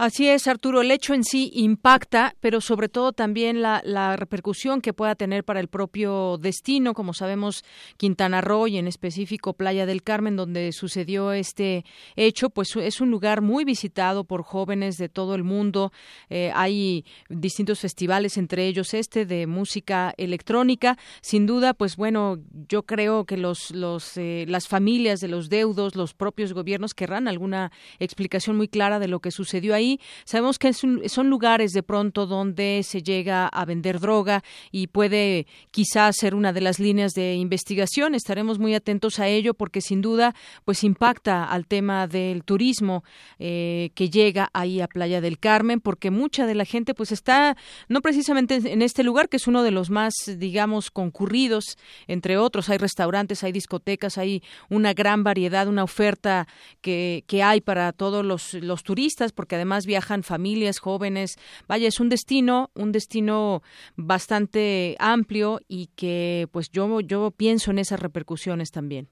Así 0.02 0.26
es, 0.28 0.46
Arturo. 0.46 0.80
El 0.80 0.90
hecho 0.92 1.12
en 1.12 1.24
sí 1.24 1.50
impacta, 1.52 2.34
pero 2.40 2.62
sobre 2.62 2.88
todo 2.88 3.12
también 3.12 3.60
la, 3.60 3.82
la, 3.84 4.16
repercusión 4.16 4.80
que 4.80 4.94
pueda 4.94 5.14
tener 5.14 5.44
para 5.44 5.60
el 5.60 5.68
propio 5.68 6.38
destino. 6.38 6.94
Como 6.94 7.12
sabemos, 7.12 7.64
Quintana 7.98 8.40
Roo 8.40 8.66
y 8.66 8.78
en 8.78 8.86
específico 8.86 9.52
Playa 9.52 9.84
del 9.84 10.02
Carmen, 10.02 10.36
donde 10.36 10.72
sucedió 10.72 11.32
este 11.32 11.84
hecho, 12.16 12.48
pues 12.48 12.74
es 12.76 13.02
un 13.02 13.10
lugar 13.10 13.42
muy 13.42 13.66
visitado 13.66 14.24
por 14.24 14.42
jóvenes 14.42 14.96
de 14.96 15.10
todo 15.10 15.34
el 15.34 15.44
mundo. 15.44 15.92
Eh, 16.30 16.50
hay 16.54 17.04
distintos 17.28 17.80
festivales, 17.80 18.38
entre 18.38 18.66
ellos 18.66 18.94
este 18.94 19.26
de 19.26 19.46
música 19.46 20.14
electrónica. 20.16 20.96
Sin 21.20 21.44
duda, 21.44 21.74
pues 21.74 21.96
bueno, 21.96 22.38
yo 22.70 22.84
creo 22.84 23.26
que 23.26 23.36
los, 23.36 23.70
eh, 24.16 24.46
las 24.48 24.66
familias 24.66 25.20
de 25.20 25.28
los 25.28 25.50
deudos, 25.50 25.94
los 25.94 26.14
propios 26.14 26.54
gobiernos 26.54 26.94
querrán 26.94 27.28
alguna 27.28 27.70
explicación 27.98 28.56
muy 28.56 28.68
clara 28.68 28.98
de 28.98 29.08
lo 29.08 29.20
que 29.20 29.30
sucedió 29.30 29.49
ahí 29.74 30.00
Sabemos 30.24 30.58
que 30.58 30.72
son 30.72 31.30
lugares 31.30 31.72
de 31.72 31.82
pronto 31.82 32.26
donde 32.26 32.82
se 32.84 33.02
llega 33.02 33.48
a 33.48 33.64
vender 33.64 34.00
droga 34.00 34.42
y 34.70 34.86
puede 34.86 35.46
quizás 35.70 36.16
ser 36.16 36.34
una 36.34 36.52
de 36.52 36.60
las 36.60 36.78
líneas 36.78 37.12
de 37.12 37.34
investigación. 37.34 38.14
Estaremos 38.14 38.58
muy 38.58 38.74
atentos 38.74 39.18
a 39.18 39.28
ello 39.28 39.54
porque 39.54 39.80
sin 39.80 40.00
duda 40.00 40.34
pues 40.64 40.84
impacta 40.84 41.44
al 41.44 41.66
tema 41.66 42.06
del 42.06 42.44
turismo 42.44 43.04
eh, 43.38 43.90
que 43.94 44.10
llega 44.10 44.50
ahí 44.52 44.80
a 44.80 44.88
Playa 44.88 45.20
del 45.20 45.38
Carmen 45.38 45.80
porque 45.80 46.10
mucha 46.10 46.46
de 46.46 46.54
la 46.54 46.64
gente 46.64 46.94
pues 46.94 47.12
está 47.12 47.56
no 47.88 48.00
precisamente 48.00 48.56
en 48.56 48.82
este 48.82 49.02
lugar 49.02 49.28
que 49.28 49.36
es 49.36 49.46
uno 49.46 49.62
de 49.62 49.70
los 49.70 49.90
más 49.90 50.14
digamos 50.36 50.90
concurridos 50.90 51.78
entre 52.06 52.36
otros 52.36 52.68
hay 52.68 52.78
restaurantes 52.78 53.44
hay 53.44 53.52
discotecas 53.52 54.18
hay 54.18 54.42
una 54.68 54.92
gran 54.92 55.24
variedad 55.24 55.68
una 55.68 55.84
oferta 55.84 56.46
que, 56.80 57.24
que 57.26 57.42
hay 57.42 57.60
para 57.60 57.92
todos 57.92 58.24
los, 58.24 58.54
los 58.54 58.82
turistas 58.82 59.32
porque 59.40 59.56
además 59.56 59.86
viajan 59.86 60.22
familias, 60.22 60.80
jóvenes. 60.80 61.38
Vaya, 61.66 61.88
es 61.88 61.98
un 61.98 62.10
destino, 62.10 62.68
un 62.74 62.92
destino 62.92 63.62
bastante 63.96 64.96
amplio 64.98 65.60
y 65.66 65.88
que 65.96 66.46
pues 66.52 66.70
yo, 66.70 67.00
yo 67.00 67.30
pienso 67.30 67.70
en 67.70 67.78
esas 67.78 68.00
repercusiones 68.00 68.70
también. 68.70 69.08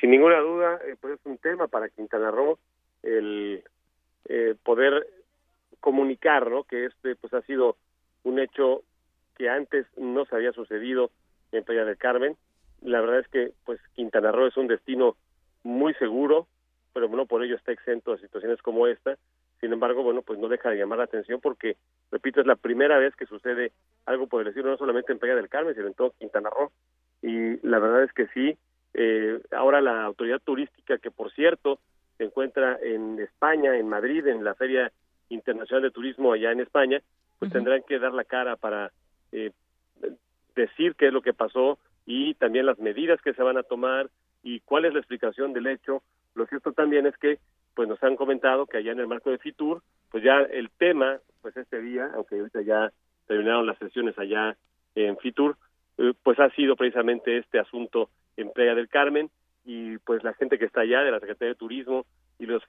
Sin 0.00 0.12
ninguna 0.12 0.38
duda, 0.38 0.78
eh, 0.86 0.94
pues 1.00 1.14
es 1.14 1.26
un 1.26 1.38
tema 1.38 1.66
para 1.66 1.88
Quintana 1.88 2.30
Roo 2.30 2.60
el 3.02 3.64
eh, 4.28 4.54
poder 4.62 5.04
comunicar, 5.80 6.48
¿no? 6.48 6.62
Que 6.62 6.84
este 6.84 7.16
pues 7.16 7.34
ha 7.34 7.42
sido 7.42 7.76
un 8.22 8.38
hecho 8.38 8.84
que 9.36 9.48
antes 9.48 9.84
no 9.96 10.26
se 10.26 10.36
había 10.36 10.52
sucedido 10.52 11.10
en 11.50 11.64
Playa 11.64 11.84
del 11.84 11.98
Carmen. 11.98 12.36
La 12.82 13.00
verdad 13.00 13.18
es 13.18 13.26
que 13.26 13.50
pues 13.64 13.80
Quintana 13.96 14.30
Roo 14.30 14.46
es 14.46 14.56
un 14.56 14.68
destino 14.68 15.16
muy 15.64 15.92
seguro, 15.94 16.46
pero 16.94 17.08
no 17.08 17.26
por 17.26 17.44
ello 17.44 17.56
está 17.56 17.72
exento 17.72 18.12
de 18.12 18.22
situaciones 18.22 18.62
como 18.62 18.86
esta. 18.86 19.18
Sin 19.60 19.72
embargo, 19.72 20.02
bueno, 20.02 20.22
pues 20.22 20.38
no 20.38 20.48
deja 20.48 20.70
de 20.70 20.76
llamar 20.76 20.98
la 20.98 21.04
atención 21.04 21.40
porque, 21.40 21.76
repito, 22.10 22.40
es 22.40 22.46
la 22.46 22.56
primera 22.56 22.98
vez 22.98 23.14
que 23.16 23.26
sucede 23.26 23.72
algo 24.06 24.26
por 24.26 24.40
el 24.40 24.48
estilo, 24.48 24.70
no 24.70 24.78
solamente 24.78 25.12
en 25.12 25.18
Playa 25.18 25.36
del 25.36 25.48
Carmen, 25.48 25.74
sino 25.74 25.86
en 25.86 25.94
todo 25.94 26.14
Quintana 26.18 26.48
Roo. 26.50 26.72
Y 27.20 27.66
la 27.66 27.78
verdad 27.78 28.04
es 28.04 28.12
que 28.12 28.28
sí, 28.28 28.56
eh, 28.94 29.40
ahora 29.50 29.80
la 29.80 30.04
autoridad 30.04 30.40
turística, 30.40 30.98
que 30.98 31.10
por 31.10 31.32
cierto 31.32 31.80
se 32.16 32.24
encuentra 32.24 32.78
en 32.80 33.18
España, 33.18 33.76
en 33.76 33.88
Madrid, 33.88 34.26
en 34.26 34.44
la 34.44 34.54
Feria 34.54 34.92
Internacional 35.28 35.82
de 35.82 35.90
Turismo 35.90 36.32
allá 36.32 36.52
en 36.52 36.60
España, 36.60 37.02
pues 37.38 37.52
tendrán 37.52 37.82
que 37.82 37.98
dar 37.98 38.12
la 38.12 38.24
cara 38.24 38.56
para 38.56 38.92
eh, 39.32 39.50
decir 40.54 40.94
qué 40.94 41.08
es 41.08 41.12
lo 41.12 41.22
que 41.22 41.34
pasó 41.34 41.78
y 42.06 42.34
también 42.34 42.66
las 42.66 42.78
medidas 42.78 43.20
que 43.20 43.34
se 43.34 43.42
van 43.42 43.56
a 43.56 43.62
tomar 43.62 44.10
y 44.42 44.60
cuál 44.60 44.84
es 44.84 44.92
la 44.92 45.00
explicación 45.00 45.52
del 45.52 45.66
hecho. 45.66 46.02
Lo 46.34 46.46
cierto 46.46 46.72
también 46.72 47.06
es 47.06 47.16
que 47.16 47.38
pues 47.74 47.88
nos 47.88 48.02
han 48.02 48.16
comentado 48.16 48.66
que 48.66 48.78
allá 48.78 48.92
en 48.92 49.00
el 49.00 49.06
marco 49.06 49.30
de 49.30 49.38
FITUR, 49.38 49.82
pues 50.10 50.22
ya 50.22 50.38
el 50.40 50.70
tema, 50.70 51.18
pues 51.42 51.56
este 51.56 51.80
día, 51.80 52.10
aunque 52.14 52.38
ahorita 52.38 52.62
ya 52.62 52.92
terminaron 53.26 53.66
las 53.66 53.78
sesiones 53.78 54.16
allá 54.18 54.56
en 54.94 55.16
FITUR, 55.18 55.56
eh, 55.98 56.12
pues 56.22 56.38
ha 56.38 56.50
sido 56.50 56.76
precisamente 56.76 57.38
este 57.38 57.58
asunto 57.58 58.10
en 58.36 58.50
Playa 58.50 58.74
del 58.74 58.88
Carmen 58.88 59.30
y 59.64 59.98
pues 59.98 60.22
la 60.22 60.34
gente 60.34 60.58
que 60.58 60.66
está 60.66 60.82
allá 60.82 61.00
de 61.00 61.10
la 61.10 61.20
Secretaría 61.20 61.54
de 61.54 61.58
Turismo 61.58 62.06
y 62.38 62.46
los 62.46 62.62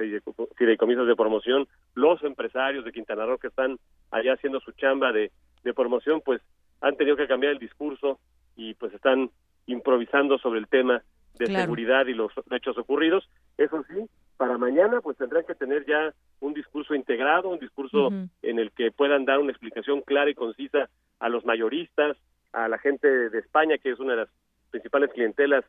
fideicomisos 0.57 1.07
de 1.07 1.15
promoción, 1.15 1.67
los 1.93 2.23
empresarios 2.23 2.85
de 2.85 2.91
Quintana 2.91 3.25
Roo 3.25 3.37
que 3.37 3.47
están 3.47 3.77
allá 4.11 4.33
haciendo 4.33 4.59
su 4.59 4.71
chamba 4.73 5.11
de, 5.11 5.31
de 5.63 5.73
promoción, 5.73 6.21
pues 6.21 6.41
han 6.81 6.95
tenido 6.97 7.17
que 7.17 7.27
cambiar 7.27 7.53
el 7.53 7.59
discurso 7.59 8.19
y 8.55 8.73
pues 8.75 8.93
están 8.93 9.29
improvisando 9.65 10.37
sobre 10.37 10.59
el 10.59 10.67
tema 10.67 11.03
de 11.37 11.47
seguridad 11.47 12.05
y 12.05 12.13
los 12.13 12.31
hechos 12.51 12.77
ocurridos. 12.77 13.27
Eso 13.57 13.83
sí, 13.89 14.05
para 14.37 14.57
mañana 14.57 15.01
pues 15.01 15.17
tendrán 15.17 15.45
que 15.45 15.55
tener 15.55 15.85
ya 15.85 16.13
un 16.39 16.53
discurso 16.53 16.93
integrado, 16.93 17.49
un 17.49 17.59
discurso 17.59 18.09
en 18.41 18.59
el 18.59 18.71
que 18.71 18.91
puedan 18.91 19.25
dar 19.25 19.39
una 19.39 19.51
explicación 19.51 20.01
clara 20.01 20.29
y 20.29 20.35
concisa 20.35 20.89
a 21.19 21.29
los 21.29 21.45
mayoristas, 21.45 22.17
a 22.51 22.67
la 22.67 22.77
gente 22.77 23.07
de 23.07 23.39
España, 23.39 23.77
que 23.77 23.91
es 23.91 23.99
una 23.99 24.11
de 24.11 24.19
las 24.19 24.29
principales 24.71 25.11
clientelas 25.13 25.63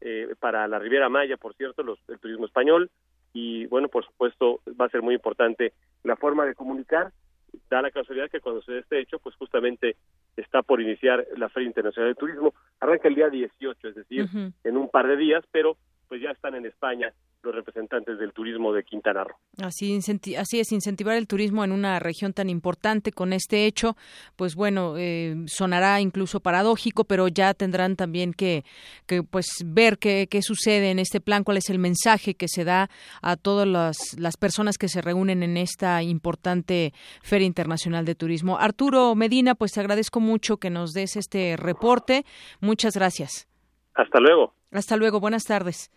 eh, 0.00 0.34
para 0.38 0.66
la 0.68 0.78
Riviera 0.78 1.08
Maya, 1.08 1.36
por 1.36 1.54
cierto, 1.54 1.82
los, 1.82 1.98
el 2.08 2.18
turismo 2.18 2.46
español, 2.46 2.90
y 3.32 3.66
bueno, 3.66 3.88
por 3.88 4.04
supuesto, 4.04 4.60
va 4.80 4.86
a 4.86 4.90
ser 4.90 5.02
muy 5.02 5.14
importante 5.14 5.72
la 6.02 6.16
forma 6.16 6.44
de 6.44 6.54
comunicar. 6.54 7.12
Da 7.68 7.82
la 7.82 7.90
casualidad 7.90 8.30
que 8.30 8.40
cuando 8.40 8.62
se 8.62 8.72
dé 8.72 8.78
este 8.80 9.00
hecho, 9.00 9.18
pues 9.18 9.34
justamente 9.36 9.96
está 10.36 10.62
por 10.62 10.80
iniciar 10.80 11.26
la 11.36 11.48
Feria 11.48 11.68
Internacional 11.68 12.10
de 12.10 12.18
Turismo. 12.18 12.54
Arranca 12.80 13.08
el 13.08 13.14
día 13.14 13.28
18, 13.28 13.88
es 13.88 13.94
decir, 13.94 14.28
en 14.64 14.76
un 14.76 14.88
par 14.88 15.06
de 15.06 15.16
días, 15.16 15.44
pero 15.50 15.76
pues 16.10 16.20
ya 16.20 16.30
están 16.30 16.56
en 16.56 16.66
España 16.66 17.14
los 17.44 17.54
representantes 17.54 18.18
del 18.18 18.32
turismo 18.32 18.72
de 18.72 18.82
Quintana 18.82 19.22
Roo. 19.22 19.36
Así, 19.62 19.96
así 20.36 20.58
es, 20.58 20.72
incentivar 20.72 21.16
el 21.16 21.28
turismo 21.28 21.62
en 21.62 21.70
una 21.70 22.00
región 22.00 22.32
tan 22.32 22.50
importante 22.50 23.12
con 23.12 23.32
este 23.32 23.64
hecho, 23.64 23.96
pues 24.34 24.56
bueno, 24.56 24.96
eh, 24.98 25.36
sonará 25.46 26.00
incluso 26.00 26.40
paradójico, 26.40 27.04
pero 27.04 27.28
ya 27.28 27.54
tendrán 27.54 27.94
también 27.94 28.34
que, 28.34 28.64
que 29.06 29.22
pues 29.22 29.46
ver 29.64 29.98
qué, 29.98 30.26
qué, 30.28 30.42
sucede 30.42 30.90
en 30.90 30.98
este 30.98 31.20
plan, 31.20 31.44
cuál 31.44 31.58
es 31.58 31.70
el 31.70 31.78
mensaje 31.78 32.34
que 32.34 32.48
se 32.48 32.64
da 32.64 32.90
a 33.22 33.36
todas 33.36 33.68
las, 33.68 34.18
las 34.18 34.36
personas 34.36 34.78
que 34.78 34.88
se 34.88 35.02
reúnen 35.02 35.44
en 35.44 35.56
esta 35.56 36.02
importante 36.02 36.92
Feria 37.22 37.46
Internacional 37.46 38.04
de 38.04 38.16
Turismo. 38.16 38.58
Arturo 38.58 39.14
Medina, 39.14 39.54
pues 39.54 39.70
te 39.72 39.80
agradezco 39.80 40.18
mucho 40.18 40.56
que 40.56 40.70
nos 40.70 40.92
des 40.92 41.14
este 41.14 41.56
reporte. 41.56 42.24
Muchas 42.60 42.94
gracias. 42.94 43.46
Hasta 43.94 44.18
luego. 44.18 44.54
Hasta 44.72 44.96
luego, 44.96 45.20
buenas 45.20 45.44
tardes. 45.44 45.90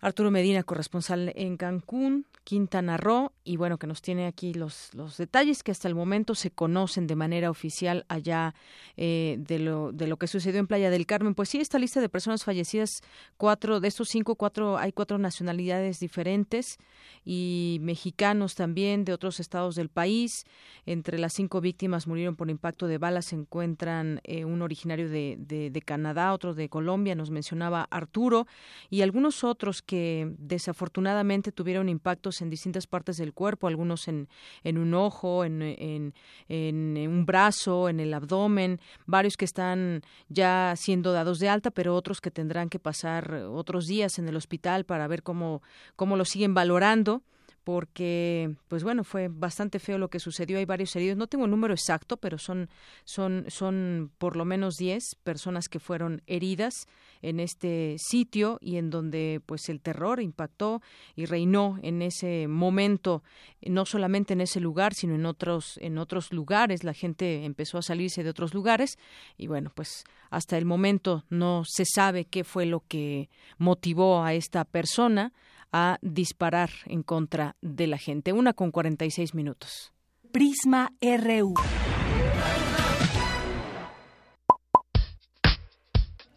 Arturo 0.00 0.30
Medina, 0.30 0.62
corresponsal 0.62 1.32
en 1.36 1.56
Cancún, 1.56 2.26
Quintana 2.44 2.96
Roo, 2.96 3.32
y 3.44 3.58
bueno, 3.58 3.78
que 3.78 3.86
nos 3.86 4.00
tiene 4.00 4.26
aquí 4.26 4.54
los, 4.54 4.94
los 4.94 5.18
detalles 5.18 5.62
que 5.62 5.72
hasta 5.72 5.88
el 5.88 5.94
momento 5.94 6.34
se 6.34 6.50
conocen 6.50 7.06
de 7.06 7.16
manera 7.16 7.50
oficial 7.50 8.06
allá 8.08 8.54
eh, 8.96 9.36
de, 9.38 9.58
lo, 9.58 9.92
de 9.92 10.06
lo 10.06 10.16
que 10.16 10.26
sucedió 10.26 10.58
en 10.58 10.66
Playa 10.66 10.88
del 10.88 11.04
Carmen. 11.04 11.34
Pues 11.34 11.50
sí, 11.50 11.60
esta 11.60 11.78
lista 11.78 12.00
de 12.00 12.08
personas 12.08 12.44
fallecidas, 12.44 13.02
cuatro, 13.36 13.78
de 13.80 13.88
estos 13.88 14.08
cinco, 14.08 14.36
cuatro, 14.36 14.78
hay 14.78 14.92
cuatro 14.92 15.18
nacionalidades 15.18 16.00
diferentes 16.00 16.78
y 17.24 17.78
mexicanos 17.82 18.54
también 18.54 19.04
de 19.04 19.12
otros 19.12 19.38
estados 19.38 19.74
del 19.74 19.90
país. 19.90 20.44
Entre 20.86 21.18
las 21.18 21.34
cinco 21.34 21.60
víctimas 21.60 22.06
murieron 22.06 22.36
por 22.36 22.48
impacto 22.48 22.86
de 22.86 22.96
balas 22.96 23.26
se 23.26 23.36
encuentran 23.36 24.20
eh, 24.24 24.46
un 24.46 24.62
originario 24.62 25.10
de, 25.10 25.36
de, 25.38 25.70
de 25.70 25.82
Canadá, 25.82 26.32
otro 26.32 26.54
de 26.54 26.70
Colombia, 26.70 27.14
nos 27.14 27.30
mencionaba 27.30 27.86
Arturo, 27.90 28.46
y 28.88 29.02
algunos 29.02 29.44
otros 29.44 29.82
que 29.90 30.36
desafortunadamente 30.38 31.50
tuvieron 31.50 31.88
impactos 31.88 32.42
en 32.42 32.48
distintas 32.48 32.86
partes 32.86 33.16
del 33.16 33.32
cuerpo, 33.32 33.66
algunos 33.66 34.06
en, 34.06 34.28
en 34.62 34.78
un 34.78 34.94
ojo, 34.94 35.44
en, 35.44 35.62
en, 35.62 36.14
en, 36.48 37.08
un 37.08 37.26
brazo, 37.26 37.88
en 37.88 37.98
el 37.98 38.14
abdomen, 38.14 38.78
varios 39.06 39.36
que 39.36 39.44
están 39.44 40.02
ya 40.28 40.74
siendo 40.76 41.12
dados 41.12 41.40
de 41.40 41.48
alta, 41.48 41.72
pero 41.72 41.96
otros 41.96 42.20
que 42.20 42.30
tendrán 42.30 42.68
que 42.68 42.78
pasar 42.78 43.34
otros 43.50 43.88
días 43.88 44.20
en 44.20 44.28
el 44.28 44.36
hospital 44.36 44.84
para 44.84 45.08
ver 45.08 45.24
cómo, 45.24 45.60
cómo 45.96 46.16
lo 46.16 46.24
siguen 46.24 46.54
valorando 46.54 47.22
porque 47.64 48.54
pues 48.68 48.82
bueno 48.82 49.04
fue 49.04 49.28
bastante 49.28 49.78
feo 49.78 49.98
lo 49.98 50.08
que 50.08 50.18
sucedió. 50.18 50.58
Hay 50.58 50.64
varios 50.64 50.94
heridos. 50.96 51.16
No 51.16 51.26
tengo 51.26 51.44
el 51.44 51.50
número 51.50 51.74
exacto 51.74 52.16
pero 52.16 52.38
son 52.38 52.68
son 53.04 53.44
son 53.48 54.10
por 54.18 54.36
lo 54.36 54.44
menos 54.44 54.76
10 54.76 55.16
personas 55.22 55.68
que 55.68 55.78
fueron 55.78 56.22
heridas 56.26 56.86
en 57.22 57.38
este 57.38 57.96
sitio 57.98 58.58
y 58.60 58.76
en 58.76 58.90
donde 58.90 59.42
pues 59.44 59.68
el 59.68 59.80
terror 59.80 60.20
impactó 60.20 60.80
y 61.14 61.26
reinó 61.26 61.78
en 61.82 62.00
ese 62.02 62.48
momento 62.48 63.22
no 63.62 63.84
solamente 63.84 64.32
en 64.32 64.40
ese 64.40 64.60
lugar 64.60 64.94
sino 64.94 65.14
en 65.14 65.26
otros 65.26 65.78
en 65.82 65.98
otros 65.98 66.32
lugares. 66.32 66.82
La 66.82 66.94
gente 66.94 67.44
empezó 67.44 67.78
a 67.78 67.82
salirse 67.82 68.22
de 68.22 68.30
otros 68.30 68.54
lugares 68.54 68.98
y 69.36 69.48
bueno 69.48 69.70
pues 69.74 70.04
hasta 70.30 70.56
el 70.56 70.64
momento 70.64 71.24
no 71.28 71.64
se 71.66 71.84
sabe 71.84 72.24
qué 72.24 72.44
fue 72.44 72.64
lo 72.64 72.80
que 72.88 73.28
motivó 73.58 74.22
a 74.22 74.32
esta 74.32 74.64
persona 74.64 75.32
a 75.72 75.98
disparar 76.02 76.70
en 76.86 77.02
contra 77.02 77.56
de 77.60 77.86
la 77.86 77.98
gente. 77.98 78.32
Una 78.32 78.52
con 78.52 78.70
46 78.70 79.34
minutos. 79.34 79.92
Prisma 80.32 80.92
RU. 81.00 81.54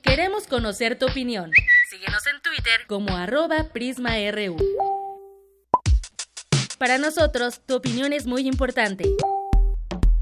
Queremos 0.02 0.48
conocer 0.48 0.98
tu 0.98 1.06
opinión. 1.06 1.52
Síguenos 1.90 2.28
en 2.28 2.42
Twitter 2.42 2.86
como 2.88 3.16
arroba 3.16 3.70
PrismaRU. 3.72 4.58
Para 6.78 6.98
nosotros, 6.98 7.62
tu 7.66 7.76
opinión 7.76 8.14
es 8.14 8.28
muy 8.28 8.48
importante. 8.48 9.06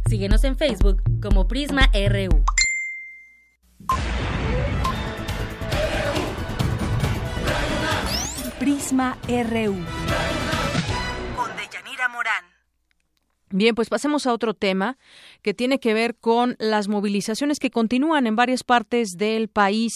Síguenos 0.08 0.44
en 0.44 0.58
Facebook 0.58 1.02
como 1.22 1.48
Prisma 1.48 1.90
RU. 1.94 2.44
Prisma 8.62 9.18
RU. 9.28 9.74
Con 11.36 11.50
Deyanira 11.58 12.08
Morán. 12.10 12.46
Bien, 13.50 13.74
pues 13.74 13.90
pasemos 13.90 14.28
a 14.28 14.34
otro 14.34 14.54
tema 14.54 15.00
que 15.42 15.54
tiene 15.54 15.80
que 15.80 15.94
ver 15.94 16.16
con 16.16 16.56
las 16.60 16.88
movilizaciones 16.88 17.60
que 17.60 17.72
continúan 17.72 18.28
en 18.28 18.36
varias 18.36 18.64
partes 18.64 19.12
del 19.18 19.48
país. 19.48 19.94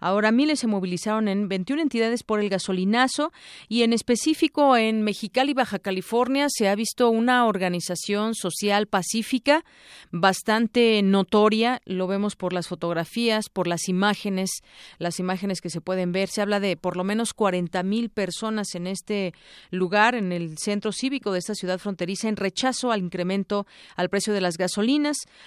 Ahora 0.00 0.32
miles 0.32 0.60
se 0.60 0.66
movilizaron 0.66 1.28
en 1.28 1.48
21 1.48 1.82
entidades 1.82 2.22
por 2.22 2.40
el 2.40 2.48
gasolinazo 2.48 3.32
y 3.68 3.82
en 3.82 3.92
específico 3.92 4.76
en 4.76 5.02
Mexicali, 5.02 5.54
Baja 5.54 5.78
California, 5.78 6.48
se 6.48 6.68
ha 6.68 6.74
visto 6.74 7.10
una 7.10 7.46
organización 7.46 8.34
social 8.34 8.86
pacífica 8.86 9.64
bastante 10.10 11.00
notoria. 11.02 11.80
Lo 11.84 12.06
vemos 12.06 12.36
por 12.36 12.52
las 12.52 12.68
fotografías, 12.68 13.48
por 13.48 13.66
las 13.66 13.88
imágenes, 13.88 14.50
las 14.98 15.18
imágenes 15.18 15.60
que 15.60 15.70
se 15.70 15.80
pueden 15.80 16.12
ver. 16.12 16.28
Se 16.28 16.42
habla 16.42 16.60
de 16.60 16.76
por 16.76 16.96
lo 16.96 17.04
menos 17.04 17.32
40 17.34 17.82
mil 17.82 18.10
personas 18.10 18.74
en 18.74 18.86
este 18.86 19.32
lugar, 19.70 20.14
en 20.14 20.32
el 20.32 20.58
centro 20.58 20.92
cívico 20.92 21.32
de 21.32 21.38
esta 21.38 21.54
ciudad 21.54 21.78
fronteriza, 21.78 22.28
en 22.28 22.36
rechazo 22.36 22.92
al 22.92 23.00
incremento 23.00 23.66
al 23.96 24.08
precio 24.08 24.32
de 24.32 24.40
las 24.40 24.58
gasolinas, 24.58 24.81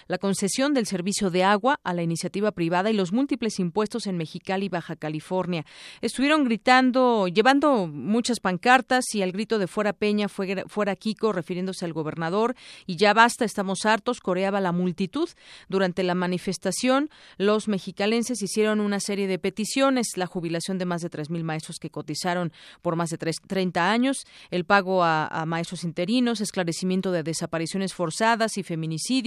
la 0.07 0.17
concesión 0.17 0.73
del 0.73 0.85
servicio 0.85 1.29
de 1.29 1.43
agua 1.43 1.79
a 1.83 1.93
la 1.93 2.03
iniciativa 2.03 2.51
privada 2.51 2.89
y 2.89 2.93
los 2.93 3.11
múltiples 3.11 3.59
impuestos 3.59 4.07
en 4.07 4.17
Mexicali 4.17 4.65
y 4.65 4.69
Baja 4.69 4.95
California. 4.95 5.65
Estuvieron 6.01 6.43
gritando, 6.45 7.27
llevando 7.27 7.87
muchas 7.87 8.39
pancartas 8.39 9.03
y 9.13 9.21
al 9.21 9.31
grito 9.31 9.59
de 9.59 9.67
fuera 9.67 9.93
Peña, 9.93 10.27
fuera 10.29 10.95
Kiko, 10.95 11.31
refiriéndose 11.31 11.85
al 11.85 11.93
gobernador 11.93 12.55
y 12.85 12.95
ya 12.95 13.13
basta, 13.13 13.45
estamos 13.45 13.85
hartos, 13.85 14.19
coreaba 14.19 14.61
la 14.61 14.71
multitud. 14.71 15.29
Durante 15.69 16.03
la 16.03 16.15
manifestación, 16.15 17.09
los 17.37 17.67
mexicalenses 17.67 18.41
hicieron 18.41 18.79
una 18.79 18.99
serie 18.99 19.27
de 19.27 19.39
peticiones, 19.39 20.07
la 20.15 20.27
jubilación 20.27 20.77
de 20.77 20.85
más 20.85 21.01
de 21.01 21.09
3.000 21.09 21.43
maestros 21.43 21.77
que 21.79 21.89
cotizaron 21.89 22.51
por 22.81 22.95
más 22.95 23.09
de 23.09 23.17
30 23.17 23.91
años, 23.91 24.25
el 24.51 24.65
pago 24.65 25.03
a, 25.03 25.27
a 25.27 25.45
maestros 25.45 25.83
interinos, 25.83 26.41
esclarecimiento 26.41 27.11
de 27.11 27.23
desapariciones 27.23 27.93
forzadas 27.93 28.57
y 28.57 28.63
feminicidios, 28.63 29.24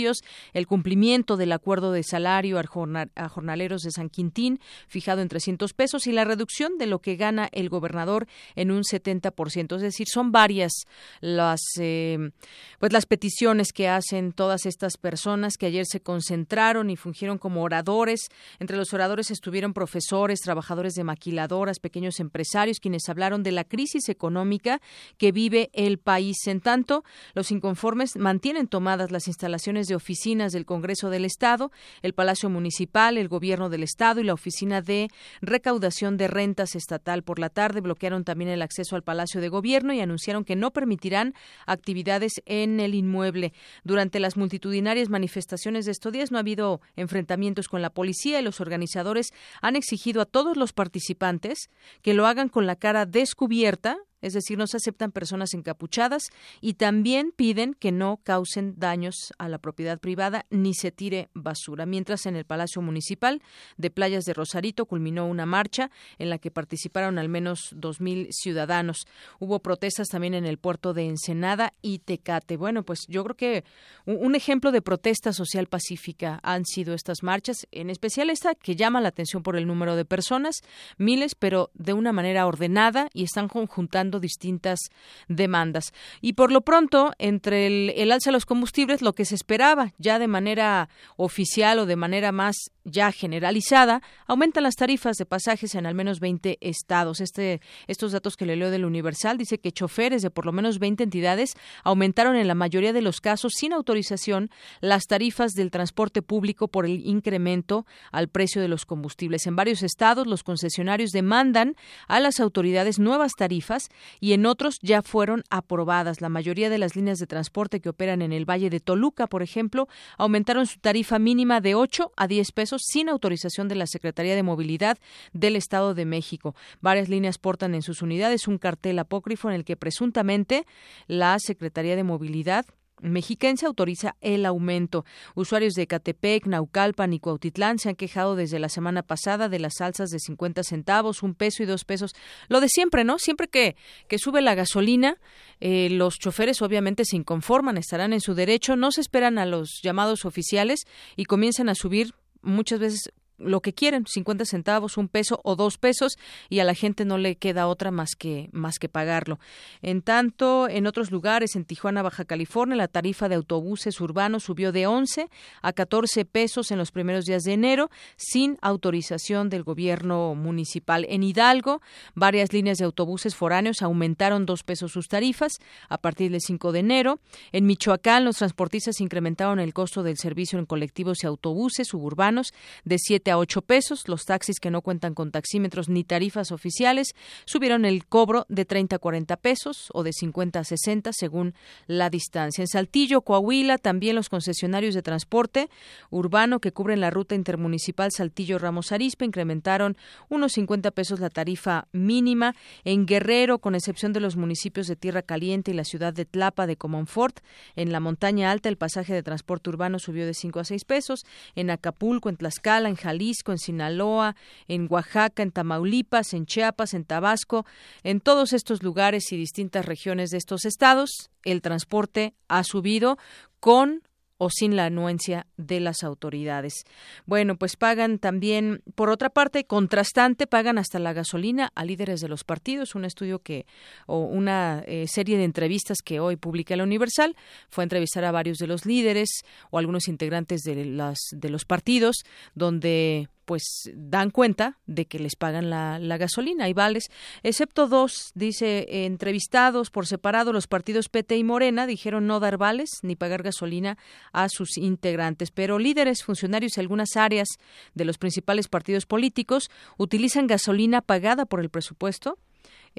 el 0.52 0.66
cumplimiento 0.66 1.36
del 1.36 1.52
acuerdo 1.52 1.92
de 1.92 2.02
salario 2.02 2.58
a 2.58 3.28
jornaleros 3.28 3.82
de 3.82 3.90
San 3.90 4.08
Quintín, 4.08 4.60
fijado 4.86 5.20
en 5.20 5.28
300 5.28 5.72
pesos, 5.72 6.06
y 6.06 6.12
la 6.12 6.24
reducción 6.24 6.78
de 6.78 6.86
lo 6.86 7.00
que 7.00 7.16
gana 7.16 7.48
el 7.52 7.68
gobernador 7.68 8.26
en 8.54 8.70
un 8.70 8.82
70%. 8.82 9.76
Es 9.76 9.82
decir, 9.82 10.06
son 10.08 10.32
varias 10.32 10.72
las, 11.20 11.60
eh, 11.80 12.30
pues 12.78 12.92
las 12.92 13.06
peticiones 13.06 13.72
que 13.72 13.88
hacen 13.88 14.32
todas 14.32 14.66
estas 14.66 14.96
personas 14.96 15.56
que 15.56 15.66
ayer 15.66 15.86
se 15.86 16.00
concentraron 16.00 16.90
y 16.90 16.96
fungieron 16.96 17.38
como 17.38 17.62
oradores. 17.62 18.28
Entre 18.58 18.76
los 18.76 18.92
oradores 18.92 19.30
estuvieron 19.30 19.74
profesores, 19.74 20.40
trabajadores 20.40 20.94
de 20.94 21.04
maquiladoras, 21.04 21.80
pequeños 21.80 22.20
empresarios, 22.20 22.80
quienes 22.80 23.08
hablaron 23.08 23.42
de 23.42 23.52
la 23.52 23.64
crisis 23.64 24.08
económica 24.08 24.80
que 25.16 25.32
vive 25.32 25.70
el 25.72 25.98
país. 25.98 26.46
En 26.46 26.60
tanto, 26.60 27.04
los 27.34 27.50
inconformes 27.50 28.16
mantienen 28.16 28.68
tomadas 28.68 29.10
las 29.10 29.26
instalaciones 29.26 29.87
de 29.88 29.96
oficinas 29.96 30.52
del 30.52 30.66
Congreso 30.66 31.10
del 31.10 31.24
Estado, 31.24 31.72
el 32.02 32.14
Palacio 32.14 32.50
Municipal, 32.50 33.18
el 33.18 33.28
Gobierno 33.28 33.68
del 33.68 33.82
Estado 33.82 34.20
y 34.20 34.24
la 34.24 34.34
Oficina 34.34 34.80
de 34.80 35.08
Recaudación 35.40 36.16
de 36.16 36.28
Rentas 36.28 36.76
Estatal. 36.76 37.22
Por 37.22 37.38
la 37.38 37.48
tarde 37.48 37.80
bloquearon 37.80 38.24
también 38.24 38.50
el 38.50 38.62
acceso 38.62 38.96
al 38.96 39.02
Palacio 39.02 39.40
de 39.40 39.48
Gobierno 39.48 39.92
y 39.92 40.00
anunciaron 40.00 40.44
que 40.44 40.56
no 40.56 40.70
permitirán 40.70 41.34
actividades 41.66 42.34
en 42.46 42.80
el 42.80 42.94
inmueble. 42.94 43.52
Durante 43.84 44.20
las 44.20 44.36
multitudinarias 44.36 45.08
manifestaciones 45.08 45.84
de 45.84 45.92
estos 45.92 46.12
días 46.12 46.30
no 46.30 46.38
ha 46.38 46.40
habido 46.40 46.80
enfrentamientos 46.96 47.68
con 47.68 47.82
la 47.82 47.90
policía 47.90 48.40
y 48.40 48.42
los 48.42 48.60
organizadores 48.60 49.32
han 49.62 49.76
exigido 49.76 50.20
a 50.20 50.26
todos 50.26 50.56
los 50.56 50.72
participantes 50.72 51.70
que 52.02 52.14
lo 52.14 52.26
hagan 52.26 52.48
con 52.48 52.66
la 52.66 52.76
cara 52.76 53.06
descubierta 53.06 53.98
es 54.20 54.32
decir, 54.32 54.58
no 54.58 54.66
se 54.66 54.76
aceptan 54.76 55.12
personas 55.12 55.54
encapuchadas 55.54 56.28
y 56.60 56.74
también 56.74 57.32
piden 57.34 57.74
que 57.74 57.92
no 57.92 58.20
causen 58.22 58.74
daños 58.78 59.32
a 59.38 59.48
la 59.48 59.58
propiedad 59.58 59.98
privada 59.98 60.46
ni 60.50 60.74
se 60.74 60.90
tire 60.90 61.28
basura. 61.34 61.86
Mientras 61.86 62.26
en 62.26 62.36
el 62.36 62.44
Palacio 62.44 62.82
Municipal 62.82 63.42
de 63.76 63.90
Playas 63.90 64.24
de 64.24 64.34
Rosarito 64.34 64.86
culminó 64.86 65.26
una 65.26 65.46
marcha 65.46 65.90
en 66.18 66.30
la 66.30 66.38
que 66.38 66.50
participaron 66.50 67.18
al 67.18 67.28
menos 67.28 67.70
dos 67.74 68.00
mil 68.00 68.28
ciudadanos. 68.30 69.06
Hubo 69.38 69.60
protestas 69.60 70.08
también 70.08 70.34
en 70.34 70.46
el 70.46 70.58
puerto 70.58 70.94
de 70.94 71.06
Ensenada 71.06 71.74
y 71.82 72.00
Tecate. 72.00 72.56
Bueno, 72.56 72.82
pues 72.82 73.06
yo 73.08 73.22
creo 73.24 73.36
que 73.36 73.64
un 74.06 74.34
ejemplo 74.34 74.72
de 74.72 74.82
protesta 74.82 75.32
social 75.32 75.66
pacífica 75.66 76.40
han 76.42 76.64
sido 76.64 76.94
estas 76.94 77.22
marchas, 77.22 77.66
en 77.70 77.90
especial 77.90 78.30
esta 78.30 78.54
que 78.54 78.76
llama 78.76 79.00
la 79.00 79.08
atención 79.08 79.42
por 79.42 79.56
el 79.56 79.66
número 79.66 79.96
de 79.96 80.04
personas, 80.04 80.62
miles, 80.96 81.34
pero 81.34 81.70
de 81.74 81.92
una 81.92 82.12
manera 82.12 82.46
ordenada 82.46 83.08
y 83.12 83.24
están 83.24 83.48
conjuntando 83.48 84.07
distintas 84.10 84.80
demandas. 85.28 85.92
Y 86.20 86.32
por 86.32 86.50
lo 86.50 86.62
pronto, 86.62 87.12
entre 87.18 87.66
el, 87.66 87.92
el 87.96 88.10
alza 88.12 88.30
de 88.30 88.32
los 88.32 88.46
combustibles, 88.46 89.02
lo 89.02 89.12
que 89.12 89.24
se 89.24 89.34
esperaba 89.34 89.92
ya 89.98 90.18
de 90.18 90.28
manera 90.28 90.88
oficial 91.16 91.78
o 91.78 91.86
de 91.86 91.96
manera 91.96 92.32
más 92.32 92.56
ya 92.90 93.12
generalizada, 93.12 94.02
aumentan 94.26 94.62
las 94.62 94.74
tarifas 94.74 95.16
de 95.16 95.26
pasajes 95.26 95.74
en 95.74 95.86
al 95.86 95.94
menos 95.94 96.20
20 96.20 96.58
estados. 96.60 97.20
Este, 97.20 97.60
estos 97.86 98.12
datos 98.12 98.36
que 98.36 98.46
le 98.46 98.56
leo 98.56 98.70
del 98.70 98.84
Universal 98.84 99.38
dice 99.38 99.58
que 99.58 99.72
choferes 99.72 100.22
de 100.22 100.30
por 100.30 100.46
lo 100.46 100.52
menos 100.52 100.78
20 100.78 101.04
entidades 101.04 101.54
aumentaron 101.84 102.36
en 102.36 102.48
la 102.48 102.54
mayoría 102.54 102.92
de 102.92 103.02
los 103.02 103.20
casos 103.20 103.52
sin 103.56 103.72
autorización 103.72 104.50
las 104.80 105.04
tarifas 105.06 105.52
del 105.52 105.70
transporte 105.70 106.22
público 106.22 106.68
por 106.68 106.86
el 106.86 107.06
incremento 107.06 107.86
al 108.10 108.28
precio 108.28 108.62
de 108.62 108.68
los 108.68 108.86
combustibles. 108.86 109.46
En 109.46 109.56
varios 109.56 109.82
estados 109.82 110.26
los 110.26 110.42
concesionarios 110.42 111.10
demandan 111.10 111.76
a 112.06 112.20
las 112.20 112.40
autoridades 112.40 112.98
nuevas 112.98 113.32
tarifas 113.36 113.88
y 114.20 114.32
en 114.32 114.46
otros 114.46 114.78
ya 114.80 115.02
fueron 115.02 115.44
aprobadas. 115.50 116.20
La 116.20 116.28
mayoría 116.28 116.70
de 116.70 116.78
las 116.78 116.96
líneas 116.96 117.18
de 117.18 117.26
transporte 117.26 117.80
que 117.80 117.88
operan 117.88 118.22
en 118.22 118.32
el 118.32 118.48
Valle 118.48 118.70
de 118.70 118.80
Toluca, 118.80 119.26
por 119.26 119.42
ejemplo, 119.42 119.88
aumentaron 120.16 120.66
su 120.66 120.78
tarifa 120.78 121.18
mínima 121.18 121.60
de 121.60 121.74
8 121.74 122.12
a 122.16 122.26
10 122.26 122.52
pesos 122.52 122.82
sin 122.84 123.08
autorización 123.08 123.68
de 123.68 123.74
la 123.74 123.86
Secretaría 123.86 124.34
de 124.34 124.42
Movilidad 124.42 124.98
del 125.32 125.56
Estado 125.56 125.94
de 125.94 126.04
México. 126.04 126.54
Varias 126.80 127.08
líneas 127.08 127.38
portan 127.38 127.74
en 127.74 127.82
sus 127.82 128.02
unidades 128.02 128.48
un 128.48 128.58
cartel 128.58 128.98
apócrifo 128.98 129.48
en 129.48 129.54
el 129.54 129.64
que 129.64 129.76
presuntamente 129.76 130.66
la 131.06 131.38
Secretaría 131.38 131.96
de 131.96 132.04
Movilidad 132.04 132.66
mexiquense 133.00 133.66
autoriza 133.66 134.16
el 134.20 134.46
aumento. 134.46 135.04
Usuarios 135.34 135.74
de 135.74 135.86
Catepec, 135.86 136.46
Naucalpan 136.46 137.12
y 137.12 137.20
Cuautitlán 137.20 137.78
se 137.78 137.90
han 137.90 137.96
quejado 137.96 138.36
desde 138.36 138.58
la 138.58 138.68
semana 138.68 139.02
pasada 139.02 139.48
de 139.48 139.58
las 139.58 139.80
alzas 139.80 140.10
de 140.10 140.18
50 140.18 140.62
centavos, 140.62 141.22
un 141.22 141.34
peso 141.34 141.62
y 141.62 141.66
dos 141.66 141.84
pesos. 141.84 142.12
Lo 142.48 142.60
de 142.60 142.68
siempre, 142.68 143.04
¿no? 143.04 143.18
Siempre 143.18 143.48
que, 143.48 143.76
que 144.08 144.18
sube 144.18 144.40
la 144.40 144.54
gasolina, 144.54 145.16
eh, 145.60 145.88
los 145.90 146.18
choferes 146.18 146.62
obviamente 146.62 147.04
se 147.04 147.16
inconforman, 147.16 147.78
estarán 147.78 148.12
en 148.12 148.20
su 148.20 148.34
derecho, 148.34 148.76
no 148.76 148.92
se 148.92 149.00
esperan 149.00 149.38
a 149.38 149.46
los 149.46 149.80
llamados 149.82 150.24
oficiales 150.24 150.80
y 151.16 151.24
comienzan 151.24 151.68
a 151.68 151.74
subir 151.74 152.14
muchas 152.42 152.78
veces 152.78 153.12
lo 153.38 153.60
que 153.60 153.72
quieren, 153.72 154.04
50 154.06 154.44
centavos, 154.44 154.96
un 154.96 155.08
peso 155.08 155.40
o 155.44 155.56
dos 155.56 155.78
pesos, 155.78 156.18
y 156.48 156.58
a 156.58 156.64
la 156.64 156.74
gente 156.74 157.04
no 157.04 157.18
le 157.18 157.36
queda 157.36 157.68
otra 157.68 157.90
más 157.90 158.10
que, 158.16 158.48
más 158.52 158.78
que 158.78 158.88
pagarlo. 158.88 159.38
En 159.82 160.02
tanto, 160.02 160.68
en 160.68 160.86
otros 160.86 161.10
lugares, 161.10 161.56
en 161.56 161.64
Tijuana, 161.64 162.02
Baja 162.02 162.24
California, 162.24 162.76
la 162.76 162.88
tarifa 162.88 163.28
de 163.28 163.36
autobuses 163.36 164.00
urbanos 164.00 164.44
subió 164.44 164.72
de 164.72 164.86
11 164.86 165.28
a 165.62 165.72
14 165.72 166.24
pesos 166.24 166.70
en 166.70 166.78
los 166.78 166.90
primeros 166.90 167.24
días 167.24 167.42
de 167.42 167.52
enero, 167.52 167.90
sin 168.16 168.58
autorización 168.60 169.48
del 169.48 169.62
gobierno 169.62 170.34
municipal. 170.34 171.06
En 171.08 171.22
Hidalgo, 171.22 171.80
varias 172.14 172.52
líneas 172.52 172.78
de 172.78 172.84
autobuses 172.84 173.34
foráneos 173.34 173.82
aumentaron 173.82 174.46
dos 174.46 174.62
pesos 174.62 174.92
sus 174.92 175.08
tarifas 175.08 175.52
a 175.88 175.98
partir 175.98 176.30
del 176.30 176.40
5 176.40 176.72
de 176.72 176.80
enero. 176.80 177.20
En 177.52 177.66
Michoacán, 177.66 178.24
los 178.24 178.36
transportistas 178.36 179.00
incrementaron 179.00 179.60
el 179.60 179.72
costo 179.72 180.02
del 180.02 180.18
servicio 180.18 180.58
en 180.58 180.66
colectivos 180.66 181.22
y 181.22 181.26
autobuses 181.26 181.88
suburbanos 181.88 182.52
de 182.84 182.98
7 182.98 183.27
a 183.30 183.38
8 183.38 183.62
pesos. 183.62 184.08
Los 184.08 184.24
taxis 184.24 184.60
que 184.60 184.70
no 184.70 184.82
cuentan 184.82 185.14
con 185.14 185.30
taxímetros 185.30 185.88
ni 185.88 186.04
tarifas 186.04 186.52
oficiales 186.52 187.14
subieron 187.44 187.84
el 187.84 188.06
cobro 188.06 188.46
de 188.48 188.64
30 188.64 188.96
a 188.96 188.98
40 188.98 189.36
pesos 189.36 189.88
o 189.92 190.02
de 190.02 190.12
50 190.12 190.60
a 190.60 190.64
60 190.64 191.12
según 191.12 191.54
la 191.86 192.10
distancia. 192.10 192.62
En 192.62 192.68
Saltillo, 192.68 193.22
Coahuila, 193.22 193.78
también 193.78 194.16
los 194.16 194.28
concesionarios 194.28 194.94
de 194.94 195.02
transporte 195.02 195.68
urbano 196.10 196.60
que 196.60 196.72
cubren 196.72 197.00
la 197.00 197.10
ruta 197.10 197.34
intermunicipal 197.34 198.10
Saltillo-Ramos 198.12 198.92
Arispe 198.92 199.24
incrementaron 199.24 199.96
unos 200.28 200.52
50 200.52 200.90
pesos 200.90 201.20
la 201.20 201.30
tarifa 201.30 201.88
mínima. 201.92 202.54
En 202.84 203.06
Guerrero, 203.06 203.58
con 203.58 203.74
excepción 203.74 204.12
de 204.12 204.20
los 204.20 204.36
municipios 204.36 204.86
de 204.86 204.96
Tierra 204.96 205.22
Caliente 205.22 205.70
y 205.70 205.74
la 205.74 205.84
ciudad 205.84 206.12
de 206.12 206.24
Tlapa 206.24 206.66
de 206.66 206.76
Comonfort, 206.76 207.40
en 207.76 207.92
la 207.92 208.00
montaña 208.00 208.50
alta 208.50 208.68
el 208.68 208.76
pasaje 208.76 209.14
de 209.14 209.22
transporte 209.22 209.70
urbano 209.70 209.98
subió 209.98 210.26
de 210.26 210.34
5 210.34 210.60
a 210.60 210.64
6 210.64 210.84
pesos. 210.84 211.24
En 211.54 211.70
Acapulco, 211.70 212.28
en 212.28 212.36
Tlaxcala, 212.36 212.88
en 212.88 212.96
Jalisco, 212.96 213.17
Jalisco, 213.18 213.52
en 213.52 213.58
Sinaloa, 213.58 214.36
en 214.68 214.86
Oaxaca, 214.88 215.42
en 215.42 215.50
Tamaulipas, 215.50 216.32
en 216.34 216.46
Chiapas, 216.46 216.94
en 216.94 217.04
Tabasco, 217.04 217.66
en 218.04 218.20
todos 218.20 218.52
estos 218.52 218.82
lugares 218.82 219.32
y 219.32 219.36
distintas 219.36 219.84
regiones 219.84 220.30
de 220.30 220.38
estos 220.38 220.64
estados, 220.64 221.30
el 221.42 221.60
transporte 221.60 222.34
ha 222.46 222.62
subido 222.62 223.18
con 223.60 224.02
o 224.38 224.50
sin 224.50 224.76
la 224.76 224.86
anuencia 224.86 225.46
de 225.56 225.80
las 225.80 226.02
autoridades. 226.04 226.84
Bueno, 227.26 227.56
pues 227.56 227.76
pagan 227.76 228.18
también, 228.18 228.82
por 228.94 229.10
otra 229.10 229.30
parte, 229.30 229.64
contrastante, 229.64 230.46
pagan 230.46 230.78
hasta 230.78 230.98
la 230.98 231.12
gasolina 231.12 231.70
a 231.74 231.84
líderes 231.84 232.20
de 232.20 232.28
los 232.28 232.44
partidos. 232.44 232.94
Un 232.94 233.04
estudio 233.04 233.40
que, 233.40 233.66
o 234.06 234.20
una 234.20 234.82
eh, 234.86 235.06
serie 235.08 235.36
de 235.36 235.44
entrevistas 235.44 235.98
que 236.04 236.20
hoy 236.20 236.36
publica 236.36 236.76
la 236.76 236.84
Universal, 236.84 237.36
fue 237.68 237.84
entrevistar 237.84 238.24
a 238.24 238.32
varios 238.32 238.58
de 238.58 238.68
los 238.68 238.86
líderes 238.86 239.28
o 239.70 239.78
algunos 239.78 240.08
integrantes 240.08 240.62
de, 240.62 240.84
las, 240.84 241.18
de 241.32 241.50
los 241.50 241.64
partidos, 241.64 242.16
donde 242.54 243.28
pues 243.48 243.90
dan 243.94 244.30
cuenta 244.30 244.76
de 244.84 245.06
que 245.06 245.18
les 245.18 245.34
pagan 245.34 245.70
la, 245.70 246.18
gasolina 246.18 246.68
y 246.68 246.74
vales, 246.74 247.08
excepto 247.42 247.88
dos, 247.88 248.30
dice, 248.34 249.06
entrevistados 249.06 249.88
por 249.88 250.06
separado, 250.06 250.52
los 250.52 250.66
partidos 250.66 251.08
PT 251.08 251.38
y 251.38 251.44
Morena 251.44 251.86
dijeron 251.86 252.26
no 252.26 252.40
dar 252.40 252.58
vales 252.58 252.90
ni 253.00 253.16
pagar 253.16 253.42
gasolina 253.42 253.96
a 254.34 254.50
sus 254.50 254.76
integrantes, 254.76 255.50
pero 255.50 255.78
líderes, 255.78 256.24
funcionarios 256.24 256.76
y 256.76 256.80
algunas 256.80 257.16
áreas 257.16 257.48
de 257.94 258.04
los 258.04 258.18
principales 258.18 258.68
partidos 258.68 259.06
políticos 259.06 259.70
utilizan 259.96 260.46
gasolina 260.46 261.00
pagada 261.00 261.46
por 261.46 261.60
el 261.60 261.70
presupuesto 261.70 262.36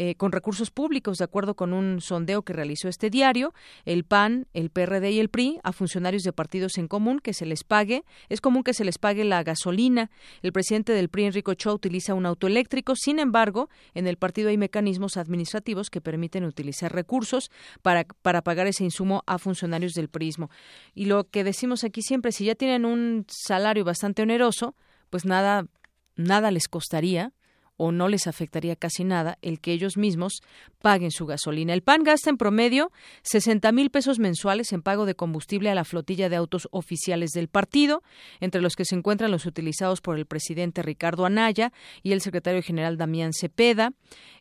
eh, 0.02 0.16
con 0.16 0.32
recursos 0.32 0.72
públicos, 0.72 1.18
de 1.18 1.26
acuerdo 1.26 1.56
con 1.56 1.74
un 1.74 2.00
sondeo 2.00 2.44
que 2.44 2.54
realizó 2.54 2.88
este 2.88 3.10
diario, 3.10 3.54
el 3.84 4.06
PAN, 4.06 4.48
el 4.54 4.70
PRD 4.70 5.12
y 5.12 5.20
el 5.20 5.28
PRI 5.28 5.60
a 5.62 5.74
funcionarios 5.74 6.24
de 6.24 6.32
partidos 6.32 6.78
en 6.78 6.88
común 6.88 7.20
que 7.20 7.34
se 7.34 7.46
les 7.46 7.66
pague, 7.66 8.06
es 8.30 8.40
común 8.40 8.64
que 8.64 8.74
se 8.74 8.86
les 8.86 8.98
pague 8.98 9.26
la 9.26 9.44
gasolina. 9.44 10.10
El 10.42 10.54
presidente 10.54 10.94
del 10.94 11.10
PRI, 11.10 11.26
Enrico 11.26 11.54
Cho, 11.54 11.74
utiliza 11.74 12.14
un 12.14 12.26
auto 12.26 12.48
eléctrico, 12.48 12.96
sin 12.96 13.20
embargo, 13.20 13.68
en 13.94 14.08
el 14.08 14.16
partido 14.16 14.48
hay 14.48 14.58
mecanismos 14.58 15.18
administrativos 15.18 15.90
que 15.90 16.00
permiten 16.00 16.46
utilizar 16.46 16.94
recursos 16.94 17.52
para, 17.82 18.06
para 18.22 18.42
pagar 18.42 18.68
ese 18.68 18.86
insumo 18.86 19.24
a 19.28 19.38
funcionarios 19.38 19.92
del 19.96 20.08
PRIsmo. 20.08 20.50
Y 20.96 21.08
lo 21.08 21.26
que 21.26 21.44
decimos 21.44 21.84
aquí 21.84 22.04
siempre, 22.04 22.32
si 22.32 22.46
ya 22.46 22.56
tienen 22.56 22.86
un 22.86 23.26
salario 23.28 23.84
bastante 23.84 24.22
oneroso, 24.22 24.78
pues 25.10 25.26
nada, 25.26 25.66
nada 26.16 26.52
les 26.52 26.70
costaría 26.70 27.34
o 27.80 27.94
no 27.94 28.10
les 28.10 28.28
afectaría 28.28 28.76
casi 28.76 29.06
nada 29.06 29.38
el 29.42 29.62
que 29.62 29.72
ellos 29.72 29.96
mismos 29.96 30.42
paguen 30.82 31.12
su 31.12 31.26
gasolina. 31.26 31.74
El 31.74 31.82
PAN 31.82 32.04
gasta 32.04 32.30
en 32.30 32.38
promedio 32.38 32.92
60 33.24 33.72
mil 33.72 33.90
pesos 33.90 34.20
mensuales 34.20 34.74
en 34.74 34.82
pago 34.82 35.06
de 35.06 35.16
combustible 35.16 35.70
a 35.70 35.76
la 35.76 35.86
flotilla 35.86 36.28
de 36.30 36.36
autos 36.36 36.68
oficiales 36.72 37.32
del 37.32 37.48
partido, 37.48 38.04
entre 38.42 38.62
los 38.62 38.76
que 38.76 38.84
se 38.84 38.96
encuentran 38.96 39.32
los 39.32 39.46
utilizados 39.46 40.02
por 40.02 40.18
el 40.18 40.26
presidente 40.26 40.82
Ricardo 40.82 41.26
Anaya 41.26 41.72
y 42.04 42.12
el 42.12 42.22
secretario 42.22 42.62
general 42.62 42.98
Damián 42.98 43.32
Cepeda. 43.34 43.94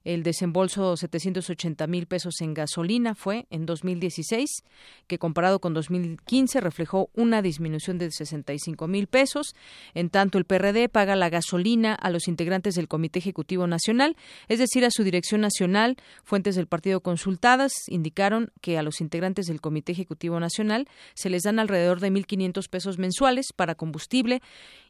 El 0.05 0.22
desembolso 0.22 0.97
780 0.97 1.86
mil 1.86 2.07
pesos 2.07 2.41
en 2.41 2.55
gasolina 2.55 3.14
fue 3.14 3.47
en 3.51 3.66
2016, 3.66 4.64
que 5.07 5.18
comparado 5.18 5.61
con 5.61 5.74
2015 5.74 6.61
reflejó 6.61 7.11
una 7.14 7.43
disminución 7.43 7.99
de 7.99 8.11
65 8.11 8.89
mil 8.89 9.07
pesos. 9.07 9.55
En 9.95 10.11
tanto, 10.11 10.39
el 10.39 10.45
PRD 10.45 10.89
paga 10.89 11.14
la 11.14 11.30
gasolina 11.30 11.95
a 11.95 12.11
los 12.11 12.26
integrantes 12.26 12.74
del 12.74 12.89
Comité 12.89 13.20
Ejecutivo 13.29 13.66
Nacional, 13.66 14.16
es 14.49 14.59
decir, 14.59 14.85
a 14.85 14.91
su 14.91 15.05
dirección 15.05 15.41
nacional. 15.41 15.97
Fuentes 16.24 16.57
del 16.57 16.66
partido 16.66 17.01
consultadas 17.01 17.72
indicaron 17.89 18.51
que 18.61 18.79
a 18.79 18.83
los 18.83 19.01
integrantes 19.01 19.47
del 19.47 19.61
Comité 19.61 19.93
Ejecutivo 19.93 20.41
Nacional 20.41 20.89
se 21.14 21.31
les 21.31 21.43
dan 21.43 21.59
alrededor 21.59 22.01
de 22.01 22.11
1.500 22.11 22.68
pesos 22.68 22.99
mensuales 22.99 23.47
para 23.55 23.74
combustible 23.74 24.41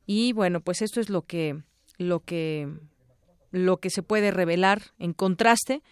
y 0.07 0.33
bueno, 0.33 0.61
pues 0.61 0.83
esto 0.83 1.01
es 1.01 1.11
lo 1.11 1.23
que 1.23 1.63
lo 1.99 2.21
que 2.21 2.69
lo 3.51 3.79
que 3.79 3.91
se 3.91 4.03
puede 4.03 4.31
revelar 4.31 4.83
en 4.99 5.13
contraste 5.13 5.83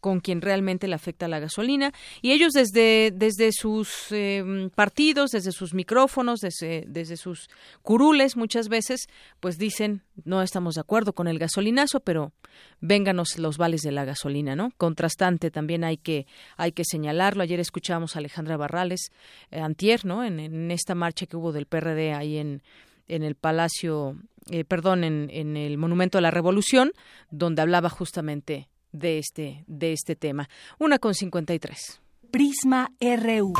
con 0.00 0.20
quien 0.20 0.40
realmente 0.40 0.88
le 0.88 0.94
afecta 0.94 1.28
la 1.28 1.38
gasolina. 1.38 1.92
Y 2.22 2.32
ellos 2.32 2.52
desde 2.52 3.12
desde 3.14 3.52
sus 3.52 4.10
em, 4.10 4.70
partidos 4.70 5.30
desde 5.30 5.52
sus 5.52 5.74
micrófonos 5.74 6.40
desde, 6.40 6.84
desde 6.86 7.16
sus 7.16 7.48
curules 7.82 8.36
muchas 8.36 8.68
veces 8.68 9.06
pues 9.40 9.58
dicen 9.58 10.02
no 10.24 10.42
estamos 10.42 10.74
de 10.74 10.80
acuerdo 10.80 11.12
con 11.12 11.28
el 11.28 11.38
gasolinazo 11.38 12.00
pero 12.00 12.32
vénganos 12.80 13.38
los 13.38 13.58
vales 13.58 13.82
de 13.82 13.92
la 13.92 14.04
gasolina 14.04 14.56
no 14.56 14.72
contrastante 14.76 15.50
también 15.50 15.84
hay 15.84 15.96
que 15.96 16.26
hay 16.56 16.72
que 16.72 16.84
señalarlo. 16.84 17.42
Ayer 17.42 17.60
escuchamos 17.60 18.16
a 18.16 18.18
Alejandra 18.18 18.56
Barrales 18.56 19.10
eh, 19.50 19.60
antier 19.60 20.04
no 20.04 20.24
en, 20.24 20.40
en 20.40 20.70
esta 20.70 20.94
marcha 20.94 21.26
que 21.26 21.36
hubo 21.36 21.52
del 21.52 21.66
PRD 21.66 22.12
ahí 22.12 22.38
en 22.38 22.62
en 23.08 23.22
el 23.22 23.36
Palacio, 23.36 24.16
eh, 24.50 24.64
perdón, 24.64 25.04
en, 25.04 25.28
en 25.30 25.56
el 25.56 25.78
Monumento 25.78 26.18
a 26.18 26.20
la 26.20 26.30
Revolución, 26.30 26.92
donde 27.30 27.62
hablaba 27.62 27.88
justamente 27.88 28.68
de 28.98 29.18
este, 29.18 29.64
de 29.66 29.92
este 29.92 30.16
tema. 30.16 30.48
Una 30.78 30.98
con 30.98 31.14
cincuenta 31.14 31.54
y 31.54 31.58
tres. 31.58 32.00
Prisma 32.30 32.90
RU. 33.00 33.52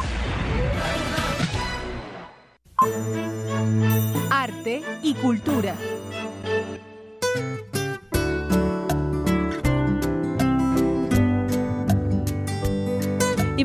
Arte 4.31 4.83
y 5.03 5.15
cultura. 5.15 5.77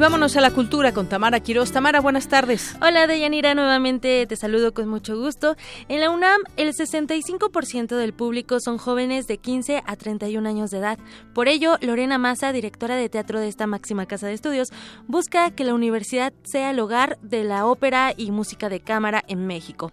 Vámonos 0.02 0.36
a 0.36 0.42
la 0.42 0.50
cultura 0.50 0.94
con 0.94 1.08
Tamara 1.08 1.40
Quiroz. 1.42 1.72
Tamara, 1.72 2.02
buenas 2.02 2.28
tardes. 2.28 2.76
Hola, 2.82 3.06
Deyanira, 3.06 3.54
nuevamente 3.54 4.26
te 4.26 4.36
saludo 4.36 4.74
con 4.74 4.88
mucho 4.88 5.16
gusto. 5.16 5.56
En 5.90 6.00
la 6.00 6.10
UNAM, 6.10 6.42
el 6.58 6.74
65% 6.74 7.96
del 7.96 8.12
público 8.12 8.60
son 8.60 8.80
jóvenes 8.80 9.28
de 9.28 9.38
15 9.38 9.84
a 9.86 9.96
31 9.96 10.50
años 10.50 10.72
de 10.72 10.80
edad. 10.80 10.98
Por 11.36 11.48
ello, 11.48 11.78
Lorena 11.82 12.18
Massa, 12.18 12.52
directora 12.52 12.96
de 12.96 13.10
teatro 13.10 13.40
de 13.40 13.48
esta 13.48 13.68
máxima 13.68 14.08
casa 14.08 14.26
de 14.26 14.34
estudios, 14.34 14.70
busca 15.06 15.52
que 15.52 15.66
la 15.66 15.76
universidad 15.76 16.34
sea 16.42 16.72
el 16.72 16.80
hogar 16.80 17.20
de 17.22 17.44
la 17.44 17.68
ópera 17.68 18.16
y 18.18 18.32
música 18.32 18.70
de 18.70 18.80
cámara 18.80 19.24
en 19.28 19.46
México. 19.46 19.92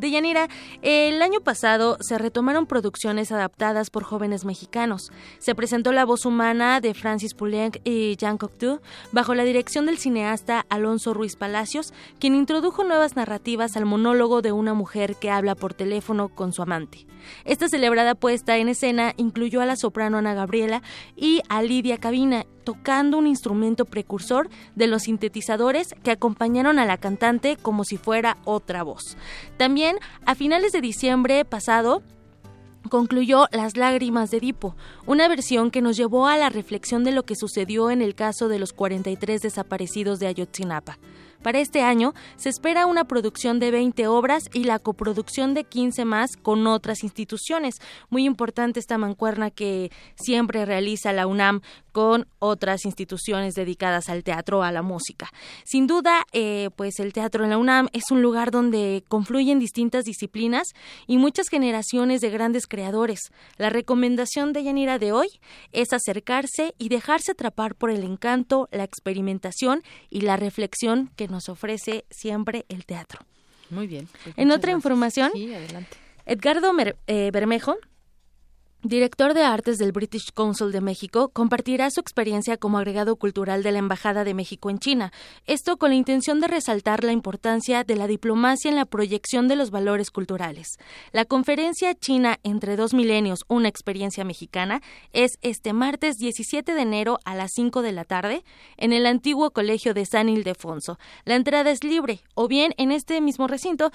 Deyanira, 0.00 0.48
el 0.82 1.20
año 1.20 1.40
pasado 1.40 1.98
se 2.00 2.16
retomaron 2.16 2.66
producciones 2.66 3.30
adaptadas 3.32 3.90
por 3.90 4.02
jóvenes 4.02 4.44
mexicanos. 4.44 5.12
Se 5.38 5.54
presentó 5.54 5.92
La 5.92 6.06
voz 6.06 6.24
humana 6.24 6.80
de 6.80 6.94
Francis 6.94 7.34
Poulenc 7.34 7.76
y 7.84 8.16
Jean 8.16 8.38
Cocteau 8.38 8.80
bajo 9.12 9.34
la 9.34 9.44
dirección 9.44 9.84
del 9.86 9.98
cineasta 9.98 10.64
Alonso 10.70 11.12
Ruiz 11.12 11.36
Palacios, 11.36 11.92
quien 12.18 12.34
introdujo 12.34 12.82
nuevas 12.82 13.14
narrativas 13.14 13.76
al 13.76 13.84
monólogo 13.84 14.40
de 14.40 14.52
una 14.52 14.72
mujer 14.72 15.16
que 15.16 15.30
habla 15.30 15.54
por 15.54 15.74
teléfono 15.74 16.28
con 16.28 16.52
su 16.52 16.62
amante. 16.62 17.06
Esta 17.44 17.68
celebrada 17.68 18.14
puesta 18.14 18.56
en 18.56 18.68
escena 18.68 19.12
incluyó 19.18 19.60
a 19.60 19.66
la 19.66 19.76
soprano 19.76 20.18
Ana 20.18 20.34
Gabriela 20.34 20.82
y 21.16 21.42
a 21.48 21.62
Lidia 21.62 21.98
Cabina, 21.98 22.46
tocando 22.64 23.18
un 23.18 23.26
instrumento 23.26 23.84
precursor 23.84 24.48
de 24.74 24.86
los 24.86 25.02
sintetizadores 25.02 25.94
que 26.02 26.10
acompañaron 26.10 26.78
a 26.78 26.86
la 26.86 26.98
cantante 26.98 27.56
como 27.56 27.84
si 27.84 27.96
fuera 27.96 28.38
otra 28.44 28.82
voz. 28.82 29.16
También, 29.56 29.96
a 30.26 30.34
finales 30.34 30.72
de 30.72 30.80
diciembre 30.80 31.44
pasado, 31.44 32.02
concluyó 32.88 33.46
Las 33.52 33.76
lágrimas 33.76 34.30
de 34.30 34.38
Edipo, 34.38 34.76
una 35.06 35.28
versión 35.28 35.70
que 35.70 35.82
nos 35.82 35.96
llevó 35.96 36.26
a 36.26 36.36
la 36.36 36.48
reflexión 36.48 37.04
de 37.04 37.12
lo 37.12 37.24
que 37.24 37.36
sucedió 37.36 37.90
en 37.90 38.02
el 38.02 38.14
caso 38.14 38.48
de 38.48 38.58
los 38.58 38.72
43 38.72 39.42
desaparecidos 39.42 40.18
de 40.18 40.26
Ayotzinapa. 40.26 40.98
Para 41.42 41.58
este 41.58 41.80
año 41.80 42.12
se 42.36 42.50
espera 42.50 42.84
una 42.84 43.04
producción 43.04 43.60
de 43.60 43.70
20 43.70 44.06
obras 44.08 44.44
y 44.52 44.64
la 44.64 44.78
coproducción 44.78 45.54
de 45.54 45.64
15 45.64 46.04
más 46.04 46.36
con 46.36 46.66
otras 46.66 47.02
instituciones. 47.02 47.76
Muy 48.10 48.26
importante 48.26 48.78
esta 48.78 48.98
mancuerna 48.98 49.50
que 49.50 49.90
siempre 50.16 50.66
realiza 50.66 51.12
la 51.12 51.26
UNAM 51.26 51.62
con 51.92 52.28
otras 52.38 52.84
instituciones 52.84 53.54
dedicadas 53.54 54.08
al 54.08 54.22
teatro, 54.22 54.62
a 54.62 54.70
la 54.70 54.82
música. 54.82 55.30
Sin 55.64 55.86
duda, 55.86 56.24
eh, 56.32 56.70
pues 56.76 57.00
el 57.00 57.12
teatro 57.12 57.44
en 57.44 57.50
la 57.50 57.58
UNAM 57.58 57.88
es 57.92 58.10
un 58.10 58.22
lugar 58.22 58.50
donde 58.50 59.02
confluyen 59.08 59.58
distintas 59.58 60.04
disciplinas 60.04 60.68
y 61.06 61.16
muchas 61.16 61.48
generaciones 61.48 62.20
de 62.20 62.30
grandes 62.30 62.66
creadores. 62.66 63.20
La 63.56 63.70
recomendación 63.70 64.52
de 64.52 64.64
Yanira 64.64 64.98
de 64.98 65.12
hoy 65.12 65.28
es 65.72 65.92
acercarse 65.92 66.74
y 66.78 66.90
dejarse 66.90 67.32
atrapar 67.32 67.74
por 67.74 67.90
el 67.90 68.04
encanto, 68.04 68.68
la 68.72 68.84
experimentación 68.84 69.82
y 70.10 70.20
la 70.20 70.36
reflexión 70.36 71.10
que 71.16 71.29
nos 71.30 71.48
ofrece 71.48 72.04
siempre 72.10 72.66
el 72.68 72.84
teatro. 72.84 73.20
Muy 73.70 73.86
bien. 73.86 74.08
Pues 74.24 74.36
en 74.36 74.50
otra 74.50 74.72
información, 74.72 75.30
Edgardo 76.26 76.72
eh, 77.06 77.30
Bermejo 77.32 77.76
director 78.82 79.34
de 79.34 79.42
artes 79.42 79.76
del 79.76 79.92
British 79.92 80.32
Council 80.32 80.72
de 80.72 80.80
México, 80.80 81.28
compartirá 81.28 81.90
su 81.90 82.00
experiencia 82.00 82.56
como 82.56 82.78
agregado 82.78 83.16
cultural 83.16 83.62
de 83.62 83.72
la 83.72 83.78
Embajada 83.78 84.24
de 84.24 84.32
México 84.32 84.70
en 84.70 84.78
China. 84.78 85.12
Esto 85.46 85.76
con 85.76 85.90
la 85.90 85.96
intención 85.96 86.40
de 86.40 86.48
resaltar 86.48 87.04
la 87.04 87.12
importancia 87.12 87.84
de 87.84 87.96
la 87.96 88.06
diplomacia 88.06 88.70
en 88.70 88.76
la 88.76 88.86
proyección 88.86 89.48
de 89.48 89.56
los 89.56 89.70
valores 89.70 90.10
culturales. 90.10 90.78
La 91.12 91.26
conferencia 91.26 91.94
China 91.94 92.38
entre 92.42 92.76
dos 92.76 92.94
milenios, 92.94 93.40
una 93.48 93.68
experiencia 93.68 94.24
mexicana, 94.24 94.80
es 95.12 95.32
este 95.42 95.72
martes 95.74 96.16
17 96.16 96.72
de 96.74 96.80
enero 96.80 97.18
a 97.24 97.34
las 97.34 97.50
5 97.54 97.82
de 97.82 97.92
la 97.92 98.04
tarde 98.04 98.44
en 98.78 98.92
el 98.92 99.04
antiguo 99.04 99.50
colegio 99.50 99.92
de 99.92 100.06
San 100.06 100.28
Ildefonso. 100.30 100.98
La 101.24 101.36
entrada 101.36 101.70
es 101.70 101.84
libre, 101.84 102.20
o 102.34 102.48
bien 102.48 102.72
en 102.78 102.92
este 102.92 103.20
mismo 103.20 103.46
recinto 103.46 103.90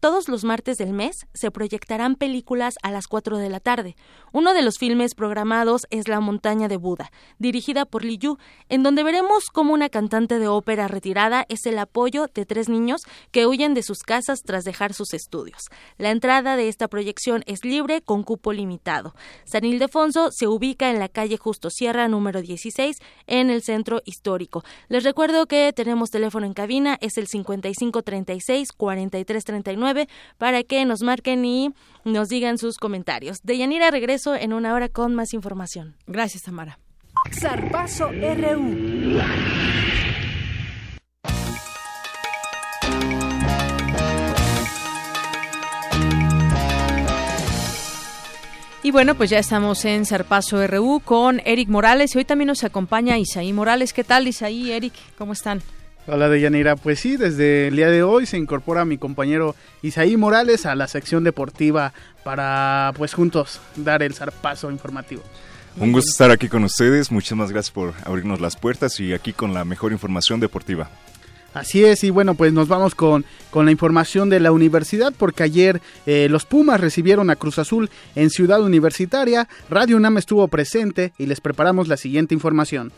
todos 0.00 0.28
los 0.28 0.44
martes 0.44 0.76
del 0.76 0.92
mes 0.92 1.26
se 1.34 1.50
proyectarán 1.50 2.14
películas 2.14 2.74
a 2.82 2.92
las 2.92 3.08
4 3.08 3.38
de 3.38 3.48
la 3.48 3.58
tarde. 3.58 3.96
Uno 4.32 4.52
de 4.52 4.62
los 4.62 4.78
filmes 4.78 5.14
programados 5.14 5.86
es 5.90 6.06
La 6.06 6.20
montaña 6.20 6.68
de 6.68 6.76
Buda, 6.76 7.10
dirigida 7.38 7.86
por 7.86 8.04
Li 8.04 8.18
Yu, 8.18 8.36
en 8.68 8.82
donde 8.82 9.02
veremos 9.02 9.46
cómo 9.50 9.72
una 9.72 9.88
cantante 9.88 10.38
de 10.38 10.48
ópera 10.48 10.86
retirada 10.86 11.46
es 11.48 11.64
el 11.64 11.78
apoyo 11.78 12.26
de 12.34 12.44
tres 12.44 12.68
niños 12.68 13.02
que 13.30 13.46
huyen 13.46 13.72
de 13.72 13.82
sus 13.82 14.00
casas 14.00 14.42
tras 14.42 14.64
dejar 14.64 14.92
sus 14.92 15.14
estudios. 15.14 15.68
La 15.96 16.10
entrada 16.10 16.56
de 16.56 16.68
esta 16.68 16.88
proyección 16.88 17.42
es 17.46 17.64
libre 17.64 18.02
con 18.02 18.22
cupo 18.22 18.52
limitado. 18.52 19.14
San 19.44 19.64
Ildefonso 19.64 20.30
se 20.30 20.46
ubica 20.46 20.90
en 20.90 20.98
la 20.98 21.08
calle 21.08 21.38
Justo 21.38 21.70
Sierra 21.70 22.08
número 22.08 22.42
16 22.42 22.98
en 23.26 23.50
el 23.50 23.62
centro 23.62 24.02
histórico. 24.04 24.62
Les 24.88 25.04
recuerdo 25.04 25.46
que 25.46 25.72
tenemos 25.72 26.10
teléfono 26.10 26.44
en 26.44 26.54
cabina, 26.54 26.98
es 27.00 27.16
el 27.16 27.28
5536 27.28 28.72
43 28.72 29.44
39 29.44 30.08
para 30.36 30.62
que 30.64 30.84
nos 30.84 31.02
marquen 31.02 31.44
y 31.44 31.70
nos 32.12 32.28
digan 32.28 32.58
sus 32.58 32.76
comentarios. 32.78 33.38
De 33.42 33.58
Yanira 33.58 33.90
regreso 33.90 34.34
en 34.34 34.52
una 34.52 34.74
hora 34.74 34.88
con 34.88 35.14
más 35.14 35.34
información. 35.34 35.96
Gracias, 36.06 36.42
Tamara. 36.44 36.78
Zarpazo 37.32 38.10
RU. 38.10 39.18
Y 48.82 48.90
bueno, 48.90 49.16
pues 49.16 49.28
ya 49.28 49.38
estamos 49.38 49.84
en 49.84 50.06
Zarpazo 50.06 50.66
RU 50.66 51.00
con 51.04 51.42
Eric 51.44 51.68
Morales 51.68 52.14
y 52.14 52.18
hoy 52.18 52.24
también 52.24 52.46
nos 52.46 52.64
acompaña 52.64 53.18
Isaí 53.18 53.52
Morales. 53.52 53.92
¿Qué 53.92 54.02
tal, 54.02 54.26
Isaí, 54.28 54.70
Eric? 54.70 54.94
¿Cómo 55.18 55.34
están? 55.34 55.62
Hola 56.10 56.30
Deyanira, 56.30 56.74
pues 56.74 57.00
sí, 57.00 57.18
desde 57.18 57.68
el 57.68 57.76
día 57.76 57.90
de 57.90 58.02
hoy 58.02 58.24
se 58.24 58.38
incorpora 58.38 58.86
mi 58.86 58.96
compañero 58.96 59.54
Isaí 59.82 60.16
Morales 60.16 60.64
a 60.64 60.74
la 60.74 60.88
sección 60.88 61.22
deportiva 61.22 61.92
para 62.24 62.94
pues 62.96 63.12
juntos 63.12 63.60
dar 63.76 64.02
el 64.02 64.14
zarpazo 64.14 64.70
informativo. 64.70 65.22
Un 65.76 65.92
gusto 65.92 66.08
estar 66.10 66.30
aquí 66.30 66.48
con 66.48 66.64
ustedes, 66.64 67.12
muchísimas 67.12 67.52
gracias 67.52 67.72
por 67.72 67.92
abrirnos 68.06 68.40
las 68.40 68.56
puertas 68.56 68.98
y 69.00 69.12
aquí 69.12 69.34
con 69.34 69.52
la 69.52 69.66
mejor 69.66 69.92
información 69.92 70.40
deportiva. 70.40 70.88
Así 71.52 71.84
es, 71.84 72.02
y 72.04 72.08
bueno, 72.08 72.34
pues 72.34 72.54
nos 72.54 72.68
vamos 72.68 72.94
con, 72.94 73.26
con 73.50 73.66
la 73.66 73.70
información 73.70 74.30
de 74.30 74.40
la 74.40 74.50
universidad, 74.50 75.12
porque 75.14 75.42
ayer 75.42 75.82
eh, 76.06 76.28
los 76.30 76.46
Pumas 76.46 76.80
recibieron 76.80 77.28
a 77.28 77.36
Cruz 77.36 77.58
Azul 77.58 77.90
en 78.14 78.30
Ciudad 78.30 78.62
Universitaria, 78.62 79.46
Radio 79.68 79.98
UNAM 79.98 80.16
estuvo 80.16 80.48
presente 80.48 81.12
y 81.18 81.26
les 81.26 81.42
preparamos 81.42 81.86
la 81.86 81.98
siguiente 81.98 82.32
información. 82.34 82.92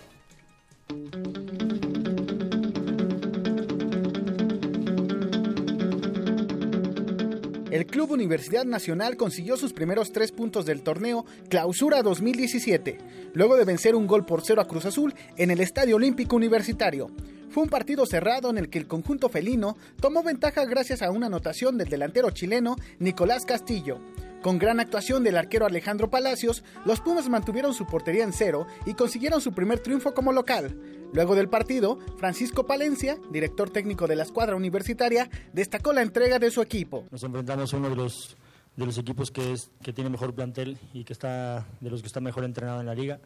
El 7.70 7.86
Club 7.86 8.10
Universidad 8.10 8.64
Nacional 8.64 9.16
consiguió 9.16 9.56
sus 9.56 9.72
primeros 9.72 10.10
tres 10.10 10.32
puntos 10.32 10.66
del 10.66 10.82
torneo 10.82 11.24
Clausura 11.48 12.02
2017, 12.02 12.98
luego 13.32 13.56
de 13.56 13.64
vencer 13.64 13.94
un 13.94 14.08
gol 14.08 14.26
por 14.26 14.42
cero 14.42 14.60
a 14.60 14.66
Cruz 14.66 14.86
Azul 14.86 15.14
en 15.36 15.52
el 15.52 15.60
Estadio 15.60 15.94
Olímpico 15.94 16.34
Universitario. 16.34 17.12
Fue 17.48 17.62
un 17.62 17.68
partido 17.68 18.06
cerrado 18.06 18.50
en 18.50 18.58
el 18.58 18.70
que 18.70 18.78
el 18.78 18.88
conjunto 18.88 19.28
felino 19.28 19.76
tomó 20.00 20.24
ventaja 20.24 20.64
gracias 20.64 21.00
a 21.00 21.12
una 21.12 21.26
anotación 21.26 21.78
del 21.78 21.88
delantero 21.88 22.30
chileno 22.30 22.74
Nicolás 22.98 23.44
Castillo. 23.44 24.00
Con 24.42 24.58
gran 24.58 24.80
actuación 24.80 25.22
del 25.22 25.36
arquero 25.36 25.66
Alejandro 25.66 26.10
Palacios, 26.10 26.64
los 26.84 27.00
Pumas 27.00 27.28
mantuvieron 27.28 27.72
su 27.72 27.86
portería 27.86 28.24
en 28.24 28.32
cero 28.32 28.66
y 28.84 28.94
consiguieron 28.94 29.40
su 29.40 29.52
primer 29.52 29.78
triunfo 29.78 30.12
como 30.12 30.32
local. 30.32 30.74
Luego 31.12 31.34
del 31.34 31.48
partido, 31.48 31.98
Francisco 32.18 32.66
Palencia, 32.66 33.18
director 33.30 33.68
técnico 33.70 34.06
de 34.06 34.14
la 34.14 34.22
escuadra 34.22 34.54
universitaria, 34.54 35.28
destacó 35.52 35.92
la 35.92 36.02
entrega 36.02 36.38
de 36.38 36.52
su 36.52 36.62
equipo. 36.62 37.04
Nos 37.10 37.24
enfrentamos 37.24 37.74
a 37.74 37.76
uno 37.76 37.90
de 37.90 37.96
los, 37.96 38.36
de 38.76 38.86
los 38.86 38.96
equipos 38.96 39.32
que, 39.32 39.52
es, 39.52 39.72
que 39.82 39.92
tiene 39.92 40.08
mejor 40.08 40.34
plantel 40.34 40.78
y 40.92 41.02
que 41.02 41.12
está 41.12 41.66
de 41.80 41.90
los 41.90 42.00
que 42.00 42.06
está 42.06 42.20
mejor 42.20 42.44
entrenado 42.44 42.78
en 42.78 42.86
la 42.86 42.94
liga. 42.94 43.18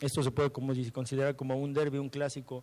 Esto 0.00 0.22
se 0.22 0.30
puede 0.30 0.50
como, 0.50 0.72
considerar 0.92 1.34
como 1.34 1.56
un 1.56 1.72
derby, 1.74 1.98
un 1.98 2.10
clásico, 2.10 2.62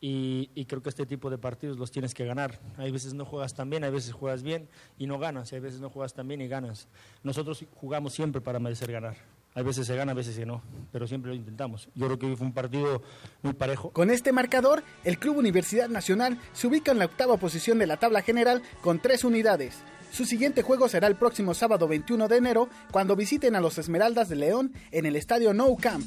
y, 0.00 0.50
y, 0.54 0.66
creo 0.66 0.80
que 0.80 0.90
este 0.90 1.06
tipo 1.06 1.28
de 1.28 1.38
partidos 1.38 1.76
los 1.76 1.90
tienes 1.90 2.14
que 2.14 2.24
ganar. 2.24 2.60
Hay 2.76 2.92
veces 2.92 3.14
no 3.14 3.24
juegas 3.24 3.54
tan 3.54 3.68
bien, 3.68 3.82
hay 3.82 3.90
veces 3.90 4.12
juegas 4.12 4.44
bien 4.44 4.68
y 4.96 5.06
no 5.06 5.18
ganas, 5.18 5.50
y 5.50 5.56
hay 5.56 5.60
veces 5.60 5.80
no 5.80 5.90
juegas 5.90 6.14
tan 6.14 6.28
bien 6.28 6.40
y 6.40 6.46
ganas. 6.46 6.86
Nosotros 7.24 7.64
jugamos 7.74 8.12
siempre 8.12 8.40
para 8.40 8.60
merecer 8.60 8.92
ganar. 8.92 9.16
A 9.58 9.62
veces 9.62 9.88
se 9.88 9.96
gana, 9.96 10.12
a 10.12 10.14
veces 10.14 10.36
se 10.36 10.46
no, 10.46 10.62
pero 10.92 11.08
siempre 11.08 11.32
lo 11.32 11.36
intentamos. 11.36 11.88
Yo 11.96 12.06
creo 12.06 12.16
que 12.16 12.36
fue 12.36 12.46
un 12.46 12.52
partido 12.52 13.02
muy 13.42 13.54
parejo. 13.54 13.90
Con 13.90 14.08
este 14.08 14.30
marcador, 14.30 14.84
el 15.02 15.18
Club 15.18 15.36
Universidad 15.36 15.88
Nacional 15.88 16.38
se 16.52 16.68
ubica 16.68 16.92
en 16.92 17.00
la 17.00 17.06
octava 17.06 17.38
posición 17.38 17.76
de 17.80 17.88
la 17.88 17.96
tabla 17.96 18.22
general 18.22 18.62
con 18.82 19.00
tres 19.00 19.24
unidades. 19.24 19.74
Su 20.12 20.26
siguiente 20.26 20.62
juego 20.62 20.88
será 20.88 21.08
el 21.08 21.16
próximo 21.16 21.54
sábado 21.54 21.88
21 21.88 22.28
de 22.28 22.36
enero, 22.36 22.68
cuando 22.92 23.16
visiten 23.16 23.56
a 23.56 23.60
los 23.60 23.78
Esmeraldas 23.78 24.28
de 24.28 24.36
León 24.36 24.72
en 24.92 25.06
el 25.06 25.16
estadio 25.16 25.52
Nou 25.52 25.76
Camp. 25.76 26.06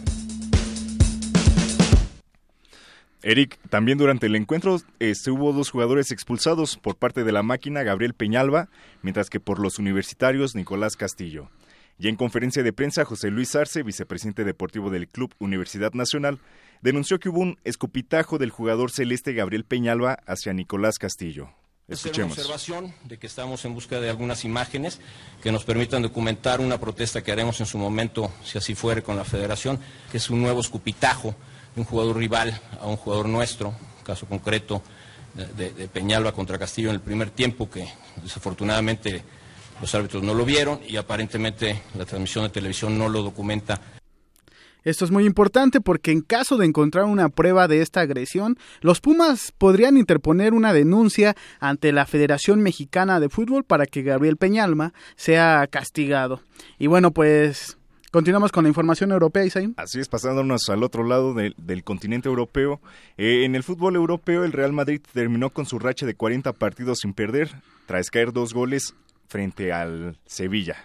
Eric, 3.22 3.60
también 3.70 3.98
durante 3.98 4.28
el 4.28 4.36
encuentro 4.38 4.78
este, 5.00 5.30
hubo 5.30 5.52
dos 5.52 5.72
jugadores 5.72 6.12
expulsados 6.12 6.78
por 6.78 6.96
parte 6.96 7.26
de 7.26 7.34
la 7.34 7.44
máquina, 7.44 7.84
Gabriel 7.84 8.14
Peñalba, 8.14 8.70
mientras 9.02 9.30
que 9.30 9.42
por 9.42 9.60
los 9.60 9.78
universitarios, 9.78 10.56
Nicolás 10.56 10.96
Castillo. 10.96 11.50
Y 12.02 12.08
en 12.08 12.16
conferencia 12.16 12.64
de 12.64 12.74
prensa, 12.74 13.06
José 13.06 13.30
Luis 13.30 13.56
Arce, 13.56 13.84
vicepresidente 13.84 14.44
deportivo 14.44 14.90
del 14.90 15.08
Club 15.08 15.36
Universidad 15.38 15.94
Nacional, 15.94 16.40
denunció 16.82 17.20
que 17.20 17.30
hubo 17.30 17.42
un 17.42 17.60
escupitajo 17.64 18.40
del 18.40 18.50
jugador 18.50 18.90
celeste 18.90 19.34
Gabriel 19.34 19.66
Peñalba 19.66 20.18
hacia 20.26 20.52
Nicolás 20.52 20.98
Castillo. 20.98 21.52
Escuchemos. 21.88 22.34
Una 22.34 22.42
observación 22.42 22.94
de 23.04 23.20
que 23.20 23.28
estamos 23.28 23.66
en 23.66 23.76
busca 23.76 24.00
de 24.00 24.10
algunas 24.10 24.46
imágenes 24.46 25.00
que 25.44 25.52
nos 25.52 25.64
permitan 25.64 26.02
documentar 26.02 26.60
una 26.60 26.80
protesta 26.80 27.22
que 27.22 27.34
haremos 27.34 27.60
en 27.60 27.68
su 27.68 27.78
momento, 27.78 28.34
si 28.44 28.58
así 28.58 28.74
fuere, 28.74 29.04
con 29.04 29.16
la 29.16 29.24
Federación, 29.24 29.78
que 30.12 30.18
es 30.18 30.28
un 30.32 30.42
nuevo 30.42 30.62
escupitajo 30.62 31.36
de 31.76 31.82
un 31.82 31.86
jugador 31.86 32.18
rival 32.18 32.60
a 32.80 32.88
un 32.88 32.98
jugador 32.98 33.30
nuestro, 33.30 33.76
caso 34.04 34.26
concreto 34.26 34.82
de, 35.56 35.72
de 35.72 35.88
Peñalba 35.88 36.32
contra 36.32 36.58
Castillo 36.58 36.90
en 36.90 36.96
el 36.96 37.02
primer 37.02 37.30
tiempo, 37.30 37.70
que 37.70 37.88
desafortunadamente 38.24 39.24
los 39.82 39.94
árbitros 39.96 40.24
no 40.24 40.34
lo 40.34 40.46
vieron 40.46 40.80
y 40.88 40.96
aparentemente 40.96 41.82
la 41.98 42.06
transmisión 42.06 42.46
de 42.46 42.50
televisión 42.52 42.98
no 42.98 43.10
lo 43.10 43.24
documenta. 43.24 43.82
Esto 44.84 45.06
es 45.06 45.12
muy 45.12 45.26
importante 45.26 45.80
porque 45.80 46.12
en 46.12 46.22
caso 46.22 46.58
de 46.58 46.66
encontrar 46.66 47.06
una 47.06 47.30
prueba 47.30 47.68
de 47.68 47.82
esta 47.82 48.02
agresión, 48.02 48.58
los 48.82 49.00
Pumas 49.00 49.54
podrían 49.56 49.96
interponer 49.96 50.54
una 50.54 50.74
denuncia 50.74 51.36
ante 51.60 51.92
la 51.92 52.08
Federación 52.08 52.62
Mexicana 52.62 53.20
de 53.20 53.30
Fútbol 53.30 53.64
para 53.64 53.86
que 53.86 54.02
Gabriel 54.02 54.38
Peñalma 54.38 54.94
sea 55.16 55.68
castigado. 55.68 56.42
Y 56.80 56.88
bueno, 56.88 57.12
pues 57.12 57.78
Continuamos 58.12 58.52
con 58.52 58.66
la 58.66 58.68
información 58.68 59.14
europea, 59.14 59.46
Isaí. 59.46 59.74
Así 59.78 60.02
es, 60.02 60.10
pasándonos 60.10 60.68
al 60.68 60.84
otro 60.84 61.06
lado 61.06 61.34
del 61.34 61.84
continente 61.86 62.28
europeo. 62.28 62.82
Eh, 63.18 63.46
en 63.46 63.56
el 63.56 63.64
fútbol 63.64 63.96
europeo, 63.96 64.44
el 64.44 64.52
Real 64.52 64.74
Madrid 64.74 65.00
terminó 65.14 65.50
con 65.50 65.66
su 65.66 65.80
racha 65.80 66.06
de 66.06 66.14
40 66.14 66.52
partidos 66.52 67.00
sin 67.00 67.14
perder, 67.14 67.50
tras 67.86 68.10
caer 68.10 68.34
dos 68.34 68.54
goles 68.54 68.96
frente 69.32 69.72
al 69.72 70.18
Sevilla. 70.26 70.76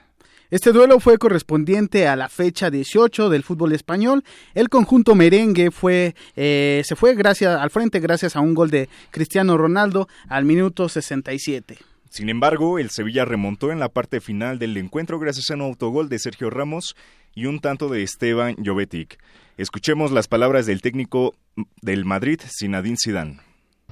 Este 0.48 0.70
duelo 0.70 1.00
fue 1.00 1.18
correspondiente 1.18 2.06
a 2.06 2.14
la 2.14 2.28
fecha 2.28 2.70
18 2.70 3.28
del 3.30 3.42
fútbol 3.42 3.72
español. 3.72 4.22
El 4.54 4.68
conjunto 4.68 5.16
merengue 5.16 5.72
fue, 5.72 6.14
eh, 6.36 6.82
se 6.84 6.94
fue 6.94 7.16
gracias, 7.16 7.60
al 7.60 7.70
frente 7.70 7.98
gracias 7.98 8.36
a 8.36 8.40
un 8.40 8.54
gol 8.54 8.70
de 8.70 8.88
Cristiano 9.10 9.58
Ronaldo 9.58 10.06
al 10.28 10.44
minuto 10.44 10.88
67. 10.88 11.78
Sin 12.10 12.28
embargo, 12.28 12.78
el 12.78 12.90
Sevilla 12.90 13.24
remontó 13.24 13.72
en 13.72 13.80
la 13.80 13.88
parte 13.88 14.20
final 14.20 14.60
del 14.60 14.76
encuentro 14.76 15.18
gracias 15.18 15.50
a 15.50 15.54
un 15.54 15.62
autogol 15.62 16.08
de 16.08 16.20
Sergio 16.20 16.48
Ramos 16.48 16.94
y 17.34 17.46
un 17.46 17.58
tanto 17.58 17.88
de 17.88 18.04
Esteban 18.04 18.54
Jovetic. 18.64 19.18
Escuchemos 19.58 20.12
las 20.12 20.28
palabras 20.28 20.64
del 20.64 20.80
técnico 20.80 21.34
del 21.82 22.04
Madrid, 22.04 22.40
Zinedine 22.40 22.96
Zidane. 23.02 23.40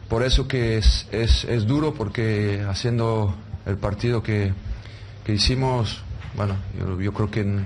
Por 0.09 0.23
eso 0.23 0.47
que 0.47 0.79
es, 0.79 1.09
es, 1.11 1.45
es 1.45 1.67
duro, 1.67 1.95
porque 1.95 2.65
haciendo 2.69 3.35
el 3.67 3.77
partido 3.77 4.23
que, 4.23 4.53
que 5.25 5.35
hicimos, 5.35 6.03
bueno, 6.35 6.57
yo, 6.79 7.01
yo 7.01 7.13
creo 7.13 7.31
que 7.31 7.65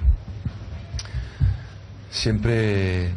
siempre 2.11 3.11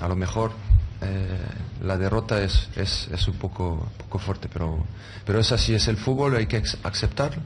a 0.00 0.08
lo 0.08 0.16
mejor 0.16 0.52
eh, 1.00 1.38
la 1.82 1.96
derrota 1.96 2.42
es, 2.42 2.68
es, 2.76 3.08
es, 3.12 3.28
un 3.28 3.34
poco, 3.34 3.88
poco 3.98 4.18
fuerte, 4.18 4.48
pero, 4.52 4.84
pero 5.24 5.40
es 5.40 5.50
así, 5.52 5.74
es 5.74 5.88
el 5.88 5.96
fútbol, 5.96 6.36
hay 6.36 6.46
que 6.46 6.62
aceptarlo 6.84 7.42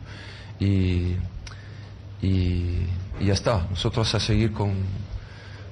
y, 0.61 1.17
y 2.23 2.87
ya 3.21 3.33
está. 3.33 3.67
Nosotros 3.71 4.15
a 4.15 4.21
seguir 4.21 4.53
con, 4.53 4.75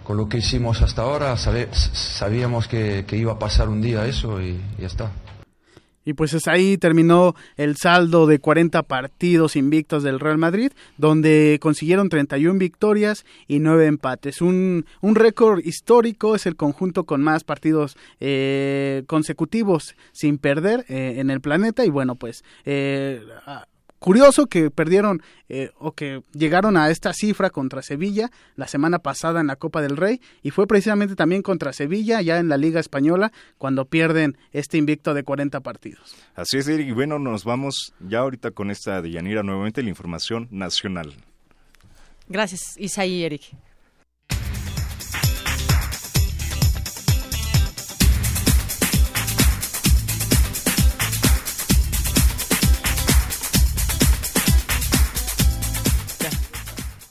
con 0.02 0.16
lo 0.16 0.28
que 0.28 0.38
hicimos 0.38 0.82
hasta 0.82 1.02
ahora, 1.02 1.36
sabíamos 1.36 2.68
que, 2.68 3.04
que, 3.06 3.16
iba 3.16 3.32
a 3.32 3.38
pasar 3.38 3.68
un 3.68 3.80
día 3.80 4.06
eso 4.06 4.40
y 4.40 4.60
ya 4.78 4.86
está. 4.86 5.10
Y 6.04 6.14
pues 6.14 6.34
es 6.34 6.48
ahí 6.48 6.76
terminó 6.76 7.34
el 7.56 7.76
saldo 7.76 8.26
de 8.26 8.38
40 8.38 8.82
partidos 8.82 9.56
invictos 9.56 10.02
del 10.02 10.20
Real 10.20 10.38
Madrid, 10.38 10.72
donde 10.98 11.58
consiguieron 11.60 12.08
31 12.08 12.58
victorias 12.58 13.24
y 13.48 13.60
9 13.60 13.86
empates. 13.86 14.40
Un, 14.40 14.86
un 15.00 15.14
récord 15.14 15.60
histórico, 15.64 16.34
es 16.34 16.46
el 16.46 16.56
conjunto 16.56 17.04
con 17.04 17.22
más 17.22 17.44
partidos 17.44 17.96
eh, 18.20 19.04
consecutivos 19.06 19.94
sin 20.12 20.38
perder 20.38 20.84
eh, 20.88 21.14
en 21.18 21.30
el 21.30 21.40
planeta. 21.40 21.84
Y 21.84 21.90
bueno, 21.90 22.16
pues 22.16 22.44
eh, 22.64 23.22
Curioso 24.04 24.44
que 24.48 24.70
perdieron 24.70 25.22
eh, 25.48 25.70
o 25.78 25.92
que 25.92 26.20
llegaron 26.34 26.76
a 26.76 26.90
esta 26.90 27.14
cifra 27.14 27.48
contra 27.48 27.80
Sevilla 27.80 28.30
la 28.54 28.68
semana 28.68 28.98
pasada 28.98 29.40
en 29.40 29.46
la 29.46 29.56
Copa 29.56 29.80
del 29.80 29.96
Rey 29.96 30.20
y 30.42 30.50
fue 30.50 30.66
precisamente 30.66 31.16
también 31.16 31.40
contra 31.40 31.72
Sevilla 31.72 32.20
ya 32.20 32.38
en 32.38 32.50
la 32.50 32.58
Liga 32.58 32.80
Española 32.80 33.32
cuando 33.56 33.86
pierden 33.86 34.36
este 34.52 34.76
invicto 34.76 35.14
de 35.14 35.24
40 35.24 35.58
partidos. 35.60 36.14
Así 36.34 36.58
es, 36.58 36.68
Eric. 36.68 36.88
Y 36.88 36.92
bueno, 36.92 37.18
nos 37.18 37.44
vamos 37.44 37.94
ya 37.98 38.18
ahorita 38.18 38.50
con 38.50 38.70
esta 38.70 39.00
de 39.00 39.10
Yanira 39.10 39.42
nuevamente 39.42 39.82
la 39.82 39.88
información 39.88 40.48
nacional. 40.50 41.14
Gracias, 42.28 42.76
Isaí 42.76 43.10
y 43.10 43.24
Eric. 43.24 43.56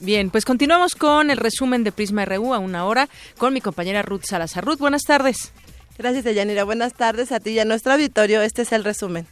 Bien, 0.04 0.28
pues 0.28 0.44
continuamos 0.44 0.94
con 0.96 1.30
el 1.30 1.38
resumen 1.38 1.82
de 1.82 1.90
Prisma 1.90 2.26
RU 2.26 2.52
a 2.52 2.58
una 2.58 2.84
hora 2.84 3.08
con 3.38 3.54
mi 3.54 3.62
compañera 3.62 4.02
Ruth 4.02 4.24
Salazar. 4.24 4.62
Ruth, 4.62 4.78
buenas 4.78 5.04
tardes. 5.04 5.50
Gracias, 5.96 6.24
Deyanira. 6.24 6.64
Buenas 6.64 6.92
tardes 6.92 7.32
a 7.32 7.40
ti 7.40 7.50
y 7.50 7.58
a 7.58 7.64
nuestro 7.64 7.94
auditorio. 7.94 8.42
Este 8.42 8.62
es 8.62 8.72
el 8.72 8.84
resumen. 8.84 9.26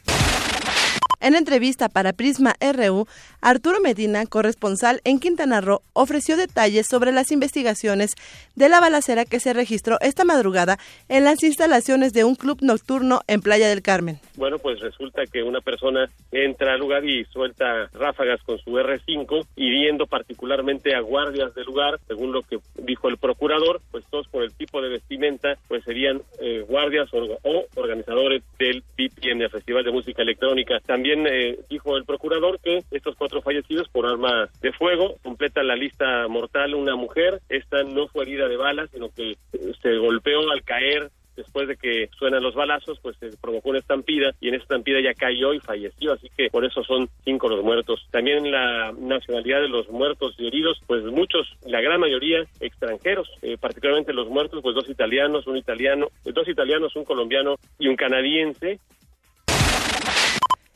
En 1.23 1.35
entrevista 1.35 1.87
para 1.87 2.11
Prisma 2.11 2.53
RU, 2.59 3.07
Arturo 3.39 3.79
Medina, 3.79 4.25
corresponsal 4.25 4.99
en 5.05 5.21
Quintana 5.21 5.61
Roo, 5.61 5.81
ofreció 5.93 6.35
detalles 6.35 6.85
sobre 6.85 7.13
las 7.13 7.31
investigaciones 7.31 8.15
de 8.57 8.67
la 8.67 8.81
balacera 8.81 9.23
que 9.23 9.39
se 9.39 9.53
registró 9.53 9.97
esta 10.01 10.25
madrugada 10.25 10.79
en 11.07 11.23
las 11.23 11.41
instalaciones 11.41 12.11
de 12.11 12.25
un 12.25 12.35
club 12.35 12.57
nocturno 12.61 13.21
en 13.27 13.39
Playa 13.39 13.69
del 13.69 13.81
Carmen. 13.81 14.19
Bueno, 14.35 14.59
pues 14.59 14.81
resulta 14.81 15.25
que 15.25 15.43
una 15.43 15.61
persona 15.61 16.09
entra 16.33 16.73
al 16.73 16.81
lugar 16.81 17.05
y 17.05 17.23
suelta 17.23 17.87
ráfagas 17.93 18.41
con 18.43 18.57
su 18.57 18.71
R5, 18.71 19.45
hiriendo 19.55 20.07
particularmente 20.07 20.93
a 20.93 20.99
guardias 20.99 21.55
del 21.55 21.67
lugar, 21.67 22.01
según 22.05 22.33
lo 22.33 22.41
que 22.41 22.59
dijo 22.79 23.07
el 23.07 23.15
procurador, 23.17 23.79
pues 23.91 24.03
todos 24.09 24.27
por 24.27 24.43
el 24.43 24.53
tipo 24.53 24.81
de 24.81 24.89
vestimenta, 24.89 25.57
pues 25.69 25.85
serían 25.85 26.21
eh, 26.41 26.65
guardias 26.67 27.07
o, 27.13 27.39
o, 27.43 27.65
organizadores 27.75 28.43
del 28.59 28.83
en 28.97 29.41
el 29.41 29.49
Festival 29.49 29.83
de 29.83 29.91
Música 29.91 30.21
Electrónica. 30.21 30.79
También 30.85 31.12
eh, 31.13 31.59
dijo 31.69 31.97
el 31.97 32.05
procurador 32.05 32.59
que 32.59 32.83
estos 32.91 33.15
cuatro 33.15 33.41
fallecidos 33.41 33.89
por 33.89 34.05
arma 34.05 34.49
de 34.61 34.71
fuego 34.73 35.15
completa 35.23 35.63
la 35.63 35.75
lista 35.75 36.27
mortal 36.27 36.75
una 36.75 36.95
mujer. 36.95 37.41
Esta 37.49 37.83
no 37.83 38.07
fue 38.07 38.23
herida 38.23 38.47
de 38.47 38.57
balas, 38.57 38.89
sino 38.91 39.09
que 39.09 39.31
eh, 39.31 39.37
se 39.81 39.97
golpeó 39.97 40.51
al 40.51 40.63
caer 40.63 41.11
después 41.35 41.67
de 41.67 41.77
que 41.77 42.09
suenan 42.17 42.43
los 42.43 42.55
balazos, 42.55 42.99
pues 43.01 43.17
se 43.17 43.35
provocó 43.37 43.69
una 43.69 43.79
estampida 43.79 44.33
y 44.39 44.49
en 44.49 44.55
esa 44.55 44.63
estampida 44.63 45.01
ya 45.01 45.13
cayó 45.13 45.53
y 45.53 45.59
falleció, 45.59 46.13
así 46.13 46.29
que 46.35 46.49
por 46.49 46.65
eso 46.65 46.83
son 46.83 47.09
cinco 47.23 47.49
los 47.49 47.63
muertos. 47.63 48.07
También 48.11 48.51
la 48.51 48.93
nacionalidad 48.97 49.61
de 49.61 49.69
los 49.69 49.89
muertos 49.89 50.35
y 50.37 50.47
heridos, 50.47 50.79
pues 50.87 51.03
muchos, 51.05 51.47
la 51.65 51.81
gran 51.81 51.99
mayoría 51.99 52.45
extranjeros, 52.59 53.29
eh, 53.41 53.57
particularmente 53.59 54.13
los 54.13 54.29
muertos, 54.29 54.61
pues 54.61 54.75
dos 54.75 54.89
italianos, 54.89 55.47
un 55.47 55.57
italiano, 55.57 56.09
dos 56.23 56.47
italianos, 56.47 56.95
un 56.95 57.05
colombiano 57.05 57.55
y 57.79 57.87
un 57.87 57.95
canadiense. 57.95 58.79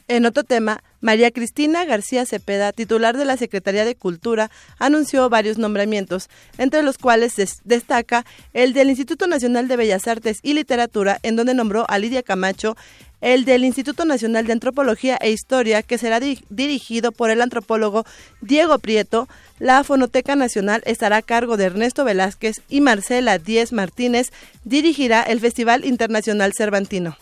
En 0.09 0.25
otro 0.25 0.45
tema, 0.45 0.83
María 1.01 1.31
Cristina 1.31 1.83
García 1.83 2.25
Cepeda, 2.25 2.71
titular 2.71 3.17
de 3.17 3.25
la 3.25 3.35
Secretaría 3.35 3.83
de 3.83 3.95
Cultura, 3.95 4.49
anunció 4.79 5.29
varios 5.29 5.57
nombramientos, 5.57 6.29
entre 6.57 6.81
los 6.81 6.97
cuales 6.97 7.33
destaca 7.65 8.25
el 8.53 8.71
del 8.71 8.89
Instituto 8.89 9.27
Nacional 9.27 9.67
de 9.67 9.75
Bellas 9.75 10.07
Artes 10.07 10.39
y 10.43 10.53
Literatura, 10.53 11.19
en 11.23 11.35
donde 11.35 11.53
nombró 11.53 11.85
a 11.89 11.99
Lidia 11.99 12.23
Camacho, 12.23 12.77
el 13.19 13.43
del 13.43 13.65
Instituto 13.65 14.05
Nacional 14.05 14.47
de 14.47 14.53
Antropología 14.53 15.17
e 15.19 15.31
Historia, 15.31 15.83
que 15.83 15.97
será 15.97 16.21
dirigido 16.21 17.11
por 17.11 17.29
el 17.29 17.41
antropólogo 17.41 18.05
Diego 18.41 18.79
Prieto, 18.79 19.27
la 19.59 19.83
Fonoteca 19.83 20.37
Nacional 20.37 20.83
estará 20.85 21.17
a 21.17 21.21
cargo 21.21 21.57
de 21.57 21.65
Ernesto 21.65 22.05
Velázquez 22.05 22.61
y 22.69 22.79
Marcela 22.79 23.39
Díez 23.39 23.73
Martínez 23.73 24.31
dirigirá 24.63 25.23
el 25.23 25.41
Festival 25.41 25.83
Internacional 25.83 26.53
Cervantino. 26.55 27.17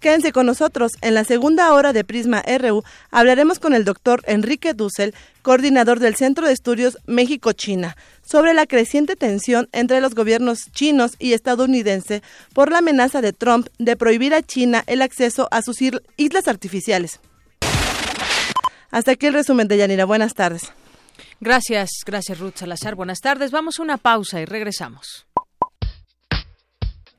Quédense 0.00 0.32
con 0.32 0.46
nosotros. 0.46 0.92
En 1.02 1.12
la 1.12 1.24
segunda 1.24 1.74
hora 1.74 1.92
de 1.92 2.04
Prisma 2.04 2.42
RU 2.42 2.82
hablaremos 3.10 3.58
con 3.58 3.74
el 3.74 3.84
doctor 3.84 4.22
Enrique 4.26 4.72
Dussel, 4.72 5.14
coordinador 5.42 6.00
del 6.00 6.16
Centro 6.16 6.46
de 6.46 6.54
Estudios 6.54 6.96
México-China, 7.06 7.96
sobre 8.22 8.54
la 8.54 8.66
creciente 8.66 9.14
tensión 9.14 9.68
entre 9.72 10.00
los 10.00 10.14
gobiernos 10.14 10.72
chinos 10.72 11.16
y 11.18 11.34
estadounidense 11.34 12.22
por 12.54 12.72
la 12.72 12.78
amenaza 12.78 13.20
de 13.20 13.34
Trump 13.34 13.68
de 13.78 13.94
prohibir 13.96 14.32
a 14.32 14.42
China 14.42 14.82
el 14.86 15.02
acceso 15.02 15.48
a 15.50 15.60
sus 15.60 15.76
islas 16.16 16.48
artificiales. 16.48 17.20
Hasta 18.90 19.12
aquí 19.12 19.26
el 19.26 19.34
resumen 19.34 19.68
de 19.68 19.76
Yanira. 19.76 20.06
Buenas 20.06 20.32
tardes. 20.32 20.72
Gracias, 21.40 21.90
gracias 22.06 22.38
Ruth 22.38 22.56
Salazar. 22.56 22.94
Buenas 22.94 23.20
tardes. 23.20 23.50
Vamos 23.50 23.78
a 23.78 23.82
una 23.82 23.98
pausa 23.98 24.40
y 24.40 24.46
regresamos. 24.46 25.26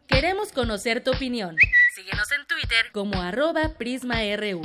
Queremos 0.07 0.51
conocer 0.51 1.03
tu 1.03 1.11
opinión. 1.11 1.55
Síguenos 2.01 2.31
en 2.31 2.47
Twitter 2.47 2.91
como 2.93 3.21
arroba 3.21 3.75
PrismaRU. 3.77 4.63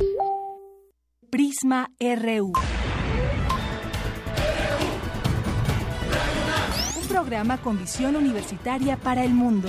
Prisma 1.31 1.91
RU. 2.01 2.53
Un 6.97 7.09
programa 7.09 7.59
con 7.61 7.79
visión 7.79 8.17
universitaria 8.17 8.97
para 8.97 9.23
el 9.23 9.35
mundo. 9.35 9.69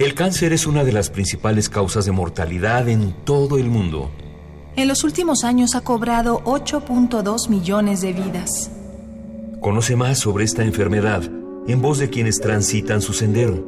El 0.00 0.14
cáncer 0.14 0.54
es 0.54 0.66
una 0.66 0.82
de 0.82 0.92
las 0.92 1.10
principales 1.10 1.68
causas 1.68 2.06
de 2.06 2.10
mortalidad 2.10 2.88
en 2.88 3.12
todo 3.12 3.58
el 3.58 3.66
mundo. 3.68 4.10
En 4.74 4.88
los 4.88 5.04
últimos 5.04 5.44
años 5.44 5.74
ha 5.74 5.82
cobrado 5.82 6.42
8.2 6.44 7.50
millones 7.50 8.00
de 8.00 8.14
vidas. 8.14 8.70
Conoce 9.60 9.96
más 9.96 10.18
sobre 10.18 10.44
esta 10.44 10.64
enfermedad 10.64 11.24
en 11.68 11.82
voz 11.82 11.98
de 11.98 12.08
quienes 12.08 12.40
transitan 12.40 13.02
su 13.02 13.12
sendero. 13.12 13.62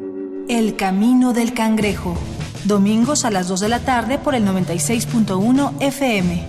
El 0.49 0.75
Camino 0.77 1.35
del 1.35 1.53
Cangrejo. 1.53 2.17
Domingos 2.65 3.27
a 3.27 3.31
las 3.31 3.47
2 3.49 3.61
de 3.61 3.69
la 3.69 3.81
tarde 3.81 4.17
por 4.17 4.35
el 4.35 4.47
96.1 4.47 5.75
FM. 5.81 6.47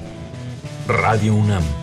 Radio 0.88 1.36
UNAM. 1.36 1.83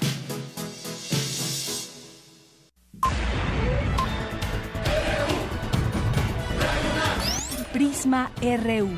Prisma 8.11 8.29
RU. 8.41 8.89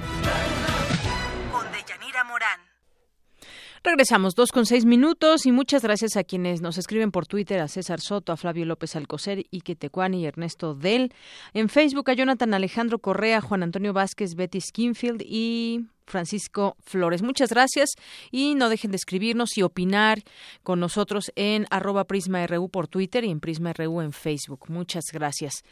Con 1.52 1.72
Deyanira 1.72 2.24
Morán. 2.24 2.60
Regresamos 3.84 4.34
dos 4.34 4.52
con 4.52 4.66
seis 4.66 4.86
minutos 4.86 5.46
y 5.46 5.52
muchas 5.52 5.84
gracias 5.84 6.18
a 6.18 6.24
quienes 6.24 6.62
nos 6.62 6.80
escriben 6.80 7.12
por 7.12 7.28
Twitter, 7.28 7.60
a 7.60 7.68
César 7.68 8.02
Soto, 8.02 8.32
a 8.32 8.38
Flavio 8.38 8.66
López 8.66 8.96
Alcocer, 8.96 9.46
Ike 9.52 9.76
Tecuani 9.76 10.24
y 10.24 10.26
Ernesto 10.26 10.74
Del. 10.74 11.14
En 11.54 11.70
Facebook 11.70 12.10
a 12.10 12.14
Jonathan 12.14 12.56
Alejandro 12.56 12.98
Correa, 12.98 13.40
Juan 13.40 13.62
Antonio 13.62 13.94
Vázquez, 13.94 14.34
Betty 14.34 14.62
Skinfield 14.62 15.22
y 15.24 15.86
Francisco 16.08 16.76
Flores. 16.84 17.22
Muchas 17.22 17.52
gracias 17.52 17.92
y 18.32 18.56
no 18.56 18.68
dejen 18.68 18.90
de 18.90 18.98
escribirnos 18.98 19.56
y 19.60 19.62
opinar 19.62 20.24
con 20.64 20.80
nosotros 20.80 21.32
en 21.36 21.68
arroba 21.70 22.06
Prisma 22.06 22.48
RU 22.48 22.68
por 22.68 22.88
Twitter 22.88 23.26
y 23.26 23.30
en 23.30 23.42
Prisma 23.42 23.74
RU 23.74 24.02
en 24.02 24.12
Facebook. 24.12 24.66
Muchas 24.70 25.04
gracias. 25.14 25.64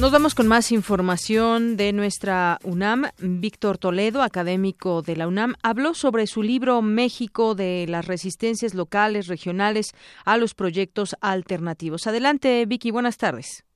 Nos 0.00 0.12
vamos 0.12 0.34
con 0.34 0.48
más 0.48 0.72
información 0.72 1.76
de 1.76 1.92
nuestra 1.92 2.56
UNAM. 2.64 3.10
Víctor 3.18 3.76
Toledo, 3.76 4.22
académico 4.22 5.02
de 5.02 5.14
la 5.14 5.28
UNAM, 5.28 5.56
habló 5.62 5.92
sobre 5.92 6.26
su 6.26 6.42
libro 6.42 6.80
México 6.80 7.54
de 7.54 7.84
las 7.86 8.06
resistencias 8.06 8.74
locales, 8.74 9.26
regionales 9.26 9.92
a 10.24 10.38
los 10.38 10.54
proyectos 10.54 11.16
alternativos. 11.20 12.06
Adelante, 12.06 12.64
Vicky, 12.66 12.90
buenas 12.90 13.18
tardes. 13.18 13.66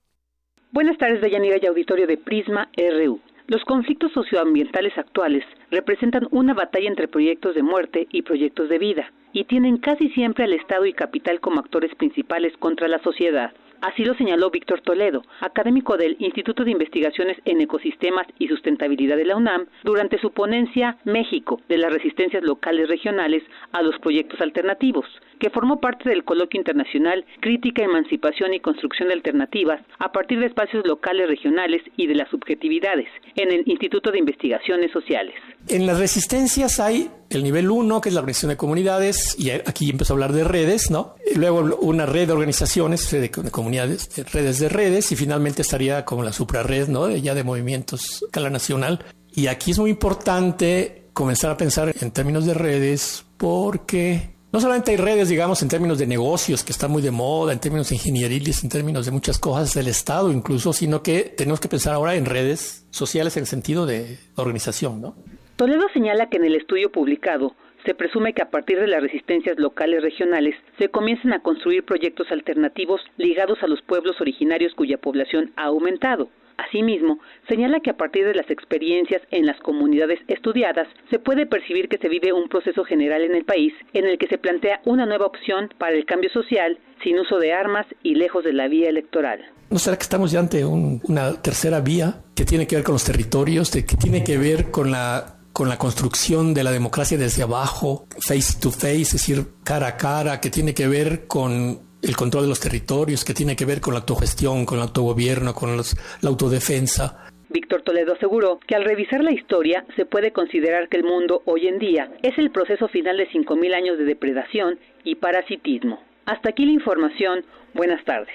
Buenas 0.73 0.97
tardes, 0.97 1.21
Deyanira 1.21 1.59
y 1.61 1.67
auditorio 1.67 2.07
de 2.07 2.17
Prisma 2.17 2.71
RU. 2.75 3.21
Los 3.47 3.63
conflictos 3.65 4.11
socioambientales 4.13 4.97
actuales 4.97 5.45
representan 5.71 6.27
una 6.31 6.55
batalla 6.55 6.89
entre 6.89 7.07
proyectos 7.07 7.55
de 7.55 7.63
muerte 7.63 8.09
y 8.11 8.23
proyectos 8.23 8.71
de 8.71 8.79
vida, 8.79 9.13
y 9.35 9.45
tienen 9.45 9.77
casi 9.77 10.09
siempre 10.13 10.45
al 10.45 10.55
Estado 10.55 10.87
y 10.87 10.95
capital 10.95 11.41
como 11.41 11.61
actores 11.61 11.95
principales 11.97 12.55
contra 12.57 12.89
la 12.89 13.03
sociedad. 13.03 13.53
Así 13.85 14.03
lo 14.03 14.15
señaló 14.15 14.51
Víctor 14.51 14.81
Toledo, 14.81 15.21
académico 15.41 15.99
del 15.99 16.17
Instituto 16.19 16.65
de 16.65 16.71
Investigaciones 16.71 17.37
en 17.45 17.61
Ecosistemas 17.61 18.27
y 18.39 18.49
Sustentabilidad 18.49 19.19
de 19.19 19.27
la 19.27 19.37
UNAM, 19.37 19.67
durante 19.83 20.19
su 20.19 20.31
ponencia 20.31 20.97
México 21.05 21.61
de 21.69 21.77
las 21.77 21.93
resistencias 21.93 22.43
locales 22.43 22.89
regionales 22.89 23.43
a 23.73 23.83
los 23.83 23.99
proyectos 23.99 24.41
alternativos, 24.41 25.05
que 25.45 25.51
formó 25.51 25.79
parte 25.79 26.09
del 26.09 26.25
coloquio 26.25 26.59
internacional 26.59 27.27
Crítica, 27.43 27.85
Emancipación 27.85 28.55
y 28.55 28.61
Construcción 28.61 29.09
de 29.09 29.15
Alternativas 29.15 29.79
a 29.99 30.11
partir 30.11 30.41
de 30.41 30.47
espacios 30.47 30.87
locales 30.87 31.29
regionales 31.29 31.83
y 31.99 32.07
de 32.07 32.15
las 32.15 32.31
subjetividades 32.31 33.09
en 33.37 33.53
el 33.53 33.63
Instituto 33.67 34.11
de 34.11 34.21
Investigaciones 34.21 34.91
Sociales. 34.91 35.35
En 35.69 35.87
las 35.87 35.99
resistencias 35.99 36.81
hay 36.81 37.11
el 37.29 37.43
nivel 37.43 37.71
1, 37.71 38.01
que 38.01 38.09
es 38.09 38.15
la 38.15 38.23
organización 38.23 38.53
de 38.53 38.57
comunidades, 38.57 39.37
y 39.39 39.51
aquí 39.51 39.91
empezó 39.91 40.15
a 40.15 40.17
hablar 40.17 40.33
de 40.33 40.45
redes, 40.45 40.91
¿no? 40.91 41.15
Luego 41.37 41.77
una 41.83 42.07
red 42.07 42.27
de 42.29 42.33
organizaciones, 42.33 43.11
de 43.11 43.31
comunidades, 43.51 44.09
redes 44.33 44.59
de 44.61 44.71
redes, 44.71 45.13
y 45.13 45.17
finalmente 45.17 45.61
estaría 45.61 46.07
como 46.07 46.23
la 46.23 46.33
suprarred, 46.33 46.89
¿no? 46.89 47.11
Ya 47.11 47.35
de 47.35 47.45
movimientos 47.45 48.23
escala 48.23 48.49
nacional. 48.49 49.05
Y 49.35 49.49
aquí 49.49 49.73
es 49.73 49.79
muy 49.79 49.91
importante 49.91 51.03
comenzar 51.13 51.51
a 51.51 51.59
pensar 51.59 51.95
en 52.01 52.13
términos 52.13 52.47
de 52.47 52.55
redes 52.55 53.27
porque 53.37 54.34
no 54.55 54.61
solamente 54.61 54.93
hay 54.93 54.99
redes, 54.99 55.29
digamos, 55.29 55.61
en 55.65 55.69
términos 55.69 55.99
de 55.99 56.07
negocios, 56.07 56.63
que 56.63 56.71
están 56.71 56.93
muy 56.93 57.03
de 57.03 57.11
moda, 57.11 57.53
en 57.53 57.59
términos 57.59 57.91
ingenieriles, 57.91 58.63
en 58.63 58.71
términos 58.71 59.05
de 59.05 59.11
muchas 59.11 59.37
cosas 59.37 59.75
del 59.75 59.89
Estado 59.89 60.31
incluso, 60.31 60.73
sino 60.73 61.03
que 61.03 61.25
tenemos 61.37 61.59
que 61.59 61.67
pensar 61.67 61.93
ahora 61.93 62.15
en 62.15 62.25
redes 62.25 62.87
sociales 62.93 63.37
en 63.37 63.47
sentido 63.47 63.85
de 63.85 64.17
organización, 64.37 65.01
¿no? 65.01 65.17
Toledo 65.57 65.89
señala 65.93 66.29
que 66.29 66.37
en 66.37 66.45
el 66.45 66.55
estudio 66.55 66.93
publicado 66.93 67.57
se 67.85 67.97
presume 67.97 68.33
que 68.33 68.43
a 68.43 68.51
partir 68.51 68.79
de 68.79 68.87
las 68.87 69.03
resistencias 69.03 69.59
locales 69.59 70.05
regionales 70.05 70.55
se 70.79 70.89
comienzan 70.89 71.33
a 71.33 71.43
construir 71.43 71.85
proyectos 71.85 72.29
alternativos 72.31 73.01
ligados 73.17 73.59
a 73.61 73.67
los 73.67 73.83
pueblos 73.83 74.21
originarios 74.21 74.73
cuya 74.77 74.99
población 74.99 75.53
ha 75.57 75.65
aumentado. 75.65 76.29
Asimismo, 76.57 77.19
señala 77.49 77.81
que 77.81 77.91
a 77.91 77.97
partir 77.97 78.25
de 78.27 78.35
las 78.35 78.51
experiencias 78.51 79.23
en 79.31 79.47
las 79.47 79.59
comunidades 79.61 80.21
estudiadas 80.29 80.89
se 81.11 81.19
puede 81.19 81.47
percibir 81.47 81.89
que 81.89 81.99
se 81.99 82.09
vive 82.09 82.33
un 82.33 82.49
proceso 82.49 82.85
general 82.85 83.23
en 83.23 83.35
el 83.35 83.45
país 83.45 83.73
en 83.93 84.07
el 84.07 84.19
que 84.19 84.29
se 84.29 84.39
plantea 84.39 84.81
una 84.85 85.07
nueva 85.07 85.27
opción 85.27 85.71
para 85.79 85.97
el 85.97 86.05
cambio 86.05 86.31
social 86.31 86.79
sin 87.03 87.19
uso 87.19 87.39
de 87.39 87.53
armas 87.53 87.87
y 88.03 88.15
lejos 88.15 88.45
de 88.45 88.53
la 88.53 88.69
vía 88.69 88.89
electoral. 88.89 89.41
¿No 89.71 89.79
será 89.79 89.97
que 89.97 90.03
estamos 90.03 90.31
ya 90.31 90.41
ante 90.41 90.65
una 90.65 91.41
tercera 91.43 91.81
vía 91.81 92.23
que 92.35 92.45
tiene 92.45 92.67
que 92.67 92.77
ver 92.77 92.85
con 92.85 92.95
los 92.95 93.05
territorios, 93.05 93.71
que 93.71 93.83
tiene 93.83 94.23
que 94.23 94.39
ver 94.39 94.71
con 94.71 94.91
la 94.91 95.35
con 95.55 95.69
la 95.69 95.79
construcción 95.79 96.53
de 96.53 96.65
la 96.65 96.73
democracia 96.73 97.17
desde 97.17 97.45
abajo, 97.45 98.09
face 98.19 98.59
to 98.61 98.73
face, 98.73 99.03
es 99.03 99.13
decir, 99.13 99.47
cara 99.63 99.87
a 99.87 99.97
cara, 99.97 100.41
que 100.41 100.51
tiene 100.51 100.75
que 100.75 100.89
ver 100.89 101.29
con 101.29 101.81
el 102.05 102.17
control 102.17 102.45
de 102.45 102.49
los 102.51 102.61
territorios, 102.61 103.25
que 103.25 103.35
tiene 103.35 103.57
que 103.57 103.65
ver 103.65 103.81
con 103.81 103.95
la 103.95 104.01
autogestión, 104.01 104.67
con 104.67 104.79
el 104.79 104.85
autogobierno, 104.85 105.55
con 105.55 105.77
la 105.77 106.29
autodefensa. 106.29 107.31
Víctor 107.49 107.83
Toledo 107.83 108.15
aseguró 108.15 108.59
que 108.67 108.75
al 108.75 108.85
revisar 108.85 109.23
la 109.23 109.33
historia 109.33 109.85
se 109.97 110.05
puede 110.05 110.33
considerar 110.33 110.89
que 110.89 110.97
el 110.97 111.05
mundo 111.05 111.43
hoy 111.45 111.69
en 111.69 111.79
día 111.79 112.11
es 112.23 112.37
el 112.37 112.51
proceso 112.51 112.89
final 112.89 113.17
de 113.17 113.29
5.000 113.29 113.75
años 113.75 113.99
de 113.99 114.05
depredación 114.05 114.79
y 115.05 115.15
parasitismo. 115.15 116.03
Hasta 116.27 116.51
aquí 116.51 116.65
la 116.67 116.73
información. 116.73 117.45
Buenas 117.75 118.05
tardes. 118.05 118.35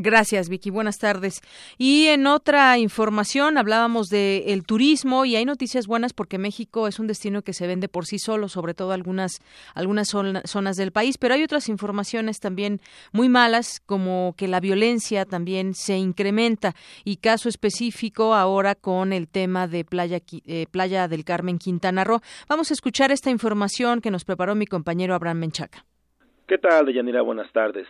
Gracias, 0.00 0.48
Vicky. 0.48 0.70
Buenas 0.70 0.98
tardes. 0.98 1.40
Y 1.76 2.06
en 2.06 2.28
otra 2.28 2.78
información 2.78 3.58
hablábamos 3.58 4.06
del 4.06 4.44
el 4.46 4.64
turismo 4.64 5.24
y 5.24 5.34
hay 5.34 5.44
noticias 5.44 5.88
buenas 5.88 6.12
porque 6.12 6.38
México 6.38 6.86
es 6.86 7.00
un 7.00 7.08
destino 7.08 7.42
que 7.42 7.52
se 7.52 7.66
vende 7.66 7.88
por 7.88 8.06
sí 8.06 8.20
solo, 8.20 8.48
sobre 8.48 8.74
todo 8.74 8.92
algunas 8.92 9.40
algunas 9.74 10.06
zonas 10.06 10.76
del 10.76 10.92
país, 10.92 11.18
pero 11.18 11.34
hay 11.34 11.42
otras 11.42 11.68
informaciones 11.68 12.38
también 12.38 12.80
muy 13.10 13.28
malas 13.28 13.80
como 13.84 14.34
que 14.36 14.46
la 14.46 14.60
violencia 14.60 15.24
también 15.24 15.74
se 15.74 15.96
incrementa 15.96 16.74
y 17.04 17.16
caso 17.16 17.48
específico 17.48 18.34
ahora 18.36 18.76
con 18.76 19.12
el 19.12 19.26
tema 19.26 19.66
de 19.66 19.84
Playa 19.84 20.20
eh, 20.46 20.66
Playa 20.70 21.08
del 21.08 21.24
Carmen 21.24 21.58
Quintana 21.58 22.04
Roo. 22.04 22.20
Vamos 22.48 22.70
a 22.70 22.74
escuchar 22.74 23.10
esta 23.10 23.30
información 23.30 24.00
que 24.00 24.12
nos 24.12 24.24
preparó 24.24 24.54
mi 24.54 24.66
compañero 24.66 25.16
Abraham 25.16 25.38
Menchaca. 25.38 25.84
¿Qué 26.46 26.56
tal, 26.56 26.86
Deyanira? 26.86 27.22
Buenas 27.22 27.50
tardes. 27.52 27.88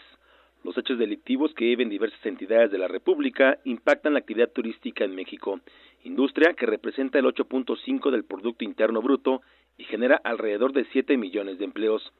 Los 0.64 0.76
hechos 0.76 0.98
delictivos 0.98 1.54
que 1.54 1.66
viven 1.66 1.88
diversas 1.88 2.24
entidades 2.26 2.70
de 2.70 2.78
la 2.78 2.88
República 2.88 3.58
impactan 3.64 4.14
la 4.14 4.18
actividad 4.18 4.50
turística 4.50 5.04
en 5.04 5.14
México, 5.14 5.60
industria 6.02 6.54
que 6.54 6.66
representa 6.66 7.18
el 7.18 7.26
8.5 7.26 8.10
del 8.10 8.24
Producto 8.24 8.64
Interno 8.64 9.00
Bruto 9.00 9.40
y 9.76 9.84
genera 9.84 10.20
alrededor 10.24 10.72
de 10.72 10.84
7 10.92 11.16
millones 11.16 11.58
de 11.58 11.64
empleos. 11.64 12.12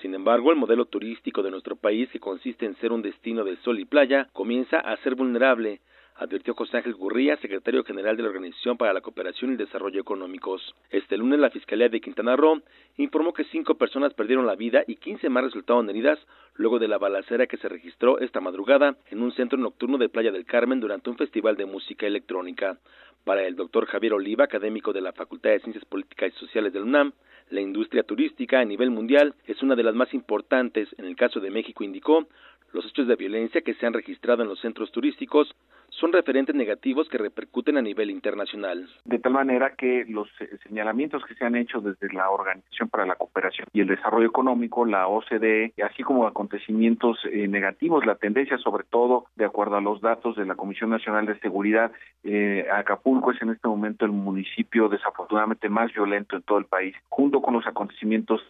Sin 0.00 0.14
embargo, 0.14 0.52
el 0.52 0.56
modelo 0.56 0.84
turístico 0.84 1.42
de 1.42 1.50
nuestro 1.50 1.74
país, 1.74 2.08
que 2.10 2.20
consiste 2.20 2.64
en 2.64 2.76
ser 2.76 2.92
un 2.92 3.02
destino 3.02 3.44
de 3.44 3.56
sol 3.56 3.80
y 3.80 3.84
playa, 3.84 4.28
comienza 4.32 4.78
a 4.78 4.96
ser 4.98 5.16
vulnerable 5.16 5.80
advirtió 6.20 6.54
José 6.54 6.76
Ángel 6.76 6.94
Gurría, 6.94 7.38
secretario 7.38 7.82
general 7.82 8.14
de 8.14 8.22
la 8.22 8.28
Organización 8.28 8.76
para 8.76 8.92
la 8.92 9.00
Cooperación 9.00 9.50
y 9.50 9.52
el 9.54 9.58
Desarrollo 9.58 10.02
Económicos. 10.02 10.74
Este 10.90 11.16
lunes 11.16 11.40
la 11.40 11.48
Fiscalía 11.48 11.88
de 11.88 12.02
Quintana 12.02 12.36
Roo 12.36 12.60
informó 12.98 13.32
que 13.32 13.44
cinco 13.44 13.76
personas 13.76 14.12
perdieron 14.12 14.46
la 14.46 14.54
vida 14.54 14.84
y 14.86 14.96
quince 14.96 15.30
más 15.30 15.44
resultaron 15.44 15.88
heridas 15.88 16.18
luego 16.56 16.78
de 16.78 16.88
la 16.88 16.98
balacera 16.98 17.46
que 17.46 17.56
se 17.56 17.70
registró 17.70 18.18
esta 18.18 18.42
madrugada 18.42 18.96
en 19.10 19.22
un 19.22 19.32
centro 19.32 19.58
nocturno 19.58 19.96
de 19.96 20.10
Playa 20.10 20.30
del 20.30 20.44
Carmen 20.44 20.78
durante 20.78 21.08
un 21.08 21.16
festival 21.16 21.56
de 21.56 21.64
música 21.64 22.06
electrónica. 22.06 22.76
Para 23.24 23.46
el 23.46 23.56
doctor 23.56 23.86
Javier 23.86 24.12
Oliva, 24.12 24.44
académico 24.44 24.92
de 24.92 25.00
la 25.00 25.14
Facultad 25.14 25.50
de 25.50 25.60
Ciencias 25.60 25.86
Políticas 25.86 26.34
y 26.34 26.38
Sociales 26.38 26.74
del 26.74 26.82
UNAM, 26.82 27.12
la 27.48 27.62
industria 27.62 28.02
turística 28.02 28.60
a 28.60 28.64
nivel 28.66 28.90
mundial 28.90 29.34
es 29.46 29.62
una 29.62 29.74
de 29.74 29.84
las 29.84 29.94
más 29.94 30.12
importantes. 30.12 30.88
En 30.98 31.06
el 31.06 31.16
caso 31.16 31.40
de 31.40 31.50
México, 31.50 31.82
indicó, 31.82 32.28
Los 32.72 32.86
hechos 32.86 33.08
de 33.08 33.16
violencia 33.16 33.62
que 33.62 33.74
se 33.74 33.86
han 33.86 33.94
registrado 33.94 34.42
en 34.42 34.48
los 34.48 34.60
centros 34.60 34.92
turísticos 34.92 35.52
son 35.90 36.12
referentes 36.12 36.54
negativos 36.54 37.08
que 37.08 37.18
repercuten 37.18 37.76
a 37.76 37.82
nivel 37.82 38.10
internacional. 38.10 38.88
De 39.04 39.18
tal 39.18 39.32
manera 39.32 39.74
que 39.76 40.04
los 40.08 40.28
eh, 40.40 40.48
señalamientos 40.66 41.24
que 41.24 41.34
se 41.34 41.44
han 41.44 41.56
hecho 41.56 41.80
desde 41.80 42.12
la 42.12 42.30
Organización 42.30 42.88
para 42.88 43.06
la 43.06 43.16
Cooperación 43.16 43.66
y 43.72 43.80
el 43.80 43.88
Desarrollo 43.88 44.26
Económico, 44.26 44.84
la 44.84 45.08
OCDE, 45.08 45.72
así 45.84 46.02
como 46.02 46.26
acontecimientos 46.26 47.18
eh, 47.30 47.48
negativos, 47.48 48.06
la 48.06 48.16
tendencia 48.16 48.58
sobre 48.58 48.84
todo, 48.84 49.26
de 49.36 49.44
acuerdo 49.44 49.76
a 49.76 49.80
los 49.80 50.00
datos 50.00 50.36
de 50.36 50.46
la 50.46 50.54
Comisión 50.54 50.90
Nacional 50.90 51.26
de 51.26 51.38
Seguridad, 51.40 51.92
eh, 52.24 52.66
Acapulco 52.72 53.32
es 53.32 53.42
en 53.42 53.50
este 53.50 53.68
momento 53.68 54.04
el 54.04 54.12
municipio 54.12 54.88
desafortunadamente 54.88 55.68
más 55.68 55.92
violento 55.92 56.36
en 56.36 56.42
todo 56.42 56.58
el 56.58 56.66
país, 56.66 56.94
junto 57.08 57.42
con 57.42 57.54
los 57.54 57.66
acontecimientos 57.66 58.40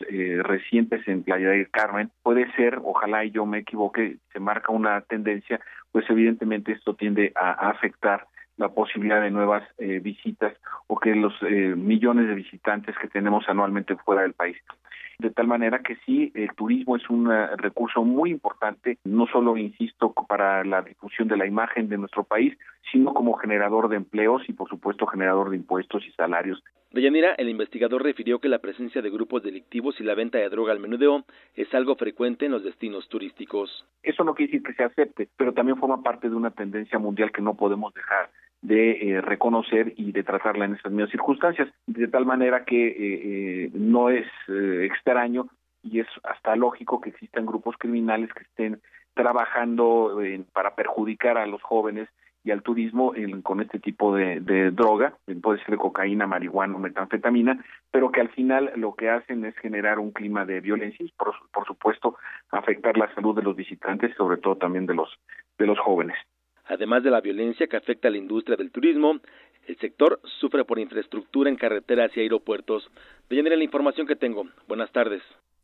recientes 0.43 1.07
en 1.07 1.22
Playa 1.22 1.51
del 1.51 1.70
Carmen, 1.70 2.11
puede 2.22 2.51
ser, 2.53 2.78
ojalá 2.82 3.24
y 3.24 3.30
yo 3.30 3.47
me 3.47 3.59
equivoque, 3.59 4.16
se 4.32 4.41
marca 4.41 4.72
una 4.72 5.01
tendencia 5.03 5.61
pues 5.93 6.09
evidentemente 6.09 6.72
esto 6.72 6.95
tiende 6.95 7.32
a, 7.34 7.70
afectar 7.70 8.26
la 8.57 8.68
posibilidad 8.68 9.22
de 9.22 9.30
nuevas 9.30 9.62
eh, 9.78 10.01
visitas 10.01 10.55
o 10.86 10.99
que 10.99 11.14
los 11.14 11.33
eh, 11.42 11.75
millones 11.76 12.29
de 12.29 12.34
visitantes 12.34 12.96
que 12.99 13.08
tenemos 13.08 13.49
anualmente 13.49 13.96
fuera 13.96 14.22
del 14.22 14.34
país 14.34 14.57
de 15.21 15.30
tal 15.30 15.47
manera 15.47 15.80
que 15.80 15.97
sí, 16.07 16.33
el 16.34 16.55
turismo 16.55 16.97
es 16.97 17.09
un 17.11 17.30
eh, 17.30 17.57
recurso 17.57 18.03
muy 18.05 18.30
importante, 18.30 18.99
no 19.05 19.26
solo, 19.26 19.57
insisto, 19.57 20.13
para 20.29 20.64
la 20.64 20.83
difusión 20.83 21.29
de 21.29 21.37
la 21.37 21.47
imagen 21.47 21.88
de 21.88 21.99
nuestro 21.99 22.25
país, 22.25 22.57
sino 22.91 23.13
como 23.14 23.34
generador 23.34 23.88
de 23.88 23.97
empleos 23.97 24.42
y, 24.49 24.53
por 24.53 24.68
supuesto, 24.68 25.07
generador 25.07 25.51
de 25.51 25.57
impuestos 25.57 26.05
y 26.07 26.13
salarios. 26.13 26.63
Deyanira, 26.92 27.34
el 27.34 27.49
investigador 27.49 28.03
refirió 28.03 28.41
que 28.41 28.49
la 28.49 28.59
presencia 28.59 29.01
de 29.01 29.11
grupos 29.11 29.42
delictivos 29.42 30.01
y 30.01 30.05
la 30.05 30.14
venta 30.14 30.38
de 30.38 30.49
droga 30.49 30.72
al 30.72 30.80
menudeo 30.80 31.25
es 31.55 31.72
algo 31.72 31.95
frecuente 31.95 32.47
en 32.47 32.53
los 32.53 32.64
destinos 32.64 33.09
turísticos. 33.09 33.87
Eso 34.03 34.25
no 34.25 34.34
quiere 34.34 34.53
decir 34.53 34.67
que 34.67 34.75
se 34.75 34.83
acepte, 34.83 35.29
pero 35.37 35.53
también 35.53 35.79
forma 35.79 36.03
parte 36.03 36.29
de 36.29 36.34
una 36.34 36.51
tendencia 36.51 36.99
mundial 36.99 37.30
que 37.30 37.42
no 37.42 37.55
podemos 37.55 37.95
dejar 37.95 38.30
de 38.62 38.91
eh, 38.91 39.20
reconocer 39.20 39.95
y 39.96 40.12
de 40.12 40.22
tratarla 40.22 40.66
en 40.66 40.74
esas 40.74 40.92
mismas 40.92 41.11
circunstancias, 41.11 41.68
de 41.87 42.08
tal 42.08 42.26
manera 42.26 42.64
que 42.64 42.88
eh, 42.88 42.95
eh, 42.99 43.70
no 43.72 44.11
es 44.11 44.26
extraño 44.49 45.49
y 45.82 46.00
es 46.00 46.07
hasta 46.24 46.57
lógico 46.57 47.00
que 47.00 47.11
existan 47.11 47.46
grupos 47.46 47.76
criminales 47.78 48.32
que 48.34 48.42
estén 48.42 48.80
trabajando 49.14 50.20
para 50.53 50.74
perjudicar 50.74 51.38
a 51.38 51.46
los 51.46 51.62
jóvenes 51.62 52.08
y 52.45 52.50
al 52.50 52.62
turismo 52.62 53.12
con 53.42 53.61
este 53.61 53.78
tipo 53.78 54.14
de, 54.14 54.41
droga, 54.70 55.14
puede 55.42 55.62
ser 55.64 55.76
cocaína, 55.76 56.26
marihuana 56.26 56.78
metanfetamina, 56.78 57.62
pero 57.91 58.11
que 58.11 58.20
al 58.20 58.30
final 58.30 58.72
lo 58.76 58.95
que 58.95 59.11
hacen 59.11 59.45
es 59.45 59.54
generar 59.57 59.99
un 59.99 60.11
clima 60.11 60.46
de 60.46 60.61
violencia 60.61 61.04
y 61.04 61.12
por, 61.12 61.34
por 61.53 61.66
supuesto 61.66 62.16
afectar 62.50 62.96
la 62.96 63.12
salud 63.14 63.34
de 63.34 63.42
los 63.42 63.57
visitantes, 63.57 64.14
sobre 64.16 64.38
todo 64.38 64.57
también 64.57 64.87
de 64.87 64.95
los 64.95 65.18
de 65.58 65.66
los 65.66 65.78
jóvenes. 65.78 66.16
Además 66.71 67.03
de 67.03 67.11
la 67.11 67.21
violencia 67.21 67.67
que 67.67 67.76
afecta 67.76 68.07
a 68.07 68.11
la 68.13 68.17
industria 68.17 68.57
del 68.57 68.71
turismo, 68.71 69.18
el 69.67 69.76
sector 69.79 70.21
sufre 70.38 70.64
por 70.64 70.79
infraestructura 70.79 71.51
en 71.51 71.57
carreteras 71.57 72.17
y 72.17 72.21
aeropuertos. 72.21 72.88
De 73.29 73.42
la 73.42 73.64
información 73.64 74.07
que 74.07 74.14
tengo. 74.14 74.47
Buenas 74.68 74.92
tardes. 74.92 75.21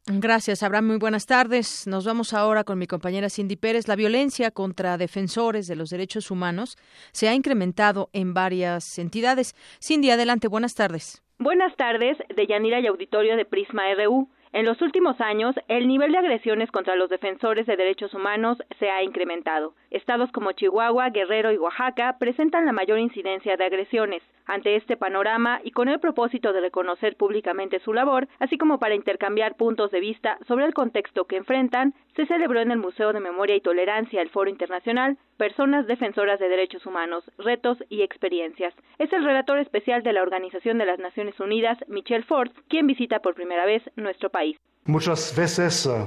Gracias, 0.06 0.64
Abraham. 0.64 0.88
Muy 0.88 0.98
buenas 0.98 1.26
tardes. 1.26 1.86
Nos 1.86 2.04
vamos 2.06 2.34
ahora 2.34 2.64
con 2.64 2.78
mi 2.78 2.88
compañera 2.88 3.30
Cindy 3.30 3.54
Pérez. 3.54 3.86
La 3.86 3.94
violencia 3.94 4.50
contra 4.50 4.98
defensores 4.98 5.68
de 5.68 5.76
los 5.76 5.90
derechos 5.90 6.32
humanos 6.32 6.76
se 7.12 7.28
ha 7.28 7.34
incrementado 7.34 8.08
en 8.12 8.34
varias 8.34 8.98
entidades. 8.98 9.54
Cindy, 9.80 10.10
adelante. 10.10 10.48
Buenas 10.48 10.74
tardes. 10.74 11.22
Buenas 11.38 11.76
tardes, 11.76 12.18
de 12.34 12.46
Yanira 12.48 12.80
y 12.80 12.86
Auditorio 12.88 13.36
de 13.36 13.44
Prisma 13.44 13.82
RU. 13.94 14.28
En 14.52 14.64
los 14.64 14.80
últimos 14.80 15.20
años, 15.20 15.54
el 15.68 15.88
nivel 15.88 16.12
de 16.12 16.18
agresiones 16.18 16.70
contra 16.70 16.94
los 16.94 17.10
defensores 17.10 17.66
de 17.66 17.76
derechos 17.76 18.14
humanos 18.14 18.58
se 18.78 18.90
ha 18.90 19.02
incrementado. 19.02 19.74
Estados 19.90 20.30
como 20.32 20.52
Chihuahua, 20.52 21.10
Guerrero 21.10 21.52
y 21.52 21.58
Oaxaca 21.58 22.16
presentan 22.18 22.64
la 22.64 22.72
mayor 22.72 22.98
incidencia 22.98 23.56
de 23.56 23.64
agresiones. 23.64 24.22
Ante 24.46 24.76
este 24.76 24.96
panorama 24.96 25.60
y 25.64 25.72
con 25.72 25.88
el 25.88 25.98
propósito 25.98 26.52
de 26.52 26.60
reconocer 26.60 27.16
públicamente 27.16 27.80
su 27.80 27.92
labor, 27.92 28.28
así 28.38 28.56
como 28.56 28.78
para 28.78 28.94
intercambiar 28.94 29.56
puntos 29.56 29.90
de 29.90 30.00
vista 30.00 30.38
sobre 30.46 30.64
el 30.64 30.74
contexto 30.74 31.24
que 31.24 31.36
enfrentan, 31.36 31.94
se 32.14 32.26
celebró 32.26 32.60
en 32.60 32.70
el 32.70 32.78
Museo 32.78 33.12
de 33.12 33.20
Memoria 33.20 33.56
y 33.56 33.60
Tolerancia 33.60 34.22
el 34.22 34.30
Foro 34.30 34.48
Internacional 34.48 35.18
Personas 35.36 35.86
Defensoras 35.86 36.40
de 36.40 36.48
Derechos 36.48 36.86
Humanos, 36.86 37.24
Retos 37.36 37.76
y 37.90 38.02
Experiencias. 38.02 38.72
Es 38.98 39.12
el 39.12 39.24
relator 39.24 39.58
especial 39.58 40.02
de 40.02 40.14
la 40.14 40.22
Organización 40.22 40.78
de 40.78 40.86
las 40.86 40.98
Naciones 40.98 41.38
Unidas, 41.40 41.76
Michel 41.88 42.24
Ford, 42.24 42.50
quien 42.68 42.86
visita 42.86 43.18
por 43.18 43.34
primera 43.34 43.66
vez 43.66 43.82
nuestro 43.96 44.30
país. 44.30 44.35
Muchas 44.84 45.34
veces 45.34 45.86
eh, 45.86 46.06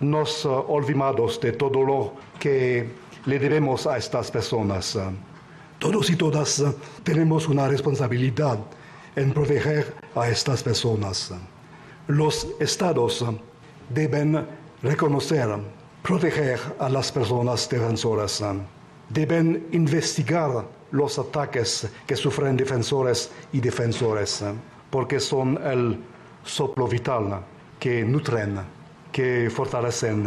nos 0.00 0.44
eh, 0.44 0.48
olvidamos 0.48 1.40
de 1.40 1.52
todo 1.52 1.82
lo 1.84 2.12
que 2.40 2.88
le 3.24 3.38
debemos 3.38 3.86
a 3.86 3.98
estas 3.98 4.30
personas. 4.30 4.98
Todos 5.78 6.10
y 6.10 6.16
todas 6.16 6.64
tenemos 7.04 7.48
una 7.48 7.68
responsabilidad 7.68 8.58
en 9.14 9.32
proteger 9.32 9.94
a 10.14 10.28
estas 10.28 10.62
personas. 10.62 11.32
Los 12.08 12.48
estados 12.60 13.24
deben 13.90 14.46
reconocer, 14.82 15.48
proteger 16.02 16.58
a 16.78 16.88
las 16.88 17.12
personas 17.12 17.68
defensoras. 17.68 18.42
Deben 19.08 19.68
investigar 19.72 20.66
los 20.92 21.18
ataques 21.18 21.88
que 22.06 22.16
sufren 22.16 22.56
defensores 22.56 23.30
y 23.52 23.60
defensores, 23.60 24.42
porque 24.90 25.20
son 25.20 25.58
el 25.62 25.98
soplo 26.44 26.88
vital 26.88 27.42
que 27.78 28.04
nutren, 28.04 28.58
que 29.12 29.48
fortalecen 29.50 30.26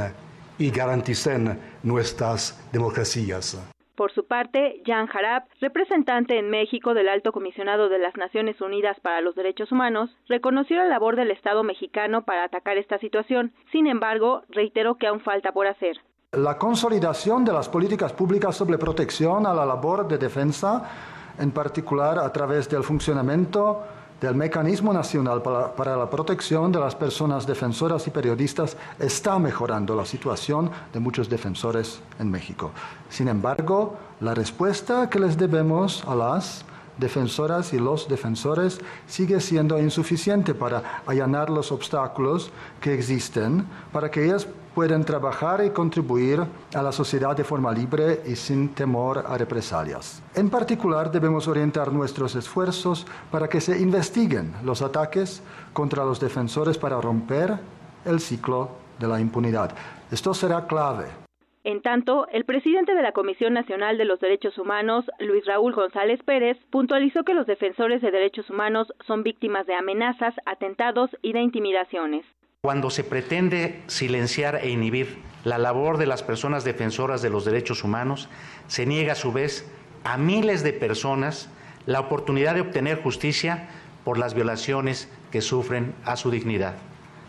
y 0.57 0.71
garanticen 0.71 1.59
nuestras 1.83 2.59
democracias. 2.71 3.57
Por 3.95 4.13
su 4.13 4.25
parte, 4.25 4.81
Jan 4.85 5.09
Harab, 5.13 5.43
representante 5.59 6.39
en 6.39 6.49
México 6.49 6.93
del 6.93 7.09
Alto 7.09 7.33
Comisionado 7.33 7.89
de 7.89 7.99
las 7.99 8.15
Naciones 8.15 8.61
Unidas 8.61 8.97
para 9.01 9.19
los 9.19 9.35
Derechos 9.35 9.73
Humanos, 9.73 10.09
reconoció 10.29 10.77
la 10.77 10.85
labor 10.85 11.17
del 11.17 11.31
Estado 11.31 11.63
mexicano 11.63 12.23
para 12.23 12.45
atacar 12.45 12.77
esta 12.77 12.97
situación. 12.99 13.51
Sin 13.73 13.87
embargo, 13.87 14.43
reiteró 14.49 14.95
que 14.95 15.07
aún 15.07 15.19
falta 15.19 15.51
por 15.51 15.67
hacer. 15.67 15.97
La 16.31 16.57
consolidación 16.57 17.43
de 17.43 17.51
las 17.51 17.67
políticas 17.67 18.13
públicas 18.13 18.55
sobre 18.55 18.77
protección 18.77 19.45
a 19.45 19.53
la 19.53 19.65
labor 19.65 20.07
de 20.07 20.17
defensa, 20.17 20.89
en 21.37 21.51
particular 21.51 22.19
a 22.19 22.31
través 22.31 22.69
del 22.69 22.83
funcionamiento 22.83 23.83
del 24.21 24.35
Mecanismo 24.35 24.91
Nacional 24.93 25.41
para, 25.41 25.97
la 25.97 26.09
Protección 26.09 26.71
de 26.71 26.79
las 26.79 26.95
Personas 26.95 27.47
Defensoras 27.47 28.05
y 28.07 28.09
Periodistas 28.09 28.75
está 28.99 29.39
mejorando 29.39 29.95
la 29.95 30.05
situación 30.05 30.69
de 30.93 30.99
muchos 30.99 31.29
defensores 31.29 32.01
en 32.19 32.29
México. 32.29 32.71
Sin 33.09 33.27
embargo, 33.27 33.97
la 34.19 34.33
respuesta 34.33 35.09
que 35.09 35.19
les 35.19 35.37
debemos 35.37 36.03
a 36.05 36.15
las 36.15 36.65
defensoras 36.97 37.73
y 37.73 37.79
los 37.79 38.09
defensores 38.09 38.79
sigue 39.07 39.39
siendo 39.39 39.79
insuficiente 39.79 40.53
para 40.53 41.01
allanar 41.05 41.49
los 41.49 41.71
obstáculos 41.71 42.51
que 42.81 42.93
existen 42.93 43.65
para 43.93 44.11
que 44.11 44.25
ellas 44.25 44.47
puedan 44.73 45.03
trabajar 45.03 45.63
y 45.65 45.71
contribuir 45.71 46.41
a 46.73 46.81
la 46.81 46.91
sociedad 46.91 47.35
de 47.35 47.43
forma 47.43 47.71
libre 47.71 48.21
y 48.25 48.35
sin 48.35 48.69
temor 48.69 49.23
a 49.27 49.37
represalias. 49.37 50.21
En 50.35 50.49
particular, 50.49 51.11
debemos 51.11 51.47
orientar 51.47 51.91
nuestros 51.91 52.35
esfuerzos 52.35 53.05
para 53.31 53.47
que 53.47 53.61
se 53.61 53.79
investiguen 53.79 54.53
los 54.63 54.81
ataques 54.81 55.41
contra 55.73 56.05
los 56.05 56.19
defensores 56.19 56.77
para 56.77 57.01
romper 57.01 57.57
el 58.05 58.19
ciclo 58.19 58.69
de 58.99 59.07
la 59.07 59.19
impunidad. 59.19 59.71
Esto 60.11 60.33
será 60.33 60.65
clave 60.67 61.05
en 61.65 61.81
tanto, 61.81 62.27
el 62.31 62.45
presidente 62.45 62.95
de 62.95 63.01
la 63.01 63.11
Comisión 63.11 63.53
Nacional 63.53 63.97
de 63.97 64.05
los 64.05 64.19
Derechos 64.21 64.57
Humanos, 64.57 65.05
Luis 65.19 65.45
Raúl 65.45 65.73
González 65.73 66.19
Pérez, 66.23 66.57
puntualizó 66.71 67.23
que 67.23 67.33
los 67.33 67.45
defensores 67.45 68.01
de 68.01 68.11
derechos 68.11 68.49
humanos 68.49 68.87
son 69.05 69.23
víctimas 69.23 69.67
de 69.67 69.75
amenazas, 69.75 70.33
atentados 70.45 71.11
y 71.21 71.33
de 71.33 71.41
intimidaciones. 71.41 72.25
Cuando 72.61 72.89
se 72.89 73.05
pretende 73.05 73.81
silenciar 73.87 74.55
e 74.55 74.69
inhibir 74.69 75.19
la 75.45 75.57
labor 75.57 75.97
de 75.97 76.05
las 76.05 76.23
personas 76.23 76.65
defensoras 76.65 77.21
de 77.21 77.29
los 77.29 77.45
derechos 77.45 77.85
humanos, 77.85 78.27
se 78.67 78.85
niega 78.85 79.13
a 79.13 79.15
su 79.15 79.31
vez 79.31 79.65
a 80.03 80.17
miles 80.17 80.61
de 80.61 80.73
personas 80.73 81.47
la 81.85 82.01
oportunidad 82.01 82.55
de 82.55 82.59
obtener 82.59 83.01
justicia 83.01 83.69
por 84.03 84.17
las 84.17 84.33
violaciones 84.33 85.07
que 85.31 85.39
sufren 85.39 85.95
a 86.03 86.17
su 86.17 86.31
dignidad. 86.31 86.75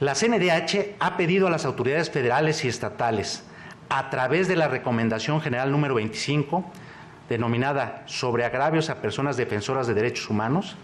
La 0.01 0.17
CNDH 0.17 0.97
ha 0.99 1.17
pedido 1.17 1.47
a 1.47 1.51
las 1.51 1.65
autoridades 1.65 2.11
federales 2.11 2.65
y 2.65 2.69
estatales 2.69 3.45
a 3.89 4.11
través 4.11 4.49
de 4.49 4.57
la 4.57 4.67
Recomendación 4.67 5.41
General 5.41 5.71
número 5.71 5.95
25, 5.95 6.65
denominada 7.29 8.03
Sobre 8.07 8.45
agravios 8.45 8.91
a 8.91 9.01
personas 9.01 9.37
defensoras 9.37 9.87
de 9.87 9.95
derechos 9.95 10.29
humanos, 10.29 10.77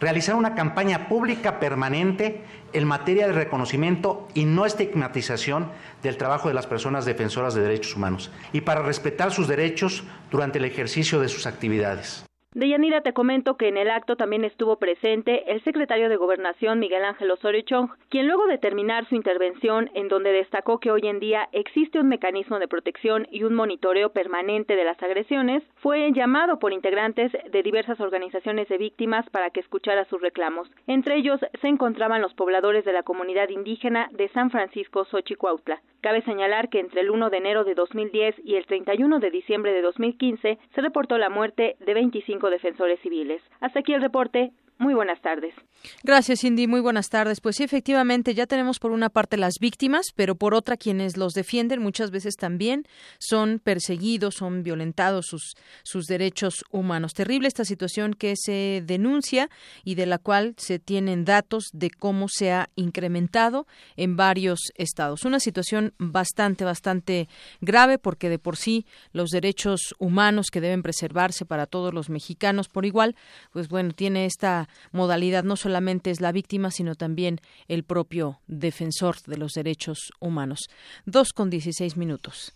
realizar 0.00 0.34
una 0.34 0.54
campaña 0.54 1.08
pública 1.08 1.58
permanente 1.58 2.44
en 2.76 2.86
materia 2.86 3.26
de 3.26 3.32
reconocimiento 3.32 4.28
y 4.34 4.44
no 4.44 4.66
estigmatización 4.66 5.70
del 6.02 6.18
trabajo 6.18 6.48
de 6.48 6.54
las 6.54 6.66
personas 6.66 7.06
defensoras 7.06 7.54
de 7.54 7.62
derechos 7.62 7.96
humanos 7.96 8.30
y 8.52 8.60
para 8.60 8.82
respetar 8.82 9.32
sus 9.32 9.48
derechos 9.48 10.04
durante 10.30 10.58
el 10.58 10.66
ejercicio 10.66 11.18
de 11.18 11.28
sus 11.28 11.46
actividades. 11.46 12.26
Deyanira, 12.56 13.02
te 13.02 13.12
comento 13.12 13.58
que 13.58 13.68
en 13.68 13.76
el 13.76 13.90
acto 13.90 14.16
también 14.16 14.42
estuvo 14.42 14.76
presente 14.76 15.52
el 15.52 15.62
secretario 15.62 16.08
de 16.08 16.16
Gobernación 16.16 16.78
Miguel 16.78 17.04
Ángel 17.04 17.30
Osorio 17.30 17.60
Chong, 17.60 17.90
quien 18.08 18.26
luego 18.26 18.46
de 18.46 18.56
terminar 18.56 19.06
su 19.10 19.14
intervención 19.14 19.90
en 19.92 20.08
donde 20.08 20.32
destacó 20.32 20.80
que 20.80 20.90
hoy 20.90 21.02
en 21.04 21.20
día 21.20 21.50
existe 21.52 22.00
un 22.00 22.08
mecanismo 22.08 22.58
de 22.58 22.66
protección 22.66 23.28
y 23.30 23.42
un 23.42 23.52
monitoreo 23.52 24.08
permanente 24.08 24.74
de 24.74 24.84
las 24.84 25.02
agresiones, 25.02 25.64
fue 25.82 26.10
llamado 26.14 26.58
por 26.58 26.72
integrantes 26.72 27.30
de 27.30 27.62
diversas 27.62 28.00
organizaciones 28.00 28.70
de 28.70 28.78
víctimas 28.78 29.28
para 29.28 29.50
que 29.50 29.60
escuchara 29.60 30.06
sus 30.06 30.22
reclamos. 30.22 30.66
Entre 30.86 31.16
ellos 31.16 31.38
se 31.60 31.68
encontraban 31.68 32.22
los 32.22 32.32
pobladores 32.32 32.86
de 32.86 32.94
la 32.94 33.02
comunidad 33.02 33.50
indígena 33.50 34.08
de 34.12 34.30
San 34.30 34.50
Francisco 34.50 35.04
Xochicuautla. 35.04 35.82
Cabe 36.00 36.22
señalar 36.22 36.68
que 36.68 36.78
entre 36.78 37.00
el 37.00 37.10
1 37.10 37.30
de 37.30 37.36
enero 37.36 37.64
de 37.64 37.74
2010 37.74 38.36
y 38.44 38.54
el 38.54 38.64
31 38.64 39.18
de 39.18 39.30
diciembre 39.30 39.72
de 39.72 39.82
2015 39.82 40.58
se 40.74 40.80
reportó 40.80 41.18
la 41.18 41.30
muerte 41.30 41.76
de 41.80 41.94
25 41.94 42.45
defensores 42.50 43.00
civiles. 43.00 43.42
Hasta 43.60 43.80
aquí 43.80 43.92
el 43.92 44.02
reporte. 44.02 44.52
Muy 44.78 44.92
buenas 44.92 45.20
tardes. 45.22 45.54
Gracias, 46.02 46.40
Cindy. 46.40 46.66
Muy 46.66 46.80
buenas 46.80 47.08
tardes. 47.08 47.40
Pues 47.40 47.56
sí, 47.56 47.64
efectivamente, 47.64 48.34
ya 48.34 48.46
tenemos 48.46 48.78
por 48.78 48.90
una 48.90 49.08
parte 49.08 49.38
las 49.38 49.54
víctimas, 49.58 50.08
pero 50.14 50.34
por 50.34 50.52
otra 50.52 50.76
quienes 50.76 51.16
los 51.16 51.32
defienden 51.32 51.80
muchas 51.80 52.10
veces 52.10 52.36
también 52.36 52.84
son 53.18 53.58
perseguidos, 53.58 54.34
son 54.34 54.62
violentados 54.62 55.26
sus, 55.26 55.54
sus 55.82 56.04
derechos 56.04 56.62
humanos. 56.70 57.14
Terrible 57.14 57.48
esta 57.48 57.64
situación 57.64 58.12
que 58.12 58.34
se 58.36 58.82
denuncia 58.84 59.48
y 59.82 59.94
de 59.94 60.04
la 60.04 60.18
cual 60.18 60.54
se 60.58 60.78
tienen 60.78 61.24
datos 61.24 61.70
de 61.72 61.90
cómo 61.90 62.26
se 62.28 62.52
ha 62.52 62.68
incrementado 62.74 63.66
en 63.96 64.16
varios 64.16 64.60
estados. 64.74 65.24
Una 65.24 65.40
situación 65.40 65.94
bastante, 65.98 66.64
bastante 66.64 67.28
grave 67.62 67.98
porque 67.98 68.28
de 68.28 68.38
por 68.38 68.56
sí 68.56 68.84
los 69.12 69.30
derechos 69.30 69.94
humanos 69.98 70.48
que 70.52 70.60
deben 70.60 70.82
preservarse 70.82 71.46
para 71.46 71.66
todos 71.66 71.94
los 71.94 72.10
mexicanos 72.10 72.35
por 72.68 72.86
igual, 72.86 73.16
pues 73.52 73.68
bueno, 73.68 73.92
tiene 73.92 74.26
esta 74.26 74.68
modalidad 74.92 75.44
no 75.44 75.56
solamente 75.56 76.10
es 76.10 76.20
la 76.20 76.32
víctima, 76.32 76.70
sino 76.70 76.94
también 76.94 77.40
el 77.68 77.82
propio 77.82 78.40
defensor 78.46 79.16
de 79.26 79.36
los 79.36 79.52
derechos 79.52 80.12
humanos. 80.20 80.68
Dos 81.04 81.32
con 81.32 81.50
dieciséis 81.50 81.96
minutos. 81.96 82.54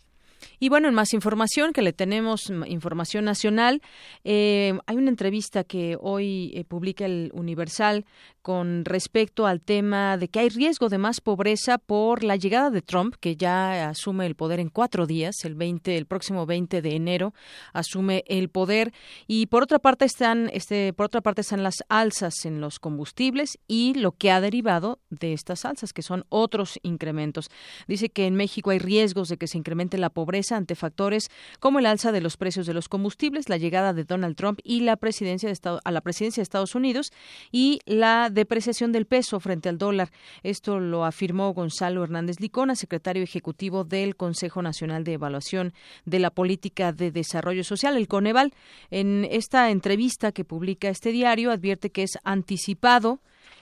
Y 0.59 0.69
bueno, 0.69 0.89
en 0.89 0.95
más 0.95 1.13
información 1.15 1.73
que 1.73 1.83
le 1.83 1.93
tenemos, 1.93 2.51
información 2.67 3.25
nacional, 3.25 3.83
eh, 4.25 4.79
hay 4.87 4.97
una 4.97 5.11
entrevista 5.11 5.65
que 5.65 5.97
hoy 6.01 6.53
eh, 6.55 6.65
publica 6.65 7.05
el 7.05 7.31
Universal 7.35 8.05
con 8.43 8.85
respecto 8.85 9.47
al 9.47 9.61
tema 9.61 10.17
de 10.17 10.29
que 10.29 10.41
hay 10.41 10.49
riesgo 10.49 10.89
de 10.89 10.99
más 10.99 11.21
pobreza 11.21 11.79
por 11.79 12.25
la 12.25 12.37
llegada 12.37 12.71
de 12.71 12.83
Trump, 12.83 13.15
que 13.21 13.37
ya 13.37 13.89
asume 13.89 14.27
el 14.27 14.35
poder 14.35 14.61
en 14.61 14.71
cuatro 14.71 15.07
días, 15.07 15.45
el 15.45 15.55
20, 15.55 15.97
el 15.97 16.07
próximo 16.07 16.47
20 16.47 16.81
de 16.81 16.95
enero 16.95 17.35
asume 17.73 18.25
el 18.27 18.49
poder. 18.49 18.93
Y 19.27 19.47
por 19.47 19.63
otra 19.63 19.79
parte 19.79 20.05
están, 20.05 20.51
este, 20.53 20.93
por 20.93 21.07
otra 21.07 21.21
parte 21.21 21.43
están 21.43 21.63
las 21.63 21.85
alzas 21.89 22.45
en 22.45 22.61
los 22.61 22.79
combustibles 22.79 23.59
y 23.69 23.95
lo 23.95 24.13
que 24.13 24.31
ha 24.31 24.41
derivado 24.41 25.01
de 25.11 25.33
estas 25.33 25.65
alzas, 25.65 25.93
que 25.93 26.03
son 26.03 26.25
otros 26.29 26.79
incrementos. 26.83 27.51
Dice 27.87 28.09
que 28.09 28.27
en 28.27 28.37
México 28.37 28.71
hay 28.71 28.79
riesgos 28.79 29.29
de 29.29 29.37
que 29.37 29.49
se 29.49 29.59
incremente 29.59 29.99
la 29.99 30.11
pobreza 30.11 30.57
ante 30.57 30.75
factores 30.75 31.29
como 31.59 31.79
el 31.79 31.87
alza 31.87 32.13
de 32.13 32.21
los 32.21 32.37
precios 32.37 32.67
de 32.67 32.75
los 32.75 32.89
combustibles, 32.89 33.49
la 33.49 33.59
llegada 33.59 33.93
de 33.93 34.05
Donald 34.05 34.37
Trump 34.37 34.61
y 34.65 34.81
la 34.81 34.97
presidencia 34.97 35.49
de 35.49 35.53
Estado, 35.53 35.81
a 35.85 35.91
la 35.91 36.01
presidencia 36.01 36.41
de 36.41 36.45
Estados 36.45 36.75
Unidos 36.75 37.13
y 37.53 37.81
la 37.85 38.30
depreciación 38.31 38.93
del 38.93 39.07
peso 39.07 39.41
frente 39.41 39.69
al 39.69 39.79
dólar. 39.79 40.11
Esto 40.43 40.81
lo 40.81 41.05
afirmó 41.05 41.53
Gonzalo 41.53 42.03
Hernández 42.05 42.41
Licona, 42.41 42.75
secretario 42.75 43.23
ejecutivo 43.23 43.85
del 43.85 44.17
Consejo 44.17 44.63
Nacional 44.63 45.05
de 45.05 45.15
Evaluación 45.15 45.73
de 46.05 46.19
la 46.19 46.31
Política 46.31 46.93
de 46.93 47.11
Desarrollo 47.11 47.65
Social, 47.65 47.97
el 47.97 48.09
Coneval. 48.09 48.53
En 48.91 49.27
esta 49.31 49.71
entrevista 49.71 50.33
que 50.33 50.45
publica 50.45 50.89
este 50.89 51.13
diario 51.13 51.51
advierte 51.51 51.91
que 51.91 52.03
es 52.03 52.19
anticipado 52.25 53.21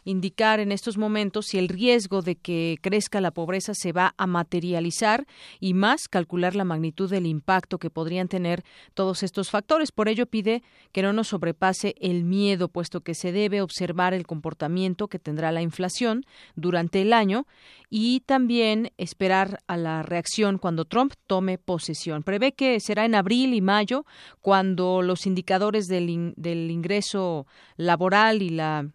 indicar 0.08 0.58
en 0.58 0.72
estos 0.72 0.96
momentos 0.96 1.46
si 1.46 1.58
el 1.58 1.68
riesgo 1.68 2.22
de 2.22 2.34
que 2.34 2.78
crezca 2.80 3.20
la 3.20 3.30
pobreza 3.30 3.74
se 3.74 3.92
va 3.92 4.14
a 4.16 4.26
materializar 4.26 5.26
y 5.60 5.74
más 5.74 6.08
calcular 6.08 6.56
la 6.56 6.64
magnitud 6.64 7.10
del 7.10 7.26
impacto 7.26 7.78
que 7.78 7.90
podrían 7.90 8.26
tener 8.26 8.64
todos 8.94 9.22
estos 9.22 9.50
factores. 9.50 9.92
Por 9.92 10.08
ello 10.08 10.24
pide 10.24 10.62
que 10.92 11.02
no 11.02 11.12
nos 11.12 11.28
sobrepase 11.28 11.94
el 12.00 12.24
miedo, 12.24 12.68
puesto 12.68 13.02
que 13.02 13.14
se 13.14 13.32
debe 13.32 13.60
observar 13.60 14.14
el 14.14 14.26
comportamiento 14.26 15.08
que 15.08 15.18
tendrá 15.18 15.52
la 15.52 15.60
inflación 15.60 16.24
durante 16.56 17.02
el 17.02 17.12
año 17.12 17.46
y 17.90 18.20
también 18.20 18.92
esperar 18.96 19.58
a 19.66 19.76
la 19.76 20.02
reacción 20.02 20.56
cuando 20.56 20.86
Trump 20.86 21.12
tome 21.26 21.58
posesión. 21.58 22.22
Prevé 22.22 22.52
que 22.52 22.80
será 22.80 23.04
en 23.04 23.14
abril 23.14 23.52
y 23.52 23.60
mayo 23.60 24.06
cuando 24.40 25.02
los 25.02 25.26
indicadores 25.26 25.86
del, 25.86 26.32
del 26.36 26.70
ingreso 26.70 27.46
laboral 27.76 28.40
y 28.40 28.48
la 28.48 28.88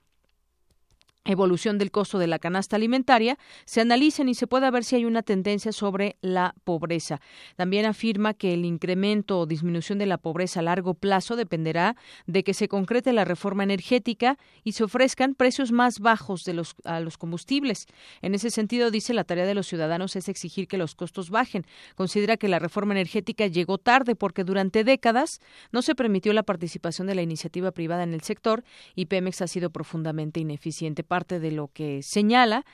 evolución 1.25 1.77
del 1.77 1.91
costo 1.91 2.19
de 2.19 2.27
la 2.27 2.39
canasta 2.39 2.75
alimentaria, 2.75 3.37
se 3.65 3.81
analicen 3.81 4.29
y 4.29 4.35
se 4.35 4.47
pueda 4.47 4.69
ver 4.71 4.83
si 4.83 4.95
hay 4.95 5.05
una 5.05 5.23
tendencia 5.23 5.71
sobre 5.71 6.17
la 6.21 6.53
pobreza. 6.63 7.21
También 7.55 7.85
afirma 7.85 8.33
que 8.33 8.53
el 8.53 8.65
incremento 8.65 9.39
o 9.39 9.45
disminución 9.45 9.99
de 9.99 10.05
la 10.05 10.17
pobreza 10.17 10.59
a 10.59 10.63
largo 10.63 10.93
plazo 10.93 11.35
dependerá 11.35 11.95
de 12.27 12.43
que 12.43 12.53
se 12.53 12.67
concrete 12.67 13.13
la 13.13 13.25
reforma 13.25 13.63
energética 13.63 14.37
y 14.63 14.73
se 14.73 14.83
ofrezcan 14.83 15.35
precios 15.35 15.71
más 15.71 15.99
bajos 15.99 16.43
de 16.43 16.53
los, 16.53 16.75
a 16.83 16.99
los 16.99 17.17
combustibles. 17.17 17.87
En 18.21 18.35
ese 18.35 18.49
sentido, 18.49 18.91
dice, 18.91 19.13
la 19.13 19.23
tarea 19.23 19.45
de 19.45 19.55
los 19.55 19.67
ciudadanos 19.67 20.15
es 20.15 20.27
exigir 20.29 20.67
que 20.67 20.77
los 20.77 20.95
costos 20.95 21.29
bajen. 21.29 21.65
Considera 21.95 22.37
que 22.37 22.47
la 22.47 22.59
reforma 22.59 22.93
energética 22.93 23.47
llegó 23.47 23.77
tarde 23.77 24.15
porque 24.15 24.43
durante 24.43 24.83
décadas 24.83 25.39
no 25.71 25.81
se 25.81 25.95
permitió 25.95 26.33
la 26.33 26.43
participación 26.43 27.07
de 27.07 27.15
la 27.15 27.21
iniciativa 27.21 27.71
privada 27.71 28.03
en 28.03 28.13
el 28.13 28.21
sector 28.21 28.63
y 28.95 29.05
Pemex 29.05 29.41
ha 29.41 29.47
sido 29.47 29.69
profundamente 29.69 30.39
ineficiente 30.39 31.03
parte 31.14 31.40
de 31.40 31.52
lo 31.52 31.68
que 31.68 32.02
señala 32.02 32.65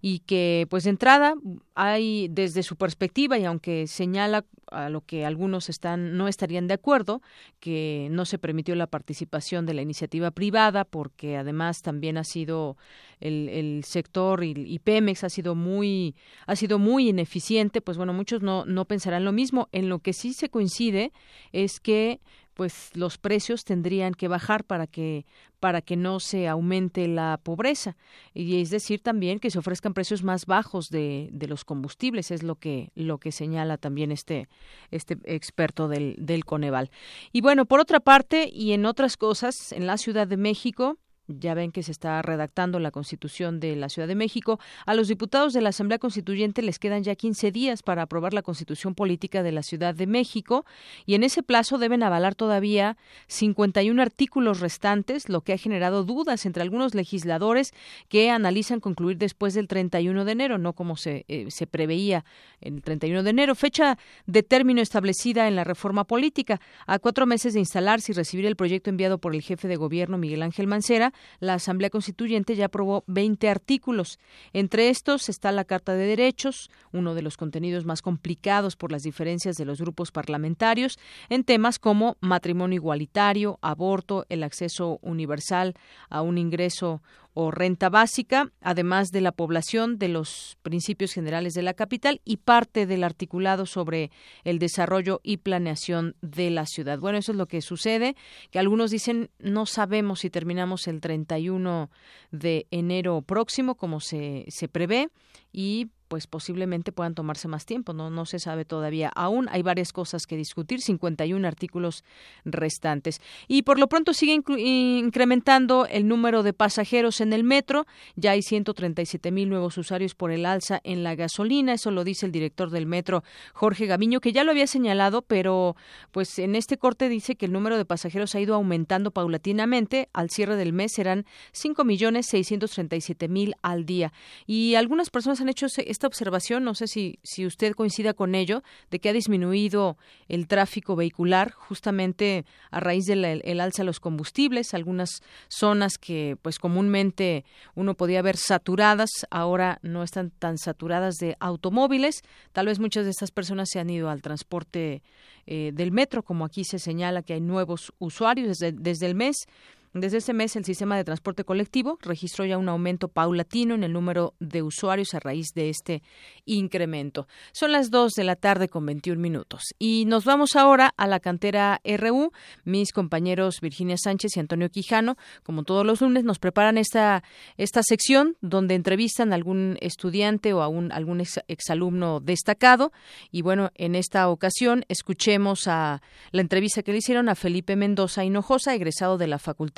y 0.00 0.20
que 0.20 0.68
pues 0.70 0.84
de 0.84 0.90
entrada 0.90 1.34
hay 1.74 2.28
desde 2.30 2.62
su 2.62 2.76
perspectiva 2.76 3.38
y 3.38 3.44
aunque 3.44 3.88
señala 3.88 4.44
a 4.70 4.88
lo 4.88 5.00
que 5.00 5.26
algunos 5.26 5.68
están 5.68 6.16
no 6.16 6.28
estarían 6.28 6.68
de 6.68 6.74
acuerdo 6.74 7.22
que 7.58 8.06
no 8.12 8.24
se 8.24 8.38
permitió 8.38 8.76
la 8.76 8.86
participación 8.86 9.66
de 9.66 9.74
la 9.74 9.82
iniciativa 9.82 10.30
privada 10.30 10.84
porque 10.84 11.36
además 11.36 11.82
también 11.82 12.18
ha 12.18 12.24
sido 12.24 12.76
el, 13.18 13.48
el 13.48 13.82
sector 13.82 14.44
y, 14.44 14.52
y, 14.56 14.78
Pemex 14.78 15.24
ha 15.24 15.28
sido 15.28 15.56
muy 15.56 16.14
ha 16.46 16.54
sido 16.54 16.78
muy 16.78 17.08
ineficiente 17.08 17.80
pues 17.80 17.96
bueno 17.96 18.12
muchos 18.12 18.42
no 18.42 18.64
no 18.64 18.84
pensarán 18.84 19.24
lo 19.24 19.32
mismo. 19.32 19.68
En 19.72 19.88
lo 19.88 19.98
que 19.98 20.12
sí 20.12 20.34
se 20.34 20.50
coincide 20.50 21.10
es 21.50 21.80
que 21.80 22.20
pues 22.58 22.90
los 22.94 23.18
precios 23.18 23.62
tendrían 23.62 24.14
que 24.14 24.26
bajar 24.26 24.64
para 24.64 24.88
que 24.88 25.26
para 25.60 25.80
que 25.80 25.96
no 25.96 26.18
se 26.18 26.48
aumente 26.48 27.06
la 27.06 27.38
pobreza. 27.40 27.96
Y 28.34 28.60
es 28.60 28.70
decir 28.70 29.00
también 29.00 29.38
que 29.38 29.52
se 29.52 29.60
ofrezcan 29.60 29.94
precios 29.94 30.24
más 30.24 30.44
bajos 30.44 30.90
de, 30.90 31.28
de 31.30 31.46
los 31.46 31.64
combustibles 31.64 32.32
es 32.32 32.42
lo 32.42 32.56
que 32.56 32.90
lo 32.96 33.18
que 33.18 33.30
señala 33.30 33.78
también 33.78 34.10
este 34.10 34.48
este 34.90 35.18
experto 35.22 35.86
del 35.86 36.16
del 36.18 36.44
Coneval. 36.44 36.90
Y 37.30 37.42
bueno 37.42 37.64
por 37.64 37.78
otra 37.78 38.00
parte 38.00 38.50
y 38.52 38.72
en 38.72 38.86
otras 38.86 39.16
cosas 39.16 39.70
en 39.70 39.86
la 39.86 39.96
Ciudad 39.96 40.26
de 40.26 40.36
México 40.36 40.98
ya 41.28 41.54
ven 41.54 41.70
que 41.72 41.82
se 41.82 41.92
está 41.92 42.20
redactando 42.22 42.78
la 42.80 42.90
Constitución 42.90 43.60
de 43.60 43.76
la 43.76 43.88
Ciudad 43.88 44.08
de 44.08 44.14
México. 44.14 44.58
A 44.86 44.94
los 44.94 45.08
diputados 45.08 45.52
de 45.52 45.60
la 45.60 45.68
Asamblea 45.68 45.98
Constituyente 45.98 46.62
les 46.62 46.78
quedan 46.78 47.04
ya 47.04 47.14
15 47.14 47.52
días 47.52 47.82
para 47.82 48.02
aprobar 48.02 48.34
la 48.34 48.42
Constitución 48.42 48.94
Política 48.94 49.42
de 49.42 49.52
la 49.52 49.62
Ciudad 49.62 49.94
de 49.94 50.06
México 50.06 50.64
y 51.06 51.14
en 51.14 51.22
ese 51.22 51.42
plazo 51.42 51.78
deben 51.78 52.02
avalar 52.02 52.34
todavía 52.34 52.96
51 53.26 54.00
artículos 54.00 54.60
restantes, 54.60 55.28
lo 55.28 55.42
que 55.42 55.52
ha 55.52 55.58
generado 55.58 56.04
dudas 56.04 56.46
entre 56.46 56.62
algunos 56.62 56.94
legisladores 56.94 57.72
que 58.08 58.30
analizan 58.30 58.80
concluir 58.80 59.18
después 59.18 59.54
del 59.54 59.68
31 59.68 60.24
de 60.24 60.32
enero, 60.32 60.58
no 60.58 60.72
como 60.72 60.96
se, 60.96 61.24
eh, 61.28 61.46
se 61.50 61.66
preveía 61.66 62.24
el 62.60 62.82
31 62.82 63.22
de 63.22 63.30
enero, 63.30 63.54
fecha 63.54 63.98
de 64.26 64.42
término 64.42 64.80
establecida 64.80 65.48
en 65.48 65.56
la 65.56 65.64
reforma 65.64 66.04
política. 66.04 66.60
A 66.86 66.98
cuatro 66.98 67.26
meses 67.26 67.54
de 67.54 67.60
instalarse 67.60 68.12
y 68.12 68.14
recibir 68.14 68.46
el 68.46 68.56
proyecto 68.56 68.90
enviado 68.90 69.18
por 69.18 69.34
el 69.34 69.42
jefe 69.42 69.68
de 69.68 69.76
gobierno 69.76 70.18
Miguel 70.18 70.42
Ángel 70.42 70.66
Mancera, 70.66 71.12
la 71.40 71.54
Asamblea 71.54 71.90
Constituyente 71.90 72.56
ya 72.56 72.66
aprobó 72.66 73.04
20 73.06 73.48
artículos. 73.48 74.18
Entre 74.52 74.90
estos 74.90 75.28
está 75.28 75.52
la 75.52 75.64
Carta 75.64 75.94
de 75.94 76.06
Derechos, 76.06 76.70
uno 76.92 77.14
de 77.14 77.22
los 77.22 77.36
contenidos 77.36 77.84
más 77.84 78.02
complicados 78.02 78.76
por 78.76 78.92
las 78.92 79.02
diferencias 79.02 79.56
de 79.56 79.64
los 79.64 79.80
grupos 79.80 80.10
parlamentarios, 80.10 80.98
en 81.28 81.44
temas 81.44 81.78
como 81.78 82.16
matrimonio 82.20 82.76
igualitario, 82.76 83.58
aborto, 83.62 84.26
el 84.28 84.42
acceso 84.42 84.98
universal 85.02 85.74
a 86.08 86.22
un 86.22 86.38
ingreso 86.38 87.02
o 87.40 87.52
renta 87.52 87.88
básica, 87.88 88.50
además 88.60 89.12
de 89.12 89.20
la 89.20 89.30
población 89.30 89.96
de 89.96 90.08
los 90.08 90.58
principios 90.62 91.12
generales 91.12 91.54
de 91.54 91.62
la 91.62 91.72
capital 91.72 92.20
y 92.24 92.38
parte 92.38 92.84
del 92.84 93.04
articulado 93.04 93.64
sobre 93.64 94.10
el 94.42 94.58
desarrollo 94.58 95.20
y 95.22 95.36
planeación 95.36 96.16
de 96.20 96.50
la 96.50 96.66
ciudad. 96.66 96.98
Bueno, 96.98 97.16
eso 97.16 97.30
es 97.30 97.38
lo 97.38 97.46
que 97.46 97.62
sucede, 97.62 98.16
que 98.50 98.58
algunos 98.58 98.90
dicen 98.90 99.30
no 99.38 99.66
sabemos 99.66 100.18
si 100.18 100.30
terminamos 100.30 100.88
el 100.88 101.00
31 101.00 101.90
de 102.32 102.66
enero 102.72 103.22
próximo 103.22 103.76
como 103.76 104.00
se, 104.00 104.44
se 104.48 104.66
prevé 104.66 105.08
y 105.52 105.86
pues 106.08 106.26
posiblemente 106.26 106.92
puedan 106.92 107.14
tomarse 107.14 107.48
más 107.48 107.66
tiempo, 107.66 107.92
no 107.92 108.10
no 108.10 108.26
se 108.26 108.38
sabe 108.38 108.64
todavía. 108.64 109.10
Aún 109.14 109.48
hay 109.50 109.62
varias 109.62 109.92
cosas 109.92 110.26
que 110.26 110.36
discutir, 110.36 110.80
51 110.80 111.46
artículos 111.46 112.04
restantes. 112.44 113.20
Y 113.46 113.62
por 113.62 113.78
lo 113.78 113.88
pronto 113.88 114.14
sigue 114.14 114.40
incrementando 114.58 115.86
el 115.86 116.08
número 116.08 116.42
de 116.42 116.52
pasajeros 116.52 117.20
en 117.20 117.32
el 117.32 117.44
metro, 117.44 117.86
ya 118.16 118.32
hay 118.32 118.42
137 118.42 119.30
mil 119.30 119.48
nuevos 119.48 119.76
usuarios 119.78 120.14
por 120.14 120.30
el 120.30 120.46
alza 120.46 120.80
en 120.84 121.04
la 121.04 121.14
gasolina, 121.14 121.74
eso 121.74 121.90
lo 121.90 122.04
dice 122.04 122.26
el 122.26 122.32
director 122.32 122.70
del 122.70 122.86
metro 122.86 123.22
Jorge 123.52 123.86
Gaviño, 123.86 124.20
que 124.20 124.32
ya 124.32 124.44
lo 124.44 124.50
había 124.50 124.66
señalado, 124.66 125.22
pero 125.22 125.76
pues 126.10 126.38
en 126.38 126.54
este 126.54 126.78
corte 126.78 127.08
dice 127.08 127.36
que 127.36 127.46
el 127.46 127.52
número 127.52 127.76
de 127.76 127.84
pasajeros 127.84 128.34
ha 128.34 128.40
ido 128.40 128.54
aumentando 128.54 129.10
paulatinamente, 129.10 130.08
al 130.12 130.30
cierre 130.30 130.56
del 130.56 130.72
mes 130.72 130.92
serán 130.92 131.26
5 131.52 131.84
millones 131.84 132.26
637 132.26 133.28
mil 133.28 133.54
al 133.62 133.84
día. 133.84 134.12
Y 134.46 134.74
algunas 134.74 135.10
personas 135.10 135.40
han 135.40 135.48
hecho 135.48 135.68
esta 135.98 136.06
observación, 136.06 136.62
no 136.62 136.74
sé 136.74 136.86
si, 136.86 137.18
si 137.24 137.44
usted 137.44 137.72
coincida 137.72 138.14
con 138.14 138.36
ello, 138.36 138.62
de 138.88 139.00
que 139.00 139.08
ha 139.08 139.12
disminuido 139.12 139.96
el 140.28 140.46
tráfico 140.46 140.94
vehicular 140.94 141.50
justamente 141.50 142.44
a 142.70 142.78
raíz 142.78 143.06
del 143.06 143.60
alza 143.60 143.82
de 143.82 143.86
los 143.86 143.98
combustibles, 143.98 144.74
algunas 144.74 145.22
zonas 145.48 145.98
que 145.98 146.36
pues 146.40 146.60
comúnmente 146.60 147.44
uno 147.74 147.94
podía 147.94 148.22
ver 148.22 148.36
saturadas, 148.36 149.10
ahora 149.28 149.80
no 149.82 150.04
están 150.04 150.30
tan 150.30 150.56
saturadas 150.56 151.16
de 151.16 151.36
automóviles, 151.40 152.22
tal 152.52 152.66
vez 152.66 152.78
muchas 152.78 153.04
de 153.04 153.10
estas 153.10 153.32
personas 153.32 153.68
se 153.68 153.80
han 153.80 153.90
ido 153.90 154.08
al 154.08 154.22
transporte 154.22 155.02
eh, 155.46 155.72
del 155.74 155.90
metro, 155.90 156.22
como 156.22 156.44
aquí 156.44 156.62
se 156.62 156.78
señala 156.78 157.22
que 157.22 157.32
hay 157.32 157.40
nuevos 157.40 157.92
usuarios 157.98 158.46
desde, 158.46 158.70
desde 158.70 159.06
el 159.06 159.16
mes 159.16 159.48
desde 159.94 160.18
este 160.18 160.34
mes, 160.34 160.54
el 160.56 160.64
sistema 160.64 160.96
de 160.96 161.04
transporte 161.04 161.44
colectivo 161.44 161.98
registró 162.02 162.44
ya 162.44 162.58
un 162.58 162.68
aumento 162.68 163.08
paulatino 163.08 163.74
en 163.74 163.84
el 163.84 163.92
número 163.92 164.34
de 164.38 164.62
usuarios 164.62 165.14
a 165.14 165.20
raíz 165.20 165.48
de 165.54 165.70
este 165.70 166.02
incremento. 166.44 167.26
Son 167.52 167.72
las 167.72 167.90
2 167.90 168.12
de 168.12 168.24
la 168.24 168.36
tarde 168.36 168.68
con 168.68 168.84
21 168.84 169.20
minutos. 169.20 169.62
Y 169.78 170.04
nos 170.06 170.24
vamos 170.24 170.56
ahora 170.56 170.92
a 170.96 171.06
la 171.06 171.20
cantera 171.20 171.80
RU. 171.84 172.32
Mis 172.64 172.92
compañeros 172.92 173.60
Virginia 173.62 173.96
Sánchez 173.96 174.36
y 174.36 174.40
Antonio 174.40 174.68
Quijano, 174.68 175.16
como 175.42 175.62
todos 175.62 175.86
los 175.86 176.02
lunes, 176.02 176.22
nos 176.22 176.38
preparan 176.38 176.76
esta, 176.76 177.22
esta 177.56 177.82
sección 177.82 178.36
donde 178.42 178.74
entrevistan 178.74 179.32
a 179.32 179.36
algún 179.36 179.78
estudiante 179.80 180.52
o 180.52 180.60
a 180.60 180.68
un, 180.68 180.92
algún 180.92 181.22
exalumno 181.48 182.20
destacado. 182.20 182.92
Y 183.30 183.40
bueno, 183.40 183.70
en 183.74 183.94
esta 183.94 184.28
ocasión 184.28 184.84
escuchemos 184.88 185.66
a 185.66 186.02
la 186.30 186.42
entrevista 186.42 186.82
que 186.82 186.92
le 186.92 186.98
hicieron 186.98 187.30
a 187.30 187.34
Felipe 187.34 187.74
Mendoza 187.74 188.24
Hinojosa, 188.24 188.74
egresado 188.74 189.16
de 189.16 189.28
la 189.28 189.38
Facultad 189.38 189.77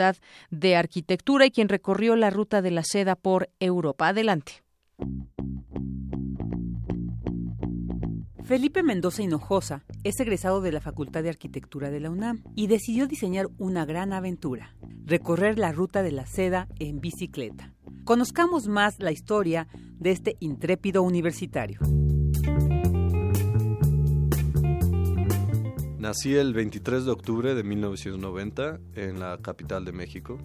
de 0.51 0.77
Arquitectura 0.77 1.47
y 1.47 1.51
quien 1.51 1.69
recorrió 1.69 2.17
la 2.17 2.31
ruta 2.31 2.63
de 2.63 2.71
la 2.71 2.83
seda 2.85 3.17
por 3.17 3.51
Europa. 3.61 4.09
Adelante. 4.09 4.63
Felipe 8.45 8.83
Mendoza 8.83 9.23
Hinojosa 9.23 9.85
es 10.03 10.19
egresado 10.19 10.61
de 10.61 10.73
la 10.73 10.81
Facultad 10.81 11.23
de 11.23 11.29
Arquitectura 11.29 11.91
de 11.91 12.01
la 12.01 12.11
UNAM 12.11 12.43
y 12.57 12.67
decidió 12.67 13.07
diseñar 13.07 13.47
una 13.59 13.85
gran 13.85 14.13
aventura, 14.13 14.75
recorrer 15.05 15.57
la 15.57 15.71
ruta 15.71 16.03
de 16.03 16.11
la 16.11 16.27
seda 16.27 16.67
en 16.81 17.01
bicicleta. 17.01 17.73
Conozcamos 18.05 18.67
más 18.67 18.99
la 18.99 19.13
historia 19.13 19.69
de 20.01 20.11
este 20.11 20.37
intrépido 20.41 21.03
universitario. 21.03 21.79
Nací 26.01 26.35
el 26.35 26.55
23 26.55 27.05
de 27.05 27.11
octubre 27.11 27.55
de 27.55 27.63
1990 27.63 28.81
en 28.95 29.21
la 29.21 29.37
capital 29.37 29.85
de 29.85 29.93
México. 29.93 30.39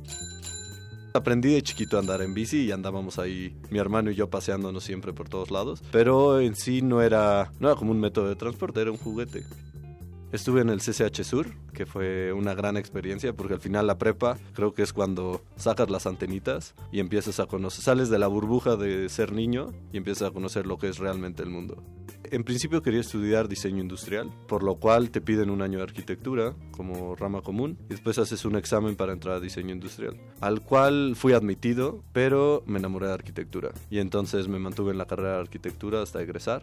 Aprendí 1.14 1.54
de 1.54 1.62
chiquito 1.62 1.96
a 1.96 2.02
andar 2.02 2.22
en 2.22 2.34
bici 2.34 2.66
y 2.66 2.74
andábamos 2.74 3.20
ahí, 3.20 3.56
mi 3.70 3.80
hermano 3.80 4.12
y 4.12 4.16
yo 4.16 4.30
paseándonos 4.30 4.84
siempre 4.84 5.14
por 5.14 5.30
todos 5.30 5.52
lados. 5.52 5.82
Pero 5.94 6.42
en 6.42 6.58
sí 6.58 6.82
no 6.82 7.02
era, 7.02 7.54
no 7.62 7.70
era 7.70 7.78
como 7.78 7.92
un 7.92 8.02
método 8.02 8.28
de 8.28 8.36
transporte, 8.36 8.82
era 8.82 8.92
un 8.92 8.98
juguete. 8.98 9.46
Estuve 10.36 10.60
en 10.60 10.70
el 10.70 10.80
CCH 10.80 11.24
Sur, 11.24 11.48
que 11.74 11.86
fue 11.86 12.34
una 12.34 12.54
gran 12.54 12.76
experiencia 12.76 13.32
porque 13.32 13.54
al 13.54 13.62
final 13.62 13.88
la 13.88 13.98
prepa 13.98 14.38
creo 14.54 14.74
que 14.74 14.82
es 14.82 14.92
cuando 14.92 15.42
sacas 15.56 15.90
las 15.90 16.08
antenitas 16.08 16.76
y 16.92 17.00
empiezas 17.00 17.40
a 17.40 17.46
conocer, 17.46 17.86
sales 17.86 18.10
de 18.10 18.20
la 18.20 18.28
burbuja 18.28 18.76
de 18.76 19.08
ser 19.08 19.32
niño 19.32 19.72
y 19.94 19.98
empiezas 19.98 20.28
a 20.28 20.34
conocer 20.34 20.68
lo 20.68 20.78
que 20.78 20.90
es 20.90 20.98
realmente 20.98 21.42
el 21.42 21.50
mundo. 21.50 21.82
En 22.26 22.44
principio 22.44 22.82
quería 22.82 23.00
estudiar 23.00 23.48
diseño 23.48 23.82
industrial, 23.82 24.30
por 24.46 24.62
lo 24.62 24.76
cual 24.76 25.10
te 25.10 25.22
piden 25.22 25.50
un 25.50 25.62
año 25.62 25.78
de 25.78 25.86
arquitectura 25.86 26.54
como 26.72 27.16
rama 27.16 27.42
común 27.42 27.78
y 27.86 27.94
después 27.94 28.18
haces 28.18 28.44
un 28.44 28.58
examen 28.58 28.98
para 28.98 29.14
entrar 29.14 29.36
a 29.36 29.40
diseño 29.40 29.74
industrial, 29.74 30.20
al 30.42 30.64
cual 30.64 31.16
fui 31.16 31.32
admitido, 31.32 32.04
pero 32.12 32.62
me 32.66 32.80
enamoré 32.80 33.08
de 33.08 33.14
arquitectura 33.14 33.72
y 33.90 34.00
entonces 34.00 34.50
me 34.50 34.60
mantuve 34.60 34.92
en 34.92 34.98
la 34.98 35.06
carrera 35.06 35.36
de 35.36 35.40
arquitectura 35.40 36.02
hasta 36.02 36.22
egresar 36.22 36.62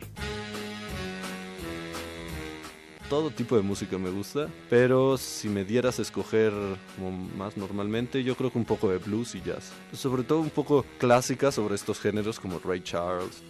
todo 3.12 3.30
tipo 3.30 3.56
de 3.56 3.62
música 3.62 3.98
me 3.98 4.08
gusta, 4.08 4.48
pero 4.70 5.18
si 5.18 5.50
me 5.50 5.66
dieras 5.66 5.98
a 5.98 6.02
escoger 6.02 6.50
como 6.96 7.10
más 7.10 7.58
normalmente, 7.58 8.24
yo 8.24 8.34
creo 8.36 8.50
que 8.50 8.56
un 8.56 8.64
poco 8.64 8.88
de 8.88 8.96
blues 8.96 9.34
y 9.34 9.42
jazz. 9.42 9.70
Sobre 9.92 10.22
todo 10.22 10.40
un 10.40 10.48
poco 10.48 10.86
clásica 10.96 11.52
sobre 11.52 11.74
estos 11.74 12.00
géneros 12.00 12.40
como 12.40 12.58
Ray 12.58 12.80
Charles. 12.80 13.42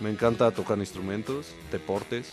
Me 0.00 0.10
encanta 0.10 0.50
tocar 0.50 0.76
instrumentos, 0.78 1.54
deportes 1.70 2.32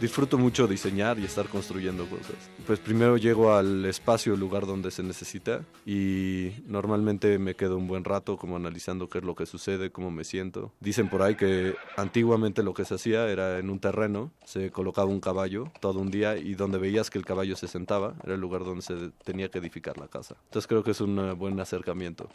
disfruto 0.00 0.38
mucho 0.38 0.66
diseñar 0.66 1.18
y 1.18 1.24
estar 1.24 1.48
construyendo 1.48 2.06
cosas. 2.06 2.36
Pues 2.66 2.78
primero 2.78 3.16
llego 3.16 3.54
al 3.54 3.84
espacio, 3.84 4.34
el 4.34 4.40
lugar 4.40 4.66
donde 4.66 4.90
se 4.90 5.02
necesita 5.02 5.62
y 5.84 6.52
normalmente 6.66 7.38
me 7.38 7.54
quedo 7.54 7.76
un 7.76 7.86
buen 7.86 8.04
rato 8.04 8.36
como 8.36 8.56
analizando 8.56 9.08
qué 9.08 9.18
es 9.18 9.24
lo 9.24 9.34
que 9.34 9.46
sucede, 9.46 9.90
cómo 9.90 10.10
me 10.10 10.24
siento. 10.24 10.72
Dicen 10.80 11.08
por 11.08 11.22
ahí 11.22 11.34
que 11.34 11.74
antiguamente 11.96 12.62
lo 12.62 12.74
que 12.74 12.84
se 12.84 12.94
hacía 12.94 13.28
era 13.28 13.58
en 13.58 13.70
un 13.70 13.78
terreno, 13.78 14.32
se 14.44 14.70
colocaba 14.70 15.08
un 15.08 15.20
caballo 15.20 15.70
todo 15.80 16.00
un 16.00 16.10
día 16.10 16.36
y 16.36 16.54
donde 16.54 16.78
veías 16.78 17.10
que 17.10 17.18
el 17.18 17.24
caballo 17.24 17.56
se 17.56 17.68
sentaba 17.68 18.14
era 18.24 18.34
el 18.34 18.40
lugar 18.40 18.64
donde 18.64 18.82
se 18.82 18.94
tenía 19.24 19.50
que 19.50 19.58
edificar 19.58 19.98
la 19.98 20.08
casa. 20.08 20.36
Entonces 20.44 20.66
creo 20.66 20.82
que 20.82 20.90
es 20.92 21.00
un 21.00 21.36
buen 21.38 21.58
acercamiento. 21.60 22.28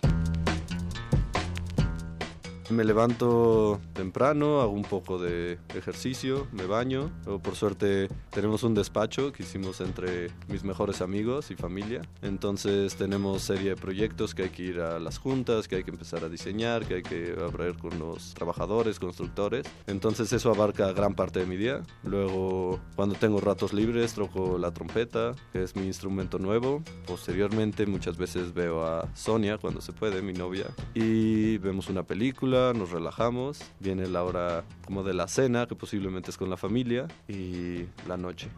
Me 2.72 2.86
levanto 2.86 3.82
temprano, 3.94 4.62
hago 4.62 4.72
un 4.72 4.84
poco 4.84 5.20
de 5.20 5.60
ejercicio, 5.76 6.48
me 6.54 6.66
baño. 6.66 7.12
Luego, 7.26 7.42
por 7.42 7.56
suerte, 7.56 8.08
tenemos 8.30 8.64
un 8.64 8.74
despacho 8.74 9.34
que 9.34 9.44
hicimos 9.44 9.82
entre 9.82 10.30
mis 10.48 10.64
mejores 10.64 11.02
amigos 11.02 11.52
y 11.52 11.56
familia. 11.56 12.02
Entonces, 12.22 12.96
tenemos 12.96 13.42
serie 13.42 13.72
de 13.72 13.76
proyectos 13.76 14.34
que 14.34 14.44
hay 14.44 14.50
que 14.50 14.64
ir 14.64 14.80
a 14.80 15.00
las 15.00 15.18
juntas, 15.18 15.68
que 15.68 15.76
hay 15.76 15.84
que 15.84 15.92
empezar 15.92 16.24
a 16.24 16.30
diseñar, 16.30 16.86
que 16.86 16.96
hay 16.96 17.04
que 17.04 17.36
hablar 17.44 17.78
con 17.78 18.00
los 18.00 18.34
trabajadores, 18.36 19.00
constructores. 19.00 19.68
Entonces, 19.86 20.32
eso 20.32 20.50
abarca 20.50 20.94
gran 20.94 21.14
parte 21.14 21.40
de 21.42 21.48
mi 21.48 21.58
día. 21.58 21.84
Luego, 22.04 22.80
cuando 22.96 23.16
tengo 23.16 23.42
ratos 23.42 23.74
libres, 23.74 24.14
toco 24.14 24.58
la 24.58 24.72
trompeta, 24.72 25.34
que 25.52 25.62
es 25.62 25.76
mi 25.76 25.86
instrumento 25.88 26.40
nuevo. 26.40 26.82
Posteriormente, 27.06 27.86
muchas 27.86 28.18
veces 28.18 28.54
veo 28.54 28.86
a 28.86 29.14
Sonia 29.14 29.58
cuando 29.58 29.82
se 29.82 29.92
puede, 29.92 30.22
mi 30.22 30.34
novia, 30.34 30.68
y 30.94 31.58
vemos 31.58 31.90
una 31.90 32.04
película 32.04 32.61
nos 32.74 32.92
relajamos, 32.92 33.60
viene 33.80 34.08
la 34.08 34.24
hora 34.24 34.64
como 34.86 35.04
de 35.04 35.14
la 35.14 35.28
cena, 35.28 35.68
que 35.68 35.76
posiblemente 35.76 36.32
es 36.32 36.38
con 36.38 36.50
la 36.50 36.58
familia, 36.58 37.08
y 37.28 37.86
la 38.08 38.18
noche. 38.18 38.50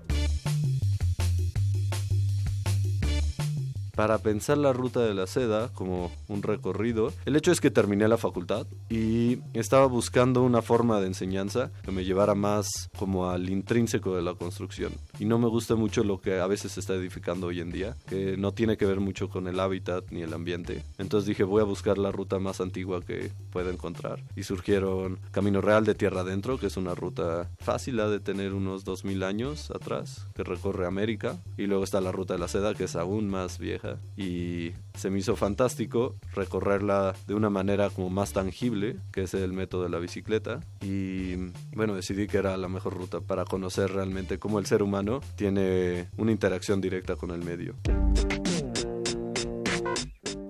Para 3.95 4.17
pensar 4.17 4.57
la 4.57 4.73
ruta 4.73 5.01
de 5.01 5.13
la 5.13 5.27
seda 5.27 5.69
como 5.73 6.11
un 6.27 6.41
recorrido. 6.41 7.13
El 7.25 7.35
hecho 7.35 7.51
es 7.51 7.61
que 7.61 7.71
terminé 7.71 8.07
la 8.07 8.17
facultad 8.17 8.65
y 8.89 9.39
estaba 9.53 9.85
buscando 9.85 10.41
una 10.41 10.61
forma 10.61 10.99
de 10.99 11.07
enseñanza 11.07 11.71
que 11.83 11.91
me 11.91 12.03
llevara 12.03 12.33
más 12.33 12.89
como 12.97 13.29
al 13.29 13.49
intrínseco 13.49 14.15
de 14.15 14.23
la 14.23 14.33
construcción. 14.33 14.93
Y 15.19 15.25
no 15.25 15.37
me 15.37 15.47
gusta 15.47 15.75
mucho 15.75 16.03
lo 16.03 16.21
que 16.21 16.39
a 16.39 16.47
veces 16.47 16.73
se 16.73 16.79
está 16.79 16.95
edificando 16.95 17.47
hoy 17.47 17.59
en 17.59 17.71
día, 17.71 17.95
que 18.07 18.35
no 18.35 18.51
tiene 18.51 18.77
que 18.77 18.85
ver 18.85 18.99
mucho 18.99 19.29
con 19.29 19.47
el 19.47 19.59
hábitat 19.59 20.05
ni 20.11 20.21
el 20.21 20.33
ambiente. 20.33 20.83
Entonces 20.97 21.27
dije, 21.27 21.43
voy 21.43 21.61
a 21.61 21.65
buscar 21.65 21.97
la 21.97 22.11
ruta 22.11 22.39
más 22.39 22.61
antigua 22.61 23.01
que 23.01 23.31
pueda 23.51 23.71
encontrar. 23.71 24.23
Y 24.35 24.43
surgieron 24.43 25.19
Camino 25.31 25.61
Real 25.61 25.85
de 25.85 25.93
Tierra 25.93 26.21
Adentro, 26.21 26.57
que 26.57 26.67
es 26.67 26.77
una 26.77 26.95
ruta 26.95 27.49
fácil, 27.59 27.93
de 27.93 28.19
tener 28.19 28.53
unos 28.53 28.85
2000 28.85 29.21
años 29.21 29.69
atrás, 29.69 30.25
que 30.33 30.43
recorre 30.43 30.87
América. 30.87 31.37
Y 31.57 31.67
luego 31.67 31.83
está 31.83 32.01
la 32.01 32.11
ruta 32.11 32.33
de 32.33 32.39
la 32.39 32.47
seda, 32.47 32.73
que 32.73 32.85
es 32.85 32.95
aún 32.95 33.29
más 33.29 33.59
vieja 33.59 33.82
y 34.17 34.71
se 34.95 35.09
me 35.09 35.19
hizo 35.19 35.35
fantástico 35.35 36.15
recorrerla 36.33 37.15
de 37.27 37.33
una 37.33 37.49
manera 37.49 37.89
como 37.89 38.09
más 38.09 38.33
tangible, 38.33 38.97
que 39.11 39.23
es 39.23 39.33
el 39.33 39.53
método 39.53 39.83
de 39.83 39.89
la 39.89 39.99
bicicleta. 39.99 40.61
Y 40.81 41.35
bueno, 41.75 41.95
decidí 41.95 42.27
que 42.27 42.37
era 42.37 42.57
la 42.57 42.69
mejor 42.69 42.95
ruta 42.95 43.21
para 43.21 43.45
conocer 43.45 43.91
realmente 43.91 44.39
cómo 44.39 44.59
el 44.59 44.65
ser 44.65 44.83
humano 44.83 45.21
tiene 45.35 46.07
una 46.17 46.31
interacción 46.31 46.81
directa 46.81 47.15
con 47.15 47.31
el 47.31 47.43
medio. 47.43 47.75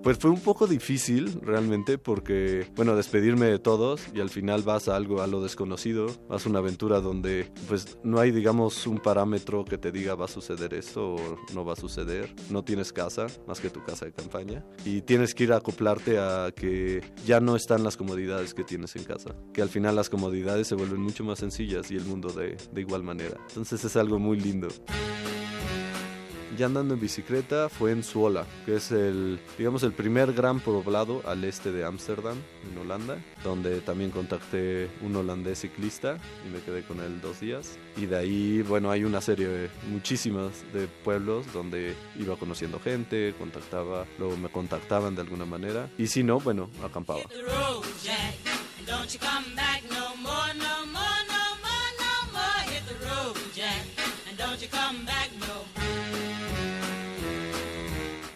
Pues 0.03 0.17
fue 0.17 0.31
un 0.31 0.41
poco 0.41 0.67
difícil 0.67 1.39
realmente 1.41 1.97
porque, 1.97 2.67
bueno, 2.75 2.93
despedirme 2.93 3.45
de 3.45 3.57
todos 3.57 4.01
y 4.13 4.19
al 4.19 4.30
final 4.30 4.61
vas 4.61 4.89
a 4.89 4.97
algo, 4.97 5.21
a 5.21 5.27
lo 5.27 5.41
desconocido, 5.41 6.07
vas 6.27 6.45
a 6.45 6.49
una 6.49 6.59
aventura 6.59 6.99
donde 6.99 7.49
pues 7.69 7.97
no 8.03 8.19
hay, 8.19 8.31
digamos, 8.31 8.85
un 8.85 8.97
parámetro 8.97 9.63
que 9.63 9.77
te 9.77 9.93
diga 9.93 10.15
va 10.15 10.25
a 10.25 10.27
suceder 10.27 10.73
esto 10.73 11.15
o 11.15 11.38
no 11.53 11.63
va 11.63 11.71
a 11.71 11.75
suceder. 11.77 12.35
No 12.49 12.65
tienes 12.65 12.91
casa, 12.91 13.27
más 13.47 13.61
que 13.61 13.69
tu 13.69 13.81
casa 13.81 14.03
de 14.03 14.11
campaña, 14.11 14.65
y 14.84 15.03
tienes 15.03 15.34
que 15.34 15.45
ir 15.45 15.53
a 15.53 15.57
acoplarte 15.57 16.19
a 16.19 16.51
que 16.53 17.01
ya 17.25 17.39
no 17.39 17.55
están 17.55 17.85
las 17.85 17.95
comodidades 17.95 18.53
que 18.53 18.65
tienes 18.65 18.97
en 18.97 19.05
casa, 19.05 19.34
que 19.53 19.61
al 19.61 19.69
final 19.69 19.95
las 19.95 20.09
comodidades 20.09 20.67
se 20.67 20.75
vuelven 20.75 20.99
mucho 20.99 21.23
más 21.23 21.39
sencillas 21.39 21.89
y 21.91 21.95
el 21.95 22.03
mundo 22.03 22.27
de, 22.27 22.57
de 22.73 22.81
igual 22.81 23.03
manera. 23.03 23.38
Entonces 23.47 23.85
es 23.85 23.95
algo 23.95 24.19
muy 24.19 24.38
lindo 24.38 24.67
ya 26.57 26.67
andando 26.67 26.93
en 26.93 26.99
bicicleta 26.99 27.69
fue 27.69 27.91
en 27.91 28.03
Zuola, 28.03 28.45
que 28.65 28.75
es 28.75 28.91
el, 28.91 29.39
digamos, 29.57 29.84
el 29.84 29.93
primer 29.93 30.34
gran 30.34 30.59
poblado 30.59 31.21
al 31.25 31.43
este 31.43 31.71
de 31.71 31.85
Ámsterdam, 31.85 32.38
en 32.69 32.77
Holanda, 32.77 33.17
donde 33.43 33.81
también 33.81 34.11
contacté 34.11 34.89
un 35.01 35.15
holandés 35.15 35.59
ciclista 35.59 36.17
y 36.47 36.49
me 36.51 36.61
quedé 36.61 36.84
con 36.84 36.99
él 37.01 37.21
dos 37.21 37.39
días. 37.39 37.77
Y 37.97 38.05
de 38.05 38.17
ahí, 38.17 38.61
bueno, 38.61 38.91
hay 38.91 39.03
una 39.03 39.21
serie 39.21 39.47
de 39.47 39.69
muchísimas 39.89 40.63
de 40.73 40.88
pueblos 40.88 41.51
donde 41.53 41.95
iba 42.17 42.35
conociendo 42.35 42.80
gente, 42.80 43.34
contactaba, 43.38 44.05
luego 44.19 44.38
me 44.38 44.49
contactaban 44.49 45.15
de 45.15 45.21
alguna 45.21 45.45
manera. 45.45 45.89
Y 45.97 46.07
si 46.07 46.23
no, 46.23 46.39
bueno, 46.39 46.69
acampaba. 46.84 47.21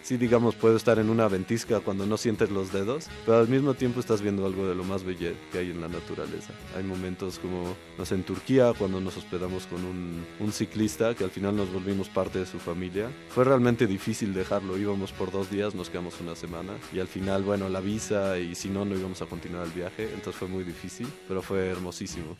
Sí, 0.07 0.15
digamos, 0.15 0.55
puedo 0.55 0.77
estar 0.77 0.99
en 0.99 1.09
una 1.09 1.27
ventisca 1.27 1.81
cuando 1.81 2.05
no 2.05 2.15
sientes 2.15 2.49
los 2.49 2.71
dedos, 2.71 3.07
pero 3.25 3.39
al 3.39 3.49
mismo 3.49 3.73
tiempo 3.73 3.99
estás 3.99 4.21
viendo 4.21 4.45
algo 4.45 4.65
de 4.65 4.73
lo 4.73 4.85
más 4.85 5.03
bello 5.03 5.33
que 5.51 5.57
hay 5.57 5.71
en 5.71 5.81
la 5.81 5.89
naturaleza. 5.89 6.53
Hay 6.77 6.83
momentos 6.83 7.39
como, 7.39 7.75
no 7.97 8.05
sé, 8.05 8.15
en 8.15 8.23
Turquía, 8.23 8.71
cuando 8.77 9.01
nos 9.01 9.17
hospedamos 9.17 9.67
con 9.67 9.83
un, 9.83 10.25
un 10.39 10.51
ciclista 10.53 11.13
que 11.13 11.25
al 11.25 11.29
final 11.29 11.57
nos 11.57 11.73
volvimos 11.73 12.07
parte 12.07 12.39
de 12.39 12.45
su 12.45 12.57
familia. 12.57 13.09
Fue 13.27 13.43
realmente 13.43 13.85
difícil 13.85 14.33
dejarlo, 14.33 14.77
íbamos 14.77 15.11
por 15.11 15.29
dos 15.29 15.49
días, 15.49 15.75
nos 15.75 15.89
quedamos 15.89 16.21
una 16.21 16.37
semana 16.37 16.71
y 16.93 16.99
al 16.99 17.09
final, 17.09 17.43
bueno, 17.43 17.67
la 17.67 17.81
visa 17.81 18.39
y 18.39 18.55
si 18.55 18.69
no, 18.69 18.85
no 18.85 18.95
íbamos 18.95 19.21
a 19.21 19.25
continuar 19.25 19.65
el 19.65 19.73
viaje, 19.73 20.03
entonces 20.13 20.35
fue 20.35 20.47
muy 20.47 20.63
difícil, 20.63 21.07
pero 21.27 21.41
fue 21.41 21.67
hermosísimo. 21.67 22.37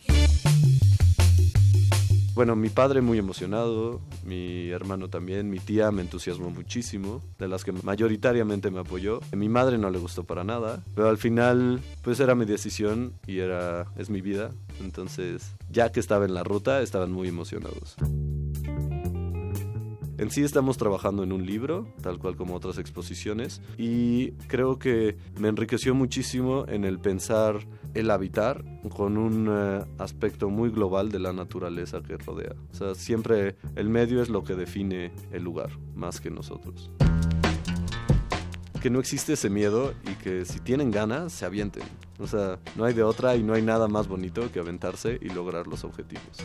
Bueno, 2.38 2.56
mi 2.56 2.70
padre 2.70 3.02
muy 3.02 3.18
emocionado, 3.18 4.00
mi 4.24 4.70
hermano 4.70 5.10
también, 5.10 5.50
mi 5.50 5.58
tía 5.58 5.90
me 5.90 6.04
entusiasmó 6.04 6.52
muchísimo, 6.52 7.20
de 7.40 7.48
las 7.48 7.64
que 7.64 7.72
mayoritariamente 7.72 8.70
me 8.70 8.78
apoyó. 8.78 9.22
A 9.34 9.36
mi 9.36 9.50
madre 9.50 9.80
no 9.80 9.90
le 9.90 9.98
gustó 9.98 10.24
para 10.24 10.44
nada, 10.44 10.84
pero 10.94 11.10
al 11.10 11.18
final 11.18 11.82
pues 12.04 12.20
era 12.20 12.36
mi 12.36 12.46
decisión 12.46 13.14
y 13.26 13.40
era 13.40 13.88
es 13.98 14.12
mi 14.12 14.22
vida, 14.22 14.52
entonces 14.80 15.52
ya 15.72 15.92
que 15.92 16.00
estaba 16.00 16.26
en 16.26 16.36
la 16.36 16.44
ruta 16.44 16.84
estaban 16.84 17.12
muy 17.12 17.28
emocionados. 17.28 17.96
En 20.20 20.32
sí 20.32 20.44
estamos 20.44 20.78
trabajando 20.78 21.24
en 21.24 21.32
un 21.32 21.46
libro, 21.46 21.88
tal 22.02 22.18
cual 22.18 22.36
como 22.36 22.56
otras 22.56 22.80
exposiciones, 22.80 23.62
y 23.78 24.32
creo 24.48 24.80
que 24.80 25.16
me 25.40 25.48
enriqueció 25.48 25.94
muchísimo 25.94 26.66
en 26.68 26.86
el 26.86 27.00
pensar 27.00 27.68
el 27.98 28.11
habitar 28.11 28.64
con 28.95 29.18
un 29.18 29.48
eh, 29.49 29.84
aspecto 29.98 30.49
muy 30.49 30.69
global 30.69 31.11
de 31.11 31.19
la 31.19 31.34
naturaleza 31.34 32.02
que 32.02 32.18
rodea. 32.18 32.53
O 32.72 32.76
sea, 32.76 32.95
siempre 32.95 33.56
el 33.76 33.90
medio 33.90 34.22
es 34.22 34.30
lo 34.30 34.44
que 34.44 34.56
define 34.56 35.11
el 35.32 35.44
lugar, 35.44 35.72
más 35.95 36.22
que 36.22 36.30
nosotros. 36.30 36.91
Que 38.82 38.91
no 38.91 38.99
existe 38.99 39.34
ese 39.34 39.49
miedo 39.49 39.94
y 40.03 40.14
que 40.15 40.45
si 40.45 40.60
tienen 40.60 40.91
ganas, 40.91 41.34
se 41.34 41.45
avienten. 41.45 41.84
O 42.19 42.28
sea, 42.28 42.60
no 42.76 42.86
hay 42.86 42.94
de 42.94 43.03
otra 43.03 43.36
y 43.36 43.44
no 43.44 43.53
hay 43.53 43.64
nada 43.64 43.88
más 43.88 44.07
bonito 44.07 44.52
que 44.52 44.60
aventarse 44.60 45.18
y 45.19 45.30
lograr 45.30 45.65
los 45.68 45.84
objetivos 45.84 46.38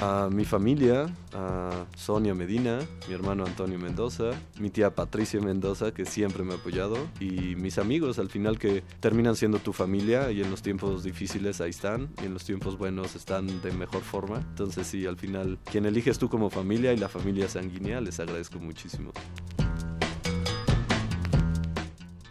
a 0.00 0.30
mi 0.30 0.44
familia, 0.46 1.14
a 1.34 1.84
Sonia 1.94 2.34
Medina, 2.34 2.78
mi 3.06 3.14
hermano 3.14 3.44
Antonio 3.44 3.78
Mendoza, 3.78 4.30
mi 4.58 4.70
tía 4.70 4.94
Patricia 4.94 5.40
Mendoza, 5.40 5.92
que 5.92 6.06
siempre 6.06 6.42
me 6.42 6.54
ha 6.54 6.56
apoyado, 6.56 6.96
y 7.20 7.54
mis 7.56 7.78
amigos 7.78 8.18
al 8.18 8.30
final 8.30 8.58
que 8.58 8.82
terminan 9.00 9.36
siendo 9.36 9.58
tu 9.58 9.74
familia 9.74 10.32
y 10.32 10.40
en 10.40 10.50
los 10.50 10.62
tiempos 10.62 11.02
difíciles 11.02 11.60
ahí 11.60 11.70
están, 11.70 12.08
y 12.22 12.26
en 12.26 12.32
los 12.32 12.44
tiempos 12.44 12.78
buenos 12.78 13.14
están 13.14 13.60
de 13.60 13.72
mejor 13.72 14.00
forma. 14.00 14.38
Entonces 14.38 14.86
sí, 14.86 15.04
al 15.06 15.18
final, 15.18 15.58
quien 15.70 15.84
eliges 15.84 16.18
tú 16.18 16.30
como 16.30 16.48
familia 16.48 16.94
y 16.94 16.96
la 16.96 17.08
familia 17.08 17.48
sanguínea, 17.48 18.00
les 18.00 18.18
agradezco 18.20 18.58
muchísimo. 18.58 19.12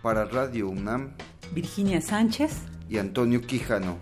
Para 0.02 0.26
Radio 0.26 0.70
UNAM, 0.70 1.12
Virginia 1.54 2.02
Sánchez 2.02 2.64
y 2.90 2.98
Antonio 2.98 3.41
Quijano. 3.41 4.00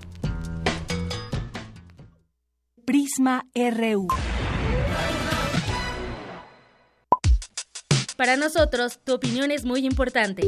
Prisma 2.88 3.43
RU. 3.53 4.07
Para 8.15 8.38
nosotros, 8.38 8.99
tu 9.03 9.15
opinión 9.15 9.51
es 9.51 9.65
muy 9.65 9.85
importante. 9.85 10.47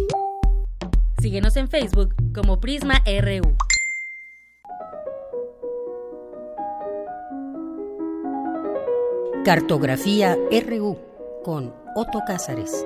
Síguenos 1.22 1.58
en 1.58 1.68
Facebook 1.68 2.16
como 2.34 2.62
Prisma 2.62 3.04
RU. 3.06 3.58
Cartografía 9.44 10.38
RU 10.66 10.98
con 11.44 11.74
Otto 11.94 12.22
Cázares. 12.26 12.86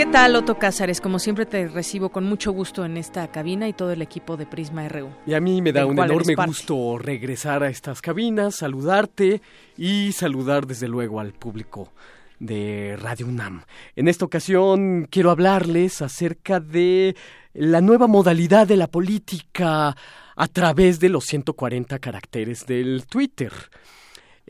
¿Qué 0.00 0.06
tal, 0.06 0.34
Otto 0.34 0.58
Cázares? 0.58 0.98
Como 0.98 1.18
siempre 1.18 1.44
te 1.44 1.68
recibo 1.68 2.08
con 2.08 2.24
mucho 2.24 2.52
gusto 2.52 2.86
en 2.86 2.96
esta 2.96 3.30
cabina 3.30 3.68
y 3.68 3.74
todo 3.74 3.92
el 3.92 4.00
equipo 4.00 4.38
de 4.38 4.46
Prisma 4.46 4.88
RU. 4.88 5.10
Y 5.26 5.34
a 5.34 5.40
mí 5.40 5.60
me 5.60 5.72
da 5.72 5.84
un 5.84 5.98
enorme 5.98 6.34
gusto 6.36 6.96
regresar 6.96 7.62
a 7.62 7.68
estas 7.68 8.00
cabinas, 8.00 8.56
saludarte 8.56 9.42
y 9.76 10.12
saludar 10.12 10.66
desde 10.66 10.88
luego 10.88 11.20
al 11.20 11.34
público 11.34 11.92
de 12.38 12.96
Radio 12.98 13.26
UNAM. 13.26 13.64
En 13.94 14.08
esta 14.08 14.24
ocasión 14.24 15.06
quiero 15.10 15.30
hablarles 15.30 16.00
acerca 16.00 16.60
de 16.60 17.14
la 17.52 17.82
nueva 17.82 18.06
modalidad 18.06 18.66
de 18.66 18.78
la 18.78 18.86
política 18.86 19.94
a 20.34 20.48
través 20.48 20.98
de 20.98 21.10
los 21.10 21.26
140 21.26 21.98
caracteres 21.98 22.64
del 22.64 23.04
Twitter. 23.06 23.52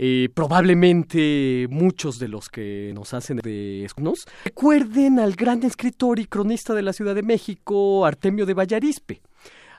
Eh, 0.02 0.30
probablemente 0.32 1.66
muchos 1.68 2.18
de 2.18 2.28
los 2.28 2.48
que 2.48 2.90
nos 2.94 3.12
hacen 3.12 3.36
de 3.36 3.86
nos 3.98 4.24
recuerden 4.46 5.18
al 5.18 5.34
gran 5.34 5.62
escritor 5.62 6.18
y 6.18 6.24
cronista 6.24 6.72
de 6.72 6.80
la 6.80 6.94
Ciudad 6.94 7.14
de 7.14 7.22
México, 7.22 8.06
Artemio 8.06 8.46
de 8.46 8.54
Vallarispe, 8.54 9.20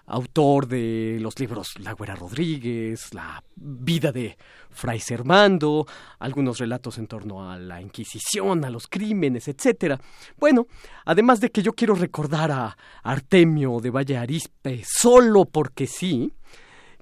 autor 0.06 0.68
de 0.68 1.18
los 1.20 1.40
libros 1.40 1.74
La 1.80 1.94
Güera 1.94 2.14
Rodríguez, 2.14 3.16
La 3.16 3.44
vida 3.56 4.12
de 4.12 4.38
Fray 4.70 5.00
Servando, 5.00 5.88
algunos 6.20 6.60
relatos 6.60 7.00
en 7.00 7.08
torno 7.08 7.50
a 7.50 7.58
la 7.58 7.82
Inquisición, 7.82 8.64
a 8.64 8.70
los 8.70 8.86
crímenes, 8.86 9.48
etcétera. 9.48 10.00
Bueno, 10.38 10.68
además 11.04 11.40
de 11.40 11.50
que 11.50 11.64
yo 11.64 11.74
quiero 11.74 11.96
recordar 11.96 12.52
a 12.52 12.78
Artemio 13.02 13.80
de 13.80 13.90
Vallarispe 13.90 14.84
solo 14.86 15.46
porque 15.46 15.88
sí, 15.88 16.32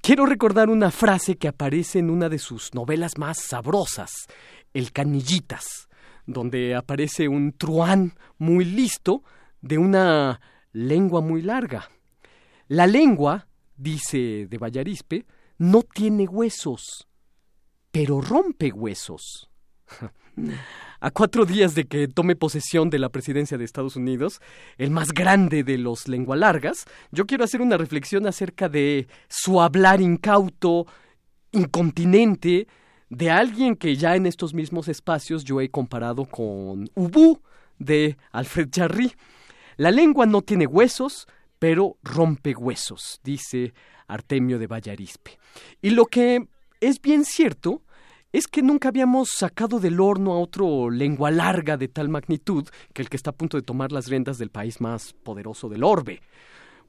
Quiero 0.01 0.25
recordar 0.25 0.69
una 0.69 0.91
frase 0.91 1.37
que 1.37 1.47
aparece 1.47 1.99
en 1.99 2.09
una 2.09 2.29
de 2.29 2.39
sus 2.39 2.73
novelas 2.73 3.17
más 3.17 3.37
sabrosas, 3.39 4.27
El 4.73 4.91
Canillitas, 4.91 5.87
donde 6.25 6.75
aparece 6.75 7.27
un 7.27 7.51
truán 7.53 8.13
muy 8.37 8.65
listo 8.65 9.23
de 9.61 9.77
una 9.77 10.41
lengua 10.71 11.21
muy 11.21 11.41
larga. 11.41 11.89
La 12.67 12.87
lengua, 12.87 13.47
dice 13.75 14.47
de 14.47 14.57
Vallarispe, 14.57 15.25
no 15.57 15.83
tiene 15.83 16.27
huesos, 16.27 17.07
pero 17.91 18.21
rompe 18.21 18.71
huesos. 18.71 19.49
a 20.99 21.11
cuatro 21.11 21.45
días 21.45 21.75
de 21.75 21.85
que 21.85 22.07
tome 22.07 22.35
posesión 22.35 22.89
de 22.89 22.99
la 22.99 23.09
presidencia 23.09 23.57
de 23.57 23.65
Estados 23.65 23.95
Unidos, 23.95 24.41
el 24.77 24.91
más 24.91 25.13
grande 25.13 25.63
de 25.63 25.77
los 25.77 26.07
lengua 26.07 26.35
largas, 26.35 26.85
yo 27.11 27.25
quiero 27.25 27.43
hacer 27.43 27.61
una 27.61 27.77
reflexión 27.77 28.27
acerca 28.27 28.69
de 28.69 29.07
su 29.27 29.61
hablar 29.61 30.01
incauto, 30.01 30.87
incontinente, 31.51 32.67
de 33.09 33.31
alguien 33.31 33.75
que 33.75 33.95
ya 33.95 34.15
en 34.15 34.25
estos 34.25 34.53
mismos 34.53 34.87
espacios 34.87 35.43
yo 35.43 35.61
he 35.61 35.69
comparado 35.69 36.25
con 36.25 36.89
Ubu 36.95 37.41
de 37.79 38.17
Alfred 38.31 38.69
Jarry. 38.71 39.13
La 39.77 39.91
lengua 39.91 40.25
no 40.25 40.41
tiene 40.41 40.67
huesos, 40.67 41.27
pero 41.57 41.97
rompe 42.03 42.53
huesos, 42.53 43.19
dice 43.23 43.73
Artemio 44.07 44.59
de 44.59 44.67
Vallarispe. 44.67 45.39
Y 45.81 45.91
lo 45.91 46.05
que 46.05 46.47
es 46.81 47.01
bien 47.01 47.25
cierto 47.25 47.81
es 48.31 48.47
que 48.47 48.61
nunca 48.61 48.89
habíamos 48.89 49.29
sacado 49.29 49.79
del 49.79 49.99
horno 49.99 50.33
a 50.33 50.39
otro 50.39 50.89
lengua 50.89 51.31
larga 51.31 51.77
de 51.77 51.87
tal 51.87 52.09
magnitud 52.09 52.67
que 52.93 53.01
el 53.01 53.09
que 53.09 53.17
está 53.17 53.31
a 53.31 53.35
punto 53.35 53.57
de 53.57 53.63
tomar 53.63 53.91
las 53.91 54.07
riendas 54.07 54.37
del 54.37 54.51
país 54.51 54.81
más 54.81 55.13
poderoso 55.13 55.67
del 55.69 55.83
orbe. 55.83 56.21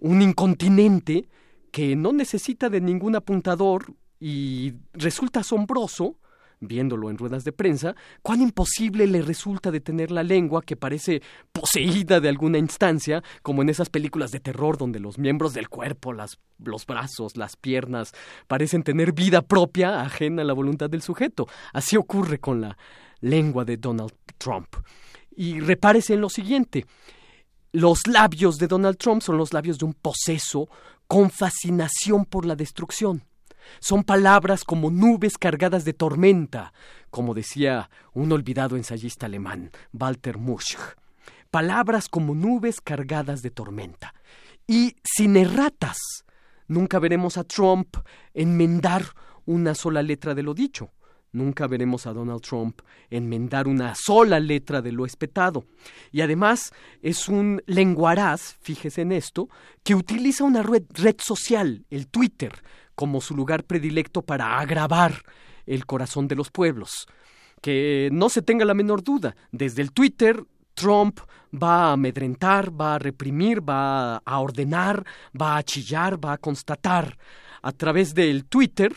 Un 0.01 0.23
incontinente 0.23 1.29
que 1.71 1.97
no 1.97 2.13
necesita 2.13 2.69
de 2.69 2.81
ningún 2.81 3.17
apuntador 3.17 3.95
y 4.19 4.75
resulta 4.93 5.41
asombroso 5.41 6.17
viéndolo 6.61 7.09
en 7.09 7.17
ruedas 7.17 7.45
de 7.45 7.53
prensa, 7.53 7.97
cuán 8.23 8.43
imposible 8.43 9.07
le 9.07 9.23
resulta 9.23 9.71
detener 9.71 10.11
la 10.11 10.23
lengua 10.23 10.63
que 10.63 10.77
parece 10.77 11.23
poseída 11.53 12.21
de 12.21 12.29
alguna 12.29 12.59
instancia, 12.59 13.23
como 13.43 13.63
en 13.63 13.71
esas 13.71 13.89
películas 13.89 14.31
de 14.31 14.41
terror 14.41 14.77
donde 14.77 15.01
los 15.01 15.19
miembros 15.19 15.55
del 15.55 15.69
cuerpo, 15.69 16.13
los 16.13 16.87
brazos, 16.87 17.37
las 17.37 17.57
piernas, 17.57 18.13
parecen 18.47 18.83
tener 18.83 19.13
vida 19.13 19.41
propia, 19.43 20.03
ajena 20.03 20.43
a 20.43 20.45
la 20.45 20.53
voluntad 20.53 20.91
del 20.91 21.03
sujeto. 21.03 21.49
Así 21.73 21.97
ocurre 21.97 22.39
con 22.39 22.61
la 22.61 22.77
lengua 23.21 23.65
de 23.65 23.79
Donald 23.79 24.13
Trump. 24.37 24.69
Y 25.35 25.61
repárese 25.61 26.15
en 26.15 26.21
lo 26.21 26.29
siguiente. 26.29 26.85
Los 27.73 28.07
labios 28.07 28.59
de 28.59 28.67
Donald 28.67 28.99
Trump 28.99 29.23
son 29.23 29.39
los 29.39 29.55
labios 29.55 29.79
de 29.79 29.87
un 29.87 29.95
poseso 29.95 30.69
con 31.07 31.31
fascinación 31.31 32.27
por 32.27 32.45
la 32.45 32.55
destrucción. 32.55 33.23
Son 33.79 34.05
palabras 34.05 34.65
como 34.65 34.91
nubes 34.91 35.39
cargadas 35.39 35.85
de 35.85 35.93
tormenta, 35.93 36.73
como 37.11 37.35
decía 37.35 37.91
un 38.13 38.33
olvidado 38.33 38.77
ensayista 38.77 39.27
alemán, 39.27 39.71
Walter 39.93 40.39
Musch. 40.39 40.77
Palabras 41.51 42.09
como 42.09 42.35
nubes 42.35 42.81
cargadas 42.81 43.43
de 43.43 43.51
tormenta. 43.51 44.15
Y 44.67 44.97
sin 45.05 45.37
erratas. 45.37 45.99
Nunca 46.69 46.99
veremos 46.99 47.37
a 47.37 47.45
Trump 47.45 47.97
enmendar 48.35 49.05
una 49.45 49.75
sola 49.75 50.03
letra 50.03 50.35
de 50.35 50.43
lo 50.45 50.55
dicho. 50.55 50.93
Nunca 51.33 51.69
veremos 51.69 52.07
a 52.07 52.13
Donald 52.13 52.43
Trump 52.43 52.81
enmendar 53.09 53.69
una 53.69 53.95
sola 53.95 54.41
letra 54.41 54.83
de 54.83 54.91
lo 54.91 55.07
espetado. 55.07 55.65
Y 56.11 56.23
además 56.23 56.73
es 57.03 57.29
un 57.29 57.63
lenguaraz, 57.67 58.57
fíjese 58.61 59.03
en 59.03 59.13
esto, 59.13 59.49
que 59.85 59.95
utiliza 59.95 60.45
una 60.45 60.63
red, 60.63 60.85
red 60.91 61.17
social, 61.19 61.85
el 61.91 62.09
Twitter, 62.09 62.53
como 63.01 63.23
su 63.23 63.35
lugar 63.35 63.65
predilecto 63.65 64.21
para 64.21 64.59
agravar 64.59 65.23
el 65.65 65.87
corazón 65.87 66.29
de 66.29 66.37
los 66.37 66.51
pueblos. 66.51 67.07
Que 67.63 68.11
no 68.13 68.29
se 68.29 68.43
tenga 68.43 68.67
la 68.67 68.75
menor 68.75 69.03
duda, 69.03 69.35
desde 69.53 69.81
el 69.81 69.93
Twitter 69.93 70.45
Trump 70.75 71.21
va 71.51 71.87
a 71.87 71.93
amedrentar, 71.93 72.79
va 72.79 72.97
a 72.97 72.99
reprimir, 72.99 73.67
va 73.67 74.17
a 74.19 74.39
ordenar, 74.39 75.07
va 75.33 75.57
a 75.57 75.63
chillar, 75.63 76.23
va 76.23 76.35
a 76.35 76.37
constatar. 76.37 77.17
A 77.63 77.73
través 77.73 78.13
del 78.13 78.45
Twitter, 78.45 78.93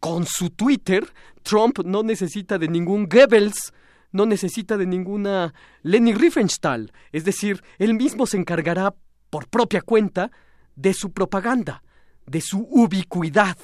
con 0.00 0.26
su 0.26 0.50
Twitter, 0.50 1.10
Trump 1.42 1.78
no 1.82 2.02
necesita 2.02 2.58
de 2.58 2.68
ningún 2.68 3.08
Goebbels, 3.08 3.72
no 4.12 4.26
necesita 4.26 4.76
de 4.76 4.84
ninguna 4.84 5.54
Leni 5.82 6.12
Riefenstahl. 6.12 6.92
Es 7.10 7.24
decir, 7.24 7.62
él 7.78 7.94
mismo 7.94 8.26
se 8.26 8.36
encargará 8.36 8.94
por 9.30 9.48
propia 9.48 9.80
cuenta 9.80 10.30
de 10.76 10.92
su 10.92 11.10
propaganda, 11.12 11.82
de 12.30 12.40
su 12.40 12.60
ubicuidad, 12.70 13.58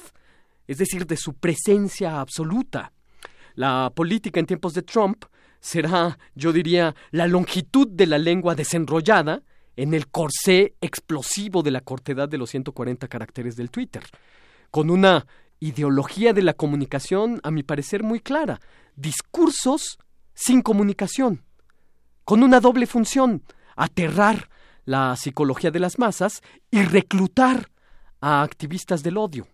es 0.67 0.77
decir, 0.77 1.07
de 1.07 1.15
su 1.15 1.33
presencia 1.35 2.19
absoluta. 2.19 2.91
La 3.55 3.91
política 3.95 4.41
en 4.41 4.45
tiempos 4.45 4.73
de 4.73 4.81
Trump 4.81 5.23
será, 5.61 6.19
yo 6.35 6.51
diría, 6.51 6.93
la 7.11 7.27
longitud 7.27 7.87
de 7.87 8.07
la 8.07 8.17
lengua 8.17 8.55
desenrollada 8.55 9.41
en 9.77 9.93
el 9.93 10.09
corsé 10.09 10.75
explosivo 10.81 11.63
de 11.63 11.71
la 11.71 11.79
cortedad 11.79 12.27
de 12.27 12.37
los 12.37 12.49
140 12.49 13.07
caracteres 13.07 13.55
del 13.55 13.71
Twitter, 13.71 14.03
con 14.69 14.89
una 14.89 15.25
ideología 15.61 16.33
de 16.33 16.43
la 16.43 16.53
comunicación, 16.53 17.39
a 17.43 17.51
mi 17.51 17.63
parecer, 17.63 18.03
muy 18.03 18.19
clara. 18.19 18.59
Discursos 18.97 19.97
sin 20.33 20.61
comunicación, 20.61 21.41
con 22.25 22.43
una 22.43 22.59
doble 22.59 22.85
función, 22.85 23.43
aterrar 23.77 24.49
la 24.83 25.15
psicología 25.15 25.71
de 25.71 25.79
las 25.79 25.99
masas 25.99 26.41
y 26.69 26.81
reclutar 26.81 27.69
a 28.21 28.41
activistas 28.41 29.03
del 29.03 29.17
odio. 29.17 29.47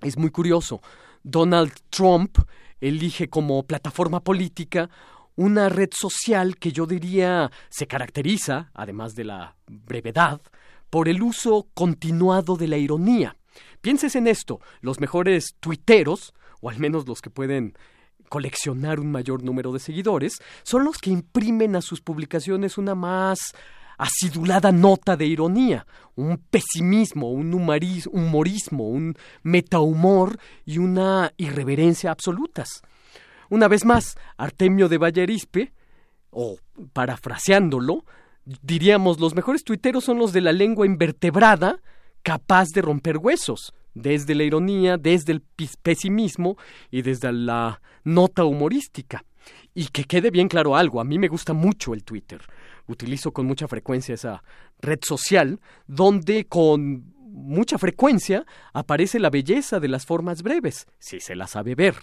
Es 0.00 0.16
muy 0.16 0.30
curioso. 0.30 0.80
Donald 1.22 1.72
Trump 1.90 2.38
elige 2.80 3.28
como 3.28 3.64
plataforma 3.64 4.20
política 4.20 4.88
una 5.36 5.68
red 5.68 5.90
social 5.92 6.56
que 6.56 6.72
yo 6.72 6.86
diría 6.86 7.50
se 7.68 7.86
caracteriza, 7.86 8.70
además 8.74 9.14
de 9.14 9.24
la 9.24 9.56
brevedad, 9.66 10.40
por 10.90 11.08
el 11.08 11.22
uso 11.22 11.68
continuado 11.74 12.56
de 12.56 12.68
la 12.68 12.76
ironía. 12.76 13.36
Pienses 13.80 14.16
en 14.16 14.26
esto, 14.26 14.60
los 14.80 15.00
mejores 15.00 15.54
tuiteros, 15.60 16.34
o 16.60 16.70
al 16.70 16.78
menos 16.78 17.06
los 17.06 17.20
que 17.20 17.30
pueden 17.30 17.74
coleccionar 18.28 19.00
un 19.00 19.12
mayor 19.12 19.42
número 19.42 19.72
de 19.72 19.78
seguidores, 19.78 20.38
son 20.64 20.84
los 20.84 20.98
que 20.98 21.10
imprimen 21.10 21.76
a 21.76 21.82
sus 21.82 22.00
publicaciones 22.00 22.76
una 22.76 22.94
más 22.94 23.38
acidulada 23.98 24.72
nota 24.72 25.16
de 25.16 25.26
ironía, 25.26 25.86
un 26.14 26.38
pesimismo, 26.38 27.30
un 27.30 27.52
humorismo, 27.52 28.88
un 28.88 29.16
metahumor 29.42 30.38
y 30.64 30.78
una 30.78 31.32
irreverencia 31.36 32.10
absolutas. 32.10 32.82
Una 33.50 33.68
vez 33.68 33.84
más, 33.84 34.16
Artemio 34.36 34.88
de 34.88 34.98
Vallerispe, 34.98 35.72
o 36.30 36.56
parafraseándolo, 36.92 38.04
diríamos 38.62 39.20
los 39.20 39.34
mejores 39.34 39.64
tuiteros 39.64 40.04
son 40.04 40.18
los 40.18 40.32
de 40.32 40.40
la 40.40 40.52
lengua 40.52 40.86
invertebrada, 40.86 41.80
capaz 42.22 42.68
de 42.68 42.82
romper 42.82 43.18
huesos, 43.18 43.74
desde 43.94 44.34
la 44.34 44.44
ironía, 44.44 44.96
desde 44.96 45.32
el 45.32 45.42
pesimismo 45.82 46.56
y 46.90 47.02
desde 47.02 47.32
la 47.32 47.80
nota 48.04 48.44
humorística. 48.44 49.24
Y 49.74 49.86
que 49.88 50.04
quede 50.04 50.30
bien 50.30 50.48
claro 50.48 50.76
algo, 50.76 51.00
a 51.00 51.04
mí 51.04 51.18
me 51.18 51.28
gusta 51.28 51.52
mucho 51.52 51.94
el 51.94 52.04
Twitter. 52.04 52.42
Utilizo 52.88 53.32
con 53.32 53.46
mucha 53.46 53.68
frecuencia 53.68 54.14
esa 54.14 54.42
red 54.80 54.98
social 55.02 55.60
donde 55.86 56.46
con 56.46 57.14
mucha 57.30 57.78
frecuencia 57.78 58.44
aparece 58.72 59.18
la 59.18 59.30
belleza 59.30 59.78
de 59.78 59.88
las 59.88 60.04
formas 60.04 60.42
breves, 60.42 60.86
si 60.98 61.20
se 61.20 61.36
las 61.36 61.50
sabe 61.50 61.74
ver. 61.74 61.94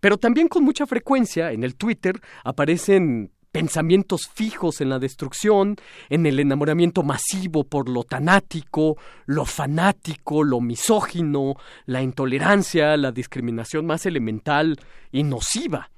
Pero 0.00 0.18
también 0.18 0.48
con 0.48 0.62
mucha 0.62 0.86
frecuencia 0.86 1.52
en 1.52 1.64
el 1.64 1.74
Twitter 1.74 2.20
aparecen 2.44 3.32
pensamientos 3.50 4.28
fijos 4.34 4.82
en 4.82 4.90
la 4.90 4.98
destrucción, 4.98 5.76
en 6.10 6.26
el 6.26 6.38
enamoramiento 6.38 7.02
masivo 7.02 7.64
por 7.64 7.88
lo 7.88 8.04
tanático, 8.04 8.98
lo 9.24 9.46
fanático, 9.46 10.44
lo 10.44 10.60
misógino, 10.60 11.54
la 11.86 12.02
intolerancia, 12.02 12.98
la 12.98 13.12
discriminación 13.12 13.86
más 13.86 14.04
elemental 14.04 14.76
y 15.10 15.22
nociva. 15.22 15.90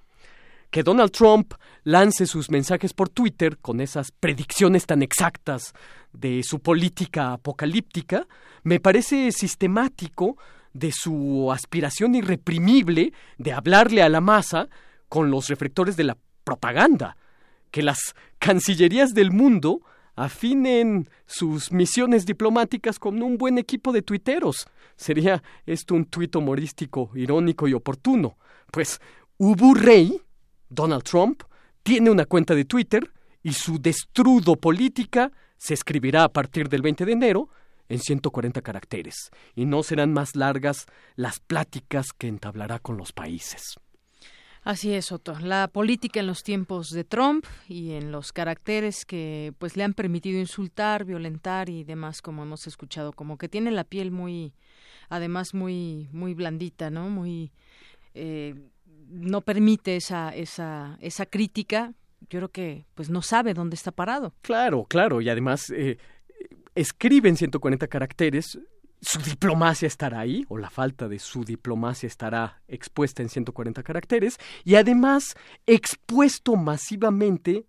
Que 0.71 0.83
Donald 0.83 1.11
Trump 1.13 1.55
lance 1.85 2.27
sus 2.27 2.51
mensajes 2.51 2.93
por 2.93 3.09
Twitter 3.09 3.59
con 3.59 3.81
esas 3.81 4.11
predicciones 4.13 4.87
tan 4.87 5.03
exactas 5.03 5.73
de 6.13 6.43
su 6.43 6.61
política 6.61 7.33
apocalíptica, 7.33 8.27
me 8.63 8.81
parece 8.81 9.33
sistemático 9.33 10.37
de 10.73 10.93
su 10.93 11.51
aspiración 11.53 12.15
irreprimible 12.15 13.13
de 13.39 13.53
hablarle 13.53 14.03
a 14.03 14.09
la 14.09 14.21
masa 14.21 14.69
con 15.09 15.31
los 15.31 15.49
reflectores 15.49 15.97
de 15.97 16.05
la 16.05 16.17
propaganda, 16.45 17.17
que 17.71 17.83
las 17.83 18.15
cancillerías 18.39 19.15
del 19.15 19.31
mundo 19.31 19.81
afinen 20.17 21.09
sus 21.27 21.71
misiones 21.73 22.27
diplomáticas 22.27 22.99
con 22.99 23.23
un 23.23 23.39
buen 23.39 23.57
equipo 23.57 23.93
de 23.93 24.03
tuiteros. 24.03 24.67
Sería 24.97 25.43
esto 25.65 25.95
un 25.95 26.07
tuit 26.07 26.35
humorístico, 26.35 27.11
irónico 27.15 27.69
y 27.69 27.75
oportuno. 27.75 28.37
Pues 28.73 29.01
Ubu 29.37 29.75
Rey, 29.75 30.21
Donald 30.69 31.03
Trump, 31.03 31.43
tiene 31.83 32.11
una 32.11 32.25
cuenta 32.25 32.55
de 32.55 32.65
Twitter 32.65 33.11
y 33.43 33.53
su 33.53 33.79
destrudo 33.79 34.57
política 34.57 35.33
se 35.57 35.75
escribirá 35.75 36.25
a 36.25 36.29
partir 36.29 36.69
del 36.69 36.83
20 36.83 37.05
de 37.05 37.13
enero 37.13 37.49
en 37.89 37.99
140 37.99 38.61
caracteres, 38.61 39.31
y 39.55 39.65
no 39.65 39.83
serán 39.83 40.13
más 40.13 40.37
largas 40.37 40.87
las 41.17 41.41
pláticas 41.41 42.09
que 42.17 42.29
entablará 42.29 42.79
con 42.79 42.99
los 42.99 43.13
países. 43.13 43.77
Así 44.63 44.93
es, 44.93 45.13
Otto. 45.13 45.39
La 45.41 45.69
política 45.69 46.21
en 46.21 46.27
los 46.27 46.43
tiempos 46.43 46.91
de 46.91 47.05
Trump 47.05 47.47
y 47.69 47.93
en 47.93 48.13
los 48.13 48.33
caracteres 48.33 49.07
que 49.07 49.55
pues 49.59 49.77
le 49.77 49.85
han 49.85 49.95
permitido 49.95 50.39
insultar, 50.39 51.07
violentar 51.07 51.71
y 51.71 51.85
demás, 51.85 52.21
como 52.21 52.43
hemos 52.43 52.67
escuchado, 52.67 53.13
como 53.13 53.39
que 53.39 53.49
tiene 53.49 53.71
la 53.71 53.85
piel 53.85 54.11
muy, 54.11 54.53
además 55.09 55.55
muy, 55.55 56.09
muy 56.13 56.35
blandita, 56.35 56.91
¿no? 56.91 57.09
Muy 57.09 57.51
eh, 58.15 58.55
no 59.09 59.41
permite 59.41 59.97
esa, 59.97 60.35
esa, 60.35 60.99
esa 61.01 61.27
crítica. 61.27 61.95
Yo 62.31 62.39
creo 62.41 62.49
que 62.51 62.87
pues 62.95 63.11
no 63.11 63.23
sabe 63.23 63.55
dónde 63.55 63.75
está 63.75 63.93
parado. 63.93 64.35
Claro, 64.43 64.85
claro, 64.89 65.21
y 65.21 65.29
además 65.29 65.71
eh, 65.71 65.99
escribe 66.75 67.29
en 67.29 67.37
140 67.37 67.87
caracteres 67.87 68.59
su 69.01 69.21
diplomacia 69.21 69.87
estará 69.87 70.21
ahí, 70.21 70.45
o 70.49 70.59
la 70.59 70.71
falta 70.71 71.09
de 71.09 71.19
su 71.19 71.45
diplomacia 71.45 72.07
estará 72.07 72.63
expuesta 72.67 73.23
en 73.23 73.29
140 73.29 73.83
caracteres, 73.83 74.39
y 74.65 74.75
además 74.75 75.37
expuesto 75.67 76.57
masivamente 76.57 77.67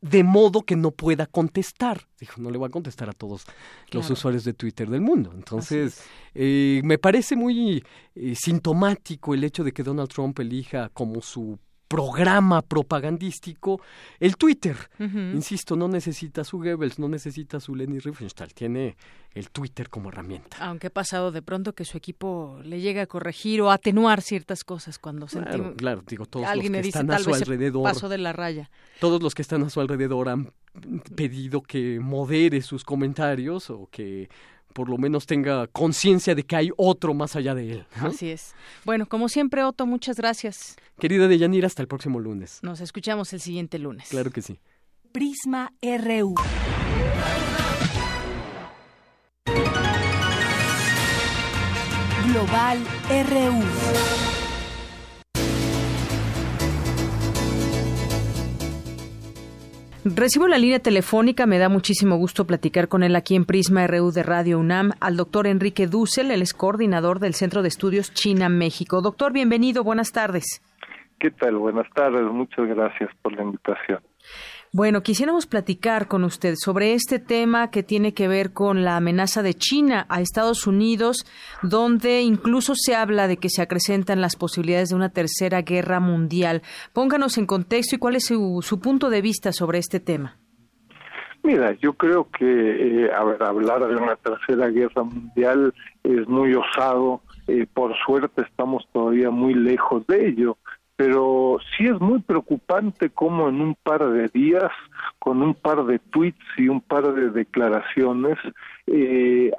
de 0.00 0.22
modo 0.22 0.62
que 0.62 0.76
no 0.76 0.90
pueda 0.90 1.26
contestar. 1.26 2.08
Dijo, 2.20 2.40
no 2.40 2.50
le 2.50 2.58
voy 2.58 2.68
a 2.68 2.70
contestar 2.70 3.10
a 3.10 3.12
todos 3.12 3.44
los 3.90 4.08
usuarios 4.10 4.44
de 4.44 4.54
Twitter 4.54 4.88
del 4.88 5.00
mundo. 5.00 5.32
Entonces, 5.34 6.02
eh, 6.34 6.80
me 6.84 6.98
parece 6.98 7.34
muy 7.36 7.84
eh, 8.14 8.34
sintomático 8.36 9.34
el 9.34 9.44
hecho 9.44 9.64
de 9.64 9.72
que 9.72 9.82
Donald 9.82 10.08
Trump 10.08 10.38
elija 10.38 10.88
como 10.90 11.20
su 11.20 11.58
programa 11.88 12.62
propagandístico, 12.62 13.80
el 14.20 14.36
Twitter. 14.36 14.76
Insisto, 14.98 15.74
no 15.74 15.88
necesita 15.88 16.44
su 16.44 16.58
Goebbels, 16.58 16.98
no 16.98 17.08
necesita 17.08 17.58
su 17.58 17.74
Leni 17.74 17.98
Riefenstahl, 17.98 18.52
tiene 18.52 18.96
el 19.34 19.50
Twitter 19.50 19.88
como 19.88 20.10
herramienta. 20.10 20.58
Aunque 20.60 20.88
ha 20.88 20.90
pasado 20.90 21.32
de 21.32 21.42
pronto 21.42 21.72
que 21.72 21.84
su 21.84 21.96
equipo 21.96 22.60
le 22.62 22.80
llega 22.80 23.02
a 23.02 23.06
corregir 23.06 23.62
o 23.62 23.70
atenuar 23.70 24.20
ciertas 24.20 24.64
cosas 24.64 24.98
cuando 24.98 25.26
claro, 25.26 25.46
sentimos... 25.46 25.74
Claro, 25.76 26.02
digo, 26.06 26.26
todos 26.26 26.46
los 26.54 26.70
que 26.70 26.78
están 26.80 27.10
a 27.10 27.18
su 27.18 27.34
alrededor... 27.34 27.82
Paso 27.82 28.08
de 28.08 28.18
la 28.18 28.32
raya. 28.32 28.70
Todos 29.00 29.22
los 29.22 29.34
que 29.34 29.42
están 29.42 29.62
a 29.62 29.70
su 29.70 29.80
alrededor 29.80 30.28
han 30.28 30.52
pedido 31.14 31.62
que 31.62 31.98
modere 32.00 32.62
sus 32.62 32.84
comentarios 32.84 33.70
o 33.70 33.88
que 33.90 34.28
por 34.72 34.88
lo 34.88 34.98
menos 34.98 35.26
tenga 35.26 35.66
conciencia 35.66 36.34
de 36.34 36.44
que 36.44 36.56
hay 36.56 36.70
otro 36.76 37.14
más 37.14 37.36
allá 37.36 37.54
de 37.54 37.72
él. 37.72 37.86
Así 38.00 38.30
es. 38.30 38.54
Bueno, 38.84 39.06
como 39.06 39.28
siempre, 39.28 39.62
Otto, 39.64 39.86
muchas 39.86 40.16
gracias. 40.16 40.76
Querida 40.98 41.28
Deyanira, 41.28 41.66
hasta 41.66 41.82
el 41.82 41.88
próximo 41.88 42.20
lunes. 42.20 42.60
Nos 42.62 42.80
escuchamos 42.80 43.32
el 43.32 43.40
siguiente 43.40 43.78
lunes. 43.78 44.08
Claro 44.08 44.30
que 44.30 44.42
sí. 44.42 44.60
Prisma 45.12 45.72
RU. 45.82 46.34
Global 52.26 52.78
RU. 53.08 54.37
Recibo 60.16 60.48
la 60.48 60.58
línea 60.58 60.78
telefónica, 60.78 61.46
me 61.46 61.58
da 61.58 61.68
muchísimo 61.68 62.16
gusto 62.16 62.46
platicar 62.46 62.88
con 62.88 63.02
él 63.02 63.14
aquí 63.14 63.34
en 63.34 63.44
Prisma 63.44 63.86
RU 63.86 64.10
de 64.10 64.22
Radio 64.22 64.58
UNAM, 64.58 64.92
al 65.00 65.16
doctor 65.16 65.46
Enrique 65.46 65.86
Dussel, 65.86 66.30
él 66.30 66.40
es 66.40 66.54
coordinador 66.54 67.18
del 67.18 67.34
Centro 67.34 67.62
de 67.62 67.68
Estudios 67.68 68.14
China-México. 68.14 69.02
Doctor, 69.02 69.32
bienvenido, 69.32 69.84
buenas 69.84 70.12
tardes. 70.12 70.62
¿Qué 71.18 71.30
tal? 71.30 71.56
Buenas 71.56 71.88
tardes, 71.94 72.22
muchas 72.22 72.66
gracias 72.68 73.10
por 73.20 73.34
la 73.34 73.42
invitación. 73.42 74.00
Bueno, 74.70 75.02
quisiéramos 75.02 75.46
platicar 75.46 76.08
con 76.08 76.24
usted 76.24 76.54
sobre 76.62 76.92
este 76.92 77.18
tema 77.18 77.70
que 77.70 77.82
tiene 77.82 78.12
que 78.12 78.28
ver 78.28 78.52
con 78.52 78.84
la 78.84 78.98
amenaza 78.98 79.42
de 79.42 79.54
China 79.54 80.04
a 80.10 80.20
Estados 80.20 80.66
Unidos, 80.66 81.24
donde 81.62 82.20
incluso 82.20 82.74
se 82.76 82.94
habla 82.94 83.28
de 83.28 83.38
que 83.38 83.48
se 83.48 83.62
acrecentan 83.62 84.20
las 84.20 84.36
posibilidades 84.36 84.90
de 84.90 84.96
una 84.96 85.08
tercera 85.08 85.62
guerra 85.62 86.00
mundial. 86.00 86.60
Pónganos 86.92 87.38
en 87.38 87.46
contexto 87.46 87.96
y 87.96 87.98
cuál 87.98 88.16
es 88.16 88.26
su, 88.26 88.80
punto 88.82 89.08
de 89.08 89.22
vista 89.22 89.52
sobre 89.52 89.78
este 89.78 90.00
tema. 90.00 90.36
Mira, 91.42 91.72
yo 91.80 91.94
creo 91.94 92.28
que 92.30 92.44
eh, 93.06 93.10
hablar 93.10 93.88
de 93.88 93.96
una 93.96 94.16
tercera 94.16 94.68
guerra 94.68 95.02
mundial 95.02 95.72
es 96.04 96.28
muy 96.28 96.52
osado. 96.52 97.22
Eh, 97.46 97.66
por 97.72 97.96
suerte 98.04 98.42
estamos 98.42 98.86
todavía 98.92 99.30
muy 99.30 99.54
lejos 99.54 100.06
de 100.06 100.28
ello 100.28 100.58
pero 100.98 101.58
sí 101.76 101.86
es 101.86 102.00
muy 102.00 102.18
preocupante 102.18 103.08
cómo 103.08 103.48
en 103.48 103.60
un 103.60 103.76
par 103.76 104.04
de 104.10 104.26
días, 104.26 104.72
con 105.20 105.42
un 105.42 105.54
par 105.54 105.84
de 105.84 106.00
tweets 106.00 106.44
y 106.56 106.66
un 106.66 106.80
par 106.80 107.14
de 107.14 107.30
declaraciones, 107.30 108.36
eh, 108.88 109.52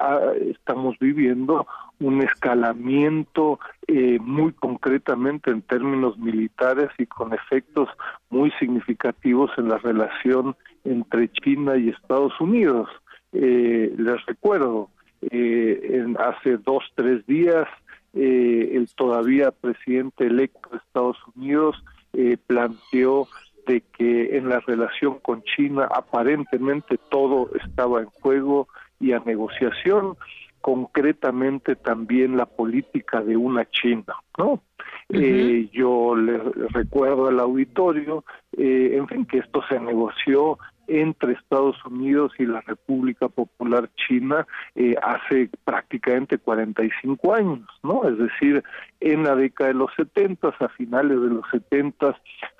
estamos 0.50 0.98
viviendo 1.00 1.66
un 1.98 2.20
escalamiento 2.20 3.58
eh, 3.86 4.18
muy 4.20 4.52
concretamente 4.52 5.50
en 5.50 5.62
términos 5.62 6.18
militares 6.18 6.90
y 6.98 7.06
con 7.06 7.32
efectos 7.32 7.88
muy 8.28 8.50
significativos 8.58 9.50
en 9.56 9.70
la 9.70 9.78
relación 9.78 10.54
entre 10.84 11.32
China 11.32 11.78
y 11.78 11.88
Estados 11.88 12.38
Unidos. 12.38 12.90
Eh, 13.32 13.94
les 13.96 14.26
recuerdo, 14.26 14.90
en 15.22 16.18
hace 16.18 16.58
dos, 16.58 16.82
tres 16.96 17.26
días 17.26 17.66
eh, 18.14 18.72
el 18.74 18.88
todavía 18.94 19.50
presidente 19.50 20.26
electo 20.26 20.68
de 20.70 20.78
Estados 20.78 21.16
Unidos 21.36 21.82
eh, 22.12 22.36
planteó 22.46 23.28
de 23.66 23.82
que 23.96 24.36
en 24.36 24.48
la 24.48 24.60
relación 24.60 25.18
con 25.20 25.42
China 25.42 25.88
aparentemente 25.94 26.98
todo 27.10 27.50
estaba 27.62 28.00
en 28.00 28.06
juego 28.06 28.68
y 28.98 29.12
a 29.12 29.20
negociación, 29.20 30.16
concretamente 30.60 31.76
también 31.76 32.36
la 32.36 32.46
política 32.46 33.22
de 33.22 33.36
una 33.36 33.68
China, 33.70 34.14
¿no? 34.36 34.60
eh, 35.08 35.68
yo 35.72 36.14
le 36.14 36.38
recuerdo 36.68 37.28
al 37.28 37.40
auditorio, 37.40 38.24
eh, 38.56 38.92
en 38.94 39.08
fin, 39.08 39.26
que 39.26 39.38
esto 39.38 39.62
se 39.68 39.80
negoció 39.80 40.58
entre 40.86 41.32
Estados 41.32 41.76
Unidos 41.84 42.32
y 42.38 42.46
la 42.46 42.60
República 42.62 43.28
Popular 43.28 43.88
China 43.96 44.46
eh, 44.74 44.94
hace 45.02 45.50
prácticamente 45.64 46.38
45 46.38 47.34
años, 47.34 47.68
¿no? 47.82 48.08
Es 48.08 48.18
decir, 48.18 48.62
en 49.00 49.22
la 49.22 49.34
década 49.34 49.68
de 49.68 49.74
los 49.74 49.90
70, 49.96 50.48
a 50.48 50.68
finales 50.68 51.20
de 51.20 51.28
los 51.28 51.44
70, 51.50 52.16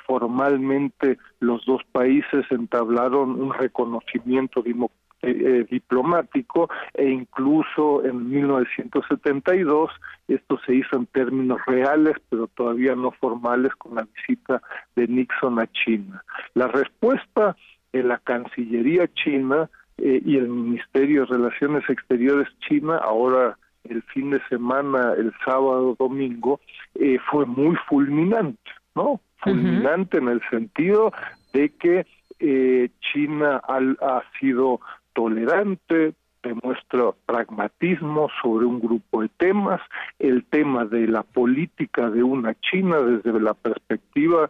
formalmente 0.06 1.18
los 1.40 1.64
dos 1.66 1.82
países 1.92 2.44
entablaron 2.50 3.40
un 3.40 3.52
reconocimiento 3.52 4.62
eh, 4.66 4.86
eh, 5.22 5.66
diplomático 5.70 6.70
e 6.94 7.10
incluso 7.10 8.02
en 8.04 8.30
1972 8.30 9.90
esto 10.28 10.58
se 10.64 10.76
hizo 10.76 10.96
en 10.96 11.04
términos 11.06 11.60
reales 11.66 12.16
pero 12.30 12.46
todavía 12.46 12.94
no 12.94 13.10
formales 13.10 13.74
con 13.74 13.96
la 13.96 14.06
visita 14.14 14.62
de 14.96 15.06
Nixon 15.08 15.58
a 15.58 15.66
China. 15.72 16.24
La 16.54 16.68
respuesta 16.68 17.54
la 17.92 18.18
Cancillería 18.18 19.08
china 19.14 19.68
eh, 19.98 20.22
y 20.24 20.36
el 20.36 20.48
Ministerio 20.48 21.22
de 21.22 21.36
Relaciones 21.36 21.88
Exteriores 21.88 22.48
china, 22.68 22.96
ahora 22.96 23.58
el 23.84 24.02
fin 24.02 24.30
de 24.30 24.40
semana, 24.48 25.14
el 25.16 25.32
sábado, 25.44 25.96
domingo, 25.98 26.60
eh, 26.94 27.18
fue 27.30 27.46
muy 27.46 27.76
fulminante, 27.88 28.70
¿no? 28.94 29.20
Fulminante 29.38 30.18
en 30.18 30.28
el 30.28 30.42
sentido 30.50 31.12
de 31.52 31.70
que 31.70 32.06
eh, 32.38 32.90
China 33.00 33.60
ha 33.66 34.22
sido 34.38 34.80
tolerante, 35.14 36.14
demuestra 36.42 37.12
pragmatismo 37.26 38.28
sobre 38.42 38.66
un 38.66 38.80
grupo 38.80 39.22
de 39.22 39.28
temas, 39.36 39.80
el 40.18 40.44
tema 40.44 40.84
de 40.84 41.06
la 41.06 41.22
política 41.22 42.10
de 42.10 42.22
una 42.22 42.54
China 42.60 42.98
desde 42.98 43.38
la 43.40 43.54
perspectiva 43.54 44.48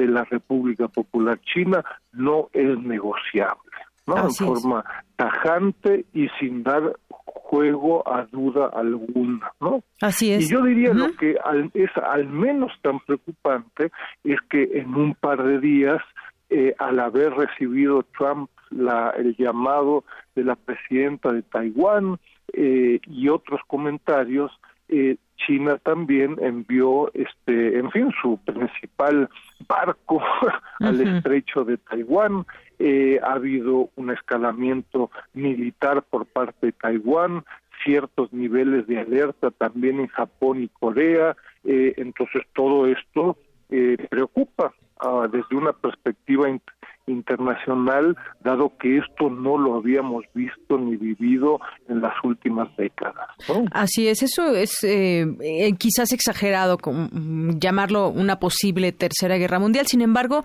de 0.00 0.08
la 0.08 0.24
República 0.24 0.88
Popular 0.88 1.38
China 1.40 1.84
no 2.12 2.48
es 2.52 2.78
negociable, 2.78 3.70
¿no? 4.06 4.16
en 4.16 4.30
forma 4.32 4.84
tajante 5.16 6.06
y 6.14 6.28
sin 6.40 6.62
dar 6.62 6.96
juego 7.14 8.08
a 8.08 8.24
duda 8.26 8.70
alguna, 8.72 9.52
¿no? 9.60 9.82
Así 10.00 10.32
es. 10.32 10.44
Y 10.44 10.52
yo 10.54 10.62
diría 10.62 10.94
lo 10.94 11.12
que 11.16 11.36
es 11.74 11.90
al 11.96 12.26
menos 12.28 12.72
tan 12.80 13.00
preocupante 13.00 13.90
es 14.24 14.38
que 14.48 14.62
en 14.78 14.94
un 14.94 15.14
par 15.14 15.42
de 15.42 15.58
días, 15.58 16.00
eh, 16.48 16.74
al 16.78 16.98
haber 17.00 17.32
recibido 17.32 18.04
Trump 18.16 18.50
la, 18.70 19.10
el 19.10 19.36
llamado 19.36 20.04
de 20.34 20.44
la 20.44 20.54
presidenta 20.54 21.32
de 21.32 21.42
Taiwán 21.42 22.18
eh, 22.52 23.00
y 23.06 23.28
otros 23.28 23.60
comentarios, 23.66 24.52
eh, 24.88 25.16
China 25.36 25.78
también 25.78 26.36
envió, 26.40 27.10
este, 27.14 27.78
en 27.78 27.90
fin, 27.90 28.10
su 28.22 28.38
principal 28.44 29.28
barco 29.70 30.20
al 30.80 31.00
estrecho 31.00 31.64
de 31.64 31.78
Taiwán. 31.78 32.44
Eh, 32.78 33.20
ha 33.22 33.34
habido 33.34 33.90
un 33.96 34.10
escalamiento 34.10 35.10
militar 35.32 36.02
por 36.02 36.26
parte 36.26 36.66
de 36.66 36.72
Taiwán, 36.72 37.44
ciertos 37.84 38.32
niveles 38.32 38.86
de 38.86 38.98
alerta 39.00 39.50
también 39.50 40.00
en 40.00 40.08
Japón 40.08 40.62
y 40.62 40.68
Corea. 40.68 41.36
Eh, 41.64 41.94
entonces 41.96 42.42
todo 42.52 42.86
esto 42.86 43.36
eh, 43.70 43.96
preocupa 44.10 44.74
ah, 44.98 45.28
desde 45.30 45.56
una 45.56 45.72
perspectiva 45.72 46.48
internacional, 47.10 48.16
dado 48.42 48.72
que 48.78 48.98
esto 48.98 49.30
no 49.30 49.58
lo 49.58 49.76
habíamos 49.76 50.24
visto 50.34 50.78
ni 50.78 50.96
vivido 50.96 51.60
en 51.88 52.00
las 52.00 52.14
últimas 52.22 52.74
décadas. 52.76 53.28
Así 53.72 54.08
es, 54.08 54.22
eso 54.22 54.54
es 54.54 54.82
eh, 54.84 55.26
eh, 55.40 55.72
quizás 55.76 56.12
exagerado 56.12 56.78
mm, 56.82 57.58
llamarlo 57.58 58.08
una 58.08 58.38
posible 58.38 58.92
tercera 58.92 59.36
guerra 59.36 59.58
mundial. 59.58 59.86
Sin 59.86 60.02
embargo, 60.02 60.44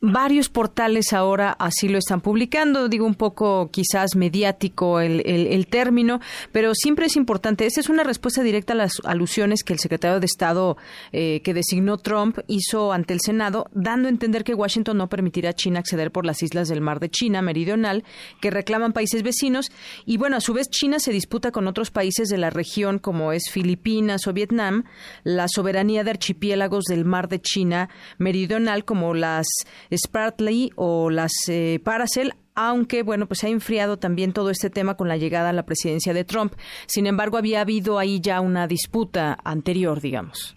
varios 0.00 0.48
portales 0.48 1.12
ahora 1.12 1.56
así 1.58 1.88
lo 1.88 1.98
están 1.98 2.20
publicando. 2.20 2.88
Digo 2.88 3.06
un 3.06 3.14
poco 3.14 3.70
quizás 3.70 4.16
mediático 4.16 5.00
el, 5.00 5.22
el, 5.24 5.66
término, 5.66 6.20
pero 6.52 6.74
siempre 6.74 7.06
es 7.06 7.16
importante. 7.16 7.66
Esta 7.66 7.80
es 7.80 7.88
una 7.88 8.04
respuesta 8.04 8.42
directa 8.42 8.74
a 8.74 8.76
las 8.76 9.00
alusiones 9.04 9.64
que 9.64 9.72
el 9.72 9.78
secretario 9.78 10.20
de 10.20 10.26
Estado 10.26 10.76
eh, 11.12 11.40
que 11.42 11.54
designó 11.54 11.96
Trump 11.96 12.38
hizo 12.46 12.92
ante 12.92 13.14
el 13.14 13.20
Senado, 13.20 13.66
dando 13.72 14.08
a 14.08 14.10
entender 14.10 14.44
que 14.44 14.54
Washington 14.54 14.98
no 14.98 15.08
permitirá 15.08 15.50
a 15.50 15.52
China 15.54 15.80
acceder 15.80 15.93
por 16.10 16.26
las 16.26 16.42
islas 16.42 16.68
del 16.68 16.80
Mar 16.80 17.00
de 17.00 17.08
China 17.08 17.42
meridional 17.42 18.04
que 18.40 18.50
reclaman 18.50 18.92
países 18.92 19.22
vecinos 19.22 19.70
y 20.04 20.16
bueno, 20.16 20.36
a 20.36 20.40
su 20.40 20.52
vez 20.52 20.68
China 20.70 20.98
se 20.98 21.12
disputa 21.12 21.50
con 21.50 21.66
otros 21.66 21.90
países 21.90 22.28
de 22.28 22.38
la 22.38 22.50
región 22.50 22.98
como 22.98 23.32
es 23.32 23.50
Filipinas 23.50 24.26
o 24.26 24.32
Vietnam 24.32 24.84
la 25.22 25.46
soberanía 25.48 26.04
de 26.04 26.10
archipiélagos 26.10 26.84
del 26.84 27.04
Mar 27.04 27.28
de 27.28 27.40
China 27.40 27.88
meridional 28.18 28.84
como 28.84 29.14
las 29.14 29.46
Spratly 29.94 30.72
o 30.76 31.10
las 31.10 31.32
eh, 31.48 31.80
Paracel 31.82 32.34
aunque 32.56 33.02
bueno, 33.02 33.26
pues 33.26 33.42
ha 33.44 33.48
enfriado 33.48 33.98
también 33.98 34.32
todo 34.32 34.50
este 34.50 34.70
tema 34.70 34.96
con 34.96 35.08
la 35.08 35.16
llegada 35.16 35.50
a 35.50 35.52
la 35.52 35.66
presidencia 35.66 36.14
de 36.14 36.24
Trump. 36.24 36.52
Sin 36.86 37.06
embargo, 37.06 37.36
había 37.36 37.60
habido 37.60 37.98
ahí 37.98 38.20
ya 38.20 38.40
una 38.40 38.66
disputa 38.66 39.36
anterior, 39.44 40.00
digamos. 40.00 40.54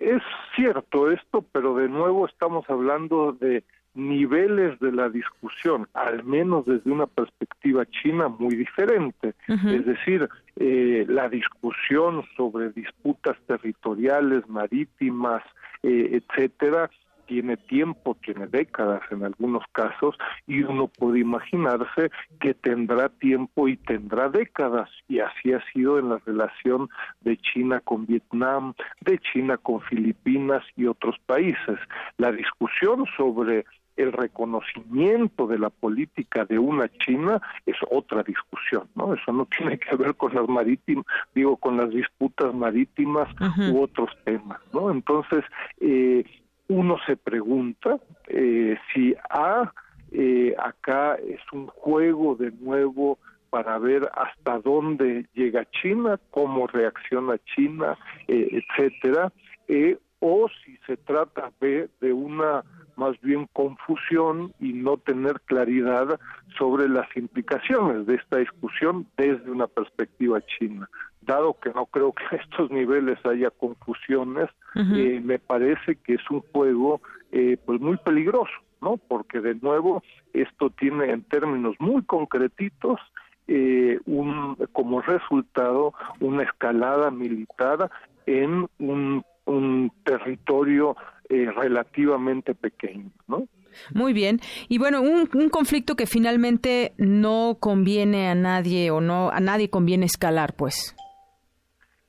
Es 0.00 0.22
cierto 0.56 1.10
esto, 1.10 1.44
pero 1.52 1.74
de 1.76 1.88
nuevo 1.88 2.26
estamos 2.26 2.64
hablando 2.68 3.32
de 3.32 3.64
niveles 3.98 4.78
de 4.80 4.92
la 4.92 5.08
discusión, 5.08 5.88
al 5.92 6.24
menos 6.24 6.64
desde 6.64 6.90
una 6.90 7.06
perspectiva 7.06 7.84
china 7.86 8.28
muy 8.28 8.54
diferente. 8.54 9.34
Es 9.48 9.84
decir, 9.84 10.28
eh, 10.56 11.04
la 11.08 11.28
discusión 11.28 12.24
sobre 12.36 12.70
disputas 12.70 13.36
territoriales, 13.46 14.48
marítimas, 14.48 15.42
eh, 15.82 16.22
etcétera, 16.22 16.90
tiene 17.28 17.58
tiempo, 17.58 18.16
tiene 18.24 18.46
décadas 18.46 19.02
en 19.10 19.22
algunos 19.22 19.62
casos, 19.72 20.16
y 20.46 20.62
uno 20.62 20.88
puede 20.88 21.20
imaginarse 21.20 22.10
que 22.40 22.54
tendrá 22.54 23.10
tiempo 23.10 23.68
y 23.68 23.76
tendrá 23.76 24.30
décadas, 24.30 24.88
y 25.08 25.20
así 25.20 25.52
ha 25.52 25.62
sido 25.72 25.98
en 25.98 26.08
la 26.08 26.18
relación 26.24 26.88
de 27.20 27.36
China 27.36 27.80
con 27.80 28.06
Vietnam, 28.06 28.72
de 29.02 29.18
China 29.18 29.58
con 29.58 29.82
Filipinas 29.82 30.64
y 30.74 30.86
otros 30.86 31.16
países. 31.26 31.78
La 32.16 32.32
discusión 32.32 33.04
sobre 33.16 33.66
el 33.98 34.12
reconocimiento 34.12 35.46
de 35.46 35.58
la 35.58 35.70
política 35.70 36.44
de 36.44 36.58
una 36.58 36.88
China 36.88 37.40
es 37.66 37.76
otra 37.90 38.22
discusión, 38.22 38.88
¿no? 38.94 39.12
Eso 39.12 39.32
no 39.32 39.46
tiene 39.58 39.78
que 39.78 39.94
ver 39.96 40.14
con 40.14 40.34
las 40.34 40.48
marítimas, 40.48 41.04
digo, 41.34 41.56
con 41.56 41.76
las 41.76 41.90
disputas 41.90 42.54
marítimas 42.54 43.28
u 43.70 43.82
otros 43.82 44.10
temas, 44.24 44.60
¿no? 44.72 44.90
Entonces, 44.90 45.44
eh, 45.80 46.24
uno 46.68 46.96
se 47.06 47.16
pregunta 47.16 47.98
eh, 48.28 48.76
si 48.92 49.14
a, 49.30 49.72
eh, 50.12 50.54
acá 50.58 51.16
es 51.16 51.40
un 51.52 51.66
juego 51.66 52.36
de 52.36 52.52
nuevo 52.52 53.18
para 53.50 53.78
ver 53.78 54.08
hasta 54.14 54.58
dónde 54.58 55.26
llega 55.34 55.66
China, 55.70 56.20
cómo 56.30 56.66
reacciona 56.66 57.38
China, 57.54 57.96
eh, 58.26 58.62
etcétera, 58.62 59.32
eh, 59.68 59.98
o 60.20 60.48
si 60.64 60.76
se 60.86 60.96
trata 60.96 61.52
de, 61.60 61.88
de 62.00 62.12
una 62.12 62.64
más 62.98 63.18
bien 63.20 63.48
confusión 63.52 64.52
y 64.58 64.72
no 64.72 64.96
tener 64.96 65.40
claridad 65.42 66.18
sobre 66.58 66.88
las 66.88 67.06
implicaciones 67.16 68.06
de 68.06 68.16
esta 68.16 68.38
discusión 68.38 69.06
desde 69.16 69.50
una 69.50 69.68
perspectiva 69.68 70.40
china. 70.58 70.90
Dado 71.22 71.56
que 71.60 71.70
no 71.70 71.86
creo 71.86 72.12
que 72.12 72.24
a 72.36 72.40
estos 72.40 72.70
niveles 72.70 73.18
haya 73.24 73.50
confusiones, 73.50 74.50
eh, 74.74 75.20
me 75.24 75.38
parece 75.38 75.96
que 75.96 76.14
es 76.14 76.30
un 76.30 76.40
juego 76.52 77.00
eh, 77.30 77.56
pues 77.64 77.80
muy 77.80 77.96
peligroso, 77.98 78.52
¿no? 78.80 78.96
Porque 78.96 79.40
de 79.40 79.54
nuevo 79.54 80.02
esto 80.32 80.70
tiene 80.70 81.12
en 81.12 81.22
términos 81.22 81.76
muy 81.78 82.02
concretitos 82.02 83.00
eh, 83.46 83.98
un 84.06 84.56
como 84.72 85.00
resultado 85.00 85.94
una 86.20 86.42
escalada 86.42 87.10
militar 87.10 87.90
en 88.26 88.68
un, 88.78 89.24
un 89.48 89.92
territorio 90.04 90.96
eh, 91.28 91.50
relativamente 91.50 92.54
pequeño, 92.54 93.10
¿no? 93.26 93.48
Muy 93.94 94.12
bien. 94.12 94.40
Y 94.68 94.78
bueno, 94.78 95.00
un, 95.02 95.28
un, 95.32 95.48
conflicto 95.50 95.94
que 95.94 96.06
finalmente 96.06 96.92
no 96.96 97.58
conviene 97.60 98.28
a 98.28 98.34
nadie 98.34 98.90
o 98.90 99.00
no 99.00 99.30
a 99.30 99.40
nadie 99.40 99.70
conviene 99.70 100.06
escalar, 100.06 100.54
pues. 100.56 100.96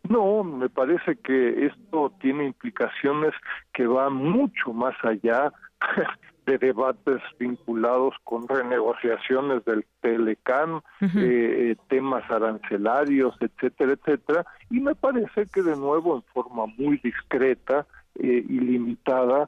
No, 0.08 0.44
me 0.44 0.70
parece 0.70 1.18
que 1.18 1.68
esto 1.68 2.14
tiene 2.22 2.46
implicaciones 2.46 3.34
que 3.74 3.86
van 3.86 4.14
mucho 4.14 4.74
más 4.74 4.96
allá 5.04 5.52
de 6.50 6.58
debates 6.58 7.22
vinculados 7.40 8.16
con 8.24 8.48
renegociaciones 8.48 9.64
del 9.66 9.86
Telecan, 10.02 10.82
eh, 11.00 11.76
temas 11.88 12.30
arancelarios, 12.30 13.36
etcétera, 13.40 13.94
etcétera, 13.94 14.46
y 14.70 14.80
me 14.80 14.96
parece 14.96 15.46
que 15.54 15.62
de 15.62 15.76
nuevo 15.76 16.16
en 16.16 16.24
forma 16.34 16.66
muy 16.78 16.98
discreta 16.98 17.86
eh, 18.16 18.44
y 18.48 18.60
limitada 18.60 19.48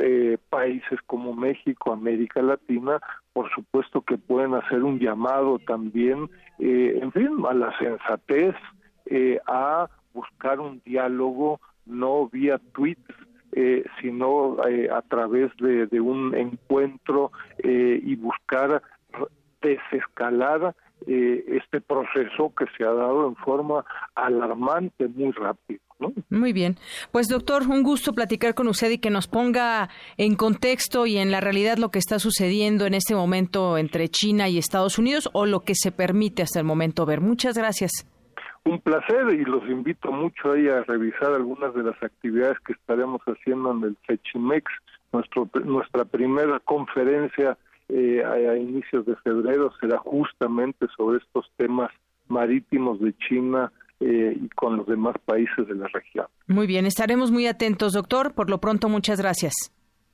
eh, 0.00 0.38
países 0.48 1.00
como 1.06 1.34
México, 1.34 1.92
América 1.92 2.40
Latina, 2.40 3.00
por 3.32 3.50
supuesto 3.50 4.02
que 4.02 4.16
pueden 4.16 4.54
hacer 4.54 4.84
un 4.84 5.00
llamado 5.00 5.58
también, 5.58 6.30
eh, 6.60 7.00
en 7.02 7.10
fin, 7.10 7.30
a 7.48 7.52
la 7.52 7.76
sensatez, 7.78 8.54
eh, 9.06 9.40
a 9.48 9.88
buscar 10.14 10.60
un 10.60 10.80
diálogo 10.84 11.60
no 11.84 12.28
vía 12.28 12.60
tweets, 12.72 13.12
eh, 13.52 13.84
sino 14.00 14.56
eh, 14.66 14.88
a 14.90 15.02
través 15.02 15.50
de, 15.56 16.00
un 16.00 16.34
encuentro 16.34 17.32
eh, 17.58 18.00
y 18.02 18.16
buscar 18.16 18.82
desescalar 19.60 20.74
eh, 21.06 21.44
este 21.48 21.80
proceso 21.80 22.52
que 22.56 22.66
se 22.76 22.84
ha 22.84 22.92
dado 22.92 23.28
en 23.28 23.36
forma 23.36 23.84
alarmante 24.14 25.06
muy 25.08 25.30
rápido. 25.32 25.80
Muy 26.28 26.52
bien. 26.52 26.76
Pues 27.10 27.28
doctor, 27.28 27.62
un 27.68 27.82
gusto 27.82 28.12
platicar 28.12 28.54
con 28.54 28.68
usted 28.68 28.90
y 28.90 28.98
que 28.98 29.10
nos 29.10 29.26
ponga 29.26 29.88
en 30.16 30.36
contexto 30.36 31.06
y 31.06 31.18
en 31.18 31.30
la 31.30 31.40
realidad 31.40 31.78
lo 31.78 31.90
que 31.90 31.98
está 31.98 32.18
sucediendo 32.18 32.86
en 32.86 32.94
este 32.94 33.14
momento 33.14 33.78
entre 33.78 34.08
China 34.08 34.48
y 34.48 34.58
Estados 34.58 34.98
Unidos 34.98 35.28
o 35.32 35.46
lo 35.46 35.60
que 35.60 35.74
se 35.74 35.90
permite 35.90 36.42
hasta 36.42 36.60
el 36.60 36.64
momento 36.64 37.06
ver. 37.06 37.20
Muchas 37.20 37.56
gracias. 37.56 38.06
Un 38.68 38.80
placer 38.80 39.30
y 39.32 39.46
los 39.46 39.66
invito 39.66 40.12
mucho 40.12 40.52
ahí 40.52 40.68
a 40.68 40.82
revisar 40.82 41.32
algunas 41.32 41.74
de 41.74 41.84
las 41.84 42.02
actividades 42.02 42.58
que 42.66 42.74
estaremos 42.74 43.22
haciendo 43.22 43.72
en 43.72 43.82
el 43.82 43.96
FECHIMEX, 44.06 44.70
nuestro, 45.10 45.48
nuestra 45.64 46.04
primera 46.04 46.60
conferencia 46.60 47.56
eh, 47.88 48.22
a, 48.22 48.32
a, 48.32 48.58
inicios 48.58 49.06
de 49.06 49.16
febrero 49.16 49.72
será 49.80 49.96
justamente 49.96 50.86
sobre 50.94 51.16
estos 51.16 51.50
temas 51.56 51.90
marítimos 52.28 53.00
de 53.00 53.16
China 53.16 53.72
eh, 54.00 54.36
y 54.38 54.48
con 54.50 54.76
los 54.76 54.86
demás 54.86 55.16
países 55.24 55.66
de 55.66 55.74
la 55.74 55.88
región. 55.88 56.26
Muy 56.46 56.66
bien, 56.66 56.84
estaremos 56.84 57.30
muy 57.30 57.46
atentos, 57.46 57.94
doctor. 57.94 58.34
Por 58.34 58.50
lo 58.50 58.58
pronto, 58.58 58.90
muchas 58.90 59.18
gracias. 59.18 59.54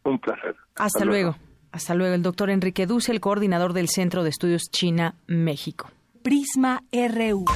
Un 0.04 0.20
placer. 0.20 0.54
Hasta, 0.76 0.84
Hasta 0.84 1.04
luego. 1.04 1.30
luego. 1.30 1.44
Hasta 1.72 1.96
luego, 1.96 2.14
el 2.14 2.22
doctor 2.22 2.50
Enrique 2.50 2.86
Duce, 2.86 3.10
el 3.10 3.18
coordinador 3.18 3.72
del 3.72 3.88
Centro 3.88 4.22
de 4.22 4.28
Estudios 4.28 4.70
China-México. 4.70 5.90
Prisma 6.22 6.84
RU. 6.92 7.46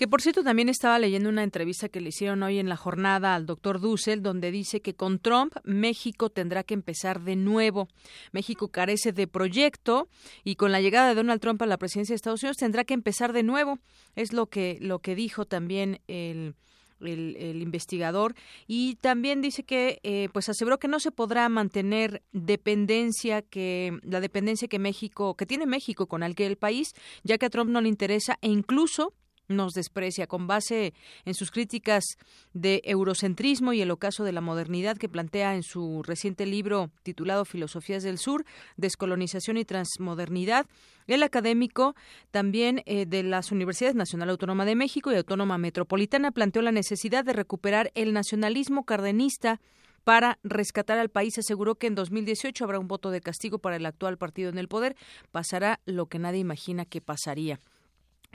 Que 0.00 0.08
por 0.08 0.22
cierto 0.22 0.42
también 0.42 0.70
estaba 0.70 0.98
leyendo 0.98 1.28
una 1.28 1.42
entrevista 1.42 1.90
que 1.90 2.00
le 2.00 2.08
hicieron 2.08 2.42
hoy 2.42 2.58
en 2.58 2.70
la 2.70 2.76
jornada 2.78 3.34
al 3.34 3.44
doctor 3.44 3.80
Dussel, 3.80 4.22
donde 4.22 4.50
dice 4.50 4.80
que 4.80 4.94
con 4.94 5.18
Trump 5.18 5.54
México 5.62 6.30
tendrá 6.30 6.64
que 6.64 6.72
empezar 6.72 7.20
de 7.20 7.36
nuevo. 7.36 7.86
México 8.32 8.68
carece 8.68 9.12
de 9.12 9.26
proyecto 9.26 10.08
y 10.42 10.54
con 10.54 10.72
la 10.72 10.80
llegada 10.80 11.10
de 11.10 11.16
Donald 11.16 11.42
Trump 11.42 11.60
a 11.60 11.66
la 11.66 11.76
presidencia 11.76 12.14
de 12.14 12.16
Estados 12.16 12.42
Unidos 12.42 12.56
tendrá 12.56 12.84
que 12.84 12.94
empezar 12.94 13.34
de 13.34 13.42
nuevo. 13.42 13.78
Es 14.16 14.32
lo 14.32 14.46
que 14.46 14.78
lo 14.80 15.00
que 15.00 15.14
dijo 15.14 15.44
también 15.44 16.00
el 16.08 16.54
el, 17.02 17.60
investigador 17.60 18.34
y 18.66 18.94
también 18.96 19.42
dice 19.42 19.64
que 19.64 20.00
eh, 20.02 20.30
pues 20.32 20.48
aseguró 20.48 20.78
que 20.78 20.88
no 20.88 21.00
se 21.00 21.12
podrá 21.12 21.46
mantener 21.50 22.22
dependencia 22.32 23.42
que 23.42 23.98
la 24.02 24.20
dependencia 24.20 24.68
que 24.68 24.78
México 24.78 25.34
que 25.34 25.46
tiene 25.46 25.66
México 25.66 26.06
con 26.06 26.22
aquel 26.22 26.56
país 26.56 26.92
ya 27.22 27.36
que 27.38 27.46
a 27.46 27.50
Trump 27.50 27.70
no 27.70 27.80
le 27.80 27.88
interesa 27.88 28.38
e 28.40 28.48
incluso 28.48 29.14
nos 29.50 29.74
desprecia 29.74 30.26
con 30.26 30.46
base 30.46 30.94
en 31.24 31.34
sus 31.34 31.50
críticas 31.50 32.04
de 32.54 32.80
eurocentrismo 32.84 33.72
y 33.72 33.82
el 33.82 33.90
ocaso 33.90 34.24
de 34.24 34.32
la 34.32 34.40
modernidad 34.40 34.96
que 34.96 35.08
plantea 35.08 35.54
en 35.54 35.62
su 35.62 36.02
reciente 36.02 36.46
libro 36.46 36.90
titulado 37.02 37.44
Filosofías 37.44 38.02
del 38.02 38.18
Sur, 38.18 38.44
Descolonización 38.76 39.58
y 39.58 39.64
Transmodernidad. 39.64 40.66
El 41.06 41.22
académico 41.22 41.94
también 42.30 42.82
eh, 42.86 43.04
de 43.04 43.22
las 43.22 43.50
Universidades 43.52 43.96
Nacional 43.96 44.30
Autónoma 44.30 44.64
de 44.64 44.76
México 44.76 45.12
y 45.12 45.16
Autónoma 45.16 45.58
Metropolitana 45.58 46.30
planteó 46.30 46.62
la 46.62 46.72
necesidad 46.72 47.24
de 47.24 47.32
recuperar 47.32 47.90
el 47.94 48.12
nacionalismo 48.12 48.84
cardenista 48.84 49.60
para 50.04 50.38
rescatar 50.42 50.98
al 50.98 51.08
país. 51.08 51.38
Aseguró 51.38 51.74
que 51.74 51.86
en 51.86 51.94
2018 51.94 52.64
habrá 52.64 52.78
un 52.78 52.88
voto 52.88 53.10
de 53.10 53.20
castigo 53.20 53.58
para 53.58 53.76
el 53.76 53.86
actual 53.86 54.18
partido 54.18 54.50
en 54.50 54.58
el 54.58 54.68
poder. 54.68 54.96
Pasará 55.30 55.80
lo 55.84 56.06
que 56.06 56.18
nadie 56.18 56.40
imagina 56.40 56.84
que 56.84 57.00
pasaría. 57.00 57.60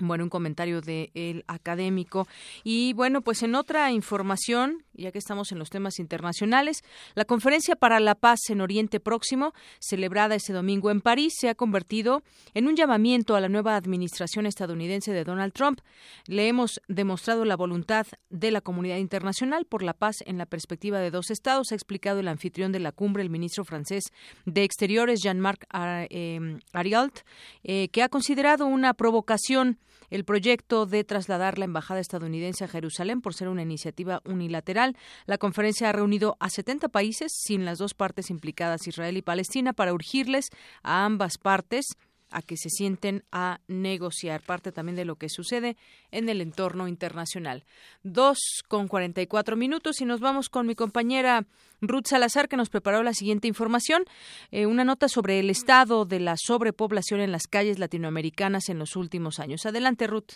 Bueno, 0.02 0.26
un 0.26 0.30
comentario 0.30 0.82
del 0.82 1.10
el 1.14 1.44
académico. 1.48 2.28
Y 2.64 2.94
bueno, 2.94 3.22
pues 3.22 3.44
en 3.44 3.56
otra 3.56 3.92
información, 3.92 4.85
ya 4.98 5.12
que 5.12 5.20
estamos 5.20 5.52
en 5.52 5.60
los 5.60 5.70
temas 5.70 6.00
internacionales, 6.00 6.84
la 7.16 7.26
Conferencia 7.26 7.76
para 7.76 8.00
la 8.00 8.16
Paz 8.16 8.40
en 8.50 8.62
Oriente 8.62 9.00
Próximo, 9.00 9.54
celebrada 9.80 10.36
este 10.36 10.54
domingo 10.54 10.92
en 10.92 11.02
París, 11.02 11.34
se 11.40 11.50
ha 11.50 11.56
convertido 11.56 12.24
en 12.54 12.68
un 12.68 12.76
llamamiento 12.76 13.36
a 13.36 13.42
la 13.42 13.50
nueva 13.50 13.76
administración 13.76 14.46
estadounidense 14.46 15.12
de 15.12 15.24
Donald 15.24 15.54
Trump. 15.54 15.82
Le 16.28 16.48
hemos 16.48 16.82
demostrado 16.88 17.46
la 17.46 17.56
voluntad 17.56 18.08
de 18.30 18.52
la 18.52 18.62
comunidad 18.62 18.98
internacional 18.98 19.66
por 19.66 19.84
la 19.84 19.94
paz 19.94 20.18
en 20.26 20.38
la 20.38 20.46
perspectiva 20.46 21.00
de 21.00 21.12
dos 21.12 21.32
estados, 21.32 21.72
ha 21.72 21.76
explicado 21.76 22.20
el 22.20 22.28
anfitrión 22.28 22.72
de 22.72 22.80
la 22.80 22.92
cumbre, 22.92 23.24
el 23.24 23.30
ministro 23.30 23.66
francés 23.66 24.06
de 24.46 24.64
Exteriores, 24.64 25.22
Jean-Marc 25.22 25.66
eh, 26.10 26.60
Arialt, 26.74 27.20
eh, 27.64 27.90
que 27.90 28.04
ha 28.04 28.10
considerado 28.10 28.66
una 28.66 28.94
provocación 28.94 29.80
el 30.10 30.26
proyecto 30.26 30.86
de 30.86 31.04
trasladar 31.04 31.58
la 31.58 31.66
embajada 31.66 32.00
estadounidense 32.00 32.64
a 32.64 32.68
Jerusalén 32.68 33.22
por 33.22 33.34
ser 33.34 33.48
una 33.48 33.62
iniciativa 33.62 34.22
unilateral. 34.26 34.96
La 35.26 35.38
conferencia 35.38 35.90
ha 35.90 35.94
reunido 35.94 36.38
a 36.40 36.50
70 36.50 36.90
países 36.90 37.32
sin 37.36 37.66
las 37.66 37.78
dos 37.78 37.94
partes 37.94 38.30
implicadas, 38.30 38.88
Israel 38.88 39.18
y 39.18 39.22
Palestina, 39.22 39.74
para 39.74 39.94
urgirles 39.94 40.50
a 40.84 41.06
ambas 41.06 41.38
partes 41.38 41.98
a 42.36 42.42
que 42.42 42.58
se 42.58 42.70
sienten 42.70 43.24
a 43.32 43.62
negociar, 43.68 44.42
parte 44.42 44.74
también 44.74 44.98
de 44.98 45.06
lo 45.06 45.16
que 45.16 45.30
sucede 45.30 45.78
en 46.12 46.28
el 46.28 46.42
entorno 46.42 46.90
internacional. 46.90 47.64
Dos 48.04 48.38
con 48.68 48.90
cuarenta 48.90 49.22
y 49.22 49.28
cuatro 49.28 49.56
minutos 49.56 50.02
y 50.02 50.06
nos 50.06 50.20
vamos 50.20 50.50
con 50.50 50.68
mi 50.68 50.76
compañera 50.76 51.46
Ruth 51.80 52.08
Salazar 52.08 52.50
que 52.50 52.58
nos 52.58 52.70
preparó 52.70 53.04
la 53.04 53.14
siguiente 53.14 53.48
información, 53.48 54.04
eh, 54.52 54.66
una 54.66 54.84
nota 54.84 55.08
sobre 55.08 55.40
el 55.40 55.50
estado 55.50 56.04
de 56.04 56.20
la 56.20 56.36
sobrepoblación 56.38 57.22
en 57.22 57.32
las 57.32 57.48
calles 57.48 57.80
latinoamericanas 57.80 58.68
en 58.68 58.80
los 58.80 58.98
últimos 58.98 59.40
años. 59.40 59.66
Adelante, 59.66 60.06
Ruth. 60.06 60.34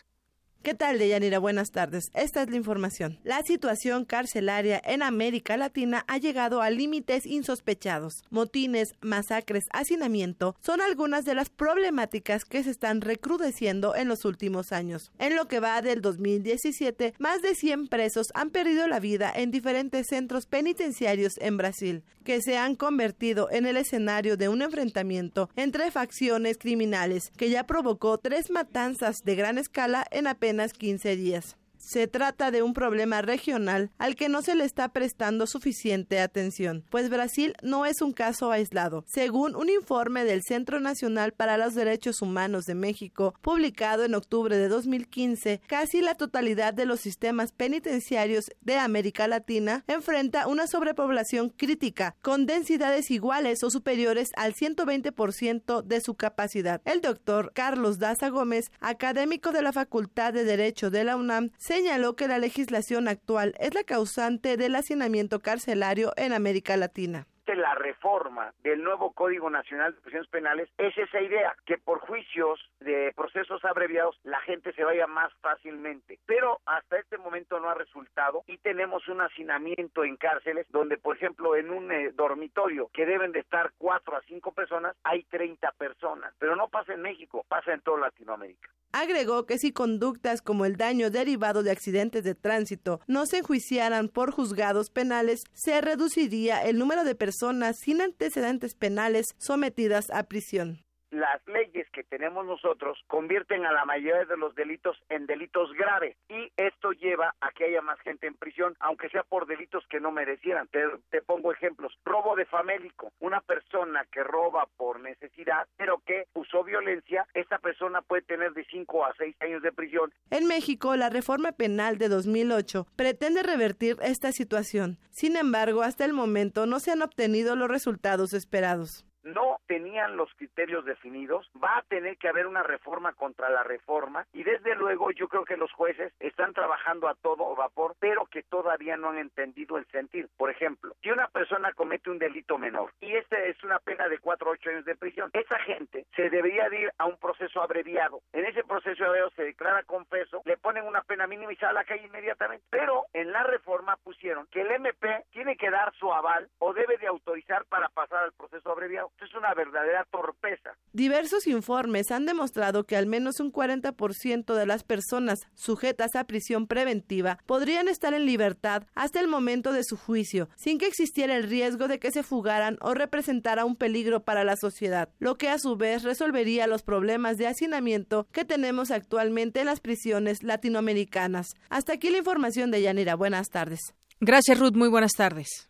¿Qué 0.62 0.74
tal, 0.74 1.00
Deyanira? 1.00 1.40
Buenas 1.40 1.72
tardes. 1.72 2.12
Esta 2.14 2.42
es 2.42 2.50
la 2.50 2.58
información. 2.58 3.18
La 3.24 3.42
situación 3.44 4.04
carcelaria 4.04 4.82
en 4.84 5.02
América 5.02 5.56
Latina 5.56 6.04
ha 6.10 6.18
llegado 6.18 6.62
a 6.62 6.70
límites 6.70 7.26
insospechados. 7.26 8.26
Motines, 8.30 8.94
masacres, 9.00 9.68
hacinamiento 9.72 10.58
son 10.62 10.82
algunas 10.82 11.24
de 11.24 11.34
las 11.34 11.50
problemáticas 11.50 12.44
que 12.44 12.62
se 12.62 12.72
están 12.72 13.00
recrudeciendo 13.00 13.96
en 13.96 14.10
los 14.10 14.26
últimos 14.26 14.74
años. 14.74 15.14
En 15.18 15.38
lo 15.38 15.48
que 15.48 15.62
va 15.62 15.82
del 15.82 16.02
2017, 16.02 17.14
más 17.20 17.42
de 17.42 17.56
100 17.56 17.88
presos 17.88 18.28
han 18.34 18.50
perdido 18.50 18.86
la 18.90 19.00
vida 19.00 19.32
en 19.34 19.52
diferentes 19.52 20.08
centros 20.08 20.46
penitenciarios 20.46 21.36
en 21.38 21.56
Brasil, 21.56 22.04
que 22.26 22.42
se 22.42 22.58
han 22.58 22.76
convertido 22.76 23.50
en 23.50 23.66
el 23.66 23.78
escenario 23.78 24.36
de 24.36 24.50
un 24.50 24.62
enfrentamiento 24.62 25.50
entre 25.56 25.90
facciones 25.90 26.58
criminales 26.58 27.32
que 27.38 27.50
ya 27.50 27.66
provocó 27.66 28.18
tres 28.18 28.52
matanzas 28.52 29.24
de 29.24 29.36
gran 29.36 29.58
escala 29.58 30.06
en 30.12 30.28
apenas 30.28 30.49
apenas 30.50 30.74
15 30.74 31.16
días. 31.16 31.59
Se 31.80 32.08
trata 32.08 32.52
de 32.52 32.62
un 32.62 32.74
problema 32.74 33.22
regional 33.22 33.90
al 33.98 34.16
que 34.16 34.30
no 34.30 34.42
se 34.42 34.54
le 34.54 34.66
está 34.66 34.90
prestando 34.90 35.48
suficiente 35.48 36.20
atención, 36.20 36.84
pues 36.90 37.10
Brasil 37.10 37.56
no 37.64 37.86
es 37.86 38.02
un 38.02 38.12
caso 38.12 38.52
aislado. 38.52 39.04
Según 39.08 39.56
un 39.56 39.70
informe 39.70 40.24
del 40.24 40.44
Centro 40.44 40.80
Nacional 40.80 41.32
para 41.32 41.58
los 41.58 41.74
Derechos 41.74 42.22
Humanos 42.22 42.66
de 42.66 42.76
México, 42.76 43.34
publicado 43.42 44.04
en 44.04 44.14
octubre 44.14 44.58
de 44.58 44.68
2015, 44.68 45.62
casi 45.68 46.02
la 46.02 46.16
totalidad 46.16 46.74
de 46.74 46.86
los 46.86 47.00
sistemas 47.00 47.54
penitenciarios 47.54 48.52
de 48.62 48.78
América 48.78 49.28
Latina 49.28 49.84
enfrenta 49.88 50.48
una 50.48 50.68
sobrepoblación 50.68 51.50
crítica, 51.50 52.16
con 52.22 52.46
densidades 52.46 53.10
iguales 53.10 53.64
o 53.64 53.72
superiores 53.72 54.30
al 54.36 54.54
120% 54.54 55.82
de 55.82 56.02
su 56.02 56.16
capacidad. 56.16 56.82
El 56.86 57.02
doctor 57.02 57.52
Carlos 57.56 58.00
Daza 58.00 58.30
Gómez, 58.30 58.72
académico 58.80 59.52
de 59.52 59.62
la 59.62 59.72
Facultad 59.72 60.34
de 60.34 60.44
Derecho 60.44 60.90
de 60.90 61.04
la 61.04 61.16
UNAM, 61.16 61.52
señaló 61.70 62.16
que 62.16 62.28
la 62.28 62.40
legislación 62.40 63.08
actual 63.08 63.54
es 63.60 63.76
la 63.76 63.84
causante 63.84 64.58
del 64.58 64.74
hacinamiento 64.74 65.40
carcelario 65.40 66.14
en 66.18 66.34
América 66.34 66.76
Latina 66.78 67.28
la 67.60 67.76
reforma 67.76 68.54
del 68.64 68.84
nuevo 68.84 69.12
Código 69.12 69.50
Nacional 69.50 69.94
de 69.94 70.02
Prisiones 70.02 70.30
Penales 70.30 70.70
es 70.78 70.98
esa 70.98 71.22
idea, 71.22 71.54
que 71.66 71.78
por 71.78 72.00
juicios 72.00 72.60
de 72.80 73.12
procesos 73.16 73.64
abreviados 73.66 74.18
la 74.24 74.40
gente 74.42 74.74
se 74.74 74.84
vaya 74.84 75.08
más 75.08 75.32
fácilmente. 75.42 76.20
Pero 76.26 76.60
hasta 76.66 76.98
este 76.98 77.18
momento 77.18 77.60
no 77.60 77.70
ha 77.70 77.74
resultado 77.74 78.44
y 78.48 78.58
tenemos 78.58 79.08
un 79.08 79.22
hacinamiento 79.22 80.04
en 80.04 80.16
cárceles 80.18 80.68
donde, 80.70 80.98
por 80.98 81.18
ejemplo, 81.18 81.56
en 81.56 81.70
un 81.70 81.92
eh, 81.92 82.12
dormitorio 82.14 82.90
que 82.94 83.06
deben 83.06 83.32
de 83.32 83.40
estar 83.40 83.72
cuatro 83.78 84.16
a 84.16 84.22
cinco 84.24 84.54
personas, 84.54 84.96
hay 85.04 85.24
30 85.24 85.72
personas. 85.74 86.34
Pero 86.40 86.56
no 86.56 86.70
pasa 86.70 86.94
en 86.94 87.02
México, 87.02 87.46
pasa 87.48 87.74
en 87.74 87.82
toda 87.82 88.00
Latinoamérica. 88.00 88.70
Agregó 88.92 89.46
que 89.46 89.60
si 89.60 89.72
conductas 89.72 90.42
como 90.42 90.66
el 90.66 90.76
daño 90.76 91.12
derivado 91.12 91.62
de 91.64 91.72
accidentes 91.72 92.24
de 92.24 92.36
tránsito 92.36 93.02
no 93.08 93.26
se 93.26 93.40
enjuiciaran 93.40 94.10
por 94.10 94.32
juzgados 94.32 94.90
penales, 94.90 95.44
se 95.54 95.80
reduciría 95.82 96.64
el 96.64 96.78
número 96.78 97.04
de 97.04 97.16
personas 97.16 97.78
sin 97.78 98.02
antecedentes 98.02 98.74
penales 98.74 99.28
sometidas 99.38 100.10
a 100.10 100.24
prisión 100.24 100.84
las 101.12 101.42
leyes 101.48 101.88
que 101.92 102.04
tenemos 102.04 102.46
nosotros 102.46 102.98
convierten 103.08 103.66
a 103.66 103.72
la 103.72 103.86
mayoría 103.86 104.26
de 104.26 104.38
los 104.38 104.56
delitos 104.56 104.98
en 105.10 105.26
delitos 105.26 105.72
graves 105.74 106.16
y 106.30 106.52
esto 106.58 106.92
lleva 106.92 107.36
a 107.42 107.52
que 107.52 107.66
haya 107.66 107.82
más 107.82 108.00
gente 108.02 108.28
en 108.28 108.36
prisión, 108.36 108.76
aunque 108.80 109.10
sea 109.10 109.24
por 109.24 109.48
delitos 109.48 109.84
que 109.90 110.00
no 110.00 110.12
merecieran. 110.12 110.68
Te, 110.68 111.22
pongo 111.22 111.52
ejemplos. 111.52 111.98
Robo 112.06 112.36
de 112.36 112.46
famélico. 112.46 113.12
Una 113.20 113.42
persona 113.42 114.06
que 114.12 114.24
roba 114.24 114.68
por 114.78 115.00
necesidad, 115.00 115.68
pero 115.78 116.02
que 116.06 116.28
usó 116.34 116.64
violencia, 116.64 117.28
esa 117.34 117.60
persona 117.60 118.02
puede 118.02 118.22
tener 118.24 118.54
de 118.54 118.66
5 118.66 119.06
a 119.06 119.14
6 119.18 119.36
años 119.42 119.62
de 119.62 119.72
prisión. 119.72 120.14
En 120.32 120.48
México, 120.48 120.96
la 120.96 121.10
reforma 121.10 121.52
penal 121.52 121.98
de 121.98 122.10
2008 122.10 122.88
pretende 122.96 123.44
revertir 123.44 123.98
esta 124.02 124.32
situación. 124.32 124.98
Sin 125.10 125.36
embargo, 125.36 125.82
hasta 125.82 126.06
el 126.06 126.14
momento 126.14 126.66
no 126.66 126.80
se 126.80 126.92
han 126.92 127.02
obtenido 127.02 127.56
los 127.56 127.68
resultados 127.68 128.34
esperados 128.34 129.06
no 129.24 129.60
tenían 129.68 130.18
los 130.18 130.34
criterios 130.36 130.86
definidos, 130.86 131.50
va 131.62 131.78
a 131.78 131.82
tener 131.84 132.18
que 132.18 132.28
haber 132.28 132.48
una 132.48 132.64
reforma 132.64 133.14
contra 133.14 133.50
la 133.50 133.64
reforma 133.64 134.26
y 134.34 134.44
desde 134.44 134.76
luego 134.76 135.12
yo 135.12 135.28
creo 135.28 135.46
que 135.46 135.58
los 135.58 135.72
jueces 135.74 136.14
están 136.20 136.54
trabajando 136.54 137.08
a 137.08 137.16
todo 137.16 137.56
vapor, 137.56 137.96
pero 138.00 138.26
que 138.26 138.44
todavía 138.44 138.98
no 138.98 139.10
han 139.10 139.18
entendido 139.18 139.78
el 139.78 139.86
sentir. 139.88 140.30
Por 140.38 140.50
ejemplo, 140.50 140.96
si 141.02 141.12
una 141.12 141.28
persona 141.28 141.74
comete 141.74 142.10
un 142.10 142.20
delito 142.20 142.58
menor 142.58 142.94
y 143.00 143.16
esta 143.16 143.38
es 143.44 143.62
una 143.64 143.80
pena 143.80 144.08
de 144.08 144.20
cuatro 144.20 144.50
o 144.50 144.54
ocho 144.54 144.70
años 144.70 144.86
de 144.86 144.96
prisión, 144.96 145.30
esa 145.34 145.60
gente 145.60 146.06
se 146.16 146.30
debería 146.30 146.68
ir 146.74 146.92
a 146.98 147.06
un 147.06 147.18
proceso 147.18 147.62
abreviado. 147.62 148.22
En 148.34 148.46
ese 148.46 148.64
proceso 148.64 149.04
abreviado 149.04 149.32
se 149.36 149.44
declara 149.44 149.84
confeso, 149.84 150.42
le 150.46 150.58
ponen 150.58 150.86
una 150.86 151.02
pena 151.02 151.28
mínima 151.28 151.54
y 151.54 151.56
sale 151.56 151.72
a 151.72 151.74
la 151.82 151.86
calle 151.86 152.06
inmediatamente. 152.06 152.66
Pero 152.70 153.06
en 153.14 153.32
la 153.32 153.44
reforma 153.44 153.98
pusieron 153.98 154.48
que 154.48 154.62
el 154.62 154.72
MP 154.72 155.26
tiene 155.32 155.58
que 155.58 155.70
dar 155.70 155.94
su 155.96 156.12
aval 156.12 156.50
o 156.60 156.74
debe 156.74 156.98
de 156.98 157.08
autorizar 157.08 157.66
para 157.66 157.90
pasar 157.90 158.24
al 158.24 158.34
proceso 158.34 158.72
abreviado 158.72 159.09
es 159.22 159.34
una 159.36 159.54
verdadera 159.54 160.06
torpeza. 160.12 160.72
Diversos 160.94 161.48
informes 161.48 162.12
han 162.12 162.26
demostrado 162.26 162.86
que 162.86 162.96
al 162.96 163.06
menos 163.06 163.40
un 163.40 163.52
40% 163.52 164.54
de 164.54 164.66
las 164.66 164.84
personas 164.84 165.40
sujetas 165.56 166.16
a 166.16 166.26
prisión 166.26 166.68
preventiva 166.68 167.40
podrían 167.46 167.88
estar 167.88 168.14
en 168.14 168.26
libertad 168.26 168.84
hasta 168.96 169.20
el 169.20 169.28
momento 169.28 169.74
de 169.74 169.84
su 169.84 169.98
juicio, 169.98 170.50
sin 170.56 170.78
que 170.78 170.88
existiera 170.88 171.36
el 171.36 171.44
riesgo 171.44 171.88
de 171.88 172.00
que 172.00 172.12
se 172.12 172.24
fugaran 172.24 172.78
o 172.82 172.94
representara 172.94 173.66
un 173.66 173.76
peligro 173.76 174.24
para 174.24 174.44
la 174.44 174.56
sociedad, 174.56 175.10
lo 175.20 175.38
que 175.38 175.50
a 175.50 175.60
su 175.60 175.76
vez 175.76 176.04
resolvería 176.04 176.68
los 176.68 176.84
problemas 176.84 177.38
de 177.38 177.48
hacinamiento 177.48 178.28
que 178.32 178.46
tenemos 178.46 178.92
actualmente 178.92 179.62
en 179.62 179.68
las 179.68 179.80
prisiones 179.80 180.44
latinoamericanas. 180.44 181.48
Hasta 181.70 181.94
aquí 181.94 182.10
la 182.10 182.20
información 182.20 182.72
de 182.72 182.82
Yanira. 182.82 183.16
Buenas 183.16 183.50
tardes. 183.50 183.80
Gracias, 184.20 184.60
Ruth. 184.60 184.76
Muy 184.76 184.90
buenas 184.90 185.14
tardes. 185.14 185.70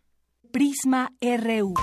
Prisma 0.52 1.11
RU. 1.22 1.74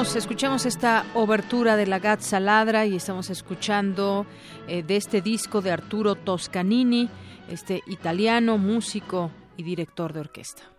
Escuchamos, 0.00 0.64
esta 0.64 1.04
obertura 1.12 1.76
de 1.76 1.86
la 1.86 1.98
Gazza 1.98 2.40
Ladra 2.40 2.86
y 2.86 2.96
estamos 2.96 3.28
escuchando 3.28 4.24
eh, 4.66 4.82
de 4.82 4.96
este 4.96 5.20
disco 5.20 5.60
de 5.60 5.72
Arturo 5.72 6.14
Toscanini, 6.14 7.10
este 7.50 7.82
italiano, 7.86 8.56
músico 8.56 9.30
y 9.58 9.62
director 9.62 10.14
de 10.14 10.20
orquesta. 10.20 10.69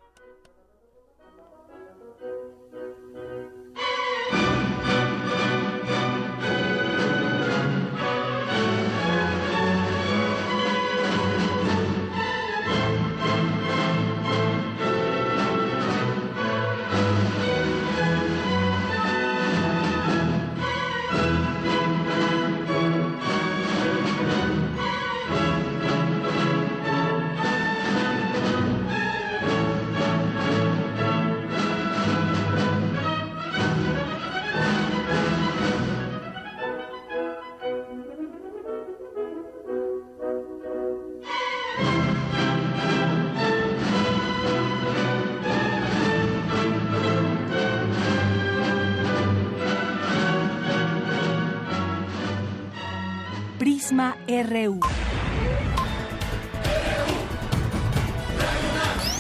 RU. 54.32 54.80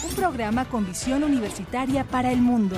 Un 0.03 0.15
programa 0.15 0.65
con 0.65 0.85
visión 0.87 1.23
universitaria 1.23 2.05
para 2.05 2.31
el 2.31 2.41
mundo. 2.41 2.77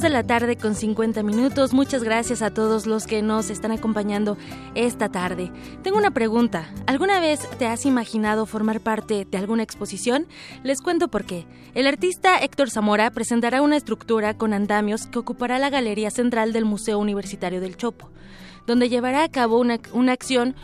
de 0.00 0.10
la 0.10 0.22
tarde 0.22 0.56
con 0.56 0.74
50 0.76 1.22
minutos. 1.24 1.72
Muchas 1.72 2.04
gracias 2.04 2.42
a 2.42 2.50
todos 2.50 2.86
los 2.86 3.06
que 3.06 3.20
nos 3.20 3.50
están 3.50 3.72
acompañando 3.72 4.36
esta 4.74 5.08
tarde. 5.08 5.50
Tengo 5.82 5.98
una 5.98 6.12
pregunta. 6.12 6.68
¿Alguna 6.86 7.18
vez 7.18 7.40
te 7.58 7.66
has 7.66 7.84
imaginado 7.84 8.46
formar 8.46 8.80
parte 8.80 9.26
de 9.28 9.38
alguna 9.38 9.64
exposición? 9.64 10.26
Les 10.62 10.80
cuento 10.80 11.08
por 11.08 11.24
qué. 11.24 11.46
El 11.74 11.86
artista 11.86 12.38
Héctor 12.38 12.70
Zamora 12.70 13.10
presentará 13.10 13.60
una 13.60 13.76
estructura 13.76 14.34
con 14.34 14.52
andamios 14.52 15.06
que 15.06 15.18
ocupará 15.18 15.58
la 15.58 15.70
galería 15.70 16.10
central 16.10 16.52
del 16.52 16.64
Museo 16.64 16.98
Universitario 16.98 17.60
del 17.60 17.76
Chopo, 17.76 18.10
donde 18.66 18.88
llevará 18.88 19.24
a 19.24 19.30
cabo 19.30 19.58
una, 19.58 19.80
una 19.92 20.12
acción 20.12 20.54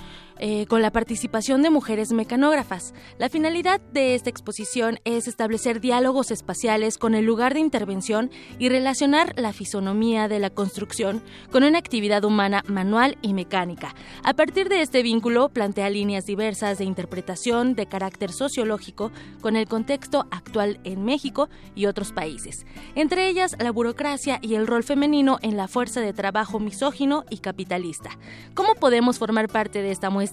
eh, 0.41 0.67
con 0.67 0.83
la 0.83 0.91
participación 0.91 1.63
de 1.63 1.71
mujeres 1.71 2.11
mecanógrafas. 2.11 2.93
La 3.19 3.29
finalidad 3.29 3.81
de 3.93 4.17
esta 4.17 4.31
exposición 4.31 4.99
es 5.05 5.29
establecer 5.29 5.81
diálogos 5.81 6.33
espaciales 6.33 6.99
con 6.99 7.15
el 7.15 7.25
lugar 7.25 7.55
de 7.55 7.61
intervención 7.61 8.33
y 8.59 8.69
relacionar 8.69 9.33
la 9.37 9.53
fisonomía 9.53 10.27
de 10.27 10.41
la 10.41 10.51
construcción 10.51 11.23
con 11.53 11.63
una 11.63 11.79
actividad 11.79 12.25
humana 12.25 12.65
manual 12.67 13.17
y 13.23 13.33
mecánica. 13.33 13.95
A 14.25 14.35
partir 14.35 14.69
de 14.69 14.83
este 14.83 15.05
vínculo, 15.05 15.51
plantea 15.51 15.89
líneas 15.89 16.27
diversas 16.27 16.79
de 16.79 16.85
interpretación 16.85 17.77
de 17.77 17.87
carácter 17.87 18.33
sociológico 18.33 19.13
con 19.41 19.55
el 19.55 19.69
contexto 19.69 20.27
actual 20.33 20.81
en 20.83 21.05
México 21.05 21.49
y 21.77 21.87
otros 21.87 22.11
países, 22.11 22.67
entre 22.97 23.29
ellas 23.29 23.55
la 23.61 23.71
burocracia 23.71 24.41
y 24.43 24.57
el 24.57 24.67
rol 24.67 24.83
femenino 24.83 25.39
en 25.43 25.57
la 25.57 25.69
fuerza 25.69 26.01
de 26.01 26.13
trabajo 26.13 26.59
misógino 26.59 27.25
y 27.31 27.39
capitalista. 27.39 28.11
¿Cómo 28.55 28.75
podemos 28.75 29.21
formar 29.21 29.49
parte 29.49 29.81
de 29.81 29.93
esta 29.93 30.11
muestra? 30.11 30.24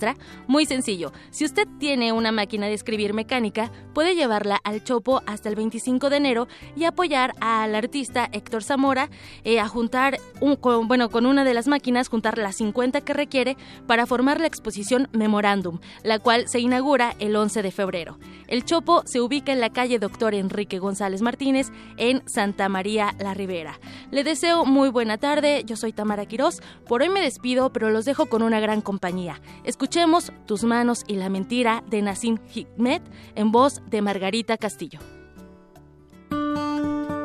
Muy 0.47 0.65
sencillo. 0.65 1.11
Si 1.29 1.45
usted 1.45 1.67
tiene 1.79 2.11
una 2.11 2.31
máquina 2.31 2.67
de 2.67 2.73
escribir 2.73 3.13
mecánica, 3.13 3.71
puede 3.93 4.15
llevarla 4.15 4.59
al 4.63 4.83
Chopo 4.83 5.21
hasta 5.25 5.49
el 5.49 5.55
25 5.55 6.09
de 6.09 6.17
enero 6.17 6.47
y 6.75 6.85
apoyar 6.85 7.33
al 7.39 7.75
artista 7.75 8.29
Héctor 8.31 8.63
Zamora 8.63 9.09
eh, 9.43 9.59
a 9.59 9.67
juntar, 9.67 10.17
un, 10.39 10.55
con, 10.55 10.87
bueno, 10.87 11.09
con 11.09 11.25
una 11.25 11.43
de 11.43 11.53
las 11.53 11.67
máquinas, 11.67 12.09
juntar 12.09 12.37
las 12.37 12.55
50 12.57 13.01
que 13.01 13.13
requiere 13.13 13.57
para 13.87 14.05
formar 14.05 14.39
la 14.39 14.47
exposición 14.47 15.09
Memorándum, 15.11 15.79
la 16.03 16.19
cual 16.19 16.47
se 16.47 16.59
inaugura 16.59 17.15
el 17.19 17.35
11 17.35 17.61
de 17.61 17.71
febrero. 17.71 18.19
El 18.47 18.65
Chopo 18.65 19.03
se 19.05 19.21
ubica 19.21 19.51
en 19.51 19.59
la 19.59 19.71
calle 19.71 19.99
Doctor 19.99 20.33
Enrique 20.33 20.79
González 20.79 21.21
Martínez 21.21 21.71
en 21.97 22.23
Santa 22.27 22.69
María 22.69 23.15
la 23.19 23.33
Ribera. 23.33 23.79
Le 24.11 24.23
deseo 24.23 24.65
muy 24.65 24.89
buena 24.89 25.17
tarde, 25.17 25.63
yo 25.65 25.75
soy 25.75 25.93
Tamara 25.93 26.25
Quirós. 26.25 26.61
Por 26.87 27.01
hoy 27.01 27.09
me 27.09 27.21
despido, 27.21 27.71
pero 27.71 27.89
los 27.89 28.05
dejo 28.05 28.27
con 28.27 28.41
una 28.41 28.59
gran 28.59 28.81
compañía. 28.81 29.41
Escuchemos 29.81 30.31
Tus 30.45 30.63
manos 30.63 31.03
y 31.07 31.15
la 31.15 31.27
mentira 31.29 31.83
de 31.89 32.03
Nassim 32.03 32.37
Hikmet 32.53 33.01
en 33.33 33.51
voz 33.51 33.81
de 33.89 34.03
Margarita 34.03 34.55
Castillo. 34.55 34.99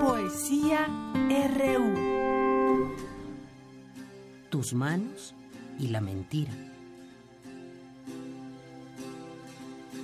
Poesía 0.01 0.87
RU. 1.51 2.95
Tus 4.49 4.73
manos 4.73 5.35
y 5.79 5.89
la 5.89 6.01
mentira. 6.01 6.51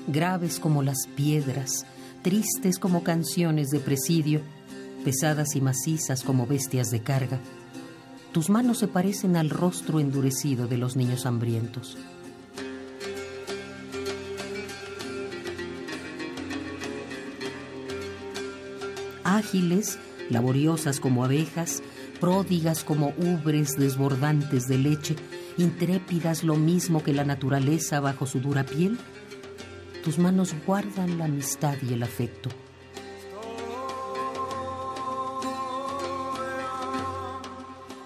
Graves 0.08 0.60
como 0.60 0.82
las 0.82 1.06
piedras, 1.16 1.86
tristes 2.20 2.78
como 2.78 3.02
canciones 3.02 3.68
de 3.70 3.80
presidio, 3.80 4.42
pesadas 5.06 5.56
y 5.56 5.62
macizas 5.62 6.22
como 6.22 6.46
bestias 6.46 6.90
de 6.90 7.00
carga. 7.00 7.40
Tus 8.32 8.50
manos 8.50 8.76
se 8.76 8.88
parecen 8.88 9.36
al 9.36 9.48
rostro 9.48 10.00
endurecido 10.00 10.68
de 10.68 10.76
los 10.76 10.96
niños 10.96 11.24
hambrientos. 11.24 11.96
Ágiles, 19.36 19.98
laboriosas 20.30 21.00
como 21.00 21.24
abejas, 21.24 21.82
pródigas 22.20 22.84
como 22.84 23.14
ubres 23.18 23.76
desbordantes 23.76 24.68
de 24.68 24.78
leche, 24.78 25.16
intrépidas 25.58 26.44
lo 26.44 26.56
mismo 26.56 27.02
que 27.02 27.12
la 27.12 27.24
naturaleza 27.24 28.00
bajo 28.00 28.26
su 28.26 28.40
dura 28.40 28.64
piel? 28.64 28.98
Tus 30.04 30.18
manos 30.18 30.54
guardan 30.66 31.18
la 31.18 31.26
amistad 31.26 31.76
y 31.82 31.92
el 31.92 32.02
afecto. 32.02 32.50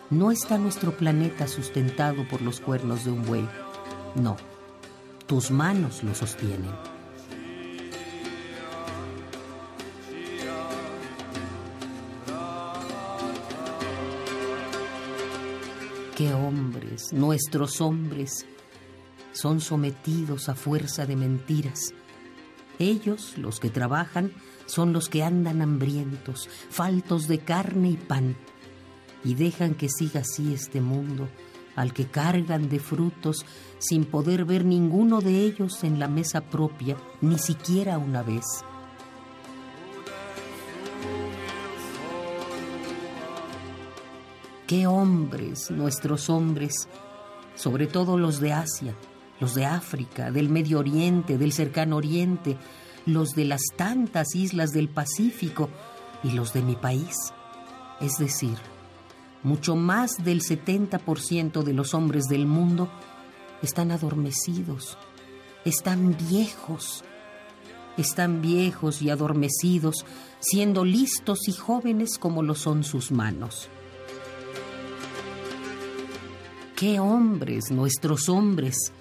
No 0.08 0.30
está 0.30 0.56
nuestro 0.56 0.96
planeta 0.96 1.48
sustentado 1.48 2.28
por 2.28 2.40
los 2.40 2.60
cuernos 2.60 3.04
de 3.04 3.10
un 3.10 3.24
buey. 3.24 3.48
No, 4.14 4.36
tus 5.26 5.50
manos 5.50 6.04
lo 6.04 6.14
sostienen. 6.14 6.95
Qué 16.16 16.32
hombres, 16.32 17.12
nuestros 17.12 17.82
hombres, 17.82 18.46
son 19.32 19.60
sometidos 19.60 20.48
a 20.48 20.54
fuerza 20.54 21.04
de 21.04 21.14
mentiras. 21.14 21.92
Ellos, 22.78 23.36
los 23.36 23.60
que 23.60 23.68
trabajan, 23.68 24.32
son 24.64 24.94
los 24.94 25.10
que 25.10 25.22
andan 25.22 25.60
hambrientos, 25.60 26.48
faltos 26.70 27.28
de 27.28 27.40
carne 27.40 27.90
y 27.90 27.96
pan, 27.98 28.34
y 29.24 29.34
dejan 29.34 29.74
que 29.74 29.90
siga 29.90 30.20
así 30.20 30.54
este 30.54 30.80
mundo, 30.80 31.28
al 31.76 31.92
que 31.92 32.06
cargan 32.06 32.70
de 32.70 32.80
frutos 32.80 33.44
sin 33.78 34.06
poder 34.06 34.46
ver 34.46 34.64
ninguno 34.64 35.20
de 35.20 35.42
ellos 35.42 35.84
en 35.84 35.98
la 35.98 36.08
mesa 36.08 36.40
propia, 36.40 36.96
ni 37.20 37.38
siquiera 37.38 37.98
una 37.98 38.22
vez. 38.22 38.64
Qué 44.66 44.86
hombres, 44.86 45.70
nuestros 45.70 46.28
hombres, 46.28 46.88
sobre 47.54 47.86
todo 47.86 48.18
los 48.18 48.40
de 48.40 48.52
Asia, 48.52 48.94
los 49.40 49.54
de 49.54 49.64
África, 49.64 50.30
del 50.30 50.48
Medio 50.48 50.78
Oriente, 50.80 51.38
del 51.38 51.52
Cercano 51.52 51.96
Oriente, 51.96 52.56
los 53.06 53.30
de 53.30 53.44
las 53.44 53.62
tantas 53.76 54.34
islas 54.34 54.72
del 54.72 54.88
Pacífico 54.88 55.68
y 56.22 56.32
los 56.32 56.52
de 56.52 56.62
mi 56.62 56.74
país. 56.74 57.16
Es 58.00 58.18
decir, 58.18 58.56
mucho 59.42 59.76
más 59.76 60.24
del 60.24 60.42
70% 60.42 61.62
de 61.62 61.72
los 61.72 61.94
hombres 61.94 62.24
del 62.24 62.46
mundo 62.46 62.88
están 63.62 63.92
adormecidos, 63.92 64.98
están 65.64 66.16
viejos, 66.28 67.04
están 67.96 68.42
viejos 68.42 69.00
y 69.02 69.10
adormecidos, 69.10 70.04
siendo 70.40 70.84
listos 70.84 71.48
y 71.48 71.52
jóvenes 71.52 72.18
como 72.18 72.42
lo 72.42 72.54
son 72.54 72.84
sus 72.84 73.12
manos. 73.12 73.70
¡Qué 76.76 77.00
hombres, 77.00 77.70
nuestros 77.70 78.28
hombres! 78.28 78.92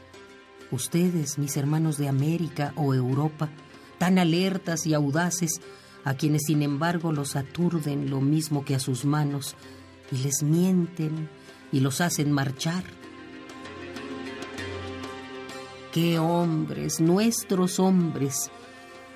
Ustedes, 0.72 1.38
mis 1.38 1.58
hermanos 1.58 1.98
de 1.98 2.08
América 2.08 2.72
o 2.78 2.94
Europa, 2.94 3.50
tan 3.98 4.18
alertas 4.18 4.88
y 4.88 4.94
audaces, 4.94 5.60
a 6.06 6.14
quienes 6.14 6.44
sin 6.48 6.62
embargo 6.62 7.12
los 7.12 7.36
aturden 7.36 8.10
lo 8.10 8.22
mismo 8.22 8.64
que 8.64 8.76
a 8.76 8.80
sus 8.80 9.04
manos, 9.04 9.58
y 10.10 10.20
les 10.20 10.42
mienten 10.42 11.30
y 11.74 11.82
los 11.82 12.00
hacen 12.00 12.32
marchar. 12.32 12.86
¡Qué 15.92 16.18
hombres, 16.18 17.02
nuestros 17.02 17.82
hombres! 17.82 18.52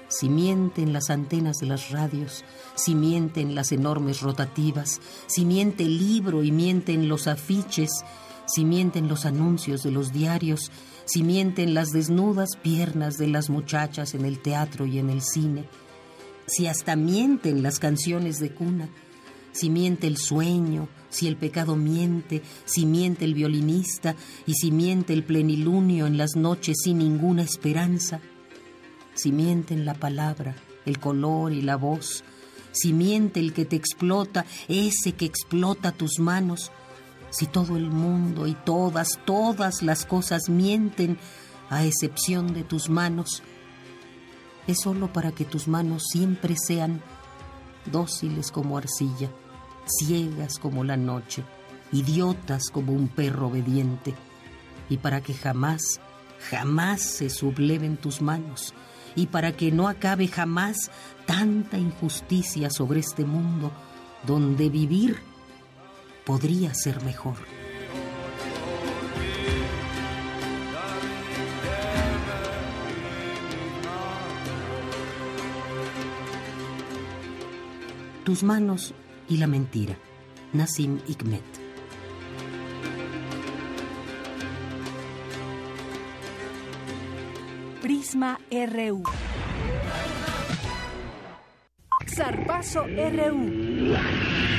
Si 0.09 0.27
mienten 0.27 0.91
las 0.91 1.09
antenas 1.09 1.59
de 1.61 1.67
las 1.67 1.91
radios, 1.91 2.43
si 2.75 2.93
mienten 2.93 3.55
las 3.55 3.71
enormes 3.71 4.19
rotativas, 4.19 4.99
si 5.27 5.45
miente 5.45 5.83
el 5.83 5.97
libro 5.97 6.43
y 6.43 6.51
mienten 6.51 7.07
los 7.07 7.27
afiches, 7.27 8.03
si 8.53 8.65
mienten 8.65 9.07
los 9.07 9.25
anuncios 9.25 9.83
de 9.83 9.91
los 9.91 10.11
diarios, 10.11 10.71
si 11.05 11.23
mienten 11.23 11.73
las 11.73 11.91
desnudas 11.91 12.49
piernas 12.61 13.17
de 13.17 13.27
las 13.27 13.49
muchachas 13.49 14.15
en 14.15 14.25
el 14.25 14.39
teatro 14.39 14.85
y 14.85 14.97
en 14.97 15.09
el 15.09 15.21
cine, 15.21 15.65
si 16.47 16.67
hasta 16.67 16.95
mienten 16.95 17.61
las 17.61 17.79
canciones 17.79 18.39
de 18.39 18.51
cuna, 18.51 18.89
si 19.51 19.69
miente 19.69 20.07
el 20.07 20.17
sueño, 20.17 20.89
si 21.09 21.27
el 21.27 21.37
pecado 21.37 21.75
miente, 21.75 22.41
si 22.65 22.85
miente 22.85 23.25
el 23.25 23.33
violinista 23.33 24.15
y 24.45 24.53
si 24.53 24.71
miente 24.71 25.13
el 25.13 25.23
plenilunio 25.23 26.07
en 26.07 26.17
las 26.17 26.35
noches 26.35 26.77
sin 26.83 26.99
ninguna 26.99 27.43
esperanza, 27.43 28.19
si 29.13 29.31
mienten 29.31 29.85
la 29.85 29.93
palabra, 29.93 30.55
el 30.85 30.99
color 30.99 31.53
y 31.53 31.61
la 31.61 31.75
voz, 31.75 32.23
si 32.71 32.93
miente 32.93 33.39
el 33.39 33.53
que 33.53 33.65
te 33.65 33.75
explota, 33.75 34.45
ese 34.67 35.13
que 35.13 35.25
explota 35.25 35.91
tus 35.91 36.19
manos, 36.19 36.71
si 37.29 37.45
todo 37.45 37.77
el 37.77 37.89
mundo 37.89 38.47
y 38.47 38.53
todas, 38.53 39.19
todas 39.25 39.81
las 39.81 40.05
cosas 40.05 40.49
mienten, 40.49 41.17
a 41.69 41.85
excepción 41.85 42.53
de 42.53 42.63
tus 42.63 42.89
manos, 42.89 43.43
es 44.67 44.77
solo 44.81 45.13
para 45.13 45.31
que 45.31 45.45
tus 45.45 45.67
manos 45.67 46.03
siempre 46.11 46.55
sean 46.57 47.01
dóciles 47.91 48.51
como 48.51 48.77
arcilla, 48.77 49.29
ciegas 49.85 50.57
como 50.59 50.83
la 50.83 50.97
noche, 50.97 51.43
idiotas 51.91 52.69
como 52.71 52.93
un 52.93 53.07
perro 53.07 53.47
obediente, 53.47 54.15
y 54.89 54.97
para 54.97 55.21
que 55.21 55.33
jamás, 55.33 55.99
jamás 56.49 57.01
se 57.01 57.29
subleven 57.29 57.97
tus 57.97 58.21
manos, 58.21 58.73
y 59.15 59.27
para 59.27 59.51
que 59.51 59.71
no 59.71 59.87
acabe 59.87 60.27
jamás 60.27 60.91
tanta 61.25 61.77
injusticia 61.77 62.69
sobre 62.69 62.99
este 62.99 63.25
mundo 63.25 63.71
donde 64.25 64.69
vivir 64.69 65.28
podría 66.29 66.75
ser 66.75 67.03
mejor. 67.03 67.37
Tus 78.23 78.43
manos 78.43 78.93
y 79.27 79.37
la 79.37 79.47
mentira. 79.47 79.97
Nassim 80.53 80.99
Hikmet. 81.07 81.41
Prisma 87.81 88.37
RU. 88.51 89.01
Zarpazo 92.07 92.85
RU. 92.85 94.58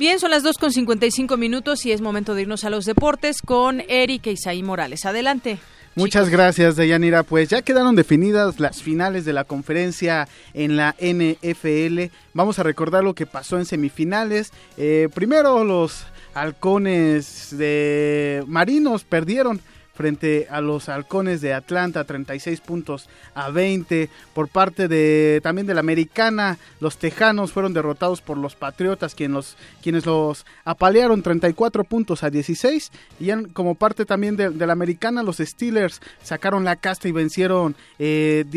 Bien, 0.00 0.18
son 0.18 0.30
las 0.30 0.42
2.55 0.42 1.36
minutos 1.36 1.84
y 1.84 1.92
es 1.92 2.00
momento 2.00 2.34
de 2.34 2.40
irnos 2.40 2.64
a 2.64 2.70
los 2.70 2.86
deportes 2.86 3.42
con 3.42 3.82
Eric 3.86 4.28
e 4.28 4.32
Isaí 4.32 4.62
Morales. 4.62 5.04
Adelante. 5.04 5.58
Muchas 5.94 6.30
gracias, 6.30 6.74
Deyanira. 6.74 7.22
Pues 7.22 7.50
ya 7.50 7.60
quedaron 7.60 7.96
definidas 7.96 8.58
las 8.60 8.82
finales 8.82 9.26
de 9.26 9.34
la 9.34 9.44
conferencia 9.44 10.26
en 10.54 10.78
la 10.78 10.96
NFL. 10.98 12.10
Vamos 12.32 12.58
a 12.58 12.62
recordar 12.62 13.04
lo 13.04 13.14
que 13.14 13.26
pasó 13.26 13.58
en 13.58 13.66
semifinales. 13.66 14.54
Eh, 14.78 15.10
primero 15.12 15.64
los 15.64 16.06
halcones 16.32 17.48
de 17.58 18.42
Marinos 18.46 19.04
perdieron 19.04 19.60
frente 20.00 20.46
a 20.48 20.62
los 20.62 20.88
halcones 20.88 21.42
de 21.42 21.52
Atlanta, 21.52 22.04
36 22.04 22.62
puntos 22.62 23.10
a 23.34 23.50
20. 23.50 24.08
Por 24.32 24.48
parte 24.48 24.88
de 24.88 25.40
también 25.42 25.66
de 25.66 25.74
la 25.74 25.80
americana, 25.80 26.56
los 26.80 26.96
tejanos 26.96 27.52
fueron 27.52 27.74
derrotados 27.74 28.22
por 28.22 28.38
los 28.38 28.56
patriotas, 28.56 29.14
quienes 29.14 30.06
los, 30.06 30.46
apalearon 30.64 31.20
34 31.20 31.84
puntos 31.84 32.22
a 32.22 32.30
16. 32.30 32.90
Y 33.20 33.30
como 33.52 33.74
parte 33.74 34.06
también 34.06 34.36
de, 34.36 34.50
la 34.66 34.72
americana, 34.72 35.22
los 35.22 35.36
Steelers 35.36 36.00
sacaron 36.22 36.64
la 36.64 36.76
casta 36.76 37.06
y 37.06 37.12
vencieron 37.12 37.76
18 37.98 38.48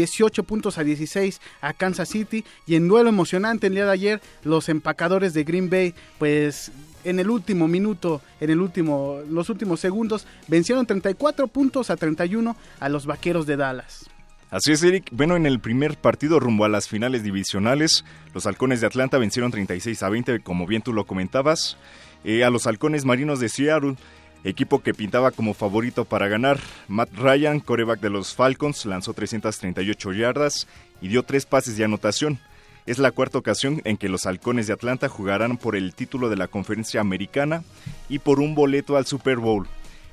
eh, 0.41 0.45
puntos 0.45 0.77
a 0.77 0.85
16 0.85 1.41
a 1.59 1.73
Kansas 1.73 2.07
City. 2.07 2.45
Y 2.65 2.75
en 2.75 2.87
duelo 2.87 3.09
emocionante 3.09 3.67
el 3.67 3.73
día 3.73 3.85
de 3.85 3.91
ayer, 3.91 4.21
los 4.45 4.69
empacadores 4.69 5.33
de 5.33 5.43
Green 5.43 5.69
Bay, 5.69 5.93
pues 6.19 6.71
en 7.03 7.19
el 7.19 7.29
último 7.29 7.67
minuto, 7.67 8.21
en 8.39 8.49
el 8.49 8.59
último, 8.61 9.19
los 9.29 9.49
últimos 9.49 9.79
segundos, 9.79 10.25
vencieron 10.47 10.85
34 10.85 11.47
puntos 11.47 11.89
a 11.89 11.97
31 11.97 12.55
a 12.79 12.89
los 12.89 13.05
Vaqueros 13.05 13.45
de 13.45 13.57
Dallas. 13.57 14.09
Así 14.53 14.71
es, 14.71 14.83
Eric. 14.83 15.07
Bueno, 15.11 15.35
en 15.35 15.47
el 15.47 15.59
primer 15.59 15.97
partido 15.97 16.39
rumbo 16.39 16.63
a 16.63 16.69
las 16.69 16.87
finales 16.87 17.23
divisionales, 17.23 18.05
los 18.35 18.45
Halcones 18.45 18.81
de 18.81 18.87
Atlanta 18.87 19.17
vencieron 19.17 19.49
36 19.49 20.03
a 20.03 20.09
20, 20.09 20.41
como 20.41 20.67
bien 20.67 20.83
tú 20.83 20.93
lo 20.93 21.05
comentabas. 21.05 21.75
Eh, 22.23 22.43
a 22.43 22.51
los 22.51 22.67
Halcones 22.67 23.03
Marinos 23.03 23.39
de 23.39 23.49
Seattle, 23.49 23.95
equipo 24.43 24.83
que 24.83 24.93
pintaba 24.93 25.31
como 25.31 25.55
favorito 25.55 26.05
para 26.05 26.27
ganar. 26.27 26.59
Matt 26.87 27.09
Ryan, 27.15 27.61
coreback 27.61 27.99
de 27.99 28.11
los 28.11 28.35
Falcons, 28.35 28.85
lanzó 28.85 29.13
338 29.13 30.13
yardas 30.13 30.67
y 31.01 31.07
dio 31.07 31.23
tres 31.23 31.47
pases 31.47 31.75
de 31.75 31.85
anotación. 31.85 32.39
Es 32.85 32.97
la 32.97 33.11
cuarta 33.11 33.37
ocasión 33.37 33.81
en 33.85 33.97
que 33.97 34.09
los 34.09 34.25
Halcones 34.25 34.67
de 34.67 34.73
Atlanta 34.73 35.07
jugarán 35.07 35.57
por 35.57 35.75
el 35.75 35.93
título 35.93 36.29
de 36.29 36.35
la 36.35 36.47
Conferencia 36.47 36.99
Americana 36.99 37.63
y 38.09 38.19
por 38.19 38.39
un 38.39 38.55
boleto 38.55 38.97
al 38.97 39.05
Super 39.05 39.37
Bowl. 39.37 39.67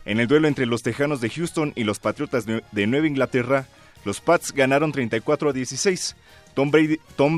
En 0.05 0.21
el 0.21 0.29
duelo 0.29 0.49
entre 0.49 0.67
los 0.67 0.83
Tejanos 0.83 1.21
de 1.21 1.31
Houston 1.31 1.73
y 1.75 1.85
los 1.85 1.99
Patriotas 1.99 2.47
de 2.47 2.87
Nueva 2.87 3.07
Inglaterra, 3.07 3.67
los 4.05 4.21
Pats 4.21 4.53
ganaron 4.53 4.93
34 4.93 5.51
a 5.51 5.53
16. 5.53 6.17
Tom 6.55 6.71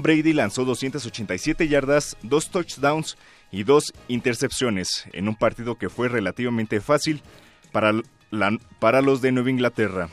Brady, 0.03 0.33
lanzó 0.33 0.65
287 0.65 1.69
yardas, 1.69 2.17
dos 2.23 2.51
touchdowns 2.51 3.17
y 3.51 3.65
dos 3.65 3.93
intercepciones 4.09 5.07
en 5.13 5.29
un 5.29 5.35
partido 5.35 5.77
que 5.77 5.89
fue 5.89 6.09
relativamente 6.09 6.81
fácil 6.81 7.23
para 7.73 9.03
los 9.03 9.21
de 9.23 9.33
Nueva 9.33 9.51
Inglaterra. 9.51 10.09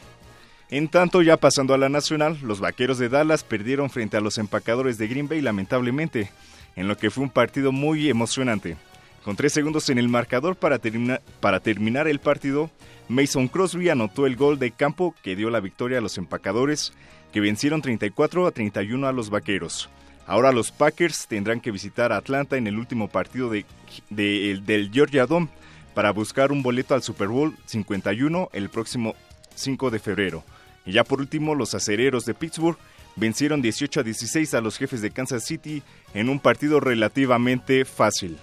En 0.71 0.87
tanto, 0.87 1.23
ya 1.23 1.37
pasando 1.37 1.73
a 1.73 1.79
la 1.79 1.89
nacional, 1.89 2.37
los 2.43 2.59
Vaqueros 2.59 2.99
de 2.99 3.09
Dallas 3.09 3.43
perdieron 3.43 3.89
frente 3.89 4.17
a 4.17 4.21
los 4.21 4.37
empacadores 4.37 4.99
de 4.99 5.07
Green 5.07 5.27
Bay 5.27 5.41
lamentablemente, 5.41 6.31
en 6.75 6.87
lo 6.87 6.95
que 6.95 7.09
fue 7.09 7.23
un 7.23 7.31
partido 7.31 7.71
muy 7.71 8.07
emocionante. 8.07 8.77
Con 9.23 9.35
tres 9.35 9.51
segundos 9.51 9.89
en 9.89 9.97
el 9.97 10.09
marcador 10.09 10.55
para, 10.55 10.77
terminar 10.77 12.07
el 12.07 12.19
partido, 12.19 12.69
Mason 13.07 13.47
Crosby 13.47 13.89
anotó 13.89 14.27
el 14.27 14.35
gol 14.35 14.59
de 14.59 14.69
campo 14.69 15.15
que 15.23 15.35
dio 15.35 15.49
la 15.49 15.59
victoria 15.59 15.97
a 15.97 16.01
los 16.01 16.19
empacadores, 16.19 16.93
que 17.33 17.41
vencieron 17.41 17.81
34 17.81 18.45
a 18.45 18.51
31 18.51 19.07
a 19.07 19.11
los 19.11 19.31
Vaqueros. 19.31 19.89
Ahora 20.27 20.51
los 20.51 20.71
Packers 20.71 21.25
tendrán 21.27 21.61
que 21.61 21.71
visitar 21.71 22.11
Atlanta 22.11 22.57
en 22.57 22.67
el 22.67 22.77
último 22.77 23.07
partido 23.07 23.49
de, 23.49 23.65
del 24.11 24.91
Georgia 24.93 25.25
Dome 25.25 25.47
para 25.95 26.11
buscar 26.11 26.51
un 26.51 26.61
boleto 26.61 26.93
al 26.93 27.01
Super 27.01 27.29
Bowl 27.29 27.57
51 27.65 28.49
el 28.53 28.69
próximo 28.69 29.15
5 29.55 29.89
de 29.89 29.99
febrero. 29.99 30.43
Y 30.89 30.93
ya 30.93 31.03
por 31.03 31.19
último, 31.19 31.53
los 31.53 31.75
acereros 31.75 32.25
de 32.25 32.33
Pittsburgh 32.33 32.79
vencieron 33.15 33.61
18 33.61 33.99
a 33.99 34.03
16 34.03 34.55
a 34.55 34.61
los 34.61 34.75
jefes 34.75 35.03
de 35.03 35.11
Kansas 35.11 35.45
City 35.45 35.83
en 36.15 36.29
un 36.29 36.39
partido 36.39 36.79
relativamente 36.79 37.85
fácil. 37.85 38.39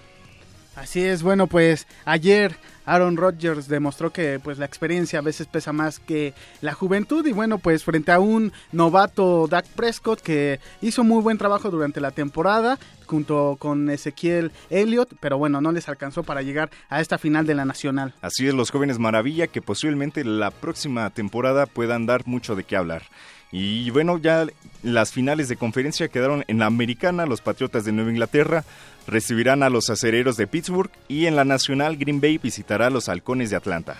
Así 0.73 1.03
es, 1.03 1.23
bueno, 1.23 1.47
pues 1.47 1.87
ayer 2.05 2.55
Aaron 2.87 3.17
Rodgers 3.17 3.67
demostró 3.67 4.11
que 4.11 4.39
pues 4.41 4.57
la 4.57 4.65
experiencia 4.65 5.19
a 5.19 5.21
veces 5.21 5.45
pesa 5.45 5.73
más 5.73 5.99
que 5.99 6.33
la 6.61 6.73
juventud 6.73 7.25
y 7.27 7.33
bueno, 7.33 7.59
pues 7.59 7.83
frente 7.83 8.11
a 8.11 8.19
un 8.19 8.53
novato 8.71 9.47
Dak 9.47 9.67
Prescott 9.67 10.21
que 10.21 10.59
hizo 10.81 11.03
muy 11.03 11.21
buen 11.21 11.37
trabajo 11.37 11.69
durante 11.69 12.01
la 12.01 12.11
temporada 12.11 12.79
junto 13.05 13.57
con 13.59 13.89
Ezequiel 13.89 14.51
Elliott, 14.69 15.13
pero 15.19 15.37
bueno, 15.37 15.61
no 15.61 15.71
les 15.71 15.89
alcanzó 15.89 16.23
para 16.23 16.41
llegar 16.41 16.69
a 16.89 17.01
esta 17.01 17.17
final 17.17 17.45
de 17.45 17.55
la 17.55 17.65
Nacional. 17.65 18.13
Así 18.21 18.47
es, 18.47 18.53
los 18.53 18.71
jóvenes 18.71 18.99
maravilla 18.99 19.47
que 19.47 19.61
posiblemente 19.61 20.23
la 20.23 20.51
próxima 20.51 21.09
temporada 21.09 21.65
puedan 21.65 22.05
dar 22.05 22.25
mucho 22.25 22.55
de 22.55 22.63
qué 22.63 22.77
hablar. 22.77 23.03
Y 23.51 23.89
bueno, 23.91 24.17
ya 24.17 24.45
las 24.83 25.13
finales 25.13 25.47
de 25.47 25.55
conferencia 25.55 26.09
quedaron 26.09 26.43
en 26.47 26.59
la 26.59 26.65
americana, 26.65 27.25
los 27.25 27.41
Patriotas 27.41 27.85
de 27.85 27.93
Nueva 27.93 28.11
Inglaterra 28.11 28.65
recibirán 29.07 29.63
a 29.63 29.69
los 29.69 29.89
acereros 29.89 30.37
de 30.37 30.47
Pittsburgh 30.47 30.91
y 31.07 31.25
en 31.25 31.35
la 31.35 31.45
nacional 31.45 31.97
Green 31.97 32.21
Bay 32.21 32.37
visitará 32.37 32.87
a 32.87 32.89
los 32.91 33.09
halcones 33.09 33.49
de 33.49 33.55
Atlanta. 33.55 33.97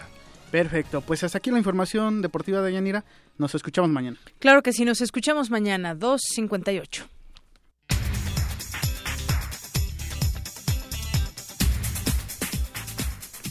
Perfecto, 0.51 1.01
pues 1.01 1.23
hasta 1.23 1.39
aquí 1.39 1.51
la 1.51 1.57
información 1.57 2.21
deportiva 2.21 2.61
de 2.61 2.73
Yanira. 2.73 3.03
Nos 3.37 3.55
escuchamos 3.55 3.89
mañana. 3.89 4.17
Claro 4.39 4.63
que 4.63 4.71
sí, 4.71 4.85
nos 4.85 5.01
escuchamos 5.01 5.49
mañana, 5.49 5.95
2.58. 5.95 7.16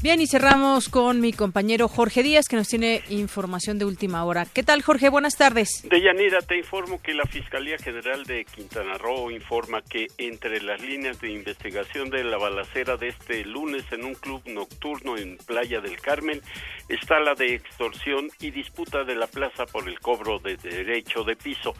Bien, 0.06 0.20
y 0.20 0.28
cerramos 0.28 0.88
con 0.88 1.20
mi 1.20 1.32
compañero 1.32 1.88
Jorge 1.88 2.22
Díaz, 2.22 2.46
que 2.48 2.54
nos 2.54 2.68
tiene 2.68 3.02
información 3.08 3.76
de 3.76 3.86
última 3.86 4.24
hora. 4.24 4.46
¿Qué 4.46 4.62
tal, 4.62 4.80
Jorge? 4.82 5.08
Buenas 5.08 5.36
tardes. 5.36 5.84
Deyanira, 5.90 6.42
te 6.42 6.56
informo 6.56 7.02
que 7.02 7.12
la 7.12 7.24
Fiscalía 7.24 7.76
General 7.76 8.22
de 8.22 8.44
Quintana 8.44 8.98
Roo 8.98 9.32
informa 9.32 9.82
que 9.82 10.06
entre 10.16 10.62
las 10.62 10.80
líneas 10.80 11.20
de 11.20 11.32
investigación 11.32 12.08
de 12.08 12.22
la 12.22 12.38
balacera 12.38 12.96
de 12.96 13.08
este 13.08 13.44
lunes 13.44 13.82
en 13.90 14.04
un 14.04 14.14
club 14.14 14.42
nocturno 14.46 15.18
en 15.18 15.38
Playa 15.38 15.80
del 15.80 16.00
Carmen 16.00 16.40
está 16.88 17.18
la 17.18 17.34
de 17.34 17.56
extorsión 17.56 18.30
y 18.38 18.52
disputa 18.52 19.02
de 19.02 19.16
la 19.16 19.26
plaza 19.26 19.66
por 19.66 19.88
el 19.88 19.98
cobro 19.98 20.38
de 20.38 20.56
derecho 20.56 21.24
de 21.24 21.34
piso. 21.34 21.74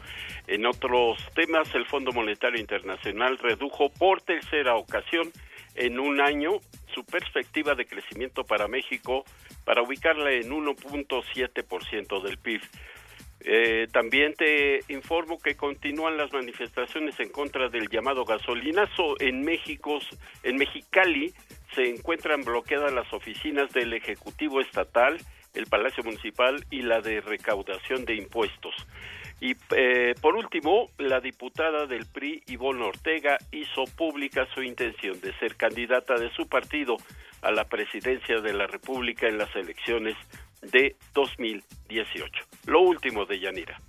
En 0.48 0.66
otros 0.66 1.16
temas, 1.36 1.72
el 1.76 1.86
Fondo 1.86 2.10
Monetario 2.10 2.60
Internacional 2.60 3.38
redujo 3.38 3.88
por 3.90 4.20
tercera 4.22 4.74
ocasión 4.74 5.30
en 5.76 5.98
un 5.98 6.20
año 6.20 6.60
su 6.94 7.04
perspectiva 7.04 7.74
de 7.74 7.86
crecimiento 7.86 8.44
para 8.44 8.68
México 8.68 9.24
para 9.64 9.82
ubicarla 9.82 10.32
en 10.32 10.50
1.7% 10.50 12.22
del 12.22 12.38
PIB. 12.38 12.62
Eh, 13.40 13.86
también 13.92 14.34
te 14.34 14.80
informo 14.88 15.38
que 15.38 15.56
continúan 15.56 16.16
las 16.16 16.32
manifestaciones 16.32 17.18
en 17.20 17.28
contra 17.28 17.68
del 17.68 17.88
llamado 17.88 18.24
gasolinazo 18.24 19.14
en 19.20 19.42
México, 19.42 20.00
en 20.42 20.56
Mexicali 20.56 21.32
se 21.74 21.90
encuentran 21.90 22.42
bloqueadas 22.42 22.92
las 22.92 23.12
oficinas 23.12 23.70
del 23.72 23.92
Ejecutivo 23.92 24.60
Estatal, 24.60 25.18
el 25.54 25.66
Palacio 25.66 26.02
Municipal 26.02 26.64
y 26.70 26.82
la 26.82 27.00
de 27.00 27.20
recaudación 27.20 28.04
de 28.04 28.14
impuestos. 28.14 28.74
Y 29.40 29.54
eh, 29.70 30.14
por 30.20 30.34
último, 30.34 30.88
la 30.98 31.20
diputada 31.20 31.86
del 31.86 32.06
PRI, 32.06 32.42
Ivonne 32.46 32.84
Ortega, 32.84 33.36
hizo 33.52 33.84
pública 33.96 34.46
su 34.54 34.62
intención 34.62 35.20
de 35.20 35.36
ser 35.38 35.56
candidata 35.56 36.14
de 36.14 36.30
su 36.30 36.48
partido 36.48 36.96
a 37.42 37.50
la 37.50 37.64
presidencia 37.64 38.40
de 38.40 38.54
la 38.54 38.66
República 38.66 39.28
en 39.28 39.38
las 39.38 39.54
elecciones 39.54 40.16
de 40.62 40.96
2018. 41.14 42.32
Lo 42.66 42.80
último 42.82 43.24
de 43.24 43.40
Yanira. 43.40 43.80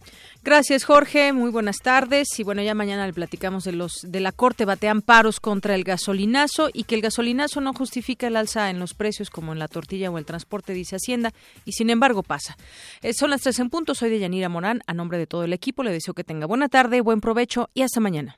Gracias, 0.44 0.86
Jorge. 0.86 1.34
Muy 1.34 1.52
buenas 1.52 1.78
tardes. 1.78 2.28
Y 2.40 2.44
bueno, 2.44 2.62
ya 2.62 2.76
mañana 2.76 3.06
le 3.06 3.14
platicamos 3.14 3.64
de 3.64 3.72
los 3.72 4.00
de 4.04 4.20
la 4.20 4.32
Corte 4.32 4.66
batean 4.66 5.02
paros 5.02 5.40
contra 5.40 5.76
el 5.76 5.84
gasolinazo 5.84 6.70
y 6.72 6.84
que 6.84 6.96
el 6.96 7.02
gasolinazo 7.02 7.60
no 7.60 7.74
justifica 7.74 8.28
el 8.28 8.36
alza 8.36 8.70
en 8.70 8.80
los 8.80 8.94
precios 8.94 9.30
como 9.30 9.52
en 9.54 9.60
la 9.60 9.68
tortilla 9.68 10.12
o 10.12 10.18
el 10.18 10.26
transporte, 10.26 10.74
dice 10.74 10.96
Hacienda, 10.96 11.34
y 11.66 11.74
sin 11.74 11.90
embargo 11.90 12.24
pasa. 12.24 12.56
Eh, 13.02 13.14
son 13.14 13.32
las 13.32 13.42
tres 13.42 13.60
en 13.60 13.70
punto. 13.70 13.96
Soy 13.96 14.10
de 14.10 14.20
Yanira 14.20 14.50
Morán. 14.50 14.82
A 14.88 14.94
nombre 14.94 15.18
de 15.18 15.28
todo 15.28 15.44
el 15.44 15.54
equipo 15.54 15.84
le 15.84 15.92
deseo 15.92 16.14
que 16.14 16.24
tenga 16.24 16.46
buena 16.46 16.70
tarde, 16.70 17.02
buen 17.02 17.20
provecho 17.20 17.70
y 17.74 17.82
hasta 17.82 18.00
mañana. 18.00 18.38